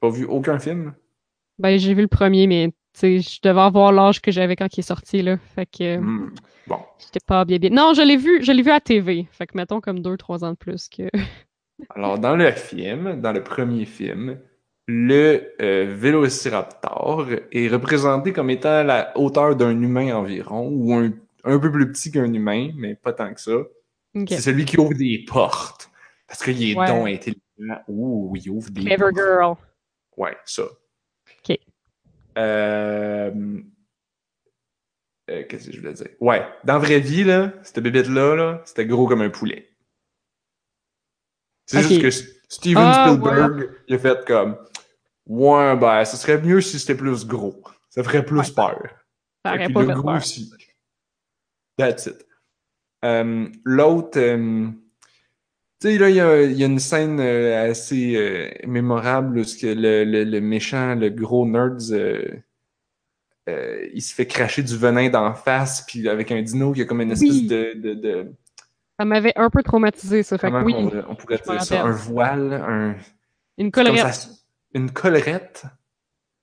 Pas 0.00 0.10
vu 0.10 0.24
aucun 0.24 0.58
film? 0.58 0.94
Ben, 1.58 1.78
j'ai 1.78 1.94
vu 1.94 2.02
le 2.02 2.08
premier, 2.08 2.46
mais 2.46 2.68
tu 2.68 2.74
sais, 2.94 3.18
je 3.20 3.40
devais 3.42 3.60
avoir 3.60 3.92
l'âge 3.92 4.20
que 4.20 4.30
j'avais 4.30 4.56
quand 4.56 4.74
il 4.76 4.80
est 4.80 4.82
sorti, 4.82 5.22
là. 5.22 5.38
Fait 5.54 5.66
que 5.66 5.98
Hmm. 5.98 6.30
Bon. 6.66 6.78
j'étais 6.98 7.20
pas 7.24 7.44
bien 7.44 7.58
bien. 7.58 7.70
Non, 7.70 7.92
je 7.94 8.02
l'ai 8.02 8.16
vu, 8.16 8.42
je 8.42 8.50
l'ai 8.52 8.62
vu 8.62 8.70
à 8.70 8.80
TV. 8.80 9.26
Fait 9.30 9.46
que 9.46 9.56
mettons 9.56 9.80
comme 9.80 10.00
deux, 10.00 10.16
trois 10.16 10.44
ans 10.44 10.50
de 10.50 10.56
plus 10.56 10.88
que. 10.88 11.04
Alors, 11.90 12.18
dans 12.18 12.36
le 12.36 12.50
film, 12.52 13.20
dans 13.20 13.32
le 13.32 13.42
premier 13.44 13.84
film, 13.84 14.38
le 14.88 15.52
euh, 15.60 15.94
vélociraptor 15.96 17.26
est 17.52 17.68
représenté 17.68 18.32
comme 18.32 18.50
étant 18.50 18.82
la 18.82 19.16
hauteur 19.16 19.56
d'un 19.56 19.80
humain 19.80 20.14
environ, 20.16 20.68
ou 20.68 20.94
un, 20.94 21.10
un 21.44 21.58
peu 21.58 21.70
plus 21.70 21.90
petit 21.92 22.10
qu'un 22.10 22.32
humain, 22.32 22.70
mais 22.76 22.94
pas 22.94 23.12
tant 23.12 23.32
que 23.32 23.40
ça. 23.40 23.52
C'est 24.28 24.40
celui 24.40 24.64
qui 24.64 24.78
ouvre 24.80 24.94
des 24.94 25.24
portes. 25.28 25.90
Parce 26.26 26.42
qu'il 26.42 26.62
est 26.70 26.74
Ouais. 26.74 26.86
donc 26.86 27.06
intelligent. 27.06 27.80
Ouh, 27.88 28.32
il 28.36 28.50
ouvre 28.50 28.70
des 28.70 28.80
Clever 28.82 28.96
portes. 28.96 29.14
girl. 29.16 29.54
Ouais, 30.16 30.36
ça. 30.44 30.62
Ok. 30.64 31.58
Euh... 32.38 33.30
euh, 35.30 35.44
Qu'est-ce 35.48 35.66
que 35.66 35.72
je 35.72 35.80
voulais 35.80 35.92
dire? 35.94 36.08
Ouais, 36.20 36.46
dans 36.64 36.74
la 36.74 36.78
vraie 36.78 37.00
vie, 37.00 37.24
là, 37.24 37.52
cette 37.62 37.80
bébête-là, 37.80 38.34
là, 38.36 38.62
c'était 38.64 38.86
gros 38.86 39.06
comme 39.06 39.22
un 39.22 39.30
poulet. 39.30 39.70
C'est 41.66 41.82
juste 41.82 42.00
que 42.00 42.10
Steven 42.48 42.84
Ah, 42.86 43.08
Spielberg, 43.10 43.70
il 43.88 43.94
a 43.96 43.98
fait 43.98 44.24
comme 44.26 44.56
Ouais, 45.26 45.76
ben, 45.76 46.04
ce 46.04 46.16
serait 46.16 46.40
mieux 46.40 46.60
si 46.60 46.78
c'était 46.78 46.94
plus 46.94 47.26
gros. 47.26 47.60
Ça 47.90 48.04
ferait 48.04 48.24
plus 48.24 48.38
Ouais. 48.38 48.54
peur. 48.54 48.80
Ça 49.44 49.54
aurait 49.54 49.68
pas 49.72 49.80
fait 49.80 49.86
peur. 49.86 49.96
grossi. 50.02 50.52
That's 51.76 52.06
it. 52.06 52.24
Euh, 53.04 53.48
L'autre, 53.64 54.18
euh, 54.20 54.68
tu 55.80 55.88
sais, 55.88 55.98
là, 55.98 56.08
il 56.10 56.16
y 56.16 56.20
a, 56.20 56.42
il 56.42 56.52
y 56.58 56.62
a 56.62 56.66
une 56.66 56.78
scène 56.78 57.20
euh, 57.20 57.70
assez 57.70 58.14
euh, 58.16 58.48
mémorable 58.66 59.38
où 59.38 59.42
que 59.44 59.66
le, 59.66 60.04
le, 60.04 60.24
le 60.24 60.40
méchant, 60.40 60.94
le 60.94 61.10
gros 61.10 61.46
nerd, 61.46 61.78
euh, 61.92 63.86
il 63.94 64.02
se 64.02 64.14
fait 64.14 64.26
cracher 64.26 64.62
du 64.62 64.76
venin 64.76 65.08
d'en 65.08 65.34
face, 65.34 65.82
puis 65.86 66.08
avec 66.08 66.32
un 66.32 66.42
dino, 66.42 66.72
il 66.74 66.78
y 66.78 66.82
a 66.82 66.84
comme 66.84 67.00
une 67.00 67.12
espèce 67.12 67.30
Oui. 67.30 67.46
de, 67.46 67.74
de, 67.76 67.94
de 67.94 68.32
Ça 68.98 69.04
m'avait 69.04 69.32
un 69.36 69.50
peu 69.50 69.62
traumatisé, 69.62 70.22
ça. 70.22 70.36
Fait 70.38 70.50
que 70.50 70.62
oui, 70.64 70.74
on, 70.76 70.90
on 71.10 71.14
pourrait 71.14 71.38
dire 71.46 71.62
ça, 71.62 71.82
un 71.84 71.90
voile, 71.92 72.52
un, 72.54 72.96
une 73.58 73.70
collerette. 73.70 74.14
ça- 74.14 74.30
une 74.74 74.90
collerette? 74.90 75.64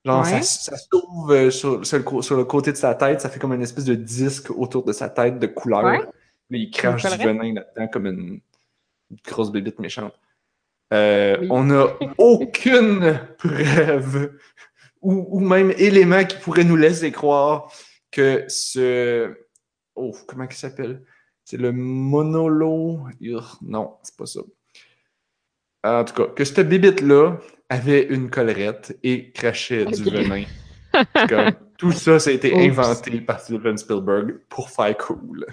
Genre, 0.06 0.22
Ouais. 0.24 0.42
ça, 0.42 0.72
ça 0.72 0.76
s'ouvre 0.76 1.50
sur, 1.50 1.84
sur 1.86 1.96
le, 1.98 2.04
co- 2.04 2.22
sur 2.22 2.36
le 2.36 2.44
côté 2.44 2.72
de 2.72 2.76
sa 2.76 2.94
tête, 2.94 3.20
ça 3.20 3.28
fait 3.30 3.38
comme 3.38 3.52
une 3.54 3.62
espèce 3.62 3.84
de 3.86 3.94
disque 3.94 4.50
autour 4.50 4.84
de 4.84 4.92
sa 4.92 5.08
tête 5.08 5.38
de 5.38 5.46
couleur. 5.46 5.84
Ouais. 5.84 5.98
Là, 5.98 6.06
il 6.58 6.70
crache 6.70 7.02
du 7.02 7.24
venin 7.24 7.54
là-dedans 7.54 7.88
comme 7.88 8.06
une 8.06 8.40
grosse 9.26 9.52
bébite 9.52 9.78
méchante. 9.78 10.14
Euh, 10.92 11.36
Oui. 11.40 11.48
On 11.50 11.64
n'a 11.64 11.86
aucune 12.18 13.20
preuve 13.38 14.38
ou, 15.00 15.26
ou 15.30 15.40
même 15.40 15.72
élément 15.76 16.24
qui 16.24 16.36
pourrait 16.38 16.64
nous 16.64 16.76
laisser 16.76 17.10
croire 17.12 17.72
que 18.10 18.44
ce. 18.48 19.34
Oh, 19.96 20.12
comment 20.26 20.46
il 20.50 20.56
s'appelle? 20.56 21.02
C'est 21.44 21.56
le 21.56 21.72
monolo. 21.72 23.00
Urgh, 23.20 23.56
Non, 23.62 23.96
c'est 24.02 24.16
pas 24.16 24.26
ça. 24.26 24.40
En 25.84 26.04
tout 26.04 26.14
cas, 26.14 26.26
que 26.28 26.44
cette 26.44 26.68
bébite-là 26.68 27.36
avait 27.68 28.04
une 28.04 28.30
collerette 28.30 28.98
et 29.02 29.30
crachait 29.32 29.84
du 29.84 30.02
venin. 30.04 30.44
Comme, 31.28 31.52
tout 31.76 31.92
ça, 31.92 32.18
ça 32.18 32.30
a 32.30 32.32
été 32.32 32.52
Oups. 32.54 32.78
inventé 32.78 33.20
par 33.20 33.40
Steven 33.40 33.76
Spielberg 33.76 34.38
pour 34.48 34.70
faire 34.70 34.96
cool. 34.96 35.44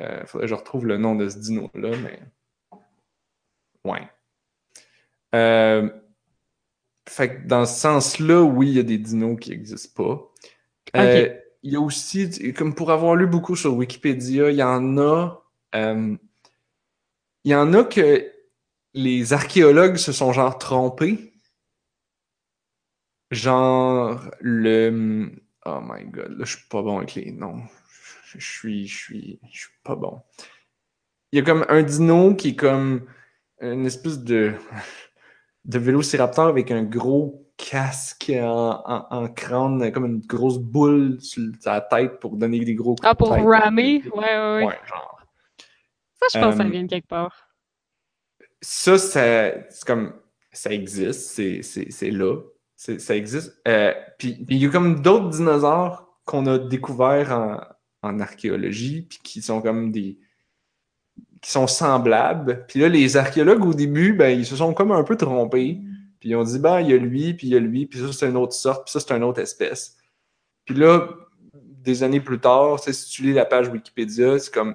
Euh, 0.00 0.24
faudrait 0.26 0.46
que 0.46 0.50
je 0.50 0.54
retrouve 0.54 0.86
le 0.86 0.98
nom 0.98 1.14
de 1.16 1.28
ce 1.28 1.38
dino-là, 1.38 1.96
mais. 1.98 2.20
Ouais. 3.84 4.08
Euh, 5.34 5.88
Fait 7.08 7.36
que 7.42 7.46
dans 7.46 7.66
ce 7.66 7.78
sens-là, 7.80 8.42
oui, 8.42 8.68
il 8.70 8.76
y 8.76 8.80
a 8.80 8.82
des 8.82 8.98
dinos 8.98 9.38
qui 9.40 9.50
n'existent 9.50 10.02
pas. 10.04 10.32
Euh, 10.96 11.34
Il 11.62 11.72
y 11.72 11.76
a 11.76 11.80
aussi, 11.80 12.52
comme 12.54 12.74
pour 12.74 12.90
avoir 12.92 13.16
lu 13.16 13.26
beaucoup 13.26 13.56
sur 13.56 13.74
Wikipédia, 13.74 14.50
il 14.50 14.56
y 14.56 14.62
en 14.62 14.98
a. 14.98 15.42
euh, 15.74 16.16
il 17.44 17.52
y 17.52 17.54
en 17.54 17.72
a 17.72 17.84
que 17.84 18.30
les 18.94 19.32
archéologues 19.32 19.96
se 19.96 20.12
sont 20.12 20.32
genre 20.34 20.58
trompés. 20.58 21.32
Genre 23.30 24.30
le. 24.40 25.30
Oh 25.64 25.80
my 25.82 26.04
god, 26.06 26.38
là 26.38 26.44
je 26.44 26.56
suis 26.56 26.68
pas 26.68 26.82
bon 26.82 26.98
avec 26.98 27.14
les 27.14 27.32
noms. 27.32 27.62
Je 28.34 28.40
suis, 28.40 28.86
je 28.86 28.96
suis, 28.96 29.40
je 29.52 29.58
suis 29.60 29.72
pas 29.84 29.94
bon. 29.94 30.20
Il 31.32 31.38
y 31.38 31.42
a 31.42 31.44
comme 31.44 31.64
un 31.68 31.82
dino 31.82 32.34
qui 32.34 32.50
est 32.50 32.56
comme 32.56 33.06
une 33.60 33.86
espèce 33.86 34.18
de 34.18 34.54
de 35.64 35.78
vélociraptor 35.78 36.46
avec 36.48 36.70
un 36.70 36.82
gros 36.84 37.46
casque 37.56 38.30
en, 38.34 38.82
en- 38.84 39.06
en 39.10 39.28
crâne, 39.28 39.90
comme 39.92 40.06
une 40.06 40.20
grosse 40.20 40.58
boule 40.58 41.20
sur 41.20 41.42
la 41.64 41.80
tête 41.80 42.20
pour 42.20 42.36
donner 42.36 42.60
des 42.64 42.74
gros 42.74 42.94
coups 42.94 43.08
Ah, 43.08 43.14
de 43.14 43.18
pour 43.18 43.34
tête. 43.34 43.44
rammer? 43.44 44.02
Ouais, 44.14 44.20
ouais, 44.20 44.56
ouais. 44.56 44.64
Ouais, 44.66 44.78
genre. 44.86 45.20
Ça, 46.14 46.26
je 46.32 46.38
pense 46.40 46.50
que 46.56 46.62
ça 46.62 46.66
Euh, 46.66 46.70
vient 46.70 46.82
de 46.84 46.88
quelque 46.88 47.08
part. 47.08 47.48
Ça, 48.60 48.98
ça- 48.98 49.70
c'est 49.70 49.84
comme. 49.86 50.14
Ça 50.52 50.70
existe, 50.72 51.20
c'est- 51.32 51.62
c'est 51.62 51.90
c'est 51.90 52.10
là. 52.10 52.40
Ça 52.76 53.14
existe. 53.16 53.60
Euh, 53.68 53.92
puis 54.18 54.34
puis 54.44 54.56
il 54.56 54.62
y 54.62 54.66
a 54.66 54.70
comme 54.70 55.00
d'autres 55.02 55.28
dinosaures 55.30 56.18
qu'on 56.24 56.46
a 56.46 56.58
découverts 56.58 57.32
en, 57.32 57.60
en 58.06 58.20
archéologie, 58.20 59.02
puis 59.02 59.18
qui 59.22 59.42
sont 59.42 59.60
comme 59.62 59.92
des. 59.92 60.18
qui 61.42 61.50
sont 61.50 61.66
semblables. 61.66 62.64
Puis 62.68 62.80
là, 62.80 62.88
les 62.88 63.16
archéologues, 63.16 63.64
au 63.64 63.74
début, 63.74 64.12
ben, 64.12 64.38
ils 64.38 64.46
se 64.46 64.56
sont 64.56 64.74
comme 64.74 64.92
un 64.92 65.04
peu 65.04 65.16
trompés. 65.16 65.80
Puis 66.20 66.30
ils 66.30 66.36
ont 66.36 66.44
dit, 66.44 66.58
ben, 66.58 66.80
il 66.80 66.90
y 66.90 66.94
a 66.94 66.96
lui, 66.96 67.34
puis 67.34 67.48
il 67.48 67.52
y 67.52 67.56
a 67.56 67.60
lui, 67.60 67.86
puis 67.86 68.00
ça, 68.00 68.12
c'est 68.12 68.28
une 68.28 68.36
autre 68.36 68.54
sorte, 68.54 68.86
puis 68.86 68.92
ça, 68.92 69.00
c'est 69.00 69.14
une 69.14 69.24
autre 69.24 69.40
espèce. 69.40 69.96
Puis 70.64 70.74
là, 70.74 71.08
des 71.54 72.02
années 72.02 72.20
plus 72.20 72.40
tard, 72.40 72.80
si 72.80 73.08
tu 73.10 73.22
lis 73.22 73.32
la 73.32 73.44
page 73.44 73.68
Wikipédia, 73.68 74.38
c'est 74.38 74.52
comme 74.52 74.74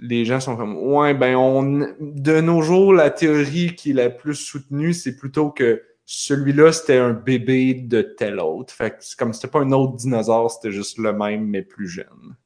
les 0.00 0.24
gens 0.24 0.40
sont 0.40 0.56
comme 0.56 0.76
ouais 0.76 1.14
ben 1.14 1.36
on 1.36 1.94
de 2.00 2.40
nos 2.40 2.62
jours 2.62 2.92
la 2.92 3.10
théorie 3.10 3.74
qui 3.74 3.90
est 3.90 3.94
la 3.94 4.10
plus 4.10 4.36
soutenue 4.36 4.94
c'est 4.94 5.16
plutôt 5.16 5.50
que 5.50 5.82
celui-là 6.04 6.72
c'était 6.72 6.98
un 6.98 7.12
bébé 7.12 7.74
de 7.74 8.02
tel 8.02 8.38
autre 8.38 8.72
fait 8.72 8.90
que 8.90 8.96
c'est 9.00 9.18
comme 9.18 9.32
c'était 9.32 9.48
pas 9.48 9.60
un 9.60 9.72
autre 9.72 9.96
dinosaure 9.96 10.50
c'était 10.50 10.70
juste 10.70 10.98
le 10.98 11.12
même 11.12 11.46
mais 11.46 11.62
plus 11.62 11.88
jeune 11.88 12.36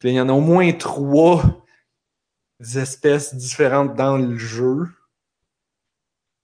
puis 0.00 0.08
il 0.10 0.14
y 0.14 0.20
en 0.20 0.28
a 0.28 0.32
au 0.32 0.40
moins 0.40 0.72
trois 0.72 1.64
espèces 2.60 3.34
différentes 3.34 3.94
dans 3.94 4.18
le 4.18 4.36
jeu 4.36 4.88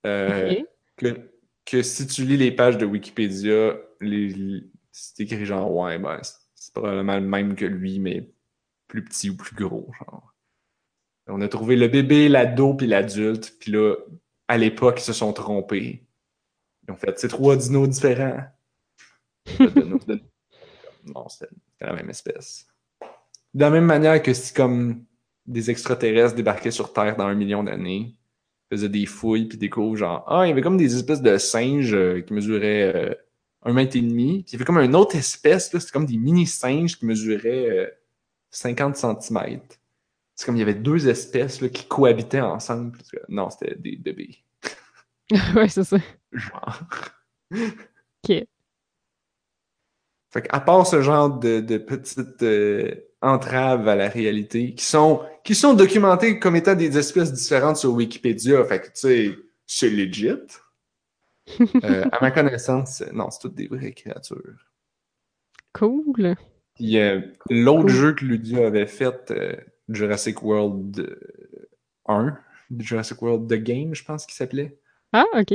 Euh, 0.07 0.55
que, 0.97 1.31
que 1.65 1.83
si 1.83 2.07
tu 2.07 2.25
lis 2.25 2.37
les 2.37 2.53
pages 2.53 2.79
de 2.79 2.87
Wikipédia 2.87 3.77
les, 4.01 4.63
c'est 4.93 5.25
écrit 5.25 5.45
genre 5.45 5.75
ouais 5.75 5.99
ben 5.99 6.23
c'est- 6.23 6.37
c'est 6.55 6.73
probablement 6.73 7.17
le 7.17 7.23
même 7.27 7.57
que 7.57 7.65
lui 7.65 7.99
mais 7.99 8.31
plus 8.89 9.05
petit 9.05 9.31
ou 9.31 9.37
plus 9.37 9.57
gros, 9.57 9.91
genre. 9.99 10.33
On 11.27 11.41
a 11.41 11.49
trouvé 11.49 11.75
le 11.75 11.89
bébé, 11.89 12.29
l'ado, 12.29 12.75
puis 12.75 12.87
l'adulte, 12.87 13.57
puis 13.59 13.73
là, 13.73 13.97
à 14.47 14.57
l'époque, 14.59 15.01
ils 15.01 15.05
se 15.05 15.13
sont 15.13 15.33
trompés. 15.33 16.07
Ils 16.87 16.93
ont 16.93 16.97
fait, 16.97 17.19
c'est 17.19 17.27
trois 17.29 17.57
dinos 17.57 17.89
différents. 17.89 18.45
Non, 21.05 21.29
c'était 21.29 21.49
la 21.81 21.95
même 21.95 22.11
espèce. 22.11 22.67
De 23.57 23.63
la 23.63 23.71
même 23.71 23.87
manière 23.87 24.23
que 24.23 24.35
si, 24.35 24.53
comme, 24.53 25.03
des 25.47 25.71
extraterrestres 25.71 26.35
débarquaient 26.35 26.71
sur 26.71 26.93
Terre 26.93 27.17
dans 27.17 27.25
un 27.25 27.35
million 27.35 27.65
d'années, 27.65 28.15
faisaient 28.71 28.91
des 28.91 29.07
fouilles, 29.07 29.47
puis 29.47 29.57
découvrent, 29.57 29.97
genre, 29.97 30.25
ah, 30.27 30.45
il 30.45 30.51
y 30.51 30.53
avait 30.53 30.61
comme 30.61 30.77
des 30.77 30.95
espèces 30.95 31.23
de 31.23 31.39
singes 31.39 31.95
euh, 31.95 32.21
qui 32.21 32.35
mesuraient 32.35 32.95
euh, 32.95 33.15
un 33.63 33.73
mètre 33.73 33.97
et 33.97 34.03
demi, 34.03 34.43
puis 34.43 34.51
il 34.51 34.53
y 34.53 34.57
avait 34.57 34.67
comme 34.67 34.77
une 34.77 34.95
autre 34.95 35.17
espèce, 35.17 35.73
là, 35.73 35.81
c'était 35.81 35.93
comme 35.93 36.05
des 36.05 36.19
mini-singes 36.19 36.99
qui 36.99 37.07
mesuraient 37.07 37.71
euh, 37.71 37.87
50 38.51 38.95
cm. 38.95 39.61
C'est 40.35 40.45
comme 40.45 40.57
il 40.57 40.59
y 40.59 40.63
avait 40.63 40.75
deux 40.75 41.09
espèces 41.09 41.63
là, 41.63 41.71
qui 41.71 41.87
cohabitaient 41.87 42.43
ensemble. 42.43 42.99
Non, 43.31 43.49
c'était 43.49 43.75
des 43.75 43.97
bébés. 43.97 44.37
ouais, 45.55 45.71
c'est 45.71 45.85
ça. 45.85 45.97
Genre. 46.31 46.83
Ok. 47.51 48.47
Fait 50.31 50.43
qu'à 50.43 50.61
part 50.61 50.87
ce 50.87 51.03
genre 51.03 51.31
de, 51.39 51.61
de 51.61 51.79
petites 51.79 52.43
euh, 52.43 52.91
entraves 53.23 53.89
à 53.89 53.95
la 53.97 54.09
réalité, 54.09 54.75
qui 54.75 54.85
sont, 54.85 55.23
qui 55.45 55.55
sont 55.55 55.75
documentées 55.75 56.39
comme 56.39 56.57
étant 56.57 56.75
des 56.75 56.99
espèces 56.99 57.33
différentes 57.33 57.77
sur 57.77 57.93
Wikipédia, 57.93 58.65
fait 58.65 58.81
que 58.81 58.87
tu 58.87 58.93
sais, 58.95 59.37
c'est 59.67 59.91
legit. 59.91 60.31
Euh, 61.85 62.05
à 62.13 62.19
ma 62.21 62.31
connaissance, 62.31 63.03
non, 63.13 63.31
c'est 63.31 63.41
toutes 63.41 63.55
des 63.55 63.69
vraies 63.69 63.93
créatures. 63.93 64.43
Cool. 65.73 66.37
Puis 66.75 66.99
euh, 66.99 67.21
l'autre 67.51 67.89
Cool. 67.89 67.91
jeu 67.91 68.15
que 68.15 68.25
Ludia 68.25 68.67
avait 68.67 68.87
fait, 68.87 69.31
euh, 69.31 69.57
Jurassic 69.89 70.43
World 70.43 70.99
euh, 71.01 71.69
1, 72.07 72.37
Jurassic 72.79 73.21
World 73.23 73.49
The 73.49 73.63
Game, 73.63 73.95
je 73.95 74.05
pense 74.05 74.27
qu'il 74.27 74.35
s'appelait, 74.35 74.79
Ah, 75.13 75.25
ok. 75.35 75.55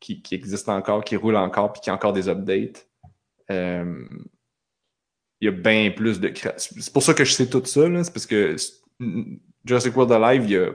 qui, 0.00 0.22
qui 0.22 0.34
existe 0.34 0.68
encore, 0.68 1.04
qui 1.04 1.16
roule 1.16 1.36
encore, 1.36 1.72
puis 1.72 1.80
qui 1.82 1.90
a 1.90 1.94
encore 1.94 2.12
des 2.12 2.28
updates. 2.28 2.86
Euh, 3.50 4.04
il 5.40 5.46
y 5.46 5.48
a 5.48 5.52
bien 5.52 5.90
plus 5.90 6.20
de 6.20 6.28
créatures. 6.28 6.76
C'est 6.82 6.92
pour 6.92 7.02
ça 7.02 7.14
que 7.14 7.24
je 7.24 7.32
sais 7.32 7.48
tout 7.48 7.64
ça, 7.64 7.82
c'est 8.04 8.12
parce 8.12 8.26
que 8.26 8.56
Jurassic 9.64 9.96
World 9.96 10.12
Alive, 10.12 10.44
il 10.44 10.50
y 10.50 10.56
a- 10.56 10.72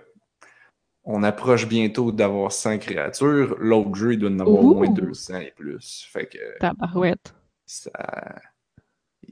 on 1.03 1.21
approche 1.21 1.67
bientôt 1.67 2.11
d'avoir 2.11 2.51
100 2.51 2.79
créatures. 2.79 3.55
L'autre 3.59 3.93
jeu, 3.93 4.13
il 4.13 4.19
doit 4.19 4.31
en 4.31 4.39
avoir 4.39 4.57
au 4.63 4.73
moins 4.75 4.87
Ouh. 4.87 4.93
200 4.93 5.39
et 5.39 5.53
plus. 5.55 6.07
Fait 6.11 6.25
que 6.25 6.57
Tabarouette. 6.59 7.35
ça... 7.65 7.91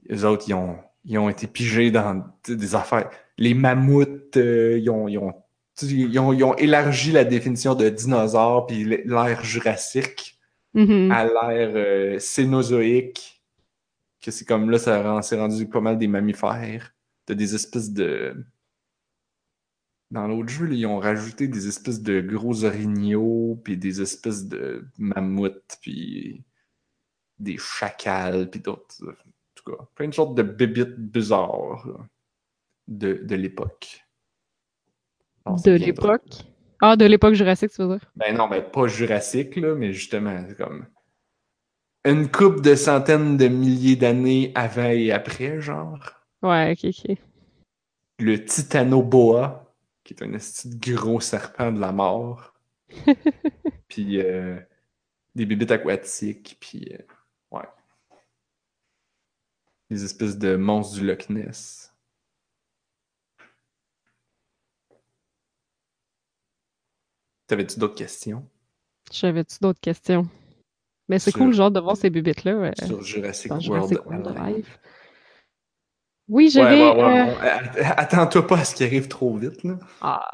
Les 0.06 0.24
autres, 0.26 0.46
ils 0.48 0.54
ont, 0.54 0.78
ils 1.06 1.18
ont 1.18 1.30
été 1.30 1.48
pigés 1.48 1.90
dans 1.90 2.24
des 2.48 2.76
affaires. 2.76 3.10
Les 3.38 3.54
mammouths, 3.56 4.38
euh, 4.38 4.78
ils, 4.80 4.90
ont, 4.90 5.08
ils, 5.08 5.18
ont, 5.18 5.34
ils, 5.82 6.20
ont, 6.20 6.34
ils 6.34 6.44
ont 6.44 6.56
élargi 6.56 7.12
la 7.12 7.24
définition 7.24 7.74
de 7.74 7.90
dinosaure, 7.90 8.68
puis 8.68 8.84
l'ère 9.06 9.44
jurassique 9.44 10.30
Mhm. 10.76 11.12
à 11.12 11.26
l'ère 11.26 11.72
euh, 11.76 12.18
cénozoïque, 12.20 13.33
que 14.24 14.32
c'est 14.32 14.46
comme 14.46 14.70
là, 14.72 14.80
ça 14.80 15.22
c'est 15.22 15.40
rendu 15.40 15.68
pas 15.68 15.82
mal 15.82 15.98
des 15.98 16.08
mammifères. 16.08 16.96
T'as 17.26 17.36
des 17.36 17.56
espèces 17.56 17.92
de... 17.92 18.46
Dans 20.12 20.28
l'autre 20.28 20.50
jeu, 20.50 20.66
là, 20.66 20.76
ils 20.76 20.86
ont 20.86 21.00
rajouté 21.00 21.48
des 21.48 21.68
espèces 21.68 22.02
de 22.02 22.22
gros 22.22 22.64
orignaux, 22.66 23.60
puis 23.64 23.78
des 23.78 24.02
espèces 24.02 24.46
de 24.46 24.88
mammouths, 24.98 25.78
puis 25.82 26.44
des 27.40 27.58
chacals, 27.58 28.50
puis 28.50 28.60
d'autres... 28.60 29.04
En 29.04 29.56
tout 29.56 29.72
cas, 29.72 29.84
plein 29.96 30.08
de 30.08 30.14
sortes 30.14 30.36
de 30.36 30.44
bébites 30.44 31.00
bizarres 31.00 31.88
là, 31.88 32.08
de, 32.88 33.14
de 33.14 33.36
l'époque. 33.36 34.06
De 35.46 35.72
l'époque? 35.72 36.46
Ah, 36.82 36.96
de 36.96 37.06
l'époque 37.06 37.34
jurassique, 37.34 37.72
tu 37.72 37.82
veux 37.82 37.98
dire? 37.98 38.12
ben 38.16 38.36
non, 38.36 38.48
ben 38.48 38.62
pas 38.62 38.88
jurassique, 38.88 39.56
là, 39.56 39.76
mais 39.76 39.94
justement, 39.94 40.44
c'est 40.48 40.58
comme 40.58 40.86
une 42.06 42.30
coupe 42.30 42.62
de 42.62 42.76
centaines 42.76 43.38
de 43.38 43.48
milliers 43.48 43.96
d'années 43.96 44.52
avant 44.56 44.90
et 44.90 45.12
après, 45.12 45.62
genre. 45.62 46.00
Ouais, 46.42 46.74
ok, 46.74 46.90
ok. 46.90 47.18
Le 48.20 48.44
Titanoboa, 48.44 49.74
qui 50.04 50.14
est 50.14 50.24
un 50.24 50.28
de 50.28 50.96
gros 50.96 51.22
serpent 51.22 51.72
de 51.72 51.80
la 51.80 51.92
mort. 51.92 52.54
puis 53.88 54.20
euh, 54.20 54.60
des 55.36 55.46
bébites 55.46 55.72
aquatiques, 55.72 56.58
puis 56.60 56.90
euh, 56.94 56.98
ouais. 57.52 57.68
Des 59.90 60.04
espèces 60.04 60.38
de 60.38 60.56
monstres 60.56 61.00
du 61.00 61.08
Loch 61.08 61.30
Ness. 61.30 61.94
T'avais-tu 67.48 67.80
d'autres 67.80 67.96
questions? 67.96 68.48
J'avais-tu 69.12 69.58
d'autres 69.62 69.80
questions? 69.82 70.28
Mais 71.10 71.20
c'est 71.20 71.32
cool, 71.32 71.54
genre, 71.54 71.72
de 71.72 71.80
voir 71.80 71.98
ces 71.98 72.10
bébites-là 72.10 72.56
ouais, 72.58 72.72
sur 72.86 73.02
Jurassic 73.02 73.52
World 73.52 73.64
Jurassic. 73.64 74.00
Oui, 76.30 76.50
j'avais... 76.50 76.82
ouais, 76.82 77.04
ouais, 77.04 77.30
euh, 77.44 77.84
Attends-toi 77.98 78.48
pas 78.48 78.60
à 78.60 78.64
ce 78.64 78.74
qui 78.74 78.84
arrive 78.84 79.10
trop 79.10 79.36
vite, 79.36 79.64
là. 79.64 79.78
Ah. 80.02 80.26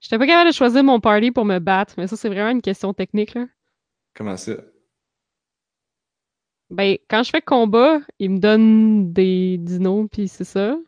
J'étais 0.00 0.18
pas 0.18 0.26
capable 0.26 0.50
de 0.50 0.54
choisir 0.54 0.84
mon 0.84 1.00
party 1.00 1.32
pour 1.32 1.44
me 1.44 1.58
battre, 1.58 1.94
mais 1.98 2.06
ça, 2.06 2.16
c'est 2.16 2.28
vraiment 2.28 2.50
une 2.50 2.62
question 2.62 2.94
technique, 2.94 3.34
là. 3.34 3.46
Comment 4.14 4.36
ça? 4.36 4.52
Ben, 6.70 6.96
quand 7.10 7.22
je 7.22 7.30
fais 7.30 7.42
combat, 7.42 8.00
ils 8.18 8.30
me 8.30 8.38
donnent 8.38 9.12
des 9.12 9.58
dinos, 9.58 10.06
puis 10.10 10.28
c'est 10.28 10.44
ça. 10.44 10.76
Tu 10.76 10.84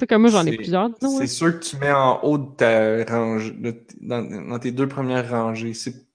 sais, 0.00 0.06
comme 0.06 0.22
moi, 0.22 0.30
j'en 0.30 0.46
ai 0.46 0.56
plusieurs 0.56 0.88
dinos, 0.90 1.12
C'est 1.14 1.20
ouais. 1.20 1.26
sûr 1.26 1.60
que 1.60 1.64
tu 1.64 1.76
mets 1.76 1.92
en 1.92 2.20
haut 2.22 2.38
de 2.38 2.54
ta 2.56 3.04
range, 3.04 3.54
de 3.54 3.84
dans, 4.00 4.22
dans 4.48 4.58
tes 4.58 4.72
deux 4.72 4.88
premières 4.88 5.28
rangées. 5.30 5.74
C'est- 5.74 6.06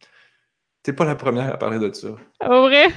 T'es 0.85 0.93
pas 0.93 1.05
la 1.05 1.15
première 1.15 1.51
à 1.51 1.57
parler 1.57 1.79
de 1.79 1.91
ça. 1.91 2.09
Au 2.47 2.61
vrai, 2.61 2.89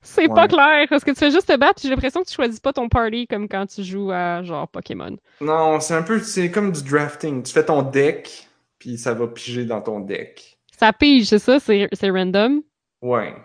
c'est 0.00 0.26
pas 0.26 0.48
clair, 0.48 0.88
parce 0.90 1.04
que 1.04 1.12
tu 1.12 1.20
fais 1.20 1.30
juste 1.30 1.46
te 1.46 1.56
battre, 1.56 1.74
puis 1.74 1.82
j'ai 1.84 1.90
l'impression 1.90 2.20
que 2.20 2.26
tu 2.26 2.34
choisis 2.34 2.58
pas 2.58 2.72
ton 2.72 2.88
party 2.88 3.28
comme 3.28 3.48
quand 3.48 3.64
tu 3.66 3.84
joues 3.84 4.10
à, 4.10 4.42
genre, 4.42 4.66
Pokémon. 4.66 5.16
Non, 5.40 5.78
c'est 5.78 5.94
un 5.94 6.02
peu, 6.02 6.18
c'est 6.18 6.50
comme 6.50 6.72
du 6.72 6.82
drafting. 6.82 7.44
Tu 7.44 7.52
fais 7.52 7.64
ton 7.64 7.82
deck, 7.82 8.48
puis 8.80 8.98
ça 8.98 9.14
va 9.14 9.28
piger 9.28 9.64
dans 9.64 9.80
ton 9.80 10.00
deck. 10.00 10.58
Ça 10.76 10.92
pige, 10.92 11.26
c'est 11.26 11.38
ça? 11.38 11.60
C'est 11.60 12.10
random? 12.10 12.60
Ouais. 13.02 13.36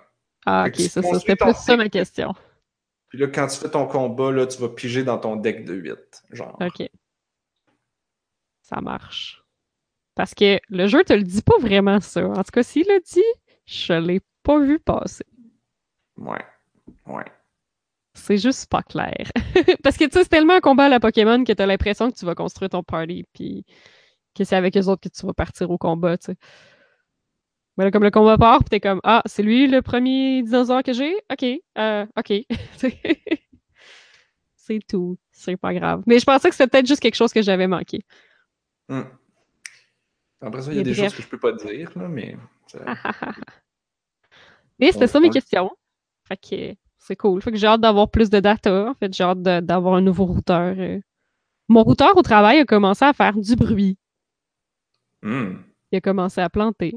Ah, 0.43 0.65
ok, 0.67 0.75
ça, 0.75 1.03
c'était 1.03 1.35
plus 1.35 1.53
ça 1.53 1.77
ma 1.77 1.87
question. 1.87 2.33
Puis 3.09 3.19
là, 3.19 3.27
quand 3.27 3.45
tu 3.45 3.57
fais 3.57 3.69
ton 3.69 3.85
combat, 3.85 4.31
là, 4.31 4.47
tu 4.47 4.59
vas 4.59 4.69
piger 4.69 5.03
dans 5.03 5.19
ton 5.19 5.35
deck 5.35 5.65
de 5.65 5.75
8. 5.75 5.95
Genre. 6.31 6.57
Ok. 6.59 6.89
Ça 8.63 8.81
marche. 8.81 9.43
Parce 10.15 10.33
que 10.33 10.59
le 10.69 10.87
jeu 10.87 11.03
te 11.03 11.13
le 11.13 11.21
dit 11.21 11.43
pas 11.43 11.59
vraiment 11.59 11.99
ça. 11.99 12.25
En 12.25 12.43
tout 12.43 12.51
cas, 12.51 12.63
s'il 12.63 12.87
le 12.87 12.99
dit, 13.01 13.21
je 13.65 13.93
l'ai 13.93 14.21
pas 14.43 14.59
vu 14.59 14.79
passer. 14.79 15.25
Ouais. 16.17 16.43
Ouais. 17.05 17.25
C'est 18.13 18.37
juste 18.37 18.69
pas 18.69 18.83
clair. 18.83 19.31
Parce 19.83 19.97
que 19.97 20.05
tu 20.05 20.11
sais, 20.11 20.23
c'est 20.23 20.29
tellement 20.29 20.53
un 20.55 20.59
combat 20.59 20.85
à 20.85 20.89
la 20.89 20.99
Pokémon 20.99 21.43
que 21.43 21.53
t'as 21.53 21.65
l'impression 21.65 22.11
que 22.11 22.17
tu 22.17 22.25
vas 22.25 22.35
construire 22.35 22.69
ton 22.69 22.83
party, 22.83 23.25
puis 23.33 23.65
que 24.35 24.43
c'est 24.43 24.55
avec 24.55 24.77
eux 24.77 24.87
autres 24.87 25.01
que 25.01 25.13
tu 25.15 25.25
vas 25.25 25.33
partir 25.33 25.69
au 25.71 25.77
combat, 25.77 26.17
tu 26.17 26.25
sais. 26.27 26.37
Là, 27.77 27.89
comme 27.89 28.03
le 28.03 28.11
combat 28.11 28.37
part, 28.37 28.59
pis 28.63 28.69
t'es 28.69 28.79
comme, 28.79 28.99
ah, 29.03 29.23
c'est 29.25 29.41
lui 29.41 29.67
le 29.67 29.81
premier 29.81 30.43
dinosaure 30.43 30.83
que 30.83 30.93
j'ai? 30.93 31.15
Ok, 31.31 31.43
euh, 31.79 32.05
ok. 32.15 32.33
c'est 34.55 34.79
tout. 34.87 35.17
C'est 35.31 35.57
pas 35.57 35.73
grave. 35.73 36.03
Mais 36.05 36.19
je 36.19 36.25
pensais 36.25 36.49
que 36.49 36.55
c'était 36.55 36.69
peut-être 36.69 36.85
juste 36.87 37.01
quelque 37.01 37.15
chose 37.15 37.33
que 37.33 37.41
j'avais 37.41 37.65
manqué. 37.67 38.05
Hmm. 38.89 39.01
Après 40.39 40.61
ça, 40.61 40.71
il 40.71 40.77
y 40.77 40.79
a 40.81 40.83
Mais 40.83 40.83
des 40.83 40.91
bref. 40.91 41.05
choses 41.05 41.15
que 41.15 41.23
je 41.23 41.27
peux 41.27 41.39
pas 41.39 41.53
dire, 41.53 41.91
là, 41.95 42.07
mais. 42.07 42.37
Ça- 42.79 43.33
Mais 44.79 44.91
c'était 44.91 45.07
ça 45.07 45.19
mes 45.19 45.27
on- 45.27 45.31
questions. 45.31 45.71
Fait 46.27 46.37
que 46.37 46.75
c'est 46.97 47.15
cool. 47.15 47.41
Fait 47.41 47.51
que 47.51 47.57
j'ai 47.57 47.67
hâte 47.67 47.81
d'avoir 47.81 48.09
plus 48.09 48.29
de 48.29 48.39
data. 48.39 48.89
En 48.89 48.93
fait, 48.93 49.13
j'ai 49.13 49.23
hâte 49.23 49.41
d'avoir 49.41 49.95
un 49.95 50.01
nouveau 50.01 50.25
routeur. 50.25 50.75
euh. 50.77 50.99
Mon 51.69 51.83
routeur 51.83 52.15
au 52.17 52.21
travail 52.21 52.59
a 52.59 52.65
commencé 52.65 53.05
à 53.05 53.13
faire 53.13 53.35
du 53.37 53.55
bruit. 53.55 53.97
Hmm. 55.21 55.55
Il 55.91 55.97
a 55.97 56.01
commencé 56.01 56.41
à 56.41 56.49
planter. 56.49 56.93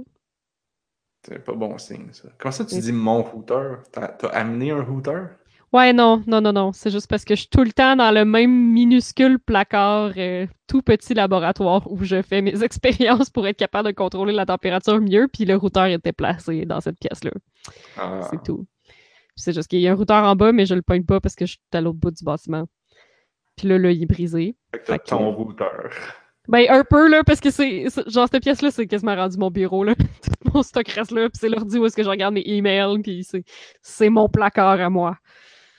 C'est 1.23 1.45
pas 1.45 1.55
bon 1.55 1.77
signe, 1.79 2.13
ça. 2.13 2.29
Comment 2.39 2.53
ça, 2.53 2.65
tu 2.65 2.79
dis 2.79 2.93
mon 2.93 3.23
routeur? 3.23 3.83
T'as 3.93 4.09
t'as 4.09 4.29
amené 4.29 4.71
un 4.71 4.83
routeur? 4.83 5.31
Ouais, 5.73 5.93
non, 5.93 6.23
non, 6.27 6.41
non, 6.41 6.53
non. 6.53 6.73
C'est 6.73 6.91
juste 6.91 7.09
parce 7.09 7.25
que 7.25 7.35
je 7.35 7.41
suis 7.41 7.49
tout 7.49 7.63
le 7.65 7.73
temps 7.73 7.97
dans 7.97 8.11
le 8.11 8.25
même 8.25 8.51
minuscule 8.73 9.39
placard, 9.39 10.13
euh, 10.17 10.47
tout 10.67 10.81
petit 10.81 11.13
laboratoire 11.13 11.91
où 11.91 12.03
je 12.05 12.23
fais 12.23 12.41
mes 12.41 12.63
expériences 12.65 13.31
pour 13.31 13.47
être 13.47 13.57
capable 13.57 13.89
de 13.89 13.95
contrôler 13.95 14.33
la 14.33 14.47
température 14.47 15.01
mieux, 15.01 15.29
puis 15.29 15.45
le 15.45 15.57
routeur 15.57 15.87
était 15.87 16.13
placé 16.13 16.65
dans 16.65 16.81
cette 16.81 16.99
pièce-là. 16.99 17.33
Ah. 17.99 18.21
C'est 18.31 18.43
tout. 18.43 18.67
Puis 18.87 19.43
C'est 19.43 19.53
juste 19.53 19.69
qu'il 19.69 19.81
y 19.81 19.89
a 19.89 19.93
un 19.93 19.97
routeur 19.97 20.25
en 20.25 20.37
bas, 20.37 20.53
mais 20.53 20.67
je 20.67 20.75
le 20.75 20.83
pointe 20.83 21.05
pas 21.05 21.21
parce 21.21 21.35
que 21.35 21.45
je 21.47 21.53
suis 21.53 21.61
à 21.73 21.81
l'autre 21.81 21.99
bout 21.99 22.11
du 22.11 22.25
bâtiment. 22.25 22.65
Puis 23.57 23.69
là, 23.69 23.79
là, 23.79 23.91
il 23.91 24.03
est 24.03 24.07
brisé. 24.07 24.57
Fait 24.73 24.79
que 24.79 24.85
t'as 24.87 24.93
Fait 24.95 24.99
que- 25.01 25.09
ton 25.09 25.33
routeur. 25.33 25.91
Ben, 26.49 26.65
un 26.69 26.85
peu, 26.85 27.09
là, 27.09 27.25
parce 27.25 27.41
que 27.41 27.51
c'est. 27.51 27.87
Genre, 28.07 28.29
cette 28.31 28.43
pièce-là, 28.43 28.71
c'est 28.71 28.87
quasiment 28.87 29.17
rendu 29.17 29.37
mon 29.37 29.51
bureau, 29.51 29.83
là. 29.83 29.95
Tout 30.23 30.53
mon 30.55 30.63
stock 30.63 30.87
reste 30.89 31.11
là, 31.11 31.29
puis 31.29 31.39
c'est 31.41 31.49
l'ordi 31.49 31.77
où 31.77 31.87
est-ce 31.87 31.97
que 31.97 32.05
je 32.05 32.09
regarde 32.09 32.35
mes 32.35 32.45
emails, 32.47 33.03
puis 33.03 33.27
c'est 33.83 34.09
mon 34.11 34.29
placard 34.29 34.81
à 34.81 34.89
moi. 34.89 35.17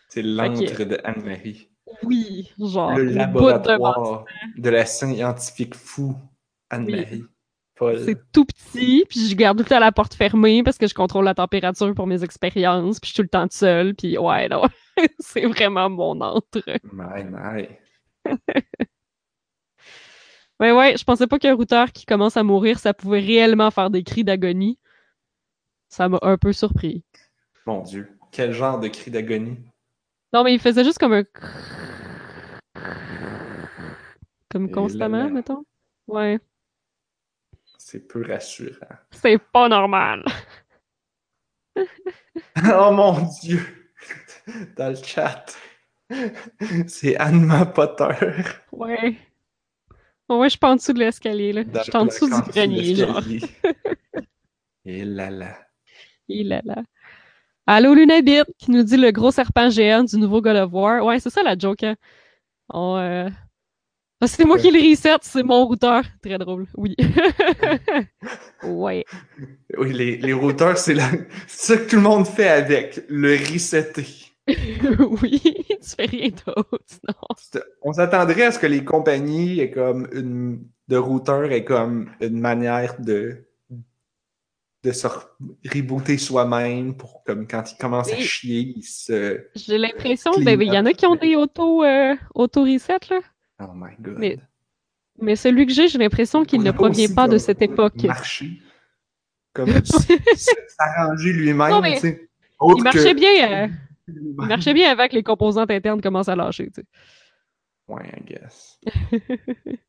C'est 0.07 0.21
l'antre 0.21 0.84
de 0.84 0.99
Anne-Marie. 1.03 1.69
Oui, 2.03 2.51
genre. 2.59 2.95
Le 2.95 3.03
laboratoire 3.03 4.25
de 4.57 4.69
la 4.69 4.85
scientifique 4.85 5.75
fou 5.75 6.15
Anne-Marie. 6.69 7.23
C'est 7.79 8.31
tout 8.31 8.45
petit, 8.45 9.05
puis 9.07 9.27
je 9.29 9.35
garde 9.35 9.57
tout 9.57 9.63
le 9.63 9.69
temps 9.69 9.79
la 9.79 9.91
porte 9.91 10.15
fermée 10.15 10.63
parce 10.63 10.79
que 10.79 10.88
je 10.88 10.95
contrôle 10.95 11.25
la 11.25 11.35
température 11.35 11.93
pour 11.93 12.07
mes 12.07 12.23
expériences, 12.23 12.99
puis 12.99 13.09
je 13.09 13.13
suis 13.13 13.15
tout 13.17 13.21
le 13.21 13.29
temps 13.29 13.43
toute 13.43 13.53
seule, 13.53 13.93
puis 13.93 14.17
ouais, 14.17 14.49
non. 14.49 14.63
c'est 15.19 15.45
vraiment 15.45 15.88
mon 15.88 16.19
entre. 16.21 16.63
My, 16.91 17.23
my. 17.23 17.67
Ouais, 20.59 20.71
ouais, 20.71 20.97
je 20.97 21.03
pensais 21.03 21.27
pas 21.27 21.38
qu'un 21.38 21.53
routeur 21.53 21.91
qui 21.91 22.05
commence 22.05 22.35
à 22.35 22.41
mourir, 22.41 22.79
ça 22.79 22.91
pouvait 22.91 23.19
réellement 23.19 23.69
faire 23.69 23.91
des 23.91 24.03
cris 24.03 24.23
d'agonie. 24.23 24.79
Ça 25.88 26.09
m'a 26.09 26.17
un 26.23 26.38
peu 26.38 26.51
surpris. 26.51 27.03
Mon 27.67 27.84
Dieu. 27.84 28.17
Quel 28.31 28.53
genre 28.53 28.79
de 28.79 28.88
cri 28.88 29.11
d'agonie? 29.11 29.57
Non, 30.34 30.44
mais 30.44 30.54
il 30.54 30.60
faisait 30.60 30.84
juste 30.84 30.99
comme 30.99 31.14
un. 31.14 31.24
Comme 34.49 34.72
constamment, 34.72 35.30
mettons. 35.30 35.66
Ouais. 36.08 36.40
C'est 37.78 38.08
peu 38.08 38.26
rassurant. 38.26 38.95
C'est 39.12 39.38
pas 39.38 39.68
normal. 39.68 40.24
oh 41.78 42.91
mon 42.91 43.28
Dieu! 43.41 43.62
Dans 44.76 44.90
le 44.90 44.95
chat. 44.95 45.45
C'est 46.88 47.18
Anne 47.18 47.72
Potter. 47.74 48.16
Ouais. 48.72 49.18
Ouais, 50.30 50.45
je 50.45 50.49
suis 50.49 50.60
pas 50.60 50.72
en 50.72 50.76
dessous 50.76 50.94
de 50.94 50.99
l'escalier, 50.99 51.54
là. 51.54 51.64
Dans 51.64 51.80
Je 51.80 51.84
suis 51.84 51.98
en 51.98 52.06
dessous 52.06 52.28
du 52.28 52.52
grenier, 52.52 52.95
genre. 52.95 53.22
Et 54.86 55.04
là 55.04 55.30
là. 55.30 55.58
Et 56.30 56.44
là 56.44 56.62
là. 56.64 56.84
Allô, 57.69 57.94
Lunabit, 57.94 58.44
qui 58.57 58.72
nous 58.72 58.84
dit 58.84 58.95
le 58.95 59.11
gros 59.11 59.30
serpent 59.30 59.69
géant 59.69 60.06
du 60.06 60.18
nouveau 60.18 60.41
God 60.41 60.56
of 60.56 60.72
War. 60.72 61.03
Ouais, 61.03 61.19
c'est 61.19 61.30
ça 61.30 61.44
la 61.44 61.57
joke, 61.57 61.84
hein. 61.84 61.95
On, 62.69 62.95
euh... 62.95 63.30
ah, 64.22 64.27
c'est 64.27 64.45
moi 64.45 64.57
qui 64.57 64.72
le 64.72 64.80
reset, 64.80 65.18
c'est 65.22 65.44
mon 65.44 65.65
routeur. 65.65 66.03
Très 66.23 66.38
drôle, 66.38 66.65
oui. 66.77 66.95
ouais. 68.64 69.03
Oui, 69.77 69.91
les, 69.91 70.15
les 70.15 70.31
routeurs, 70.31 70.77
c'est 70.77 70.94
la... 70.94 71.10
ça 71.48 71.76
que 71.76 71.89
tout 71.89 71.98
le 71.98 72.03
monde 72.03 72.26
fait 72.26 72.48
avec. 72.48 73.02
Le 73.10 73.34
resetter. 73.34 74.07
oui, 75.22 75.41
tu 75.41 75.89
fais 75.98 76.06
rien 76.06 76.30
d'autre, 76.30 76.80
non. 77.06 77.61
On 77.81 77.91
s'attendrait 77.91 78.44
à 78.44 78.52
ce 78.53 78.60
que 78.60 78.68
les 78.68 78.85
compagnies 78.85 79.60
aient 79.60 79.72
comme 79.72 80.07
une 80.14 80.65
de 80.88 80.95
routeurs 80.95 81.52
aient 81.52 81.65
comme 81.65 82.10
une 82.22 82.39
manière 82.39 82.99
de 83.02 83.47
de 84.88 84.93
se 84.93 85.05
re- 85.07 85.27
rebooter 85.73 86.18
soi-même 86.18 86.95
pour 86.95 87.23
comme 87.23 87.45
quand 87.47 87.64
ils 87.72 87.77
commencent 87.77 88.11
à 88.11 88.18
chier, 88.18 88.73
ils 88.77 88.84
se 88.84 89.45
J'ai 89.55 89.77
l'impression, 89.77 90.31
Clean 90.31 90.43
ben, 90.45 90.61
il 90.61 90.73
y 90.73 90.77
en 90.77 90.85
a 90.85 90.93
qui 90.93 91.05
ont 91.05 91.15
des 91.15 91.35
auto, 91.35 91.84
euh, 91.84 92.15
là. 92.35 93.19
Oh 93.59 93.72
my 93.73 93.91
god. 93.99 94.15
Mais 94.18 94.38
Mais 95.19 95.35
celui 95.35 95.65
que 95.65 95.73
j'ai, 95.73 95.88
j'ai 95.88 95.97
l'impression 95.97 96.45
qu'il 96.45 96.61
ne 96.61 96.72
provient 96.72 97.14
pas 97.14 97.27
de 97.27 97.38
cette 97.38 97.61
époque. 97.61 98.03
Marcher. 98.03 98.61
Comme 99.53 99.69
s'arranger 100.68 101.34
lui-même, 101.34 101.84
Il 102.77 102.84
marchait 102.84 103.14
que- 103.14 103.19
bien, 103.19 103.64
euh, 103.64 103.68
il 104.07 104.34
marchait 104.38 104.73
bien 104.73 104.91
avant 104.91 105.07
que 105.07 105.15
les 105.15 105.23
composantes 105.23 105.72
internes 105.72 106.01
commencent 106.01 106.30
à 106.30 106.35
lâcher, 106.35 106.68
tu 106.68 106.81
sais. 106.81 106.88
Ouais, 107.88 108.03
I 108.18 108.23
guess. 108.26 108.80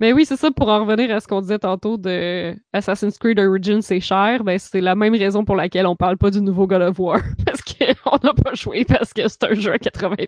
Mais 0.00 0.12
oui, 0.14 0.24
c'est 0.24 0.36
ça, 0.36 0.50
pour 0.50 0.68
en 0.70 0.80
revenir 0.84 1.14
à 1.14 1.20
ce 1.20 1.28
qu'on 1.28 1.42
disait 1.42 1.58
tantôt 1.58 1.98
de 1.98 2.56
Assassin's 2.72 3.18
Creed 3.18 3.38
Origins, 3.38 3.82
c'est 3.82 4.00
cher, 4.00 4.42
ben 4.42 4.58
c'est 4.58 4.80
la 4.80 4.94
même 4.94 5.14
raison 5.14 5.44
pour 5.44 5.56
laquelle 5.56 5.86
on 5.86 5.94
parle 5.94 6.16
pas 6.16 6.30
du 6.30 6.40
nouveau 6.40 6.66
God 6.66 6.80
of 6.82 6.98
War. 6.98 7.20
Parce 7.46 7.60
qu'on 7.62 8.26
n'a 8.26 8.32
pas 8.34 8.54
joué 8.54 8.84
parce 8.86 9.12
que 9.12 9.28
c'est 9.28 9.44
un 9.44 9.54
jeu 9.54 9.72
à 9.72 9.76
80$. 9.76 10.26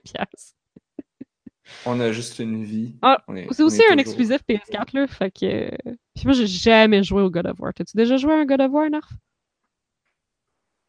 On 1.86 1.98
a 2.00 2.12
juste 2.12 2.38
une 2.38 2.64
vie. 2.64 2.94
Ah, 3.00 3.22
C'est 3.52 3.62
aussi 3.62 3.80
un 3.82 3.96
toujours- 3.96 4.00
exclusif 4.00 4.40
PS4, 4.48 4.88
là, 4.94 5.06
fait 5.06 5.30
que... 5.30 5.70
Puis 6.14 6.24
moi, 6.26 6.32
j'ai 6.34 6.46
jamais 6.46 7.02
joué 7.02 7.22
au 7.22 7.30
God 7.30 7.46
of 7.46 7.58
War. 7.58 7.72
T'as-tu 7.74 7.96
déjà 7.96 8.16
joué 8.18 8.32
à 8.34 8.36
un 8.36 8.44
God 8.44 8.60
of 8.60 8.70
War, 8.72 8.90
Narf? 8.90 9.08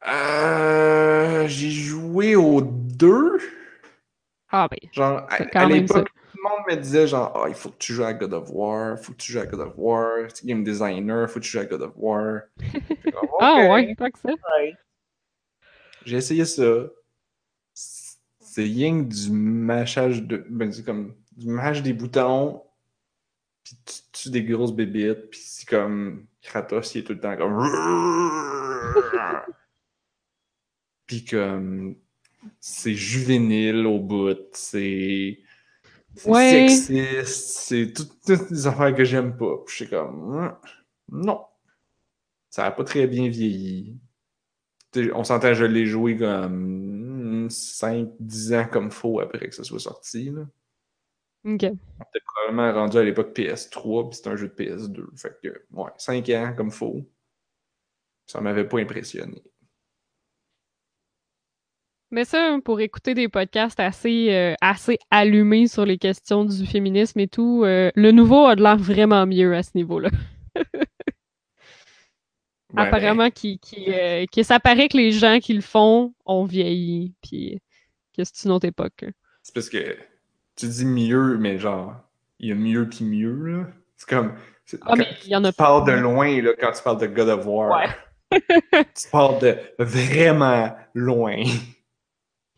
Euh, 0.05 1.47
j'ai 1.47 1.72
joué 1.72 2.35
aux 2.35 2.61
deux. 2.61 3.38
Ah 4.51 4.68
ben, 4.69 4.77
Genre, 4.91 5.19
à, 5.30 5.38
C'est 5.38 5.49
quand 5.49 5.61
à 5.61 5.68
même 5.68 5.88
ça. 5.88 5.99
l'époque, 5.99 6.11
monde 6.44 6.65
me 6.68 6.76
disait 6.76 7.07
genre, 7.07 7.32
ah, 7.36 7.45
il 7.48 7.56
faut 7.56 7.70
que 7.70 7.78
tu 7.78 7.94
joues 7.94 8.03
à 8.03 8.14
God 8.14 8.34
of 8.34 8.49
War, 8.52 8.99
faut 8.99 9.14
que 9.14 9.18
tu 9.18 9.32
joues 9.32 9.40
à 9.40 9.45
God 9.45 9.61
of 9.61 9.74
War, 9.78 10.32
tu 10.34 10.45
es 10.45 10.48
game 10.48 10.64
designer, 10.64 11.30
faut 11.30 11.40
que 11.40 11.45
tu 11.45 11.52
joues 11.52 11.60
à 11.60 11.65
God 11.65 11.82
of 11.82 11.94
War. 11.95 12.41
Comme, 12.60 13.30
ah 13.40 13.70
ouais, 13.70 13.95
que 13.95 14.20
ça. 14.20 14.30
J'ai 16.06 16.18
essayé 16.18 16.45
ça. 16.45 16.88
C'est 17.74 18.64
rien 18.64 19.03
que 19.03 19.10
du 19.14 19.32
mâchage 19.32 20.24
de. 20.24 20.45
Ben, 20.49 20.72
c'est 20.72 20.84
comme 20.84 21.15
du 21.32 21.48
mâche 21.48 21.82
des 21.82 21.94
boutons, 21.94 22.61
puis 23.64 23.78
tu 23.86 23.94
tues 24.11 24.30
des 24.30 24.44
grosses 24.44 24.74
bébites, 24.74 25.30
puis 25.30 25.40
c'est 25.44 25.68
comme. 25.68 26.28
Kratos, 26.41 26.94
il 26.94 26.99
est 26.99 27.03
tout 27.03 27.14
le 27.14 27.20
temps 27.20 27.38
comme. 27.38 27.57
puis 31.07 31.26
comme. 31.26 31.95
C'est 32.60 32.94
juvénile 32.94 33.88
au 33.88 33.99
bout, 33.99 34.38
c'est. 34.52 35.40
C'est 36.15 36.30
Ouais. 36.30 36.68
sexiste, 36.69 37.49
c'est 37.60 37.94
tout- 37.94 38.06
toutes 38.26 38.49
des 38.49 38.68
affaires 38.68 38.94
que 38.95 39.03
j'aime 39.03 39.35
pas. 39.38 39.57
Puis 39.65 39.72
je 39.72 39.76
suis 39.84 39.90
comme. 39.90 40.35
Hum, 40.35 40.56
Non. 41.10 41.45
Ça 42.49 42.65
a 42.65 42.72
pas 42.72 42.84
très 42.84 43.07
bien 43.07 43.30
vieilli. 43.30 43.98
On 45.15 45.23
s'entend, 45.23 45.53
je 45.56 45.65
l'ai 45.65 45.85
joué 45.88 46.15
comme 46.18 47.48
5-10 47.49 48.53
ans 48.53 48.68
comme 48.72 48.91
faux 48.91 49.19
après 49.22 49.49
que 49.49 49.56
ça 49.56 49.64
soit 49.64 49.80
sorti. 49.80 50.30
Là. 50.30 50.41
Ok. 51.45 51.61
C'était 51.61 52.23
probablement 52.26 52.72
rendu 52.73 52.98
à 52.98 53.03
l'époque 53.03 53.34
PS3, 53.35 54.10
puis 54.10 54.18
c'était 54.18 54.30
un 54.30 54.35
jeu 54.35 54.48
de 54.49 54.53
PS2. 54.53 55.07
Fait 55.18 55.35
que, 55.41 55.65
ouais, 55.72 55.90
5 55.98 56.30
ans 56.30 56.53
comme 56.56 56.72
faux. 56.72 57.10
Ça 58.27 58.40
m'avait 58.40 58.68
pas 58.68 58.80
impressionné. 58.80 59.44
Mais 62.14 62.26
ça, 62.26 62.60
pour 62.64 62.80
écouter 62.80 63.15
des 63.15 63.27
podcasts 63.27 63.80
assez, 63.80 64.31
euh, 64.31 64.53
assez 64.61 64.99
allumés 65.10 65.68
sur 65.68 65.84
les 65.84 65.98
questions 65.98 66.45
du 66.45 66.68
féminisme 66.68 67.19
et 67.19 67.27
tout, 67.27 67.64
euh, 67.65 67.90
le 67.95 68.11
nouveau 68.11 68.45
a 68.45 68.56
de 68.56 68.61
l'air 68.61 68.77
vraiment 68.77 69.26
mieux 69.26 69.56
à 69.56 69.64
ce 69.64 69.72
niveau-là. 69.73 70.10
Ouais, 72.76 72.88
Apparemment, 72.88 73.30
qui, 73.30 73.60
qui, 73.60 73.85
euh, 73.94 74.26
que 74.31 74.41
ça 74.41 74.60
paraît 74.60 74.90
que 74.90 74.98
les 74.98 75.11
gens 75.11 75.40
qui 75.40 75.53
le 75.53 75.61
font 75.61 76.14
ont 76.26 76.45
vieilli, 76.45 77.14
puis 77.22 77.61
que 78.18 78.23
c'est 78.23 78.45
une 78.45 78.52
autre 78.52 78.65
époque. 78.65 78.94
ben, 79.02 79.14
c'est 79.44 79.53
parce 79.53 79.69
que 79.69 79.95
tu 80.56 80.68
dis 80.68 80.85
mieux, 80.85 81.38
mais 81.38 81.60
genre, 81.60 81.95
il 82.40 82.49
y 82.49 82.52
a 82.52 82.56
mieux 82.56 82.90
puis 82.90 83.06
mieux, 83.06 83.45
là. 83.45 83.68
C'est 83.95 84.10
comme. 84.10 84.34
Ah, 84.81 84.95
mais 84.95 85.07
il 85.23 85.30
y 85.30 85.35
en 85.35 85.44
a 85.44 85.52
tu 85.52 85.57
parles 85.57 85.85
de 85.85 85.91
loin, 85.94 86.41
là, 86.41 86.52
quand 86.60 86.72
tu 86.72 86.81
parles 86.81 86.99
de 86.99 87.07
God 87.07 87.30
of 87.30 87.45
War. 87.45 87.88
Ouais. 88.31 88.40
tu 88.72 89.10
parles 89.11 89.40
de 89.40 89.57
vraiment 89.77 90.76
loin. 90.95 91.44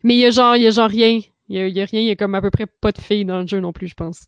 Mais 0.06 0.14
il 0.14 0.20
y 0.20 0.26
a 0.26 0.30
genre, 0.30 0.56
il 0.56 0.62
y 0.62 0.66
a 0.66 0.70
genre 0.70 0.88
rien. 0.90 1.20
Il 1.48 1.56
y 1.56 1.60
a, 1.60 1.68
y 1.68 1.80
a 1.82 1.84
rien, 1.84 2.00
il 2.00 2.06
y 2.06 2.10
a 2.10 2.16
comme 2.16 2.34
à 2.34 2.40
peu 2.42 2.50
près 2.50 2.66
pas 2.66 2.92
de 2.92 3.00
filles 3.00 3.24
dans 3.26 3.40
le 3.40 3.46
jeu 3.46 3.60
non 3.60 3.72
plus, 3.72 3.88
je 3.88 3.94
pense. 3.94 4.26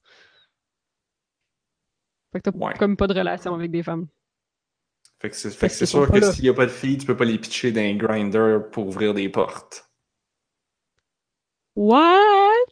Fait 2.32 2.40
que 2.40 2.48
t'as 2.50 2.56
Ouais. 2.56 2.74
comme 2.78 2.96
pas 2.96 3.06
de 3.06 3.12
relation 3.14 3.54
avec 3.54 3.70
des 3.70 3.82
femmes. 3.82 4.08
Fait 5.20 5.30
que 5.30 5.36
c'est 5.36 5.50
fait 5.52 5.68
que 5.68 5.86
sûr 5.86 6.10
que 6.10 6.18
là. 6.18 6.32
s'il 6.32 6.42
n'y 6.42 6.48
a 6.50 6.54
pas 6.54 6.66
de 6.66 6.72
filles, 6.72 6.98
tu 6.98 7.06
peux 7.06 7.16
pas 7.16 7.24
les 7.24 7.38
pitcher 7.38 7.70
dans 7.70 7.80
un 7.82 7.94
grinder 7.94 8.58
pour 8.72 8.88
ouvrir 8.88 9.14
des 9.14 9.28
portes. 9.28 9.88
What? 11.76 12.66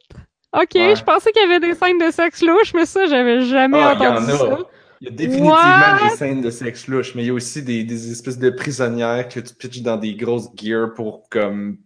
Ok, 0.52 0.74
Ouais. 0.74 0.94
je 0.96 1.02
pensais 1.04 1.32
qu'il 1.32 1.42
y 1.42 1.44
avait 1.44 1.60
des 1.60 1.74
scènes 1.74 1.98
de 1.98 2.10
sexe 2.10 2.42
louche, 2.42 2.74
mais 2.74 2.86
ça, 2.86 3.06
j'avais 3.06 3.42
jamais 3.42 3.82
Ah, 3.82 3.94
y 4.00 4.06
en 4.06 4.16
entendu 4.16 4.32
a. 4.32 4.36
ça. 4.38 4.70
Il 5.00 5.08
y 5.08 5.10
a 5.10 5.14
définitivement 5.14 5.92
What? 5.92 5.98
des 5.98 6.08
scènes 6.08 6.40
de 6.40 6.50
sexe 6.50 6.88
louche, 6.88 7.14
mais 7.14 7.22
il 7.24 7.26
y 7.26 7.30
a 7.30 7.34
aussi 7.34 7.62
des, 7.62 7.84
des 7.84 8.10
espèces 8.12 8.38
de 8.38 8.50
prisonnières 8.50 9.28
que 9.28 9.40
tu 9.40 9.54
pitches 9.54 9.82
dans 9.82 9.98
des 9.98 10.14
grosses 10.16 10.48
gears 10.56 10.94
pour 10.94 11.28
comme 11.28 11.78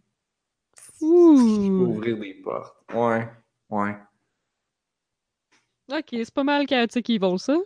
Ouh. 1.00 1.86
ouvrir 1.86 2.18
des 2.18 2.34
portes. 2.34 2.76
Ouais, 2.92 3.28
ouais. 3.70 3.96
Ok, 5.90 6.08
c'est 6.10 6.34
pas 6.34 6.44
mal 6.44 6.66
chaotique 6.66 7.10
Evil, 7.10 7.38
ça. 7.38 7.56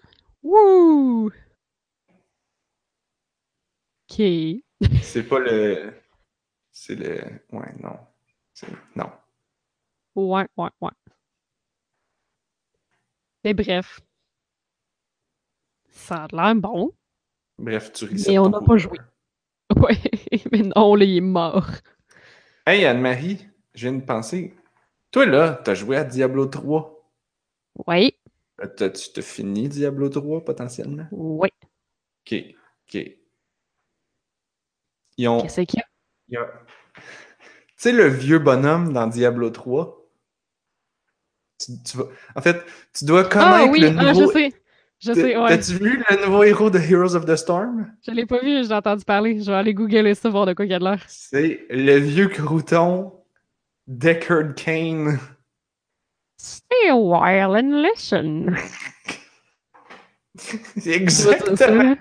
Wouh! 0.42 1.30
Ok. 4.10 4.20
C'est 5.02 5.28
pas 5.28 5.38
le. 5.38 5.92
C'est 6.70 6.94
le. 6.94 7.20
Ouais, 7.52 7.72
non. 7.82 7.98
Non. 8.94 9.10
Ouais, 10.14 10.46
ouais, 10.56 10.70
ouais. 10.80 10.90
Mais 13.42 13.54
bref. 13.54 14.00
Ça 15.90 16.24
a 16.24 16.28
l'air 16.32 16.54
bon. 16.56 16.92
Bref, 17.58 17.92
tu 17.92 18.04
Mais 18.06 18.10
risques 18.12 18.30
on 18.38 18.48
n'a 18.48 18.60
pas 18.60 18.76
joué. 18.76 18.98
Ouais, 19.76 19.96
mais 20.52 20.62
non, 20.62 20.94
là, 20.94 21.04
il 21.04 21.16
est 21.16 21.20
mort. 21.20 21.68
Hey, 22.66 22.84
Anne-Marie, 22.84 23.48
je 23.74 23.88
viens 23.88 23.98
de 23.98 24.04
penser. 24.04 24.54
Toi, 25.12 25.26
là, 25.26 25.60
t'as 25.64 25.74
joué 25.74 25.96
à 25.96 26.04
Diablo 26.04 26.46
3. 26.46 27.10
Ouais, 27.86 28.14
Euh, 28.60 28.66
t'as- 28.66 28.90
Tu 28.90 29.12
t'as 29.12 29.22
fini 29.22 29.68
Diablo 29.68 30.08
3 30.08 30.44
potentiellement? 30.44 31.06
ouais. 31.10 31.50
Ok, 32.22 32.32
ok. 32.86 32.94
Ils 35.16 35.28
ont. 35.28 35.42
Qu'est-ce 35.42 35.60
qu'il 35.62 35.80
y 36.28 36.36
a? 36.36 36.42
a- 36.42 36.64
Tu 37.68 37.74
sais, 37.76 37.92
le 37.92 38.08
vieux 38.08 38.38
bonhomme 38.40 38.92
dans 38.92 39.06
Diablo 39.06 39.50
3? 39.50 40.08
Tu, 41.58 41.72
tu 41.84 41.96
vas... 41.98 42.04
En 42.36 42.40
fait, 42.42 42.64
tu 42.92 43.04
dois 43.04 43.24
connaître 43.24 43.44
Ah 43.44 43.66
oui, 43.70 43.80
le 43.80 43.90
ah, 43.98 44.12
nouveau. 44.12 44.26
je 44.28 44.32
sais. 44.32 44.52
Je 45.04 45.12
sais, 45.12 45.36
ouais. 45.36 45.48
T'as-tu 45.48 45.72
vu 45.74 46.02
le 46.08 46.24
nouveau 46.24 46.44
héros 46.44 46.70
de 46.70 46.78
Heroes 46.78 47.14
of 47.14 47.26
the 47.26 47.36
Storm? 47.36 47.92
Je 48.06 48.10
l'ai 48.10 48.24
pas 48.24 48.38
vu, 48.40 48.64
j'ai 48.64 48.72
entendu 48.72 49.04
parler. 49.04 49.38
Je 49.38 49.50
vais 49.50 49.56
aller 49.56 49.74
googler 49.74 50.14
ça, 50.14 50.30
voir 50.30 50.46
de 50.46 50.54
quoi 50.54 50.64
il 50.64 50.72
a 50.72 50.78
de 50.78 50.84
l'air. 50.84 51.04
C'est 51.08 51.66
le 51.68 51.98
vieux 51.98 52.28
crouton 52.28 53.12
Deckard 53.86 54.54
Kane. 54.54 55.18
Stay 56.38 56.88
a 56.88 56.96
while 56.96 57.54
and 57.54 57.82
listen. 57.82 58.56
Exactement. 60.86 61.96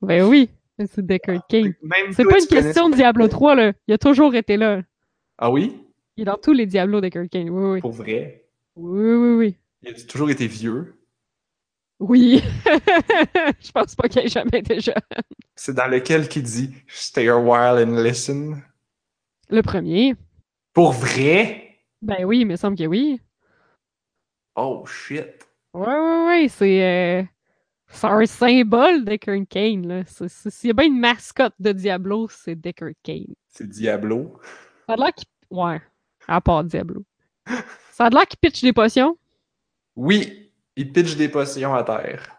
Ben 0.00 0.22
oui, 0.24 0.48
c'est 0.78 1.04
Deckard 1.04 1.44
Kane. 1.48 1.74
Même 1.82 2.12
C'est 2.12 2.24
pas 2.24 2.38
une 2.38 2.46
question 2.46 2.88
de 2.88 2.94
Diablo 2.94 3.24
personnage. 3.24 3.30
3, 3.30 3.54
là. 3.56 3.72
Il 3.88 3.94
a 3.94 3.98
toujours 3.98 4.34
été 4.36 4.56
là. 4.56 4.82
Ah 5.38 5.50
oui? 5.50 5.76
Il 6.16 6.22
est 6.22 6.26
dans 6.26 6.38
tous 6.38 6.52
les 6.52 6.66
Diablos 6.66 7.00
Deckard 7.00 7.28
Kane. 7.28 7.50
Oui, 7.50 7.72
oui. 7.72 7.80
Pour 7.80 7.92
vrai? 7.92 8.44
Oui, 8.76 9.12
oui, 9.12 9.34
oui. 9.34 9.56
Il 9.82 9.90
a 9.90 10.06
toujours 10.06 10.30
été 10.30 10.46
vieux? 10.46 10.94
Oui. 12.00 12.42
Je 13.60 13.70
pense 13.72 13.94
pas 13.94 14.08
qu'il 14.08 14.22
ait 14.22 14.28
jamais 14.28 14.58
été 14.58 14.80
jeune. 14.80 14.94
C'est 15.54 15.74
dans 15.74 15.86
lequel 15.86 16.28
qui 16.28 16.42
dit 16.42 16.74
Stay 16.88 17.28
a 17.28 17.36
while 17.38 17.82
and 17.88 18.02
listen? 18.02 18.62
Le 19.48 19.62
premier. 19.62 20.14
Pour 20.72 20.92
vrai? 20.92 21.78
Ben 22.02 22.24
oui, 22.24 22.40
il 22.40 22.46
me 22.46 22.56
semble 22.56 22.76
que 22.76 22.86
oui. 22.86 23.20
Oh 24.56 24.84
shit. 24.86 25.46
Ouais, 25.72 25.86
ouais, 25.86 26.26
ouais. 26.26 26.48
C'est. 26.48 26.82
euh, 26.82 27.22
C'est 27.88 28.06
un 28.06 28.26
symbole 28.26 29.04
Deckard 29.04 29.42
Kane, 29.48 29.86
là. 29.86 30.02
C'est- 30.06 30.28
c'est- 30.28 30.50
S'il 30.50 30.68
y 30.68 30.70
a 30.70 30.74
bien 30.74 30.86
une 30.86 30.98
mascotte 30.98 31.54
de 31.60 31.72
Diablo, 31.72 32.28
c'est 32.28 32.56
Deckard 32.56 32.90
Kane. 33.02 33.34
C'est 33.48 33.68
Diablo? 33.68 34.38
Ça 34.88 34.94
a 34.94 34.96
l'air 34.96 35.12
qu'il. 35.14 35.26
Ouais. 35.50 35.80
À 36.26 36.40
part 36.40 36.64
Diablo. 36.64 37.04
Ça 37.92 38.06
a 38.06 38.10
l'air 38.10 38.26
qu'il 38.26 38.38
pitch 38.40 38.62
des 38.62 38.72
potions? 38.72 39.16
Oui, 39.96 40.43
il 40.76 40.92
pitch 40.92 41.16
des 41.16 41.28
potions 41.28 41.74
à 41.74 41.82
terre. 41.82 42.36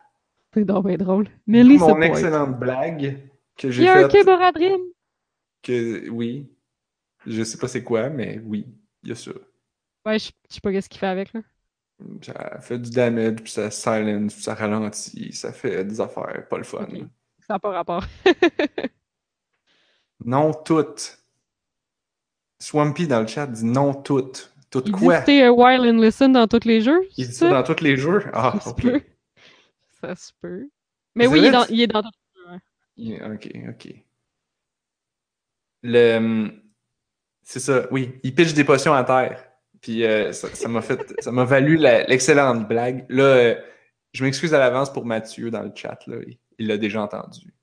C'est 0.54 0.66
donc 0.66 0.88
bien 0.88 0.98
drôle. 0.98 1.28
Millie, 1.48 1.78
Mon 1.78 2.02
excellente 2.02 2.58
blague 2.58 3.30
que 3.58 3.68
Il 3.68 3.74
j'ai 3.74 3.84
y 3.84 3.88
a 3.88 4.06
un. 4.06 4.08
Kéboradrim. 4.08 4.80
Que 5.62 6.10
oui. 6.10 6.50
Je 7.26 7.44
sais 7.44 7.58
pas 7.58 7.68
c'est 7.68 7.84
quoi, 7.84 8.10
mais 8.10 8.40
oui, 8.46 8.68
il 9.04 9.10
y 9.10 9.12
a 9.12 9.16
ça. 9.16 9.32
Ouais, 10.06 10.20
je 10.20 10.32
sais 10.48 10.62
pas 10.62 10.72
qu'est-ce 10.72 10.90
qu'il 10.90 11.00
fait 11.00 11.08
avec, 11.08 11.34
là. 11.34 11.42
Ça 12.22 12.60
fait 12.62 12.78
du 12.78 12.90
damage, 12.90 13.36
puis 13.36 13.52
ça 13.52 13.72
silence, 13.72 14.34
puis 14.34 14.44
ça 14.44 14.54
ralentit, 14.54 15.32
ça 15.32 15.52
fait 15.54 15.84
des 15.86 16.00
affaires, 16.02 16.46
pas 16.50 16.58
le 16.58 16.64
fun. 16.64 16.88
Ça 17.40 17.54
n'a 17.54 17.60
pas 17.60 17.72
rapport. 17.72 18.06
Non 20.24 20.54
toutes. 20.54 21.20
Swampy 22.60 23.08
dans 23.08 23.22
le 23.22 23.28
chat 23.28 23.46
dit 23.48 23.66
non 23.66 23.94
toutes. 23.94 24.55
Il 24.86 24.92
dit 24.92 24.92
quoi? 24.92 25.22
stay 25.22 25.44
a 25.44 25.52
while 25.54 25.82
and 25.90 26.00
listen 26.02 26.32
dans 26.34 26.48
tous 26.48 26.66
les 26.66 26.82
jeux. 26.82 27.02
Il 27.18 27.28
dit 27.28 27.34
ça 27.34 27.50
dans 27.50 27.64
tous 27.64 27.82
les 27.84 27.98
jeux? 27.98 28.24
Ah, 28.34 28.54
Ça 28.60 28.60
se 28.66 28.70
ok. 28.70 28.82
peut. 28.82 29.02
Ça 30.02 30.16
se 30.16 30.32
peut. 30.42 30.70
Mais 31.16 31.28
oui, 31.28 31.40
il 31.40 31.46
est, 31.46 31.52
dans, 31.52 31.66
tu- 31.66 31.74
il 31.74 31.82
est 31.82 31.88
dans 31.88 32.02
tous 32.02 32.12
les 32.98 33.18
jeux. 33.18 33.26
Ok, 33.34 33.50
ok. 33.70 33.94
Le. 35.84 36.18
hum, 36.18 36.62
C'est 37.44 37.60
ça, 37.60 37.88
oui. 37.92 38.20
Il 38.24 38.34
pitch 38.36 38.54
des 38.54 38.64
potions 38.64 38.94
à 38.94 39.04
terre. 39.04 39.44
Puis 39.82 40.04
euh, 40.04 40.32
ça 40.34 40.68
m'a 40.68 40.82
fait. 40.82 41.14
Ça 41.22 41.32
m'a 41.32 41.44
valu 41.46 41.78
l'excellente 41.78 42.68
blague. 42.68 43.06
Là, 43.10 43.24
euh, 43.24 43.56
je 44.14 44.24
m'excuse 44.24 44.54
à 44.54 44.60
l'avance 44.60 44.92
pour 44.92 45.06
Mathieu 45.06 45.52
dans 45.52 45.62
le 45.62 45.72
chat. 45.76 46.00
Là. 46.08 46.18
Il- 46.28 46.38
Il 46.58 46.68
l'a 46.68 46.78
déjà 46.78 47.02
entendu. 47.02 47.54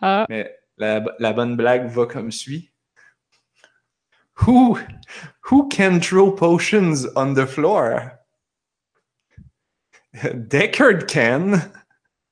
Ah, 0.00 0.26
Mais 0.28 0.58
la, 0.78 1.04
la 1.20 1.32
bonne 1.32 1.56
blague 1.56 1.86
va 1.88 2.06
comme 2.06 2.32
suit. 2.32 2.72
Who, 4.42 4.78
who 5.44 5.68
can 5.68 6.00
throw 6.00 6.32
potions 6.32 7.06
on 7.16 7.34
the 7.34 7.46
floor? 7.46 8.18
Deckard 10.14 11.08
can. 11.08 11.70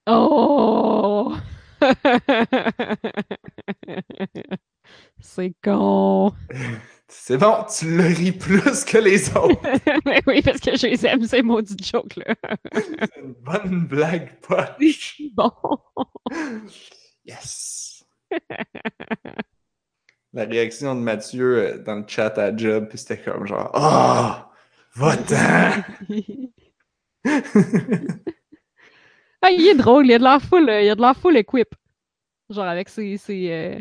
Oh! 0.06 1.40
C'est 5.20 5.54
con. 5.62 6.32
C'est 7.08 7.38
bon, 7.38 7.64
tu 7.64 7.96
le 7.96 8.06
ris 8.06 8.32
plus 8.32 8.84
que 8.84 8.98
les 8.98 9.30
autres. 9.36 9.60
Mais 10.04 10.20
oui, 10.26 10.42
parce 10.42 10.60
que 10.60 10.76
je 10.76 10.86
les 10.86 11.06
aime, 11.06 11.24
ces 11.24 11.42
maudits 11.42 11.76
jokes-là. 11.82 12.34
C'est 12.74 13.16
une 13.16 13.34
bonne 13.34 13.86
blague, 13.86 14.40
pas. 14.40 14.76
Bon. 15.34 15.52
Yes. 17.24 18.04
La 20.32 20.44
réaction 20.44 20.94
de 20.94 21.00
Mathieu 21.00 21.56
euh, 21.58 21.78
dans 21.82 21.96
le 21.96 22.04
chat 22.06 22.36
à 22.38 22.54
Job, 22.56 22.88
puis 22.88 22.98
c'était 22.98 23.18
comme 23.18 23.46
genre 23.46 23.70
Ah! 23.74 24.50
Va-t'en! 24.94 25.82
Ah, 29.42 29.50
il 29.52 29.66
est 29.68 29.74
drôle, 29.76 30.06
il 30.06 30.12
a 30.14 30.18
de 30.38 30.42
full, 30.44 30.68
euh, 30.68 30.82
il 30.82 30.90
a 30.90 30.94
de 30.94 31.00
l'air 31.00 31.16
full 31.16 31.36
equip. 31.36 31.68
Genre 32.50 32.64
avec 32.64 32.88
ses, 32.88 33.16
ses, 33.18 33.50
euh, 33.52 33.80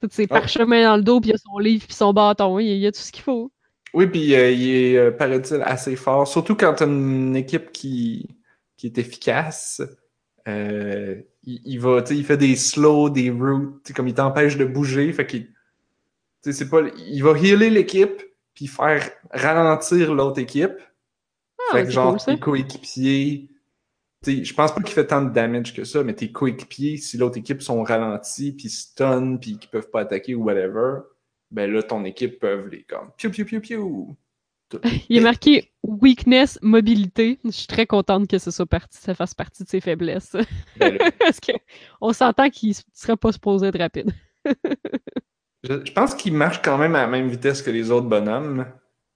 tous 0.00 0.08
ses 0.10 0.26
Oh. 0.30 0.34
parchemins 0.34 0.84
dans 0.84 0.96
le 0.96 1.02
dos, 1.02 1.20
puis 1.20 1.30
il 1.30 1.34
a 1.34 1.38
son 1.38 1.58
livre, 1.58 1.86
puis 1.86 1.94
son 1.94 2.12
bâton, 2.12 2.58
il, 2.58 2.66
il 2.66 2.86
a 2.86 2.92
tout 2.92 3.00
ce 3.00 3.12
qu'il 3.12 3.22
faut. 3.22 3.52
Oui, 3.94 4.06
puis 4.08 4.34
euh, 4.34 4.50
il 4.50 4.68
est, 4.70 4.96
euh, 4.96 5.10
paraît-il, 5.12 5.62
assez 5.62 5.94
fort. 5.96 6.26
Surtout 6.26 6.56
quand 6.56 6.74
t'as 6.74 6.86
une 6.86 7.36
équipe 7.36 7.70
qui, 7.72 8.28
qui 8.76 8.86
est 8.88 8.98
efficace. 8.98 9.82
Il, 10.46 11.24
il 11.44 11.78
va, 11.78 12.02
tu 12.02 12.08
sais, 12.14 12.18
il 12.18 12.24
fait 12.24 12.36
des 12.36 12.56
slows, 12.56 13.10
des 13.10 13.30
routes, 13.30 13.82
tu 13.84 13.92
comme 13.94 14.08
il 14.08 14.14
t'empêche 14.14 14.56
de 14.56 14.64
bouger. 14.64 15.12
Fait 15.12 15.26
qu'il. 15.26 15.48
C'est 16.42 16.68
pas. 16.68 16.80
Il 16.96 17.22
va 17.22 17.38
healer 17.38 17.70
l'équipe, 17.70 18.22
puis 18.54 18.66
faire 18.66 19.10
ralentir 19.30 20.14
l'autre 20.14 20.40
équipe. 20.40 20.72
Ah, 21.58 21.76
fait 21.76 21.84
que 21.84 21.90
genre, 21.90 22.16
cool, 22.16 22.34
tes 22.34 22.38
coéquipiers. 22.40 23.48
Je 24.26 24.52
pense 24.54 24.74
pas 24.74 24.80
qu'il 24.82 24.94
fait 24.94 25.06
tant 25.06 25.22
de 25.22 25.30
damage 25.30 25.74
que 25.74 25.84
ça, 25.84 26.02
mais 26.02 26.14
tes 26.14 26.32
coéquipiers, 26.32 26.96
si 26.96 27.18
l'autre 27.18 27.38
équipe 27.38 27.62
sont 27.62 27.82
ralentis, 27.84 28.52
puis 28.52 28.68
stun, 28.68 29.36
puis 29.36 29.58
qu'ils 29.58 29.70
peuvent 29.70 29.90
pas 29.90 30.00
attaquer 30.00 30.34
ou 30.34 30.42
whatever, 30.44 31.00
ben 31.52 31.70
là, 31.72 31.82
ton 31.82 32.04
équipe 32.04 32.40
peuvent 32.40 32.66
les 32.68 32.82
comme. 32.82 33.10
Piou, 33.16 33.30
piou, 33.30 33.44
piou, 33.44 33.60
piou. 33.60 34.16
Il 35.08 35.16
est 35.16 35.20
marqué 35.20 35.72
weakness, 35.82 36.58
mobilité. 36.62 37.38
Je 37.44 37.50
suis 37.50 37.66
très 37.66 37.86
contente 37.86 38.28
que 38.28 38.38
ce 38.38 38.50
soit 38.50 38.66
parti, 38.66 38.98
ça 38.98 39.14
fasse 39.14 39.34
partie 39.34 39.64
de 39.64 39.68
ses 39.68 39.80
faiblesses. 39.80 40.36
Ben 40.76 40.98
Parce 41.20 41.40
que 41.40 41.52
on 42.00 42.12
s'entend 42.12 42.50
qu'il 42.50 42.70
s- 42.70 42.84
serait 42.92 43.16
pas 43.16 43.32
supposé 43.32 43.68
être 43.68 43.78
rapide. 43.78 44.10
je, 45.64 45.84
je 45.84 45.92
pense 45.92 46.14
qu'il 46.14 46.34
marche 46.34 46.62
quand 46.62 46.78
même 46.78 46.94
à 46.94 47.02
la 47.02 47.06
même 47.08 47.28
vitesse 47.28 47.62
que 47.62 47.70
les 47.70 47.90
autres 47.90 48.06
bonhommes, 48.08 48.66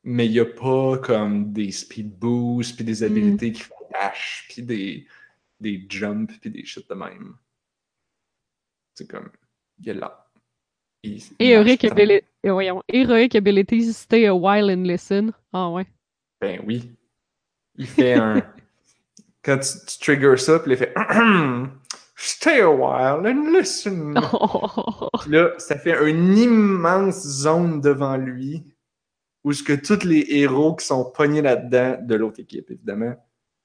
mais 0.05 0.27
il 0.27 0.33
y 0.33 0.41
a 0.41 0.45
pas 0.47 0.99
comme 0.99 1.53
des 1.53 1.71
speed 1.71 2.19
boosts, 2.19 2.77
puis 2.77 2.85
des 2.85 3.03
habilités 3.03 3.53
qui 3.53 3.63
font 3.63 3.75
dash, 3.93 4.47
puis 4.51 4.63
des, 4.63 5.07
des 5.61 5.87
jumps, 5.89 6.33
puis 6.41 6.51
des 6.51 6.65
shit 6.65 6.89
de 6.89 6.95
même. 6.95 7.37
C'est 8.95 9.09
comme. 9.09 9.31
Il 9.81 9.89
est 9.91 9.95
là. 9.95 10.27
Il- 11.03 11.23
il 11.39 11.51
Heroic 11.51 11.79
voyons, 12.45 12.83
heroic 12.89 13.37
ability, 13.37 13.93
stay 13.93 14.27
a 14.27 14.35
while 14.35 14.71
and 14.71 14.83
listen. 14.85 15.33
Ah 15.53 15.71
ouais. 15.71 15.87
Ben 16.41 16.61
oui. 16.67 16.91
Il 17.77 17.87
fait 17.87 18.15
un. 18.15 18.43
Quand 19.45 19.59
tu, 19.59 19.71
tu 19.87 19.99
triggers 19.99 20.37
ça, 20.37 20.61
puis 20.61 20.73
il 20.73 20.77
fait. 20.79 20.95
Stay 22.25 22.61
a 22.61 22.71
while 22.71 23.27
and 23.27 23.51
listen. 23.53 24.15
Là, 25.29 25.51
ça 25.59 25.77
fait 25.77 26.09
une 26.09 26.37
immense 26.39 27.21
zone 27.27 27.81
devant 27.81 28.17
lui 28.17 28.63
où 29.45 29.53
ce 29.53 29.63
que 29.65 29.73
tous 29.73 30.05
les 30.07 30.25
héros 30.29 30.77
qui 30.77 30.87
sont 30.87 31.11
pognés 31.11 31.43
là-dedans, 31.43 31.97
de 32.01 32.15
l'autre 32.15 32.39
équipe 32.39 32.71
évidemment, 32.71 33.15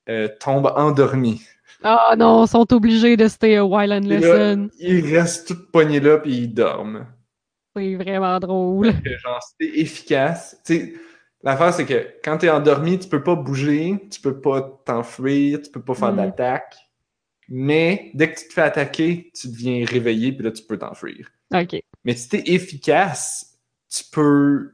euh, 0.10 0.28
tombent 0.40 0.74
endormis. 0.76 1.42
Ah 1.84 2.16
non, 2.18 2.46
ils 2.46 2.48
sont 2.48 2.74
obligés 2.74 3.16
de 3.16 3.28
stay 3.28 3.58
a 3.58 3.64
while 3.66 3.94
and 3.94 4.08
là, 4.08 4.16
listen. 4.18 4.70
ils 4.80 5.16
restent 5.16 5.50
tous 5.50 5.72
pognés 5.72 6.00
là 6.00 6.18
puis 6.18 6.36
ils 6.36 6.48
dorment. 6.54 7.06
C'est 7.76 7.96
vraiment 7.96 8.40
drôle. 8.40 8.92
Que 9.04 9.18
genre, 9.20 9.40
c'est 9.62 9.68
efficace. 9.68 10.60
Tu 10.66 10.74
sais, 10.80 10.94
l'affaire, 11.44 11.72
c'est 11.76 11.86
que 11.86 12.08
quand 12.24 12.40
t'es 12.40 12.50
endormi, 12.50 12.98
tu 12.98 13.08
peux 13.08 13.22
pas 13.22 13.36
bouger, 13.36 14.08
tu 14.10 14.20
peux 14.20 14.42
pas 14.42 14.82
t'enfuir, 14.84 15.62
tu 15.62 15.70
peux 15.70 15.82
pas 15.84 15.94
faire 15.94 16.14
Mm. 16.14 16.16
d'attaque. 16.16 16.76
Mais 17.49 18.11
dès 18.14 18.32
que 18.34 18.40
tu 18.40 18.48
te 18.48 18.53
fais 18.53 18.61
attaquer, 18.61 19.32
tu 19.34 19.48
deviens 19.48 19.86
réveillé, 19.86 20.34
puis 20.34 20.44
là, 20.44 20.52
tu 20.52 20.64
peux 20.64 20.78
t'enfuir. 20.78 21.32
Ok. 21.53 21.82
Mais 22.03 22.15
si 22.15 22.30
t'es 22.30 22.44
efficace, 22.48 23.57
tu 23.90 24.03
peux 24.11 24.74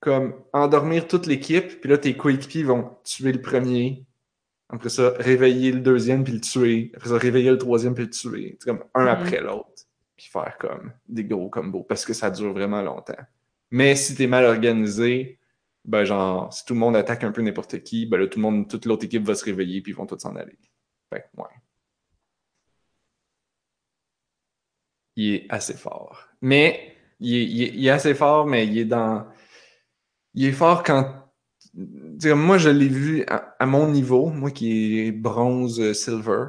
comme 0.00 0.34
endormir 0.52 1.08
toute 1.08 1.26
l'équipe, 1.26 1.80
puis 1.80 1.90
là, 1.90 1.98
tes 1.98 2.16
coéquipiers 2.16 2.62
vont 2.62 2.96
tuer 3.04 3.32
le 3.32 3.40
premier. 3.40 4.04
Après 4.68 4.90
ça, 4.90 5.14
réveiller 5.18 5.72
le 5.72 5.80
deuxième, 5.80 6.24
puis 6.24 6.34
le 6.34 6.40
tuer. 6.40 6.92
Après 6.94 7.08
ça, 7.08 7.16
réveiller 7.18 7.50
le 7.50 7.58
troisième, 7.58 7.94
puis 7.94 8.04
le 8.04 8.10
tuer. 8.10 8.56
C'est 8.60 8.68
comme 8.68 8.84
un 8.94 9.04
Mhm. 9.04 9.08
après 9.08 9.40
l'autre. 9.40 9.86
Puis 10.16 10.26
faire 10.28 10.56
comme 10.58 10.92
des 11.08 11.24
gros 11.24 11.48
combos, 11.48 11.84
parce 11.84 12.04
que 12.04 12.12
ça 12.12 12.30
dure 12.30 12.52
vraiment 12.52 12.82
longtemps. 12.82 13.16
Mais 13.70 13.96
si 13.96 14.14
t'es 14.14 14.26
mal 14.26 14.44
organisé, 14.44 15.38
ben 15.84 16.04
genre, 16.04 16.52
si 16.52 16.64
tout 16.64 16.74
le 16.74 16.80
monde 16.80 16.96
attaque 16.96 17.24
un 17.24 17.32
peu 17.32 17.40
n'importe 17.40 17.82
qui, 17.82 18.04
ben 18.06 18.18
là, 18.18 18.26
tout 18.26 18.38
le 18.38 18.42
monde, 18.42 18.68
toute 18.68 18.84
l'autre 18.84 19.04
équipe 19.04 19.22
va 19.22 19.34
se 19.34 19.44
réveiller, 19.44 19.80
puis 19.80 19.92
ils 19.92 19.94
vont 19.94 20.06
tous 20.06 20.18
s'en 20.18 20.36
aller. 20.36 20.58
Fait 21.12 21.20
que, 21.22 21.40
ouais. 21.40 21.48
Il 25.18 25.34
est 25.34 25.46
assez 25.50 25.74
fort. 25.74 26.28
Mais 26.40 26.94
il 27.20 27.34
est, 27.36 27.44
il 27.44 27.62
est- 27.64 27.72
il 27.74 27.86
est 27.86 27.90
assez 27.90 28.14
fort, 28.14 28.46
mais 28.46 28.66
il 28.66 28.78
est 28.78 28.84
dans. 28.84 29.26
Il 30.34 30.44
est 30.46 30.52
fort 30.52 30.82
quand. 30.82 31.06
Moi, 31.74 32.58
je 32.58 32.70
l'ai 32.70 32.88
vu 32.88 33.24
à, 33.28 33.54
à 33.58 33.66
mon 33.66 33.90
niveau, 33.90 34.30
moi 34.30 34.50
qui 34.50 35.00
est 35.00 35.12
bronze 35.12 35.80
euh, 35.80 35.94
silver. 35.94 36.46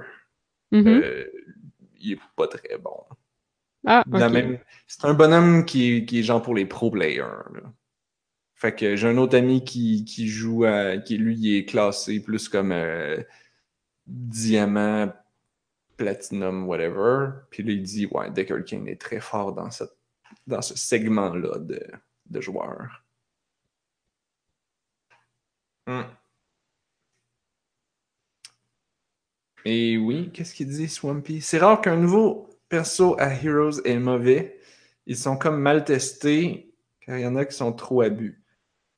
Mhm. 0.72 0.88
euh, 0.88 1.26
il 2.02 2.14
est 2.14 2.20
pas 2.38 2.48
très 2.48 2.78
bon. 2.78 2.98
ah, 3.86 4.04
De 4.08 4.18
la 4.20 4.28
ok. 4.28 4.34
même- 4.34 4.60
C'est 4.88 5.06
un 5.06 5.14
bonhomme 5.14 5.66
qui 5.66 5.98
est, 5.98 6.06
qui 6.06 6.20
est 6.20 6.24
genre 6.24 6.41
pour 6.41 6.56
les 6.56 6.66
pro 6.66 6.91
players. 6.91 7.20
là. 7.54 7.74
Fait 8.56 8.76
que 8.76 8.96
j'ai 8.96 9.08
un 9.08 9.18
autre 9.18 9.38
ami 9.38 9.64
qui, 9.64 10.04
qui 10.06 10.28
joue 10.28 10.66
à. 10.66 10.98
qui 10.98 11.18
lui 11.18 11.36
il 11.40 11.58
est 11.58 11.66
classé 11.66 12.22
plus 12.22 12.50
comme 12.50 12.72
euh, 12.74 13.22
diamant, 14.08 15.12
platinum, 16.00 16.66
whatever. 16.68 17.32
Puis 17.52 17.62
là, 17.62 17.74
il 17.74 17.84
dit 17.84 18.08
Ouais, 18.08 18.32
Decker 18.32 18.64
King 18.66 18.88
est 18.88 19.00
très 19.00 19.20
fort 19.20 19.54
dans, 19.54 19.70
cette, 19.70 19.96
dans 20.48 20.62
ce 20.62 20.76
segment-là 20.76 21.60
de, 21.60 21.86
de 22.28 22.42
joueurs. 22.42 23.04
Hmm. 25.86 26.04
Et 29.66 29.98
oui, 29.98 30.32
qu'est-ce 30.34 30.56
qu'il 30.56 30.70
dit, 30.70 30.88
Swampy? 30.88 31.42
C'est 31.42 31.58
rare 31.58 31.82
qu'un 31.82 31.98
nouveau 31.98 32.50
perso 32.70 33.20
à 33.20 33.34
Heroes 33.34 33.82
est 33.84 34.00
mauvais. 34.00 34.58
Ils 35.06 35.18
sont 35.18 35.36
comme 35.36 35.60
mal 35.60 35.84
testés, 35.84 36.74
car 37.02 37.18
il 37.18 37.24
y 37.24 37.28
en 37.28 37.36
a 37.36 37.44
qui 37.44 37.56
sont 37.56 37.74
trop 37.74 38.02
abus. 38.02 38.42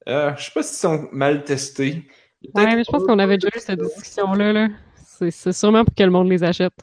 Euh, 0.07 0.36
je 0.38 0.45
sais 0.45 0.52
pas 0.52 0.61
s'ils 0.61 0.78
sont 0.78 1.10
mal 1.11 1.44
testés. 1.44 2.07
Ouais, 2.53 2.76
mais 2.76 2.84
je 2.84 2.91
pense 2.91 3.03
qu'on 3.06 3.19
avait 3.19 3.38
déjà 3.38 3.49
eu 3.56 3.60
cette 3.60 3.82
discussion-là. 3.82 4.53
Là. 4.53 4.68
C'est 5.03 5.32
c'est 5.32 5.53
sûrement 5.53 5.84
pour 5.84 5.95
que 5.95 6.03
le 6.03 6.10
monde 6.11 6.30
les 6.30 6.44
achète. 6.44 6.73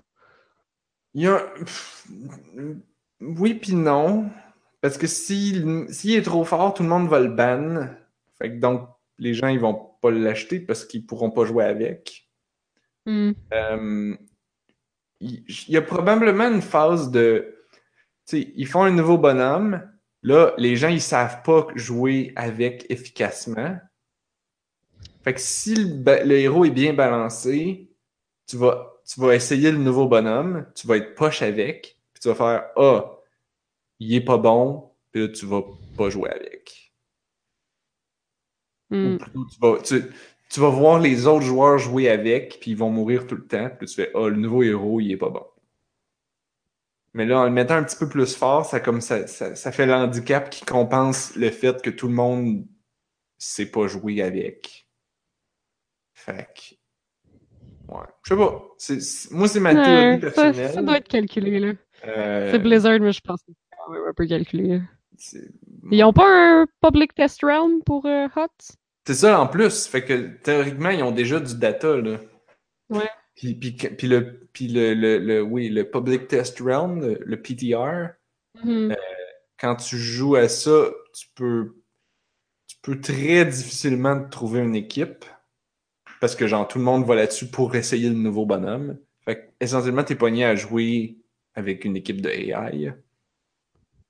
Il 1.14 1.22
y 1.22 1.26
a... 1.26 1.42
Oui 3.20 3.54
puis 3.54 3.74
non. 3.74 4.30
Parce 4.80 4.96
que 4.96 5.06
s'il 5.06 5.88
est 6.04 6.22
trop 6.22 6.44
fort, 6.44 6.74
tout 6.74 6.82
le 6.82 6.88
monde 6.88 7.08
va 7.08 7.20
le 7.20 7.28
ban. 7.28 7.88
Fait 8.38 8.50
que 8.50 8.60
donc, 8.60 8.88
les 9.18 9.34
gens, 9.34 9.48
ils 9.48 9.58
vont 9.58 9.92
pas 10.00 10.10
l'acheter 10.10 10.60
parce 10.60 10.84
qu'ils 10.84 11.04
pourront 11.06 11.30
pas 11.30 11.44
jouer 11.44 11.64
avec. 11.64 12.28
Hmm. 13.06 13.32
Euh, 13.52 14.16
il 15.20 15.44
y 15.68 15.76
a 15.76 15.82
probablement 15.82 16.48
une 16.48 16.62
phase 16.62 17.10
de. 17.10 17.56
Tu 18.26 18.42
sais, 18.42 18.52
ils 18.54 18.66
font 18.66 18.82
un 18.82 18.92
nouveau 18.92 19.18
bonhomme. 19.18 19.82
Là, 20.22 20.52
les 20.58 20.76
gens, 20.76 20.88
ils 20.88 21.00
savent 21.00 21.42
pas 21.42 21.66
jouer 21.74 22.32
avec 22.36 22.86
efficacement. 22.88 23.78
Fait 25.24 25.34
que 25.34 25.40
si 25.40 25.74
le 25.74 26.32
héros 26.32 26.64
est 26.64 26.70
bien 26.70 26.92
balancé, 26.92 27.90
tu 28.46 28.56
vas, 28.56 28.97
tu 29.08 29.20
vas 29.20 29.34
essayer 29.34 29.72
le 29.72 29.78
nouveau 29.78 30.06
bonhomme, 30.06 30.66
tu 30.74 30.86
vas 30.86 30.98
être 30.98 31.14
poche 31.14 31.42
avec, 31.42 31.98
puis 32.12 32.20
tu 32.20 32.28
vas 32.28 32.34
faire 32.34 32.70
Ah, 32.76 33.18
il 34.00 34.14
est 34.14 34.24
pas 34.24 34.38
bon, 34.38 34.92
puis 35.10 35.22
là, 35.22 35.28
tu 35.28 35.46
vas 35.46 35.62
pas 35.96 36.10
jouer 36.10 36.30
avec. 36.30 36.92
Hmm. 38.90 39.14
Ou 39.14 39.18
plutôt, 39.18 39.46
tu 39.46 39.58
vas, 39.60 39.78
tu, 39.82 40.02
tu 40.50 40.60
vas 40.60 40.70
voir 40.70 41.00
les 41.00 41.26
autres 41.26 41.44
joueurs 41.44 41.78
jouer 41.78 42.08
avec, 42.08 42.60
puis 42.60 42.72
ils 42.72 42.76
vont 42.76 42.90
mourir 42.90 43.26
tout 43.26 43.36
le 43.36 43.46
temps. 43.46 43.70
Puis 43.78 43.86
tu 43.86 43.94
fais, 43.94 44.10
ah, 44.14 44.28
le 44.28 44.36
nouveau 44.36 44.62
héros, 44.62 45.00
il 45.00 45.12
est 45.12 45.16
pas 45.16 45.30
bon. 45.30 45.46
Mais 47.14 47.26
là, 47.26 47.40
en 47.40 47.44
le 47.44 47.50
mettant 47.50 47.74
un 47.74 47.84
petit 47.84 47.96
peu 47.96 48.08
plus 48.08 48.36
fort, 48.36 48.64
ça, 48.66 48.80
comme 48.80 49.00
ça, 49.00 49.26
ça, 49.26 49.54
ça 49.54 49.72
fait 49.72 49.86
l'handicap 49.86 50.50
qui 50.50 50.64
compense 50.64 51.34
le 51.36 51.50
fait 51.50 51.82
que 51.82 51.90
tout 51.90 52.08
le 52.08 52.14
monde 52.14 52.66
sait 53.38 53.70
pas 53.70 53.86
jouer 53.88 54.22
avec. 54.22 54.88
Fait 56.14 56.48
que. 56.54 56.77
Ouais. 57.88 58.04
Je 58.24 58.34
sais 58.34 58.36
pas. 58.38 58.62
C'est- 58.78 59.30
moi, 59.32 59.48
c'est 59.48 59.60
ma 59.60 59.74
théorie 59.74 59.88
Ouais, 60.14 60.18
personnelle. 60.18 60.72
ça 60.72 60.82
doit 60.82 60.98
être 60.98 61.08
calculé. 61.08 61.58
là. 61.58 61.72
Euh, 62.06 62.50
C'est 62.52 62.58
Blizzard, 62.58 63.00
mais 63.00 63.12
je 63.12 63.20
pense 63.20 63.40
que 63.42 63.50
c'est 63.52 63.76
quand 63.76 63.92
même 63.92 64.02
un 64.08 64.12
peu 64.14 64.26
calculé. 64.26 64.68
là. 64.78 64.80
c'est- 65.16 65.50
Ils 65.90 66.04
ont 66.04 66.12
pas 66.12 66.26
un 66.28 66.66
public 66.82 67.14
test 67.14 67.40
round 67.42 67.82
pour 67.84 68.06
euh, 68.06 68.28
HOTS? 68.36 68.76
C'est 69.06 69.14
ça 69.14 69.40
en 69.40 69.46
plus. 69.48 69.86
Fait 69.86 70.04
que 70.04 70.28
théoriquement, 70.42 70.90
ils 70.90 71.02
ont 71.02 71.10
déjà 71.12 71.40
du 71.40 71.56
data, 71.56 71.96
là. 71.96 72.18
Ouais. 72.90 73.08
Puis, 73.34 73.54
puis, 73.54 73.72
puis 73.72 74.06
le, 74.06 74.48
puis 74.52 74.68
le, 74.68 74.94
le, 74.94 75.18
le- 75.18 75.42
oui, 75.42 75.68
le 75.70 75.88
Public 75.90 76.28
Test 76.28 76.60
Round, 76.60 77.02
le, 77.02 77.18
le 77.24 77.40
PTR, 77.42 78.10
Mhm. 78.64 78.94
quand 79.58 79.76
tu 79.76 79.96
joues 79.96 80.36
à 80.36 80.48
ça, 80.48 80.90
tu 81.14 81.26
peux, 81.34 81.76
tu 82.66 82.76
peux 82.82 83.00
très 83.00 83.44
difficilement 83.44 84.22
trouver 84.28 84.60
une 84.60 84.74
équipe. 84.74 85.24
Parce 86.20 86.34
que, 86.34 86.46
genre, 86.46 86.66
tout 86.66 86.78
le 86.78 86.84
monde 86.84 87.04
va 87.06 87.14
là-dessus 87.14 87.46
pour 87.46 87.74
essayer 87.76 88.08
le 88.08 88.14
nouveau 88.16 88.44
bonhomme. 88.46 88.98
Fait 89.24 89.36
que, 89.36 89.50
essentiellement, 89.60 90.04
t'es 90.04 90.14
pogné 90.16 90.44
à 90.44 90.54
jouer 90.56 91.18
avec 91.54 91.84
une 91.84 91.96
équipe 91.96 92.20
de 92.20 92.28
AI. 92.28 92.92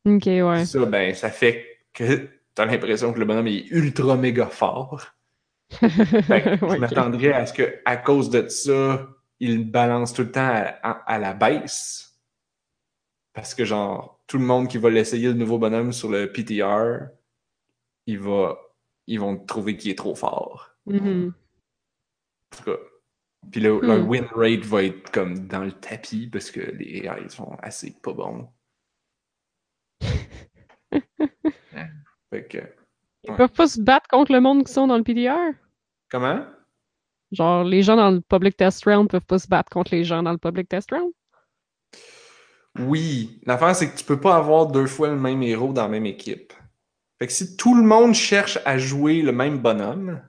Ok, 0.06 0.24
ouais. 0.26 0.64
Ça, 0.64 0.84
ben, 0.86 1.14
ça 1.14 1.30
fait 1.30 1.66
que 1.92 2.28
t'as 2.54 2.64
l'impression 2.64 3.12
que 3.12 3.18
le 3.18 3.24
bonhomme 3.24 3.46
est 3.48 3.66
ultra 3.70 4.16
méga 4.16 4.46
fort. 4.46 5.02
Fait 5.70 6.42
que 6.42 6.56
je 6.56 6.64
m'attendrais 6.80 7.32
à 7.32 7.44
ce 7.44 7.52
que, 7.52 7.80
à 7.84 7.98
cause 7.98 8.30
de 8.30 8.48
ça, 8.48 9.06
il 9.38 9.70
balance 9.70 10.14
tout 10.14 10.22
le 10.22 10.32
temps 10.32 10.40
à, 10.48 10.78
à- 10.82 11.12
à 11.14 11.18
la 11.18 11.34
baisse. 11.34 12.18
Parce 13.34 13.54
que, 13.54 13.64
genre, 13.66 14.22
tout 14.26 14.38
le 14.38 14.44
monde 14.44 14.68
qui 14.68 14.78
va 14.78 14.88
l'essayer, 14.88 15.28
le 15.28 15.34
nouveau 15.34 15.58
bonhomme 15.58 15.92
sur 15.92 16.08
le 16.10 16.32
PTR, 16.32 17.08
il 18.06 18.18
va, 18.18 18.58
ils 19.06 19.20
vont 19.20 19.36
trouver 19.36 19.76
qu'il 19.76 19.90
est 19.90 19.98
trop 19.98 20.14
fort. 20.14 20.70
Mhm. 20.86 21.34
En 22.52 22.56
tout 22.56 22.64
cas. 22.64 22.78
Puis 23.52 23.60
le, 23.60 23.80
leur 23.80 23.98
Hmm. 23.98 24.08
win 24.08 24.26
rate 24.34 24.64
va 24.66 24.84
être 24.84 25.10
comme 25.12 25.48
dans 25.48 25.64
le 25.64 25.72
tapis 25.72 26.28
parce 26.28 26.50
que 26.50 26.60
les 26.60 27.04
AI 27.06 27.28
sont 27.30 27.56
assez 27.62 27.92
pas 28.02 28.12
bons. 28.14 28.40
Hein? 28.42 28.48
Fait 32.30 32.46
que. 32.48 32.58
Ils 33.22 33.32
peuvent 33.32 33.52
pas 33.52 33.68
se 33.68 33.80
battre 33.80 34.08
contre 34.08 34.32
le 34.32 34.40
monde 34.40 34.64
qui 34.64 34.72
sont 34.72 34.88
dans 34.88 34.96
le 34.98 35.04
PDR? 35.04 35.54
Comment? 36.08 36.46
Genre, 37.32 37.64
les 37.64 37.82
gens 37.82 37.96
dans 37.96 38.10
le 38.10 38.20
public 38.20 38.54
test 38.56 38.84
round 38.84 39.08
peuvent 39.08 39.24
pas 39.24 39.38
se 39.38 39.48
battre 39.48 39.70
contre 39.70 39.94
les 39.94 40.04
gens 40.04 40.22
dans 40.22 40.32
le 40.32 40.38
public 40.38 40.68
test 40.68 40.90
round? 40.90 41.12
Oui, 42.78 43.40
l'affaire 43.44 43.74
c'est 43.74 43.90
que 43.90 43.98
tu 43.98 44.04
peux 44.04 44.20
pas 44.20 44.36
avoir 44.36 44.68
deux 44.68 44.86
fois 44.86 45.08
le 45.08 45.16
même 45.16 45.42
héros 45.42 45.72
dans 45.72 45.82
la 45.82 45.88
même 45.88 46.06
équipe. 46.06 46.52
Fait 47.18 47.26
que 47.26 47.32
si 47.32 47.56
tout 47.56 47.74
le 47.76 47.82
monde 47.82 48.14
cherche 48.14 48.58
à 48.64 48.78
jouer 48.78 49.22
le 49.22 49.32
même 49.32 49.58
bonhomme, 49.58 50.22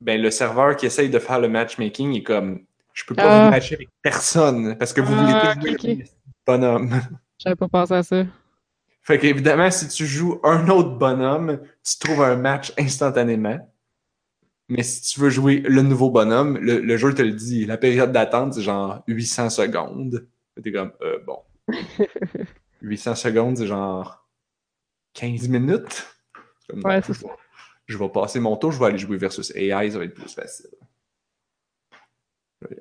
ben 0.00 0.20
le 0.20 0.30
serveur 0.30 0.76
qui 0.76 0.86
essaye 0.86 1.10
de 1.10 1.18
faire 1.18 1.40
le 1.40 1.48
matchmaking 1.48 2.14
est 2.14 2.22
comme 2.22 2.60
je 2.94 3.04
peux 3.04 3.14
pas 3.14 3.24
Ah. 3.24 3.44
vous 3.44 3.50
matcher 3.50 3.74
avec 3.76 3.88
personne 4.02 4.76
parce 4.78 4.92
que 4.92 5.00
vous 5.00 5.14
voulez 5.14 5.32
Ah, 5.34 5.54
tous 5.54 5.60
jouer 5.60 5.70
ok, 5.74 5.82
le 5.82 5.90
ok. 5.92 5.98
même 5.98 6.06
bonhomme. 6.46 7.00
J'avais 7.38 7.56
pas 7.56 7.68
pensé 7.68 7.94
à 7.94 8.02
ça. 8.02 8.24
Fait 9.02 9.18
qu'évidemment, 9.18 9.70
si 9.70 9.88
tu 9.88 10.06
joues 10.06 10.40
un 10.44 10.68
autre 10.68 10.90
bonhomme, 10.98 11.60
tu 11.84 11.98
trouves 11.98 12.22
un 12.22 12.36
match 12.36 12.72
instantanément. 12.78 13.58
Mais 14.68 14.82
si 14.82 15.00
tu 15.02 15.20
veux 15.20 15.30
jouer 15.30 15.60
le 15.60 15.80
nouveau 15.82 16.10
bonhomme, 16.10 16.58
le, 16.58 16.80
le 16.80 16.96
jeu 16.98 17.14
te 17.14 17.22
le 17.22 17.32
dit. 17.32 17.64
La 17.64 17.78
période 17.78 18.12
d'attente, 18.12 18.54
c'est 18.54 18.62
genre 18.62 19.02
800 19.06 19.48
secondes. 19.50 20.28
T'es 20.62 20.72
comme, 20.72 20.92
euh, 21.02 21.18
bon. 21.26 21.38
800 22.82 23.14
secondes, 23.14 23.56
c'est 23.56 23.66
genre 23.66 24.26
15 25.14 25.48
minutes? 25.48 26.06
Comme, 26.68 26.82
Ouais, 26.84 27.00
c'est 27.00 27.16
vais, 27.16 27.28
je 27.88 27.96
vais 27.96 28.08
passer 28.08 28.38
mon 28.38 28.56
tour, 28.56 28.70
je 28.70 28.78
vais 28.78 28.86
aller 28.86 28.98
jouer 28.98 29.16
versus 29.16 29.50
AI, 29.54 29.90
ça 29.90 29.98
va 29.98 30.04
être 30.04 30.14
plus 30.14 30.32
facile. 30.32 30.70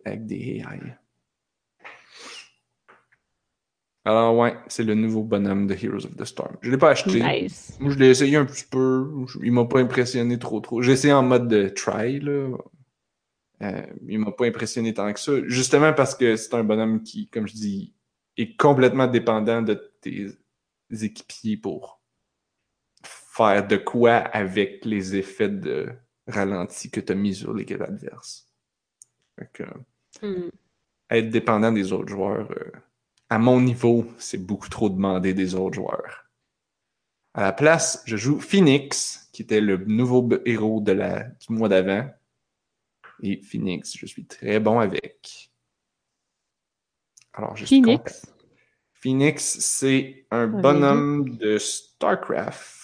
Avec 0.06 0.26
des 0.26 0.62
AI. 0.62 0.98
Alors 4.04 4.38
ouais, 4.38 4.56
c'est 4.68 4.84
le 4.84 4.96
nouveau 4.96 5.24
bonhomme 5.24 5.68
de 5.68 5.74
Heroes 5.74 6.06
of 6.06 6.16
the 6.16 6.24
Storm. 6.24 6.56
Je 6.62 6.72
l'ai 6.72 6.78
pas 6.78 6.92
acheté. 6.92 7.22
Nice. 7.22 7.78
Moi, 7.80 7.92
je 7.92 8.00
l'ai 8.00 8.10
essayé 8.10 8.38
un 8.38 8.46
petit 8.46 8.64
peu. 8.64 9.06
Il 9.44 9.52
m'a 9.52 9.66
pas 9.66 9.80
impressionné 9.80 10.40
trop 10.40 10.62
trop. 10.62 10.82
J'ai 10.82 10.94
essayé 10.94 11.14
en 11.14 11.24
mode 11.24 11.50
de 11.50 11.68
try, 11.68 12.22
là. 12.22 12.58
Euh, 13.64 13.86
il 14.08 14.20
m'a 14.20 14.32
pas 14.32 14.46
impressionné 14.46 14.94
tant 14.94 15.12
que 15.12 15.20
ça. 15.20 15.34
Justement 15.48 15.92
parce 15.92 16.16
que 16.16 16.38
c'est 16.38 16.54
un 16.54 16.64
bonhomme 16.64 17.04
qui, 17.04 17.28
comme 17.28 17.48
je 17.48 17.54
dis, 17.54 17.94
est 18.38 18.56
complètement 18.56 19.08
dépendant 19.08 19.62
de 19.62 19.74
tes 20.02 20.28
équipiers 20.90 21.58
pour 21.58 21.97
faire 23.38 23.68
de 23.68 23.78
quoi 23.78 24.16
avec 24.16 24.84
les 24.84 25.16
effets 25.16 25.50
de 25.50 25.90
ralenti 26.28 26.90
que 26.90 27.00
tu 27.00 27.12
as 27.12 27.16
mis 27.16 27.36
sur 27.36 27.54
l'équipe 27.54 27.82
adverse. 27.82 28.52
Fait 29.38 29.50
que, 29.54 29.64
Hmm. 30.22 30.50
être 31.12 31.30
dépendant 31.30 31.72
des 31.72 31.94
autres 31.94 32.10
joueurs, 32.10 32.50
euh, 32.52 32.72
à 33.30 33.38
mon 33.38 33.62
niveau, 33.62 34.06
c'est 34.18 34.44
beaucoup 34.44 34.70
trop 34.70 34.90
demandé 34.90 35.34
des 35.36 35.54
autres 35.54 35.76
joueurs. 35.76 36.26
À 37.36 37.44
la 37.44 37.54
place, 37.54 38.02
je 38.08 38.18
joue 38.18 38.40
Phoenix, 38.40 39.30
qui 39.32 39.44
était 39.44 39.62
le 39.62 39.78
nouveau 39.78 40.28
héros 40.46 40.82
de 40.82 40.94
la, 40.94 41.24
du 41.24 41.54
mois 41.54 41.70
d'avant. 41.70 42.10
Et 43.22 43.42
Phoenix, 43.44 43.96
je 43.96 44.08
suis 44.08 44.26
très 44.26 44.60
bon 44.60 44.80
avec. 44.80 45.52
Alors, 47.34 47.56
je 47.56 47.66
suis 47.66 47.82
content. 47.82 48.04
Phoenix. 48.06 48.26
Phoenix, 48.94 49.60
c'est 49.60 50.26
un 50.32 50.48
bonhomme 50.48 51.38
de 51.38 51.60
StarCraft. 51.60 52.77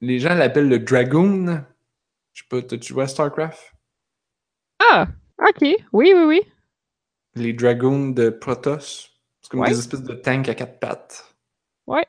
Les 0.00 0.18
gens 0.18 0.34
l'appellent 0.34 0.68
le 0.68 0.78
Dragoon. 0.78 1.64
Je 2.32 2.42
sais 2.42 2.48
pas, 2.48 2.76
joué 2.80 3.02
à 3.04 3.06
StarCraft? 3.06 3.74
Ah, 4.78 5.08
ok. 5.38 5.60
Oui, 5.92 6.12
oui, 6.14 6.24
oui. 6.26 6.40
Les 7.34 7.52
Dragoons 7.52 8.10
de 8.10 8.30
Protoss. 8.30 9.10
C'est 9.42 9.50
comme 9.50 9.60
Ouais. 9.60 9.70
des 9.70 9.78
espèces 9.78 10.02
de 10.02 10.14
tanks 10.14 10.48
à 10.48 10.54
quatre 10.54 10.78
pattes. 10.78 11.34
Ouais. 11.86 12.06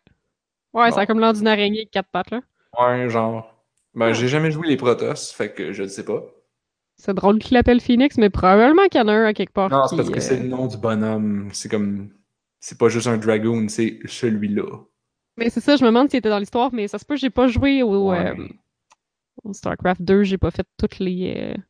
Ouais, 0.74 0.90
Bon. 0.90 0.96
ça 0.96 1.02
a 1.02 1.06
comme 1.06 1.20
l'air 1.20 1.34
d'une 1.34 1.48
araignée 1.48 1.80
avec 1.80 1.92
quatre 1.92 2.10
pattes, 2.10 2.32
là. 2.32 2.42
Ouais, 2.80 3.10
genre. 3.10 3.66
Ben, 3.94 4.08
Ah. 4.08 4.14
j'ai 4.14 4.28
jamais 4.30 4.52
joué 4.52 4.68
les 4.68 4.78
Protoss, 4.78 5.32
fait 5.34 5.54
que 5.54 5.74
je 5.74 5.84
ne 5.84 5.88
sais 5.88 6.06
pas. 6.06 6.24
C'est 6.96 7.14
drôle 7.14 7.40
qu'il 7.40 7.56
l'appelle 7.56 7.82
Phoenix, 7.82 8.18
mais 8.18 8.30
probablement 8.30 8.88
qu'il 8.88 9.02
y 9.02 9.04
en 9.04 9.08
a 9.08 9.14
un 9.14 9.26
à 9.26 9.34
quelque 9.34 9.52
part. 9.54 9.70
Non, 9.70 9.88
c'est 9.88 9.96
parce 9.98 10.10
que 10.10 10.18
euh, 10.18 10.22
c'est 10.22 10.38
le 10.40 10.48
nom 10.48 10.68
du 10.68 10.78
bonhomme. 10.78 11.50
C'est 11.52 11.68
comme. 11.70 12.10
C'est 12.60 12.78
pas 12.78 12.90
juste 12.90 13.08
un 13.08 13.18
Dragoon, 13.18 13.68
c'est 13.70 14.00
celui-là. 14.06 14.68
Mais 15.38 15.50
c'est 15.50 15.62
ça, 15.62 15.76
je 15.76 15.82
me 15.84 15.88
demande 15.90 16.10
s'il 16.10 16.20
était 16.20 16.30
dans 16.30 16.40
l'histoire, 16.40 16.72
mais 16.74 16.88
ça 16.88 16.98
se 17.00 17.06
peut, 17.06 17.16
j'ai 17.16 17.30
pas 17.30 17.48
joué 17.48 17.84
au, 17.84 18.10
Ouais. 18.12 18.28
euh, 18.38 18.48
au 19.44 19.54
StarCraft 19.54 20.02
2, 20.02 20.24
j'ai 20.24 20.38
pas 20.38 20.52
fait 20.52 20.68
toutes 20.78 21.00
les. 21.00 21.34
euh, 21.56 21.62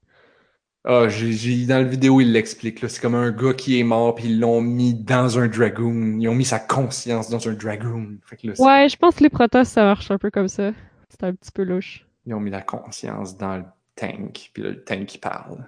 Ah, 0.83 1.07
j'ai, 1.07 1.67
dans 1.67 1.77
la 1.77 1.83
vidéo, 1.83 2.21
il 2.21 2.31
l'explique. 2.31 2.79
C'est 2.89 2.99
comme 3.01 3.13
un 3.13 3.31
gars 3.31 3.53
qui 3.53 3.79
est 3.79 3.83
mort, 3.83 4.15
puis 4.15 4.25
ils 4.25 4.39
l'ont 4.39 4.61
mis 4.61 4.95
dans 4.95 5.37
un 5.37 5.47
Dragoon. 5.47 6.17
Ils 6.19 6.27
ont 6.27 6.33
mis 6.33 6.43
sa 6.45 6.59
conscience 6.59 7.29
dans 7.29 7.47
un 7.47 7.53
Dragoon. 7.53 8.17
Fait 8.25 8.35
que 8.37 8.47
là, 8.47 8.55
c'est- 8.55 8.63
Ouais, 8.63 8.89
je 8.89 8.97
pense 8.97 9.15
que 9.15 9.23
les 9.23 9.29
Protoss, 9.29 9.67
ça 9.67 9.83
marche 9.83 10.09
un 10.09 10.17
peu 10.17 10.31
comme 10.31 10.47
ça. 10.47 10.71
C'est 11.09 11.23
un 11.23 11.33
petit 11.35 11.51
peu 11.51 11.63
louche. 11.63 12.05
ils 12.25 12.33
ont 12.33 12.39
mis 12.39 12.49
la 12.51 12.61
conscience 12.61 13.37
dans 13.37 13.57
le 13.57 13.63
tank. 13.95 14.49
Puis 14.53 14.63
là, 14.63 14.69
le 14.69 14.83
tank, 14.83 15.13
il 15.13 15.19
parle. 15.19 15.67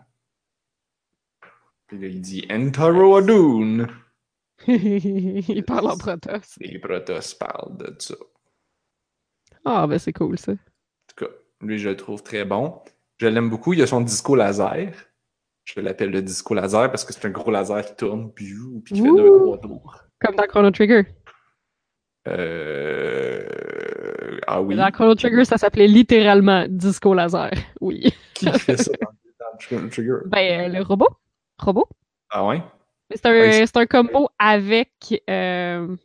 Puis 1.88 2.00
là, 2.00 2.08
il 2.08 2.22
dit 2.22 2.48
Entaro 2.52 3.16
Adun. 3.18 3.88
Il 4.68 5.64
parle 5.68 5.88
en 5.88 5.98
Protoss. 5.98 6.56
Les 6.60 6.80
Protoss 6.80 7.34
parlent 7.34 7.78
de 7.78 7.96
ça. 8.00 8.16
Ah, 9.66 9.88
ben 9.88 9.98
c'est 9.98 10.14
cool 10.14 10.38
ça. 10.38 10.52
En 10.52 10.56
tout 10.56 11.26
cas, 11.26 11.32
lui, 11.62 11.80
je 11.80 11.90
le 11.90 11.96
trouve 11.96 12.24
très 12.24 12.46
bon. 12.46 12.82
Je 13.18 13.28
l'aime 13.28 13.50
beaucoup. 13.50 13.74
Il 13.74 13.82
a 13.82 13.88
son 13.88 14.02
disco 14.02 14.36
laser. 14.36 14.92
Je 15.64 15.80
l'appelle 15.80 16.12
le 16.12 16.22
disco 16.22 16.54
laser 16.54 16.92
parce 16.92 17.06
que 17.06 17.14
c'est 17.14 17.26
un 17.26 17.30
gros 17.30 17.52
laser 17.52 17.86
qui 17.86 17.96
tourne, 17.96 18.34
puis, 18.34 18.54
puis 18.84 18.96
qui 18.96 19.02
fait 19.02 19.08
deux, 19.08 19.40
trois 19.40 19.58
tours. 19.60 20.04
Comme 20.20 20.36
dans 20.36 20.44
Chrono 20.44 20.72
Trigger. 20.72 21.04
Euh... 22.28 23.44
Ah 24.48 24.62
oui. 24.62 24.76
Dans 24.76 24.92
Chrono 24.92 25.16
Trigger, 25.16 25.46
ça 25.46 25.58
s'appelait 25.58 25.88
littéralement 25.88 26.66
Disco 26.70 27.14
Laser. 27.14 27.52
Oui. 27.80 28.14
Qui 28.34 28.52
fait 28.60 28.78
ça 28.78 28.92
dans, 29.02 29.08
dans 29.40 29.58
Chrono 29.60 29.88
Trigger? 29.90 30.18
Ben, 30.26 30.72
euh, 30.72 30.80
le 30.80 30.84
robot. 30.84 31.10
Robot. 31.60 31.88
Ah 32.30 32.46
ouais? 32.46 32.62
C'est 33.12 33.26
un, 33.26 33.32
Ouais, 33.32 33.88
combo 33.88 34.30
avec. 34.40 34.92
Euh... 35.30 35.96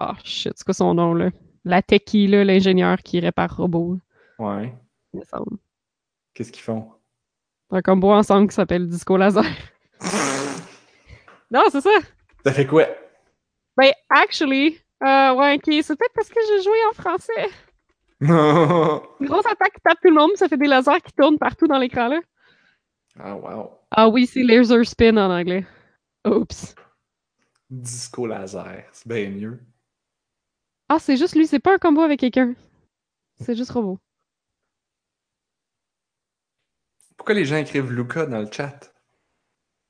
Oh 0.00 0.12
shit, 0.24 0.52
c'est 0.56 0.64
quoi 0.64 0.74
son 0.74 0.94
nom 0.94 1.14
là? 1.14 1.30
La 1.64 1.82
techie, 1.82 2.26
là, 2.26 2.44
l'ingénieur 2.44 2.98
qui 2.98 3.20
répare 3.20 3.56
robot, 3.56 3.98
Ouais. 4.38 4.74
il 5.12 5.20
me 5.20 5.24
semble. 5.24 5.58
Qu'est-ce 6.34 6.50
qu'ils 6.50 6.62
font? 6.62 6.90
Un 7.70 7.82
combo 7.82 8.10
ensemble 8.10 8.48
qui 8.48 8.54
s'appelle 8.54 8.88
Disco 8.88 9.16
Laser. 9.16 9.44
non, 11.50 11.62
c'est 11.70 11.80
ça. 11.80 11.90
Ça 12.44 12.52
fait 12.52 12.66
quoi? 12.66 12.86
Ben, 13.76 13.92
actually, 14.10 14.78
euh, 15.04 15.34
ouais, 15.34 15.54
ok, 15.54 15.72
c'est 15.82 15.96
peut-être 15.96 16.12
parce 16.14 16.28
que 16.28 16.40
j'ai 16.48 16.62
joué 16.62 16.76
en 16.90 16.94
français. 16.94 17.48
Une 18.20 19.26
grosse 19.26 19.46
attaque 19.46 19.74
qui 19.74 19.80
tape 19.82 19.98
tout 20.02 20.08
le 20.08 20.14
monde, 20.14 20.30
ça 20.36 20.48
fait 20.48 20.56
des 20.56 20.66
lasers 20.68 21.00
qui 21.04 21.12
tournent 21.12 21.38
partout 21.38 21.66
dans 21.66 21.78
l'écran 21.78 22.08
là. 22.08 22.20
ah 23.18 23.36
wow. 23.36 23.70
Ah 23.90 24.08
oui, 24.08 24.26
c'est 24.26 24.42
laser 24.42 24.84
spin 24.86 25.16
en 25.16 25.30
anglais. 25.30 25.64
Oups. 26.24 26.74
Disco 27.70 28.26
laser. 28.26 28.84
C'est 28.92 29.08
bien 29.08 29.30
mieux. 29.30 29.60
Ah, 30.88 30.98
c'est 30.98 31.16
juste 31.16 31.34
lui, 31.34 31.46
c'est 31.46 31.58
pas 31.58 31.74
un 31.74 31.78
combo 31.78 32.02
avec 32.02 32.20
quelqu'un. 32.20 32.54
C'est 33.40 33.56
juste 33.56 33.70
robot. 33.72 33.98
Pourquoi 37.16 37.34
les 37.34 37.44
gens 37.44 37.56
écrivent 37.56 37.90
Luca 37.92 38.26
dans 38.26 38.40
le 38.40 38.50
chat? 38.50 38.92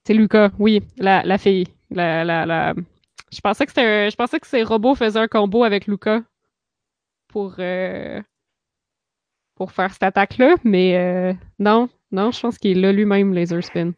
C'est 0.07 0.15
Lucas, 0.15 0.51
oui, 0.59 0.83
la, 0.99 1.23
la 1.23 1.39
fille. 1.39 1.67
La, 1.91 2.25
la, 2.25 2.47
la... 2.47 2.75
Je 3.33 3.41
pensais 3.41 3.67
que 3.67 3.73
c'était 3.73 4.11
je 4.11 4.17
pensais 4.17 4.41
que 4.41 4.47
ces 4.47 4.63
robots 4.63 4.95
faisaient 4.95 5.19
un 5.19 5.29
combo 5.29 5.65
avec 5.65 5.87
Lucas 5.87 6.23
pour 7.29 7.57
euh, 7.59 8.21
pour 9.55 9.73
faire 9.73 9.93
cette 9.93 10.03
attaque-là, 10.03 10.57
mais 10.65 10.97
euh, 10.97 11.35
non, 11.59 11.89
non, 12.11 12.31
je 12.31 12.41
pense 12.41 12.59
qu'il 12.59 12.79
est 12.79 12.81
là 12.81 12.93
lui-même, 12.93 13.33
Laser 13.33 13.63
Spin. 13.63 13.93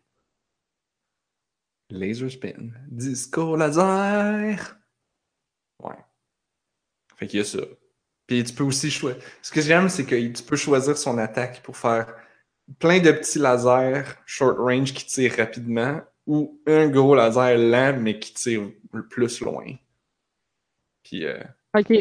Laser 1.91 2.31
spin. 2.31 2.71
Disco 2.89 3.57
laser. 3.57 4.77
Ouais. 5.83 5.97
Fait 7.17 7.27
qu'il 7.27 7.39
y 7.39 7.43
a 7.43 7.45
ça. 7.45 7.61
Puis 8.27 8.43
tu 8.45 8.55
peux 8.55 8.65
aussi 8.65 8.91
choisir. 8.91 9.23
Ce 9.43 9.51
que 9.53 9.61
j'aime, 9.61 9.89
c'est 9.89 10.05
que 10.05 10.15
tu 10.29 10.43
peux 10.43 10.57
choisir 10.57 10.97
son 10.97 11.19
attaque 11.19 11.63
pour 11.63 11.77
faire 11.77 12.15
plein 12.79 13.01
de 13.01 13.13
petits 13.13 13.39
lasers 13.39 14.05
short 14.25 14.59
range 14.59 14.95
qui 14.95 15.05
tirent 15.05 15.37
rapidement 15.37 16.01
ou 16.27 16.61
un 16.67 16.89
gros 16.89 17.15
laser 17.15 17.59
lent 17.59 18.01
mais 18.01 18.19
qui 18.19 18.33
tire 18.33 18.71
le 18.93 19.07
plus 19.07 19.41
loin. 19.41 19.77
Puis 21.03 21.27
euh, 21.27 21.43
Ok, 21.77 21.93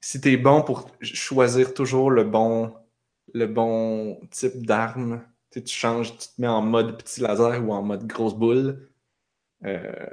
si 0.00 0.20
t'es 0.20 0.36
bon 0.36 0.62
pour 0.62 0.90
choisir 1.02 1.74
toujours 1.74 2.10
le 2.10 2.24
bon, 2.24 2.74
le 3.34 3.46
bon 3.46 4.20
type 4.30 4.64
d'arme, 4.64 5.24
tu 5.50 5.66
changes, 5.66 6.16
tu 6.16 6.28
te 6.28 6.40
mets 6.40 6.46
en 6.46 6.62
mode 6.62 6.96
petit 6.98 7.20
laser 7.20 7.64
ou 7.64 7.72
en 7.72 7.82
mode 7.82 8.06
grosse 8.06 8.34
boule 8.34 8.89
euh, 9.64 10.06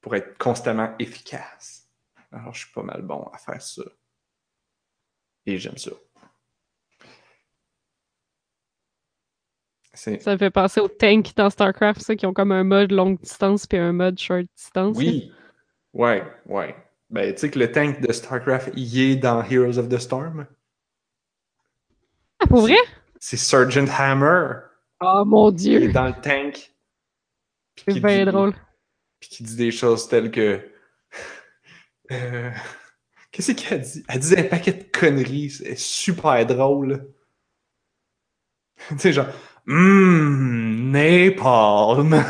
pour 0.00 0.14
être 0.16 0.36
constamment 0.38 0.94
efficace. 0.98 1.88
Alors, 2.32 2.52
je 2.54 2.60
suis 2.64 2.72
pas 2.72 2.82
mal 2.82 3.02
bon 3.02 3.22
à 3.32 3.38
faire 3.38 3.62
ça. 3.62 3.82
Et 5.46 5.58
j'aime 5.58 5.78
ça. 5.78 5.92
Ça 9.94 10.32
me 10.32 10.36
fait 10.36 10.50
penser 10.50 10.80
aux 10.80 10.88
tanks 10.88 11.34
dans 11.36 11.48
StarCraft, 11.48 12.02
ça, 12.02 12.14
qui 12.16 12.26
ont 12.26 12.34
comme 12.34 12.52
un 12.52 12.64
mode 12.64 12.92
longue 12.92 13.18
distance 13.18 13.66
puis 13.66 13.78
un 13.78 13.92
mode 13.92 14.18
short 14.18 14.44
distance. 14.54 14.96
Oui. 14.96 15.32
Ouais, 15.94 16.22
ouais. 16.44 16.76
Ben, 17.08 17.32
tu 17.32 17.40
sais 17.40 17.50
que 17.50 17.58
le 17.58 17.72
tank 17.72 18.00
de 18.00 18.12
StarCraft, 18.12 18.70
il 18.74 19.00
est 19.00 19.16
dans 19.16 19.42
Heroes 19.42 19.78
of 19.78 19.88
the 19.88 19.98
Storm. 19.98 20.46
Ah, 22.40 22.46
pour 22.46 22.60
vrai? 22.60 22.76
C'est 23.18 23.38
Sergeant 23.38 23.86
Hammer. 23.98 24.60
Oh 25.00 25.24
mon 25.24 25.50
Il 25.50 25.56
dieu, 25.56 25.82
est 25.84 25.92
dans 25.92 26.08
le 26.08 26.20
tank. 26.20 26.72
C'est 27.78 27.92
qui 27.94 28.00
bien 28.00 28.24
dit- 28.24 28.30
drôle. 28.30 28.54
Puis 29.20 29.28
qui 29.30 29.42
dit 29.42 29.56
des 29.56 29.70
choses 29.70 30.08
telles 30.08 30.30
que. 30.30 30.72
Euh, 32.12 32.52
Qu'est-ce 33.32 33.50
qu'elle 33.50 33.80
dit? 33.80 34.04
Elle 34.08 34.20
dit 34.20 34.36
un 34.38 34.44
paquet 34.44 34.72
de 34.72 34.84
conneries. 34.84 35.50
C'est 35.50 35.76
super 35.76 36.46
drôle. 36.46 37.12
tu 38.90 38.98
sais, 38.98 39.12
genre. 39.12 39.26
Mmm, 39.66 40.92
napalm. 40.92 42.24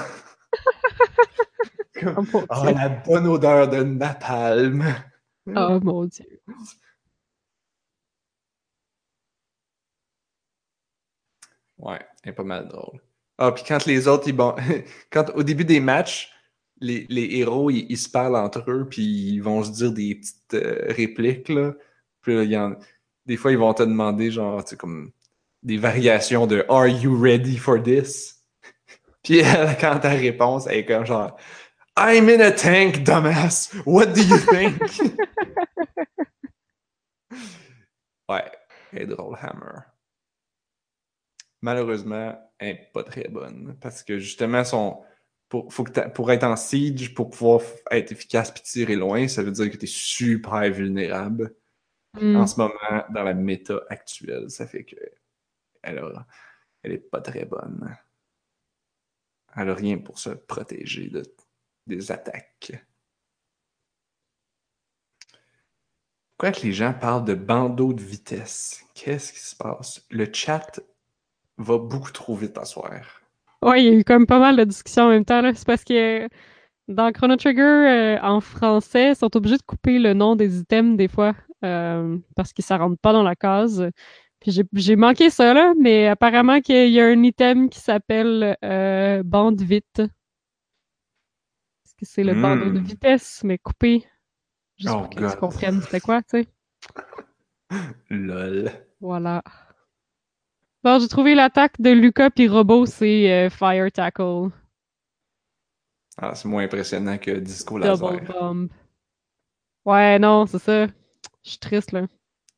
Comme, 2.00 2.26
Oh 2.32 2.62
dieu. 2.62 2.72
la 2.74 2.88
bonne 2.88 3.26
odeur 3.26 3.68
de 3.68 3.82
napalm. 3.82 4.82
Oh 5.54 5.78
mon 5.82 6.06
dieu. 6.06 6.40
Ouais, 11.78 12.06
elle 12.22 12.30
est 12.30 12.34
pas 12.34 12.42
mal 12.44 12.68
drôle. 12.68 13.00
Ah, 13.38 13.52
puis 13.52 13.64
quand 13.66 13.84
les 13.86 14.08
autres, 14.08 14.28
ils 14.28 14.32
bon... 14.32 14.54
quand 15.10 15.30
au 15.34 15.42
début 15.42 15.64
des 15.64 15.80
matchs, 15.80 16.32
les, 16.80 17.06
les 17.08 17.38
héros, 17.38 17.70
ils, 17.70 17.86
ils 17.88 17.98
se 17.98 18.08
parlent 18.08 18.36
entre 18.36 18.70
eux, 18.70 18.86
puis 18.88 19.02
ils 19.02 19.40
vont 19.40 19.62
se 19.62 19.70
dire 19.70 19.92
des 19.92 20.14
petites 20.14 20.54
euh, 20.54 20.86
répliques, 20.88 21.48
là. 21.48 21.74
Puis 22.22 22.46
y 22.46 22.56
en... 22.56 22.76
des 23.26 23.36
fois, 23.36 23.52
ils 23.52 23.58
vont 23.58 23.74
te 23.74 23.82
demander, 23.82 24.30
genre, 24.30 24.64
comme 24.78 25.12
des 25.62 25.78
variations 25.78 26.46
de 26.46 26.64
Are 26.68 26.88
you 26.88 27.16
ready 27.20 27.56
for 27.56 27.82
this? 27.82 28.42
Puis 29.22 29.42
quand 29.80 29.98
ta 30.00 30.10
réponse, 30.10 30.66
est 30.68 30.84
comme 30.84 31.04
genre 31.04 31.36
I'm 31.98 32.28
in 32.28 32.40
a 32.40 32.52
tank, 32.52 33.04
dumbass. 33.04 33.72
What 33.86 34.14
do 34.14 34.22
you 34.22 34.36
think? 34.36 34.78
ouais, 38.28 38.52
est 38.92 39.06
drôle, 39.06 39.36
Hammer. 39.40 39.95
Malheureusement, 41.66 42.28
elle 42.58 42.68
n'est 42.76 42.90
pas 42.94 43.02
très 43.02 43.26
bonne 43.28 43.76
parce 43.80 44.04
que 44.04 44.18
justement, 44.18 44.62
son, 44.64 45.02
pour, 45.48 45.72
faut 45.72 45.82
que 45.84 46.08
pour 46.10 46.30
être 46.30 46.44
en 46.44 46.54
siege, 46.56 47.12
pour 47.12 47.28
pouvoir 47.30 47.60
être 47.90 48.12
efficace 48.12 48.50
et 48.56 48.62
tirer 48.62 48.94
loin, 48.94 49.26
ça 49.26 49.42
veut 49.42 49.50
dire 49.50 49.68
que 49.70 49.76
tu 49.76 49.84
es 49.84 49.88
super 49.88 50.70
vulnérable 50.70 51.54
Hmm. 52.14 52.36
en 52.36 52.46
ce 52.46 52.56
moment 52.56 53.04
dans 53.10 53.22
la 53.24 53.34
méta 53.34 53.78
actuelle. 53.90 54.48
Ça 54.48 54.66
fait 54.66 54.84
que 54.84 54.96
elle, 55.82 55.98
a- 55.98 56.26
elle 56.82 56.92
est 56.92 56.98
pas 56.98 57.20
très 57.20 57.44
bonne. 57.44 57.94
Elle 59.56 59.70
a 59.70 59.74
rien 59.74 59.98
pour 59.98 60.18
se 60.18 60.30
protéger 60.30 61.08
de, 61.10 61.22
des 61.86 62.12
attaques. 62.12 62.72
Pourquoi 66.38 66.52
que 66.58 66.66
les 66.66 66.72
gens 66.72 66.94
parlent 66.94 67.24
de 67.24 67.34
bandeau 67.34 67.92
de 67.92 68.02
vitesse? 68.02 68.84
Qu'est-ce 68.94 69.32
qui 69.32 69.40
se 69.40 69.56
passe? 69.56 70.06
Le 70.10 70.26
chat 70.32 70.80
va 71.58 71.78
beaucoup 71.78 72.12
trop 72.12 72.34
vite 72.34 72.58
à 72.58 72.64
soir. 72.64 73.00
Ouais, 73.62 73.82
il 73.82 73.86
y 73.86 73.88
a 73.96 73.98
eu 73.98 74.04
comme 74.04 74.26
pas 74.26 74.38
mal 74.38 74.56
de 74.56 74.64
discussions 74.64 75.04
en 75.04 75.08
même 75.10 75.24
temps. 75.24 75.42
C'est 75.54 75.66
parce 75.66 75.84
que 75.84 76.28
dans 76.88 77.10
Chrono 77.12 77.36
Trigger, 77.36 77.62
euh, 77.62 78.18
en 78.22 78.40
français, 78.40 79.10
ils 79.10 79.16
sont 79.16 79.34
obligés 79.36 79.56
de 79.56 79.62
couper 79.62 79.98
le 79.98 80.14
nom 80.14 80.36
des 80.36 80.58
items 80.60 80.96
des 80.96 81.08
fois, 81.08 81.34
euh, 81.64 82.18
parce 82.36 82.52
que 82.52 82.62
ça 82.62 82.76
rentre 82.78 82.98
pas 83.00 83.12
dans 83.12 83.22
la 83.22 83.34
case. 83.36 83.90
Puis 84.40 84.52
j'ai- 84.74 84.96
manqué 84.96 85.30
ça, 85.30 85.54
là, 85.54 85.72
mais 85.80 86.06
apparemment 86.08 86.60
qu'il 86.60 86.90
y 86.90 87.00
a 87.00 87.06
un 87.06 87.22
item 87.22 87.68
qui 87.70 87.80
s'appelle 87.80 88.56
euh, 88.64 89.22
bande 89.24 89.60
vite. 89.62 90.00
Est-ce 91.84 91.94
que 91.96 92.04
c'est 92.04 92.22
le 92.24 92.34
Hmm. 92.34 92.42
bandeau 92.42 92.70
de 92.70 92.78
vitesse, 92.80 93.42
mais 93.44 93.58
coupé? 93.58 94.04
Juste 94.76 94.94
Oh 94.94 95.00
pour 95.02 95.10
que 95.10 95.20
God. 95.20 95.30
tu 95.30 95.36
comprennes 95.38 95.80
c'était 95.80 96.00
quoi, 96.00 96.22
tu 96.22 96.42
sais. 96.42 96.46
Lol. 98.10 98.70
Voilà. 99.00 99.42
Bon, 100.86 101.00
j'ai 101.00 101.08
trouvé 101.08 101.34
l'attaque 101.34 101.80
de 101.80 101.90
Lucas 101.90 102.30
puis 102.30 102.46
Robot, 102.46 102.86
c'est 102.86 103.32
euh, 103.32 103.50
Fire 103.50 103.90
Tackle. 103.90 104.50
Ah, 106.16 106.32
c'est 106.36 106.46
moins 106.46 106.62
impressionnant 106.62 107.18
que 107.18 107.32
Disco 107.32 107.80
Double 107.80 107.88
Laser. 107.88 108.22
bomb. 108.22 108.68
Ouais, 109.84 110.20
non, 110.20 110.46
c'est 110.46 110.60
ça. 110.60 110.86
Je 111.42 111.50
suis 111.50 111.58
triste, 111.58 111.90
là. 111.90 112.02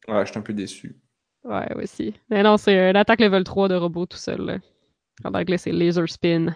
Ouais, 0.09 0.27
je 0.27 0.31
suis 0.31 0.39
un 0.39 0.43
peu 0.43 0.53
déçu. 0.53 1.01
Ouais, 1.43 1.75
aussi. 1.83 2.21
Mais 2.29 2.43
non, 2.43 2.59
c'est 2.59 2.79
euh, 2.79 2.93
l'attaque 2.93 3.21
level 3.21 3.45
3 3.45 3.69
de 3.69 3.77
robot 3.77 4.05
tout 4.05 4.19
seul, 4.19 4.43
là. 4.43 4.59
En 5.25 5.33
anglais, 5.33 5.57
c'est 5.57 5.73
Laser 5.73 6.07
Spin. 6.07 6.55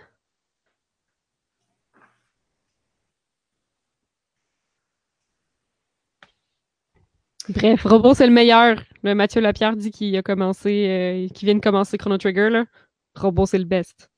Bref, 7.49 7.83
robot, 7.85 8.15
c'est 8.15 8.27
le 8.27 8.33
meilleur. 8.33 8.83
Le 9.03 9.15
Mathieu 9.15 9.41
Lapierre 9.41 9.77
dit 9.77 9.91
qu'il 9.91 10.17
a 10.17 10.23
commencé, 10.23 10.87
euh, 10.89 11.29
qu'il 11.35 11.47
vient 11.47 11.55
de 11.57 11.61
commencer 11.61 11.99
Chrono 11.99 12.19
Trigger, 12.19 12.51
là. 12.51 12.65
Robot, 13.17 13.47
c'est 13.47 13.59
le 13.59 13.65
best. 13.65 14.11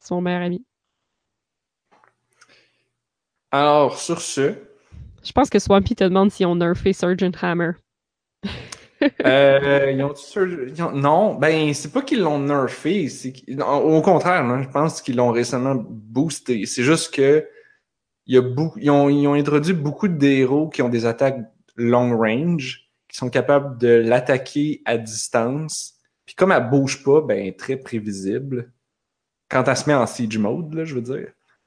Son 0.00 0.20
meilleur 0.20 0.42
ami. 0.42 0.64
Alors, 3.50 3.98
sur 3.98 4.20
ce, 4.20 4.54
Je 5.24 5.32
pense 5.32 5.50
que 5.50 5.58
Swampy 5.58 5.94
te 5.96 6.04
demande 6.04 6.30
si 6.30 6.44
on 6.44 6.54
nerfé 6.56 6.92
Surgeon 6.92 7.32
Hammer. 7.40 7.72
Euh, 9.24 9.92
ils 9.92 10.02
ont, 10.02 10.12
ils 10.36 10.82
ont- 10.82 10.92
non, 10.92 11.34
ben 11.36 11.72
c'est 11.72 11.92
pas 11.92 12.02
qu'ils 12.02 12.20
l'ont 12.20 12.40
nerfé, 12.40 13.08
au 13.60 14.02
contraire, 14.02 14.62
je 14.62 14.68
pense 14.68 15.00
qu'ils 15.00 15.16
l'ont 15.16 15.30
récemment 15.30 15.76
boosté. 15.76 16.66
C'est 16.66 16.82
juste 16.82 17.14
que 17.14 17.46
il 18.26 18.34
y 18.34 18.38
a 18.38 18.42
beaucoup, 18.42 18.78
ils, 18.80 18.90
ont, 18.90 19.08
ils 19.08 19.26
ont 19.26 19.34
introduit 19.34 19.72
beaucoup 19.72 20.08
de 20.08 20.26
héros 20.26 20.68
qui 20.68 20.82
ont 20.82 20.88
des 20.88 21.06
attaques 21.06 21.38
long 21.78 22.16
range, 22.16 22.90
qui 23.08 23.16
sont 23.16 23.30
capables 23.30 23.78
de 23.78 23.88
l'attaquer 23.88 24.82
à 24.84 24.98
distance. 24.98 25.94
Puis 26.26 26.34
comme 26.34 26.52
elle 26.52 26.68
bouge 26.68 27.02
pas, 27.02 27.22
ben 27.22 27.38
elle 27.38 27.46
est 27.48 27.58
très 27.58 27.76
prévisible. 27.76 28.72
Quand 29.48 29.66
elle 29.66 29.76
se 29.76 29.88
met 29.88 29.94
en 29.94 30.06
siege 30.06 30.36
mode, 30.38 30.74
là, 30.74 30.84
je 30.84 30.94
veux 30.94 31.00
dire, 31.00 31.14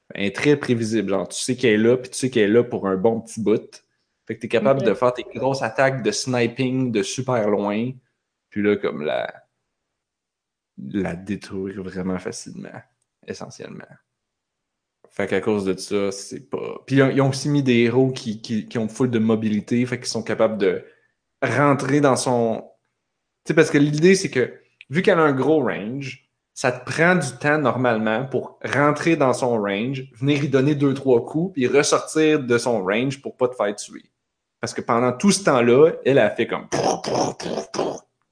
ben, 0.10 0.16
elle 0.16 0.26
est 0.26 0.36
très 0.36 0.56
prévisible. 0.56 1.10
Genre, 1.10 1.28
tu 1.28 1.40
sais 1.40 1.56
qu'elle 1.56 1.74
est 1.74 1.84
là, 1.84 1.98
puis 1.98 2.12
tu 2.12 2.18
sais 2.18 2.30
qu'elle 2.30 2.50
est 2.52 2.54
là 2.54 2.64
pour 2.64 2.88
un 2.88 2.96
bon 2.98 3.22
petit 3.22 3.42
bout. 3.42 3.84
Fait 4.28 4.36
que 4.36 4.42
t'es 4.42 4.48
capable 4.48 4.82
Ok. 4.82 4.86
de 4.86 4.94
faire 4.94 5.14
tes 5.14 5.24
grosses 5.24 5.64
attaques 5.64 6.04
de 6.04 6.12
sniping 6.12 6.92
de 6.92 7.02
super 7.02 7.50
loin, 7.50 7.92
puis 8.50 8.62
là, 8.62 8.78
comme 8.78 9.02
la, 9.02 9.34
la 10.78 11.16
détruire 11.16 11.82
vraiment 11.82 12.20
facilement, 12.20 12.82
essentiellement. 13.26 13.86
Fait 15.12 15.28
qu'à 15.28 15.42
cause 15.42 15.66
de 15.66 15.78
ça, 15.78 16.12
c'est 16.12 16.50
pas. 16.50 16.82
Puis 16.86 16.96
ils 16.96 17.22
ont, 17.22 17.30
aussi 17.30 17.50
mis 17.50 17.64
des 17.64 17.80
héros 17.80 18.12
qui, 18.12 18.42
qui, 18.42 18.68
qui 18.68 18.78
ont 18.78 18.88
full 18.88 19.12
de 19.12 19.20
mobilité, 19.20 19.86
fait 19.86 19.98
qu'ils 19.98 20.08
sont 20.08 20.24
capables 20.24 20.58
de 20.58 20.86
rentrer 21.42 22.00
dans 22.00 22.16
son. 22.16 22.64
Tu 23.44 23.50
sais, 23.50 23.54
parce 23.54 23.72
que 23.72 23.78
l'idée, 23.78 24.16
c'est 24.16 24.30
que 24.30 24.54
vu 24.90 25.02
qu'elle 25.02 25.20
a 25.20 25.24
un 25.24 25.34
gros 25.34 25.62
range, 25.64 26.30
ça 26.54 26.72
te 26.72 26.90
prend 26.90 27.16
du 27.16 27.28
temps 27.40 27.58
normalement 27.58 28.26
pour 28.26 28.60
rentrer 28.64 29.18
dans 29.18 29.34
son 29.34 29.60
range, 29.60 30.06
venir 30.14 30.44
y 30.44 30.50
donner 30.50 30.76
deux, 30.76 30.94
trois 30.94 31.26
coups, 31.26 31.54
puis 31.54 31.68
ressortir 31.68 32.40
de 32.42 32.58
son 32.58 32.84
range 32.84 33.22
pour 33.22 33.36
pas 33.36 33.50
te 33.50 33.56
faire 33.56 33.76
tuer. 33.76 34.04
Parce 34.62 34.74
que 34.74 34.82
pendant 34.82 35.12
tout 35.12 35.32
ce 35.32 35.44
temps-là, 35.44 35.94
elle 36.06 36.20
a 36.20 36.30
fait 36.30 36.48
comme 36.48 36.68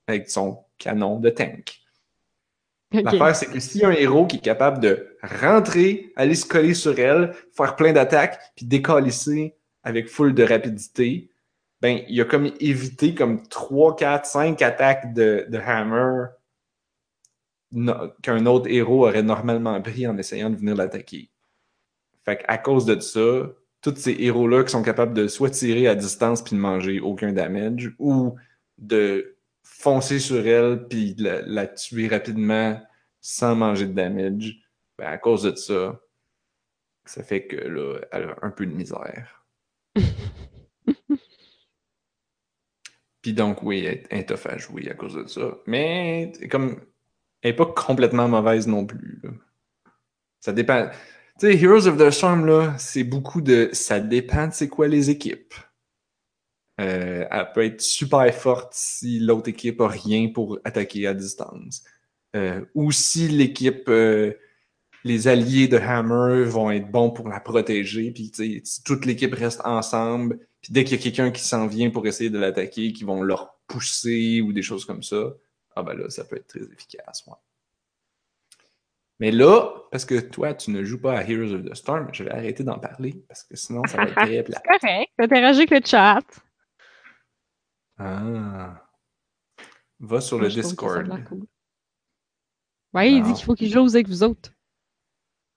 avec 0.07 0.29
son 0.29 0.59
canon 0.77 1.19
de 1.19 1.29
tank. 1.29 1.79
L'affaire, 2.91 3.35
c'est 3.35 3.45
que 3.47 3.59
s'il 3.59 3.81
y 3.81 3.83
a 3.83 3.89
un 3.89 3.93
héros 3.93 4.25
qui 4.25 4.37
est 4.37 4.41
capable 4.41 4.79
de 4.79 5.15
rentrer, 5.21 6.11
aller 6.15 6.35
se 6.35 6.45
coller 6.45 6.73
sur 6.73 6.97
elle, 6.97 7.35
faire 7.51 7.75
plein 7.75 7.93
d'attaques, 7.93 8.39
puis 8.55 8.65
décalisser 8.65 9.55
avec 9.83 10.07
full 10.07 10.33
de 10.33 10.43
rapidité, 10.43 11.29
ben, 11.81 12.01
il 12.09 12.19
a 12.19 12.25
comme 12.25 12.51
évité 12.59 13.15
comme 13.15 13.47
3, 13.47 13.95
4, 13.95 14.25
5 14.25 14.61
attaques 14.61 15.13
de, 15.13 15.47
Hammer 15.65 16.25
qu'un 18.23 18.45
autre 18.47 18.67
héros 18.67 19.07
aurait 19.07 19.21
normalement 19.21 19.79
pris 19.81 20.07
en 20.07 20.17
essayant 20.17 20.49
de 20.49 20.55
venir 20.55 20.75
l'attaquer. 20.75 21.29
Fait 22.25 22.37
qu'à 22.37 22.57
cause 22.57 22.85
de 22.85 22.99
ça, 22.99 23.51
tous 23.81 23.95
ces 23.95 24.15
héros-là 24.19 24.63
qui 24.63 24.71
sont 24.71 24.81
capables 24.81 25.13
de 25.13 25.27
soit 25.27 25.51
tirer 25.51 25.87
à 25.87 25.93
distance 25.93 26.43
puis 26.43 26.55
de 26.55 26.61
manger 26.61 26.99
aucun 26.99 27.31
damage, 27.31 27.93
ou 27.99 28.35
de 28.79 29.37
foncer 29.69 30.19
sur 30.19 30.45
elle 30.45 30.87
puis 30.87 31.15
la, 31.17 31.41
la 31.41 31.67
tuer 31.67 32.07
rapidement 32.07 32.81
sans 33.21 33.55
manger 33.55 33.87
de 33.87 33.93
damage, 33.93 34.59
ben 34.97 35.07
à 35.07 35.17
cause 35.17 35.43
de 35.43 35.55
ça, 35.55 35.99
ça 37.05 37.23
fait 37.23 37.47
que 37.47 37.55
là, 37.55 37.99
elle 38.11 38.23
a 38.23 38.35
un 38.41 38.51
peu 38.51 38.65
de 38.65 38.73
misère. 38.73 39.45
Puis 43.21 43.33
donc, 43.33 43.63
oui, 43.63 43.83
elle, 43.85 44.05
est 44.17 44.29
tough 44.29 44.45
à 44.45 44.57
jouer 44.57 44.89
à 44.89 44.93
cause 44.93 45.15
de 45.15 45.27
ça. 45.27 45.57
Mais 45.65 46.31
comme 46.49 46.79
elle 47.41 47.51
est 47.51 47.55
pas 47.55 47.65
complètement 47.65 48.27
mauvaise 48.27 48.67
non 48.67 48.85
plus. 48.85 49.19
là. 49.23 49.31
Ça 50.39 50.53
dépend. 50.53 50.89
Tu 51.39 51.47
sais, 51.47 51.57
Heroes 51.57 51.87
of 51.87 51.97
the 51.97 52.11
Storm, 52.11 52.45
là, 52.45 52.75
c'est 52.77 53.03
beaucoup 53.03 53.41
de. 53.41 53.69
Ça 53.73 53.99
dépend 53.99 54.47
de 54.47 54.53
c'est 54.53 54.69
quoi 54.69 54.87
les 54.87 55.09
équipes. 55.09 55.53
Euh, 56.79 57.25
elle 57.29 57.51
peut 57.53 57.65
être 57.65 57.81
super 57.81 58.33
forte 58.33 58.73
si 58.73 59.19
l'autre 59.19 59.49
équipe 59.49 59.81
a 59.81 59.87
rien 59.87 60.29
pour 60.29 60.59
attaquer 60.63 61.07
à 61.07 61.13
distance. 61.13 61.83
Euh, 62.35 62.63
ou 62.73 62.91
si 62.91 63.27
l'équipe, 63.27 63.89
euh, 63.89 64.33
les 65.03 65.27
alliés 65.27 65.67
de 65.67 65.77
Hammer 65.77 66.43
vont 66.43 66.71
être 66.71 66.89
bons 66.89 67.11
pour 67.11 67.27
la 67.27 67.39
protéger, 67.39 68.11
puis 68.11 68.31
toute 68.85 69.05
l'équipe 69.05 69.33
reste 69.33 69.61
ensemble, 69.65 70.39
puis 70.61 70.71
dès 70.71 70.83
qu'il 70.83 70.97
y 70.97 70.99
a 70.99 71.03
quelqu'un 71.03 71.31
qui 71.31 71.41
s'en 71.41 71.67
vient 71.67 71.89
pour 71.89 72.07
essayer 72.07 72.29
de 72.29 72.39
l'attaquer, 72.39 72.93
qui 72.93 73.03
vont 73.03 73.23
leur 73.23 73.57
pousser 73.67 74.41
ou 74.41 74.53
des 74.53 74.61
choses 74.61 74.85
comme 74.85 75.03
ça, 75.03 75.33
ah 75.75 75.83
ben 75.83 75.93
là, 75.95 76.09
ça 76.09 76.23
peut 76.23 76.37
être 76.37 76.47
très 76.47 76.63
efficace. 76.63 77.25
ouais. 77.27 77.33
Mais 79.19 79.31
là, 79.31 79.73
parce 79.91 80.05
que 80.05 80.17
toi, 80.19 80.53
tu 80.53 80.71
ne 80.71 80.83
joues 80.83 81.01
pas 81.01 81.17
à 81.17 81.23
Heroes 81.29 81.53
of 81.53 81.65
the 81.65 81.75
Storm, 81.75 82.07
je 82.13 82.23
vais 82.23 82.31
arrêter 82.31 82.63
d'en 82.63 82.79
parler, 82.79 83.21
parce 83.27 83.43
que 83.43 83.57
sinon, 83.57 83.81
ça 83.85 83.97
va 83.97 84.03
être 84.03 84.15
très 84.15 84.43
plat. 84.43 84.61
C'est 84.63 84.79
correct. 84.79 85.11
Interagis 85.17 85.57
avec 85.59 85.71
le 85.71 85.81
chat. 85.83 86.21
Ah. 87.99 88.85
Va 89.99 90.21
sur 90.21 90.37
Moi, 90.37 90.47
le 90.47 90.53
Discord. 90.53 91.25
cool. 91.27 91.45
Ouais, 92.93 93.11
il 93.11 93.21
dit 93.23 93.33
qu'il 93.33 93.43
faut 93.45 93.53
qu'il 93.55 93.69
joue 93.69 93.85
avec 93.87 94.07
vous 94.07 94.23
autres. 94.23 94.51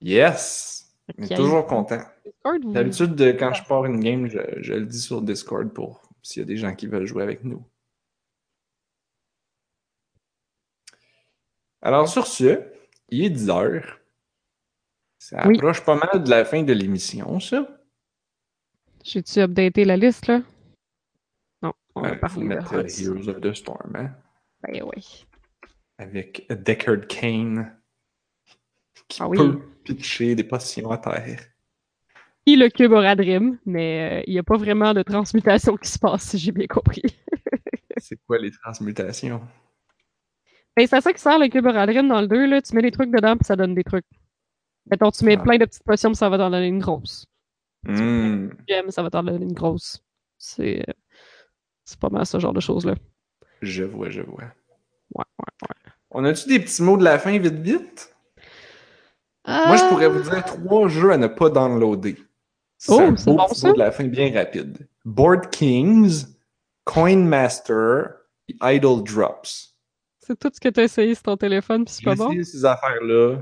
Yes! 0.01 0.93
Y 1.17 1.33
a 1.33 1.35
toujours 1.37 1.65
content. 1.65 2.01
D'habitude, 2.65 3.15
de- 3.15 3.31
quand 3.31 3.53
je 3.53 3.63
pars 3.63 3.85
une 3.85 3.99
game, 3.99 4.27
je, 4.27 4.39
je 4.61 4.73
le 4.73 4.85
dis 4.85 4.99
sur 4.99 5.21
Discord 5.21 5.69
pour 5.73 6.01
s'il 6.21 6.41
y 6.41 6.43
a 6.43 6.45
des 6.45 6.57
gens 6.57 6.75
qui 6.75 6.87
veulent 6.87 7.05
jouer 7.05 7.23
avec 7.23 7.43
nous. 7.43 7.65
Alors, 11.81 12.07
sur 12.07 12.27
ce, 12.27 12.61
il 13.09 13.25
est 13.25 13.29
10 13.29 13.49
heures. 13.49 13.99
Ça 15.19 15.47
Oui. 15.47 15.55
approche 15.57 15.83
pas 15.83 15.95
mal 15.95 16.23
de 16.23 16.29
la 16.29 16.45
fin 16.45 16.63
de 16.63 16.73
l'émission, 16.73 17.39
ça. 17.39 17.67
J'ai-tu 19.03 19.39
updaté 19.39 19.83
la 19.85 19.97
liste, 19.97 20.27
là? 20.27 20.41
On 21.95 22.01
va 22.01 22.15
Il 22.37 22.43
mettre. 22.45 22.73
Heroes 22.73 23.27
of 23.29 23.41
the 23.41 23.53
Storm, 23.53 23.95
hein? 23.95 24.11
Ben 24.63 24.83
oui. 24.83 25.25
Avec 25.97 26.45
Deckard 26.49 27.07
Kane 27.07 27.75
qui 29.07 29.21
Ah 29.21 29.27
oui. 29.27 29.37
peut 29.37 29.59
pitcher 29.83 30.35
des 30.35 30.43
potions 30.43 30.89
à 30.91 30.97
terre. 30.97 31.39
et 32.45 32.55
le 32.55 32.69
cube 32.69 32.91
Oradrim, 32.91 33.57
mais 33.65 34.19
euh, 34.19 34.23
il 34.27 34.33
n'y 34.33 34.39
a 34.39 34.43
pas 34.43 34.57
vraiment 34.57 34.93
de 34.93 35.01
transmutation 35.03 35.77
qui 35.77 35.89
se 35.89 35.99
passe, 35.99 36.23
si 36.29 36.37
j'ai 36.37 36.51
bien 36.51 36.67
compris. 36.67 37.03
C'est 37.97 38.17
quoi 38.25 38.37
les 38.39 38.51
transmutations? 38.51 39.41
Ben, 40.75 40.87
c'est 40.87 40.95
à 40.95 41.01
ça 41.01 41.13
qui 41.13 41.21
sert 41.21 41.37
le 41.37 41.47
cube 41.49 41.65
Oradrim 41.67 42.07
dans 42.07 42.19
le 42.21 42.27
2, 42.27 42.47
là. 42.47 42.61
Tu 42.61 42.75
mets 42.75 42.81
des 42.81 42.89
trucs 42.91 43.11
dedans, 43.11 43.37
puis 43.37 43.45
ça 43.45 43.55
donne 43.55 43.75
des 43.75 43.83
trucs. 43.83 44.05
Mettons, 44.89 45.11
tu 45.11 45.23
mets 45.23 45.37
Ah. 45.39 45.43
plein 45.43 45.57
de 45.57 45.65
petites 45.65 45.83
potions, 45.83 46.09
puis 46.09 46.17
ça 46.17 46.29
va 46.29 46.37
t'en 46.37 46.49
donner 46.49 46.67
une 46.67 46.79
grosse. 46.79 47.25
Hmm. 47.83 48.49
Gemme, 48.67 48.89
ça 48.89 49.03
va 49.03 49.09
t'en 49.11 49.21
donner 49.23 49.45
une 49.45 49.53
grosse. 49.53 50.03
C'est 50.39 50.79
euh, 50.89 50.93
c'est 51.85 51.99
pas 51.99 52.09
mal 52.09 52.25
ce 52.25 52.39
genre 52.39 52.53
de 52.53 52.59
choses-là. 52.59 52.95
Je 53.61 53.83
vois, 53.83 54.09
je 54.09 54.21
vois. 54.21 54.43
Ouais, 55.15 55.25
ouais, 55.39 55.67
ouais. 55.69 55.91
On 56.11 56.23
a-tu 56.25 56.47
des 56.47 56.59
petits 56.59 56.81
mots 56.83 56.97
de 56.97 57.03
la 57.03 57.17
fin 57.19 57.37
vite 57.37 57.55
vite? 57.59 58.13
Moi, 59.47 59.75
je 59.75 59.83
pourrais 59.89 60.07
vous 60.07 60.21
dire 60.21 60.43
trois 60.45 60.87
jeux 60.87 61.11
à 61.11 61.17
ne 61.17 61.27
pas 61.27 61.49
downloader. 61.49 62.15
Oh, 62.87 62.99
c'est 63.15 63.25
bon, 63.25 63.45
petit 63.45 63.59
ça. 63.59 63.67
mot 63.67 63.73
de 63.73 63.79
la 63.79 63.91
fin 63.91 64.05
bien 64.05 64.33
rapide. 64.33 64.87
Board 65.05 65.49
Kings, 65.49 66.25
Coin 66.85 67.17
Master, 67.17 68.09
et 68.47 68.55
Idle 68.75 69.03
Drops. 69.03 69.75
C'est 70.19 70.37
tout 70.39 70.49
ce 70.53 70.59
que 70.59 70.69
tu 70.69 70.79
as 70.79 70.83
essayé 70.83 71.13
sur 71.15 71.23
ton 71.23 71.37
téléphone, 71.37 71.83
puis 71.85 71.93
c'est 71.93 72.01
J'ai 72.01 72.05
pas 72.05 72.15
bon? 72.15 72.27
essayé 72.29 72.43
ces 72.43 72.65
affaires-là. 72.65 73.37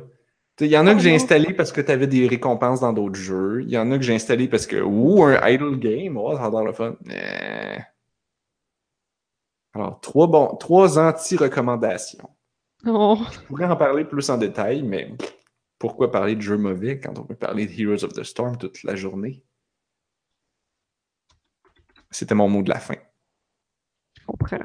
Il 0.59 0.67
y 0.67 0.77
en 0.77 0.85
a 0.85 0.91
Oh 0.91 0.95
que 0.95 0.99
j'ai 1.01 1.13
installé 1.15 1.53
parce 1.53 1.71
que 1.71 1.81
tu 1.81 1.91
avais 1.91 2.05
des 2.07 2.27
récompenses 2.27 2.81
dans 2.81 2.93
d'autres 2.93 3.15
jeux. 3.15 3.61
Il 3.63 3.69
y 3.69 3.77
en 3.77 3.91
a 3.91 3.97
que 3.97 4.03
j'ai 4.03 4.13
installé 4.13 4.47
parce 4.47 4.67
que, 4.67 4.77
ouh, 4.81 5.23
un 5.23 5.47
idle 5.47 5.79
game, 5.79 6.17
oh, 6.17 6.35
ça 6.35 6.45
a 6.45 6.49
l'air 6.51 6.63
le 6.63 6.73
fun. 6.73 6.95
Eh. 7.09 7.79
Alors, 9.73 9.99
trois, 10.01 10.27
bons, 10.27 10.55
trois 10.57 10.99
anti-recommandations. 10.99 12.29
Oh. 12.85 13.17
Je 13.31 13.39
pourrais 13.41 13.65
en 13.65 13.77
parler 13.77 14.05
plus 14.05 14.29
en 14.29 14.37
détail, 14.37 14.83
mais 14.83 15.15
pourquoi 15.77 16.11
parler 16.11 16.35
de 16.35 16.41
jeux 16.41 16.57
mauvais 16.57 16.99
quand 16.99 17.17
on 17.17 17.23
peut 17.23 17.35
parler 17.35 17.67
de 17.67 17.71
Heroes 17.71 18.03
of 18.03 18.13
the 18.13 18.23
Storm 18.23 18.57
toute 18.57 18.83
la 18.83 18.95
journée? 18.95 19.43
C'était 22.09 22.35
mon 22.35 22.49
mot 22.49 22.61
de 22.61 22.69
la 22.69 22.79
fin. 22.79 22.95
Je 24.19 24.25
comprends. 24.25 24.57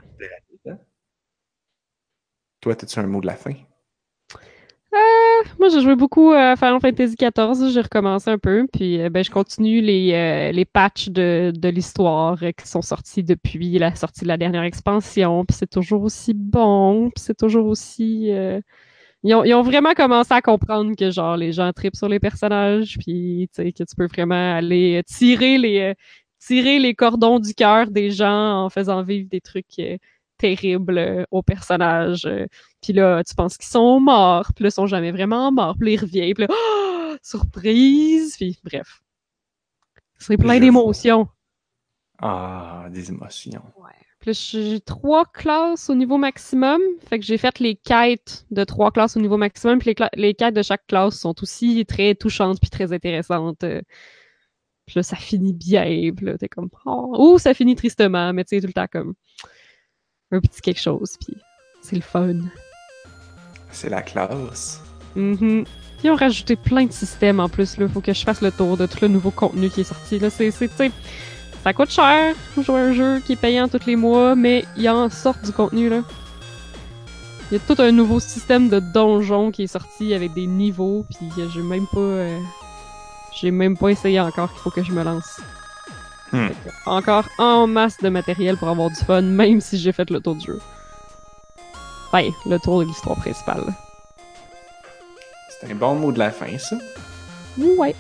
Toi, 2.61 2.73
as-tu 2.73 2.99
un 2.99 3.07
mot 3.07 3.20
de 3.20 3.27
la 3.27 3.37
fin? 3.37 3.55
Moi, 5.58 5.68
j'ai 5.70 5.80
joué 5.80 5.96
beaucoup 5.96 6.30
à 6.32 6.56
Final 6.56 6.80
Fantasy 6.80 7.16
XIV. 7.16 7.70
J'ai 7.72 7.80
recommencé 7.80 8.30
un 8.30 8.38
peu. 8.38 8.66
Puis, 8.72 9.00
euh, 9.00 9.10
ben, 9.10 9.24
je 9.24 9.30
continue 9.30 9.80
les, 9.80 10.12
euh, 10.12 10.52
les 10.52 10.64
patchs 10.64 11.08
de, 11.08 11.52
de 11.54 11.68
l'histoire 11.68 12.38
euh, 12.42 12.52
qui 12.52 12.66
sont 12.68 12.82
sortis 12.82 13.22
depuis 13.22 13.78
la 13.78 13.94
sortie 13.94 14.22
de 14.22 14.28
la 14.28 14.36
dernière 14.36 14.62
expansion. 14.62 15.44
Puis, 15.44 15.56
c'est 15.58 15.70
toujours 15.70 16.02
aussi 16.02 16.34
bon. 16.34 17.10
Puis, 17.14 17.24
c'est 17.24 17.36
toujours 17.36 17.66
aussi. 17.66 18.30
euh, 18.32 18.60
Ils, 19.24 19.34
ont, 19.34 19.44
ils 19.44 19.54
ont 19.54 19.62
vraiment 19.62 19.94
commencé 19.94 20.34
à 20.34 20.42
comprendre 20.42 20.94
que, 20.96 21.10
genre, 21.10 21.36
les 21.36 21.52
gens 21.52 21.72
tripent 21.72 21.96
sur 21.96 22.08
les 22.08 22.20
personnages. 22.20 22.96
Puis, 23.00 23.48
tu 23.54 23.62
sais, 23.62 23.72
que 23.72 23.84
tu 23.84 23.96
peux 23.96 24.06
vraiment 24.08 24.56
aller 24.56 25.02
tirer 25.06 25.58
les, 25.58 25.80
euh, 25.80 25.94
tirer 26.40 26.78
les 26.80 26.94
cordons 26.94 27.40
du 27.40 27.54
cœur 27.54 27.90
des 27.90 28.10
gens 28.12 28.64
en 28.66 28.70
faisant 28.70 29.02
vivre 29.02 29.28
des 29.30 29.40
trucs 29.42 29.80
terribles 30.38 30.98
euh, 30.98 31.24
aux 31.30 31.42
personnages. 31.42 32.26
euh, 32.26 32.46
puis 32.82 32.92
là, 32.92 33.22
tu 33.24 33.34
penses 33.34 33.56
qu'ils 33.56 33.68
sont 33.68 34.00
morts, 34.00 34.52
puis 34.54 34.64
là, 34.64 34.68
ils 34.68 34.72
sont 34.72 34.86
jamais 34.86 35.12
vraiment 35.12 35.50
morts, 35.52 35.76
puis 35.78 35.88
là, 35.88 35.94
ils 35.94 36.00
reviennent, 36.00 36.34
puis 36.34 36.46
là, 36.46 36.48
oh, 36.52 37.16
surprise, 37.22 38.36
puis 38.36 38.58
bref. 38.64 39.02
C'est 40.18 40.36
plein 40.36 40.58
d'émotions. 40.60 41.28
Ah, 42.20 42.86
des 42.90 43.10
émotions. 43.10 43.62
Puis 44.18 44.30
là, 44.30 44.32
j'ai 44.32 44.80
trois 44.80 45.24
classes 45.26 45.90
au 45.90 45.94
niveau 45.94 46.16
maximum, 46.16 46.80
fait 47.06 47.18
que 47.18 47.24
j'ai 47.24 47.36
fait 47.36 47.58
les 47.58 47.76
quêtes 47.76 48.46
de 48.50 48.64
trois 48.64 48.90
classes 48.90 49.16
au 49.16 49.20
niveau 49.20 49.36
maximum, 49.36 49.78
puis 49.78 49.94
les, 49.98 50.06
les 50.14 50.34
quêtes 50.34 50.54
de 50.54 50.62
chaque 50.62 50.86
classe 50.86 51.18
sont 51.20 51.34
aussi 51.42 51.84
très 51.86 52.14
touchantes 52.14 52.58
puis 52.60 52.70
très 52.70 52.92
intéressantes. 52.92 53.62
euh. 53.64 53.82
Puis 54.86 54.94
là, 54.96 55.02
ça 55.02 55.16
finit 55.16 55.52
bien, 55.52 56.12
puis 56.16 56.26
là, 56.26 56.38
t'es 56.38 56.48
comme, 56.48 56.70
oh, 56.86 57.14
ou 57.34 57.38
ça 57.38 57.54
finit 57.54 57.74
tristement, 57.74 58.32
mais 58.32 58.44
tu 58.44 58.56
sais, 58.56 58.60
tout 58.60 58.68
le 58.68 58.72
temps 58.72 58.86
comme 58.90 59.14
un 60.32 60.40
petit 60.40 60.61
quelque 60.61 60.81
chose, 60.81 61.16
puis 61.20 61.36
c'est 61.82 61.97
le 61.97 62.03
fun. 62.03 62.35
C'est 63.70 63.89
la 63.90 64.03
classe. 64.03 64.81
Mhm. 65.15 65.65
Puis 65.98 66.09
ils 66.09 66.11
ont 66.11 66.16
rajouté 66.16 66.57
plein 66.57 66.85
de 66.85 66.93
systèmes 66.93 67.40
en 67.40 67.48
plus. 67.48 67.78
Là. 67.78 67.89
Faut 67.89 68.01
que 68.01 68.12
je 68.12 68.23
fasse 68.24 68.43
le 68.43 68.51
tour 68.53 68.77
de 68.77 68.86
tout 68.86 68.98
le 69.03 69.09
nouveau 69.09 69.31
contenu 69.31 69.70
qui 69.70 69.82
est 69.82 69.85
sorti. 69.85 70.19
Là. 70.19 70.31
C'est, 70.31 70.51
c'est, 70.51 70.69
tu 70.69 70.74
sais, 70.77 70.90
ça 71.65 71.73
coûte 71.73 71.90
cher 71.90 72.35
jouer 72.57 72.81
un 72.81 72.93
jeu 72.93 73.20
qui 73.20 73.32
est 73.32 73.40
payant 73.40 73.69
tous 73.69 73.86
les 73.86 73.97
mois, 73.97 74.35
mais 74.35 74.65
il 74.77 74.89
en 74.90 75.09
sort 75.11 75.36
du 75.44 75.53
contenu. 75.53 75.89
là. 75.89 76.03
Il 77.51 77.55
y 77.55 77.57
a 77.57 77.61
tout 77.61 77.81
un 77.81 77.93
nouveau 77.93 78.19
système 78.19 78.69
de 78.69 78.81
donjon 78.81 79.53
qui 79.53 79.62
est 79.62 79.69
sorti 79.69 80.12
avec 80.15 80.32
des 80.35 80.47
niveaux, 80.47 81.07
puis 81.09 81.28
j'ai 81.55 81.62
même 81.62 81.86
pas. 81.93 82.01
euh, 82.01 82.39
j'ai 83.40 83.51
même 83.51 83.77
pas 83.77 83.89
essayé 83.90 84.19
encore 84.20 84.51
qu'il 84.51 84.61
faut 84.62 84.70
que 84.70 84.82
je 84.82 84.93
me 84.93 85.03
lance. 85.05 85.40
Hmm. 86.32 86.48
Encore 86.86 87.28
en 87.39 87.66
masse 87.66 87.98
de 87.98 88.09
matériel 88.09 88.57
pour 88.57 88.69
avoir 88.69 88.90
du 88.90 88.97
fun, 88.97 89.23
même 89.23 89.61
si 89.61 89.78
j'ai 89.78 89.93
fait 89.93 90.11
le 90.11 90.20
tour 90.20 90.35
du 90.35 90.47
jeu. 90.47 90.61
Ben, 92.12 92.31
le 92.47 92.59
tour 92.59 92.81
de 92.81 92.85
l'histoire 92.86 93.16
principale. 93.16 93.65
C'est 95.61 95.70
un 95.70 95.74
bon 95.74 95.94
mot 95.94 96.12
de 96.12 96.19
la 96.19 96.31
fin, 96.31 96.57
ça. 96.59 96.77
Ouais. 97.59 97.94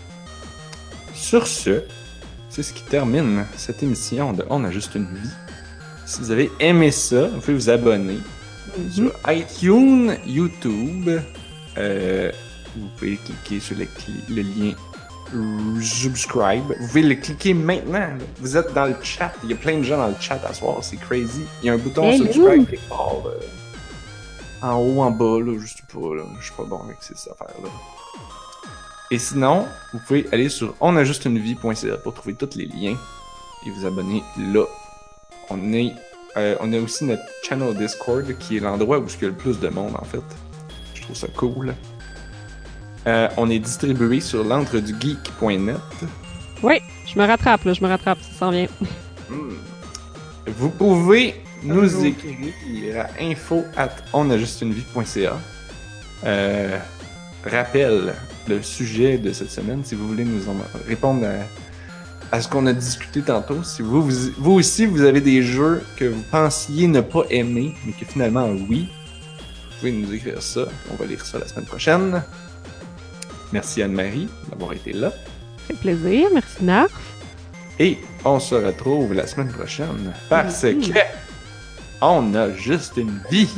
Sur 1.14 1.46
ce, 1.46 1.82
c'est 2.50 2.62
ce 2.62 2.72
qui 2.72 2.82
termine 2.82 3.46
cette 3.56 3.82
émission 3.82 4.32
de 4.32 4.44
On 4.50 4.64
a 4.64 4.70
juste 4.70 4.94
une 4.94 5.06
vie. 5.14 5.30
Si 6.04 6.20
vous 6.20 6.30
avez 6.30 6.50
aimé 6.60 6.90
ça, 6.90 7.26
vous 7.28 7.40
pouvez 7.40 7.54
vous 7.54 7.70
abonner 7.70 8.18
Mhm. 8.76 8.90
sur 8.90 9.12
iTunes, 9.28 10.16
YouTube. 10.26 11.08
Euh, 11.78 12.32
vous 12.76 12.88
pouvez 12.98 13.16
cliquer 13.16 13.60
sur 13.60 13.76
le 13.76 14.42
lien 14.42 14.72
subscribe. 15.82 16.64
Vous 16.78 16.86
pouvez 16.88 17.02
le 17.02 17.14
cliquer 17.16 17.54
maintenant. 17.54 17.92
là. 17.98 18.10
Vous 18.40 18.56
êtes 18.56 18.72
dans 18.74 18.86
le 18.86 18.96
chat. 19.02 19.32
Il 19.44 19.50
y 19.50 19.52
a 19.52 19.56
plein 19.56 19.78
de 19.78 19.82
gens 19.82 19.98
dans 19.98 20.08
le 20.08 20.14
chat 20.20 20.40
à 20.48 20.52
soir. 20.54 20.78
C'est 20.82 20.96
crazy. 20.96 21.42
Il 21.62 21.66
y 21.66 21.70
a 21.70 21.74
un 21.74 21.78
bouton 21.78 22.04
Hey, 22.10 22.18
subscribe 22.18 22.60
ouh. 22.62 22.64
quelque 22.66 22.88
part. 22.88 23.12
euh, 23.26 23.40
en 24.62 24.76
haut, 24.78 25.02
en 25.02 25.10
bas, 25.10 25.38
là, 25.40 25.58
je 25.60 25.66
sais 25.66 25.82
pas. 25.92 26.14
Là. 26.14 26.22
Je 26.40 26.44
suis 26.44 26.54
pas 26.54 26.64
bon 26.64 26.80
avec 26.84 26.96
ces 27.00 27.14
affaires-là. 27.30 27.68
Et 29.10 29.18
sinon, 29.18 29.66
vous 29.92 30.00
pouvez 30.06 30.26
aller 30.32 30.48
sur 30.48 30.74
onajustunevie.ca 30.80 31.96
pour 31.98 32.14
trouver 32.14 32.34
tous 32.34 32.56
les 32.56 32.66
liens 32.66 32.96
et 33.64 33.70
vous 33.70 33.86
abonner 33.86 34.22
là. 34.52 34.64
On, 35.48 35.72
est, 35.72 35.92
euh, 36.36 36.56
on 36.60 36.72
a 36.72 36.78
aussi 36.80 37.04
notre 37.04 37.22
channel 37.44 37.76
Discord 37.76 38.26
qui 38.38 38.56
est 38.56 38.60
l'endroit 38.60 38.98
où 38.98 39.06
il 39.06 39.22
y 39.22 39.24
a 39.26 39.28
le 39.28 39.34
plus 39.34 39.60
de 39.60 39.68
monde 39.68 39.94
en 39.96 40.04
fait. 40.04 40.22
Je 40.94 41.02
trouve 41.02 41.14
ça 41.16 41.28
cool. 41.36 41.72
Euh, 43.06 43.28
on 43.36 43.48
est 43.50 43.58
distribué 43.60 44.20
sur 44.20 44.42
l'entredugeek.net. 44.42 45.76
Oui, 46.62 46.80
je 47.06 47.18
me 47.18 47.24
rattrape, 47.24 47.64
là, 47.64 47.72
je 47.72 47.82
me 47.82 47.88
rattrape, 47.88 48.18
ça 48.20 48.38
s'en 48.38 48.50
vient. 48.50 48.66
Hmm. 49.30 49.54
Vous 50.46 50.70
pouvez 50.70 51.34
nous 51.62 51.82
Bonjour. 51.82 52.04
écrire 52.04 53.06
à 53.06 53.22
info 53.22 53.64
at 53.76 53.90
onajustunevie.ca. 54.12 55.36
Euh, 56.24 56.78
rappel, 57.44 58.14
le 58.48 58.62
sujet 58.62 59.18
de 59.18 59.32
cette 59.32 59.50
semaine, 59.50 59.84
si 59.84 59.94
vous 59.94 60.08
voulez 60.08 60.24
nous 60.24 60.48
en 60.48 60.56
répondre 60.88 61.26
à, 61.26 62.36
à 62.36 62.40
ce 62.40 62.48
qu'on 62.48 62.66
a 62.66 62.72
discuté 62.72 63.22
tantôt, 63.22 63.62
si 63.62 63.82
vous, 63.82 64.02
vous, 64.02 64.30
vous 64.38 64.52
aussi 64.52 64.86
vous 64.86 65.02
avez 65.02 65.20
des 65.20 65.42
jeux 65.42 65.82
que 65.96 66.04
vous 66.06 66.22
pensiez 66.30 66.88
ne 66.88 67.00
pas 67.00 67.22
aimer, 67.30 67.74
mais 67.84 67.92
que 67.92 68.04
finalement 68.04 68.48
oui, 68.68 68.88
vous 68.88 69.76
pouvez 69.78 69.92
nous 69.92 70.12
écrire 70.12 70.42
ça. 70.42 70.62
On 70.90 70.96
va 70.96 71.04
lire 71.06 71.24
ça 71.24 71.38
la 71.38 71.46
semaine 71.46 71.66
prochaine. 71.66 72.22
Merci 73.56 73.82
Anne-Marie 73.82 74.28
d'avoir 74.50 74.74
été 74.74 74.92
là. 74.92 75.10
Fait 75.66 75.72
plaisir, 75.72 76.28
merci 76.34 76.62
Narf. 76.62 76.92
Et 77.78 77.96
on 78.22 78.38
se 78.38 78.54
retrouve 78.54 79.14
la 79.14 79.26
semaine 79.26 79.48
prochaine 79.48 80.12
parce 80.28 80.60
que 80.60 80.98
on 82.02 82.34
a 82.34 82.52
juste 82.52 82.98
une 82.98 83.18
vie. 83.30 83.48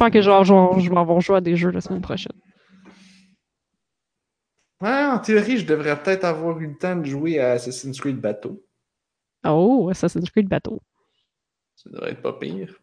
Pense 0.00 0.10
que 0.10 0.22
genre, 0.22 0.44
genre, 0.44 0.80
je 0.80 0.90
vais 0.90 0.96
avoir 0.96 1.20
joué 1.20 1.36
à 1.36 1.40
des 1.40 1.56
jeux 1.56 1.70
la 1.70 1.80
semaine 1.80 2.00
prochaine. 2.00 2.36
Ouais, 4.80 5.04
en 5.04 5.18
théorie, 5.18 5.58
je 5.58 5.66
devrais 5.66 6.02
peut-être 6.02 6.24
avoir 6.24 6.58
eu 6.58 6.68
le 6.68 6.76
temps 6.76 6.96
de 6.96 7.04
jouer 7.04 7.38
à 7.38 7.52
Assassin's 7.52 8.00
Creed 8.00 8.18
Bateau. 8.18 8.64
Oh, 9.44 9.88
Assassin's 9.90 10.30
Creed 10.30 10.48
bateau. 10.48 10.80
Ça 11.74 11.90
devrait 11.90 12.12
être 12.12 12.22
pas 12.22 12.32
pire. 12.34 12.78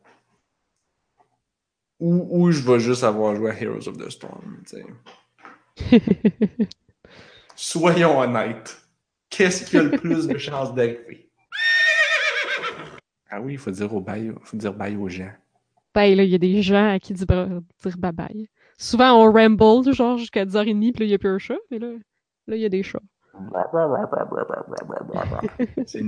Ou, 2.00 2.28
ou 2.30 2.52
je 2.52 2.62
vais 2.62 2.80
juste 2.80 3.04
avoir 3.04 3.36
joué 3.36 3.52
à 3.52 3.60
Heroes 3.60 3.88
of 3.88 3.98
the 3.98 4.10
Storm. 4.10 4.64
soyons 7.56 8.20
honnêtes. 8.20 8.78
Qu'est-ce 9.30 9.66
qui 9.66 9.78
a 9.78 9.84
le 9.84 9.92
plus 9.92 10.28
de 10.28 10.38
chances 10.38 10.74
d'arriver? 10.74 11.32
Ah 13.30 13.42
oui, 13.42 13.54
il 13.54 13.60
faut 13.60 13.72
dire 13.72 13.94
au 13.94 14.00
bye, 14.02 14.32
faut 14.44 14.58
dire 14.58 14.74
bye 14.74 14.96
aux 14.96 15.10
gens. 15.10 15.34
Ben 15.98 16.16
là, 16.16 16.22
il 16.22 16.30
y 16.30 16.36
a 16.36 16.38
des 16.38 16.62
gens 16.62 16.92
à 16.92 17.00
qui 17.00 17.14
dire, 17.14 17.26
dire 17.26 17.98
bye 17.98 18.12
bye. 18.12 18.48
Souvent, 18.78 19.14
on 19.14 19.32
ramble, 19.32 19.92
genre 19.92 20.20
jusqu'à 20.20 20.46
10h30, 20.46 20.92
puis 20.92 21.00
là, 21.00 21.06
il 21.06 21.08
n'y 21.08 21.16
a 21.16 21.18
plus 21.18 21.30
un 21.30 21.40
chat, 21.40 21.58
mais 21.72 21.80
là, 21.80 21.88
là, 22.46 22.56
il 22.56 22.62
y 22.62 22.66
a 22.66 22.70
des 22.70 22.84
chats. 22.84 23.00
C'est. 25.88 26.04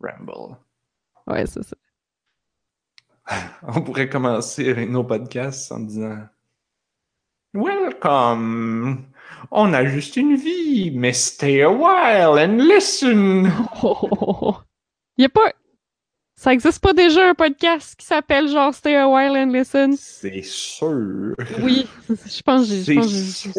Ramble. 0.00 0.56
Ouais, 1.26 1.44
c'est 1.44 1.64
ça. 1.64 1.76
On 3.66 3.82
pourrait 3.82 4.08
commencer 4.08 4.70
avec 4.70 4.88
nos 4.88 5.02
podcasts 5.02 5.72
en 5.72 5.80
disant 5.80 6.18
Welcome. 7.52 9.06
On 9.50 9.72
a 9.72 9.86
juste 9.86 10.14
une 10.14 10.36
vie, 10.36 10.92
mais 10.92 11.14
stay 11.14 11.62
a 11.62 11.68
while 11.68 12.38
and 12.38 12.58
listen. 12.58 13.50
Il 15.16 15.22
y 15.22 15.24
a 15.24 15.28
pas. 15.28 15.52
Ça 16.42 16.54
existe 16.54 16.80
pas 16.80 16.94
déjà 16.94 17.28
un 17.28 17.34
podcast 17.34 17.94
qui 17.98 18.06
s'appelle 18.06 18.48
genre 18.48 18.72
Stay 18.74 18.96
a 18.96 19.06
while 19.06 19.36
and 19.36 19.52
listen? 19.52 19.94
C'est 19.98 20.40
sûr. 20.40 21.34
Oui, 21.62 21.86
je 22.08 22.40
pense 22.40 22.66
que 22.66 22.76
j'ai 22.76 22.98
vu 22.98 23.02
ça. 23.02 23.50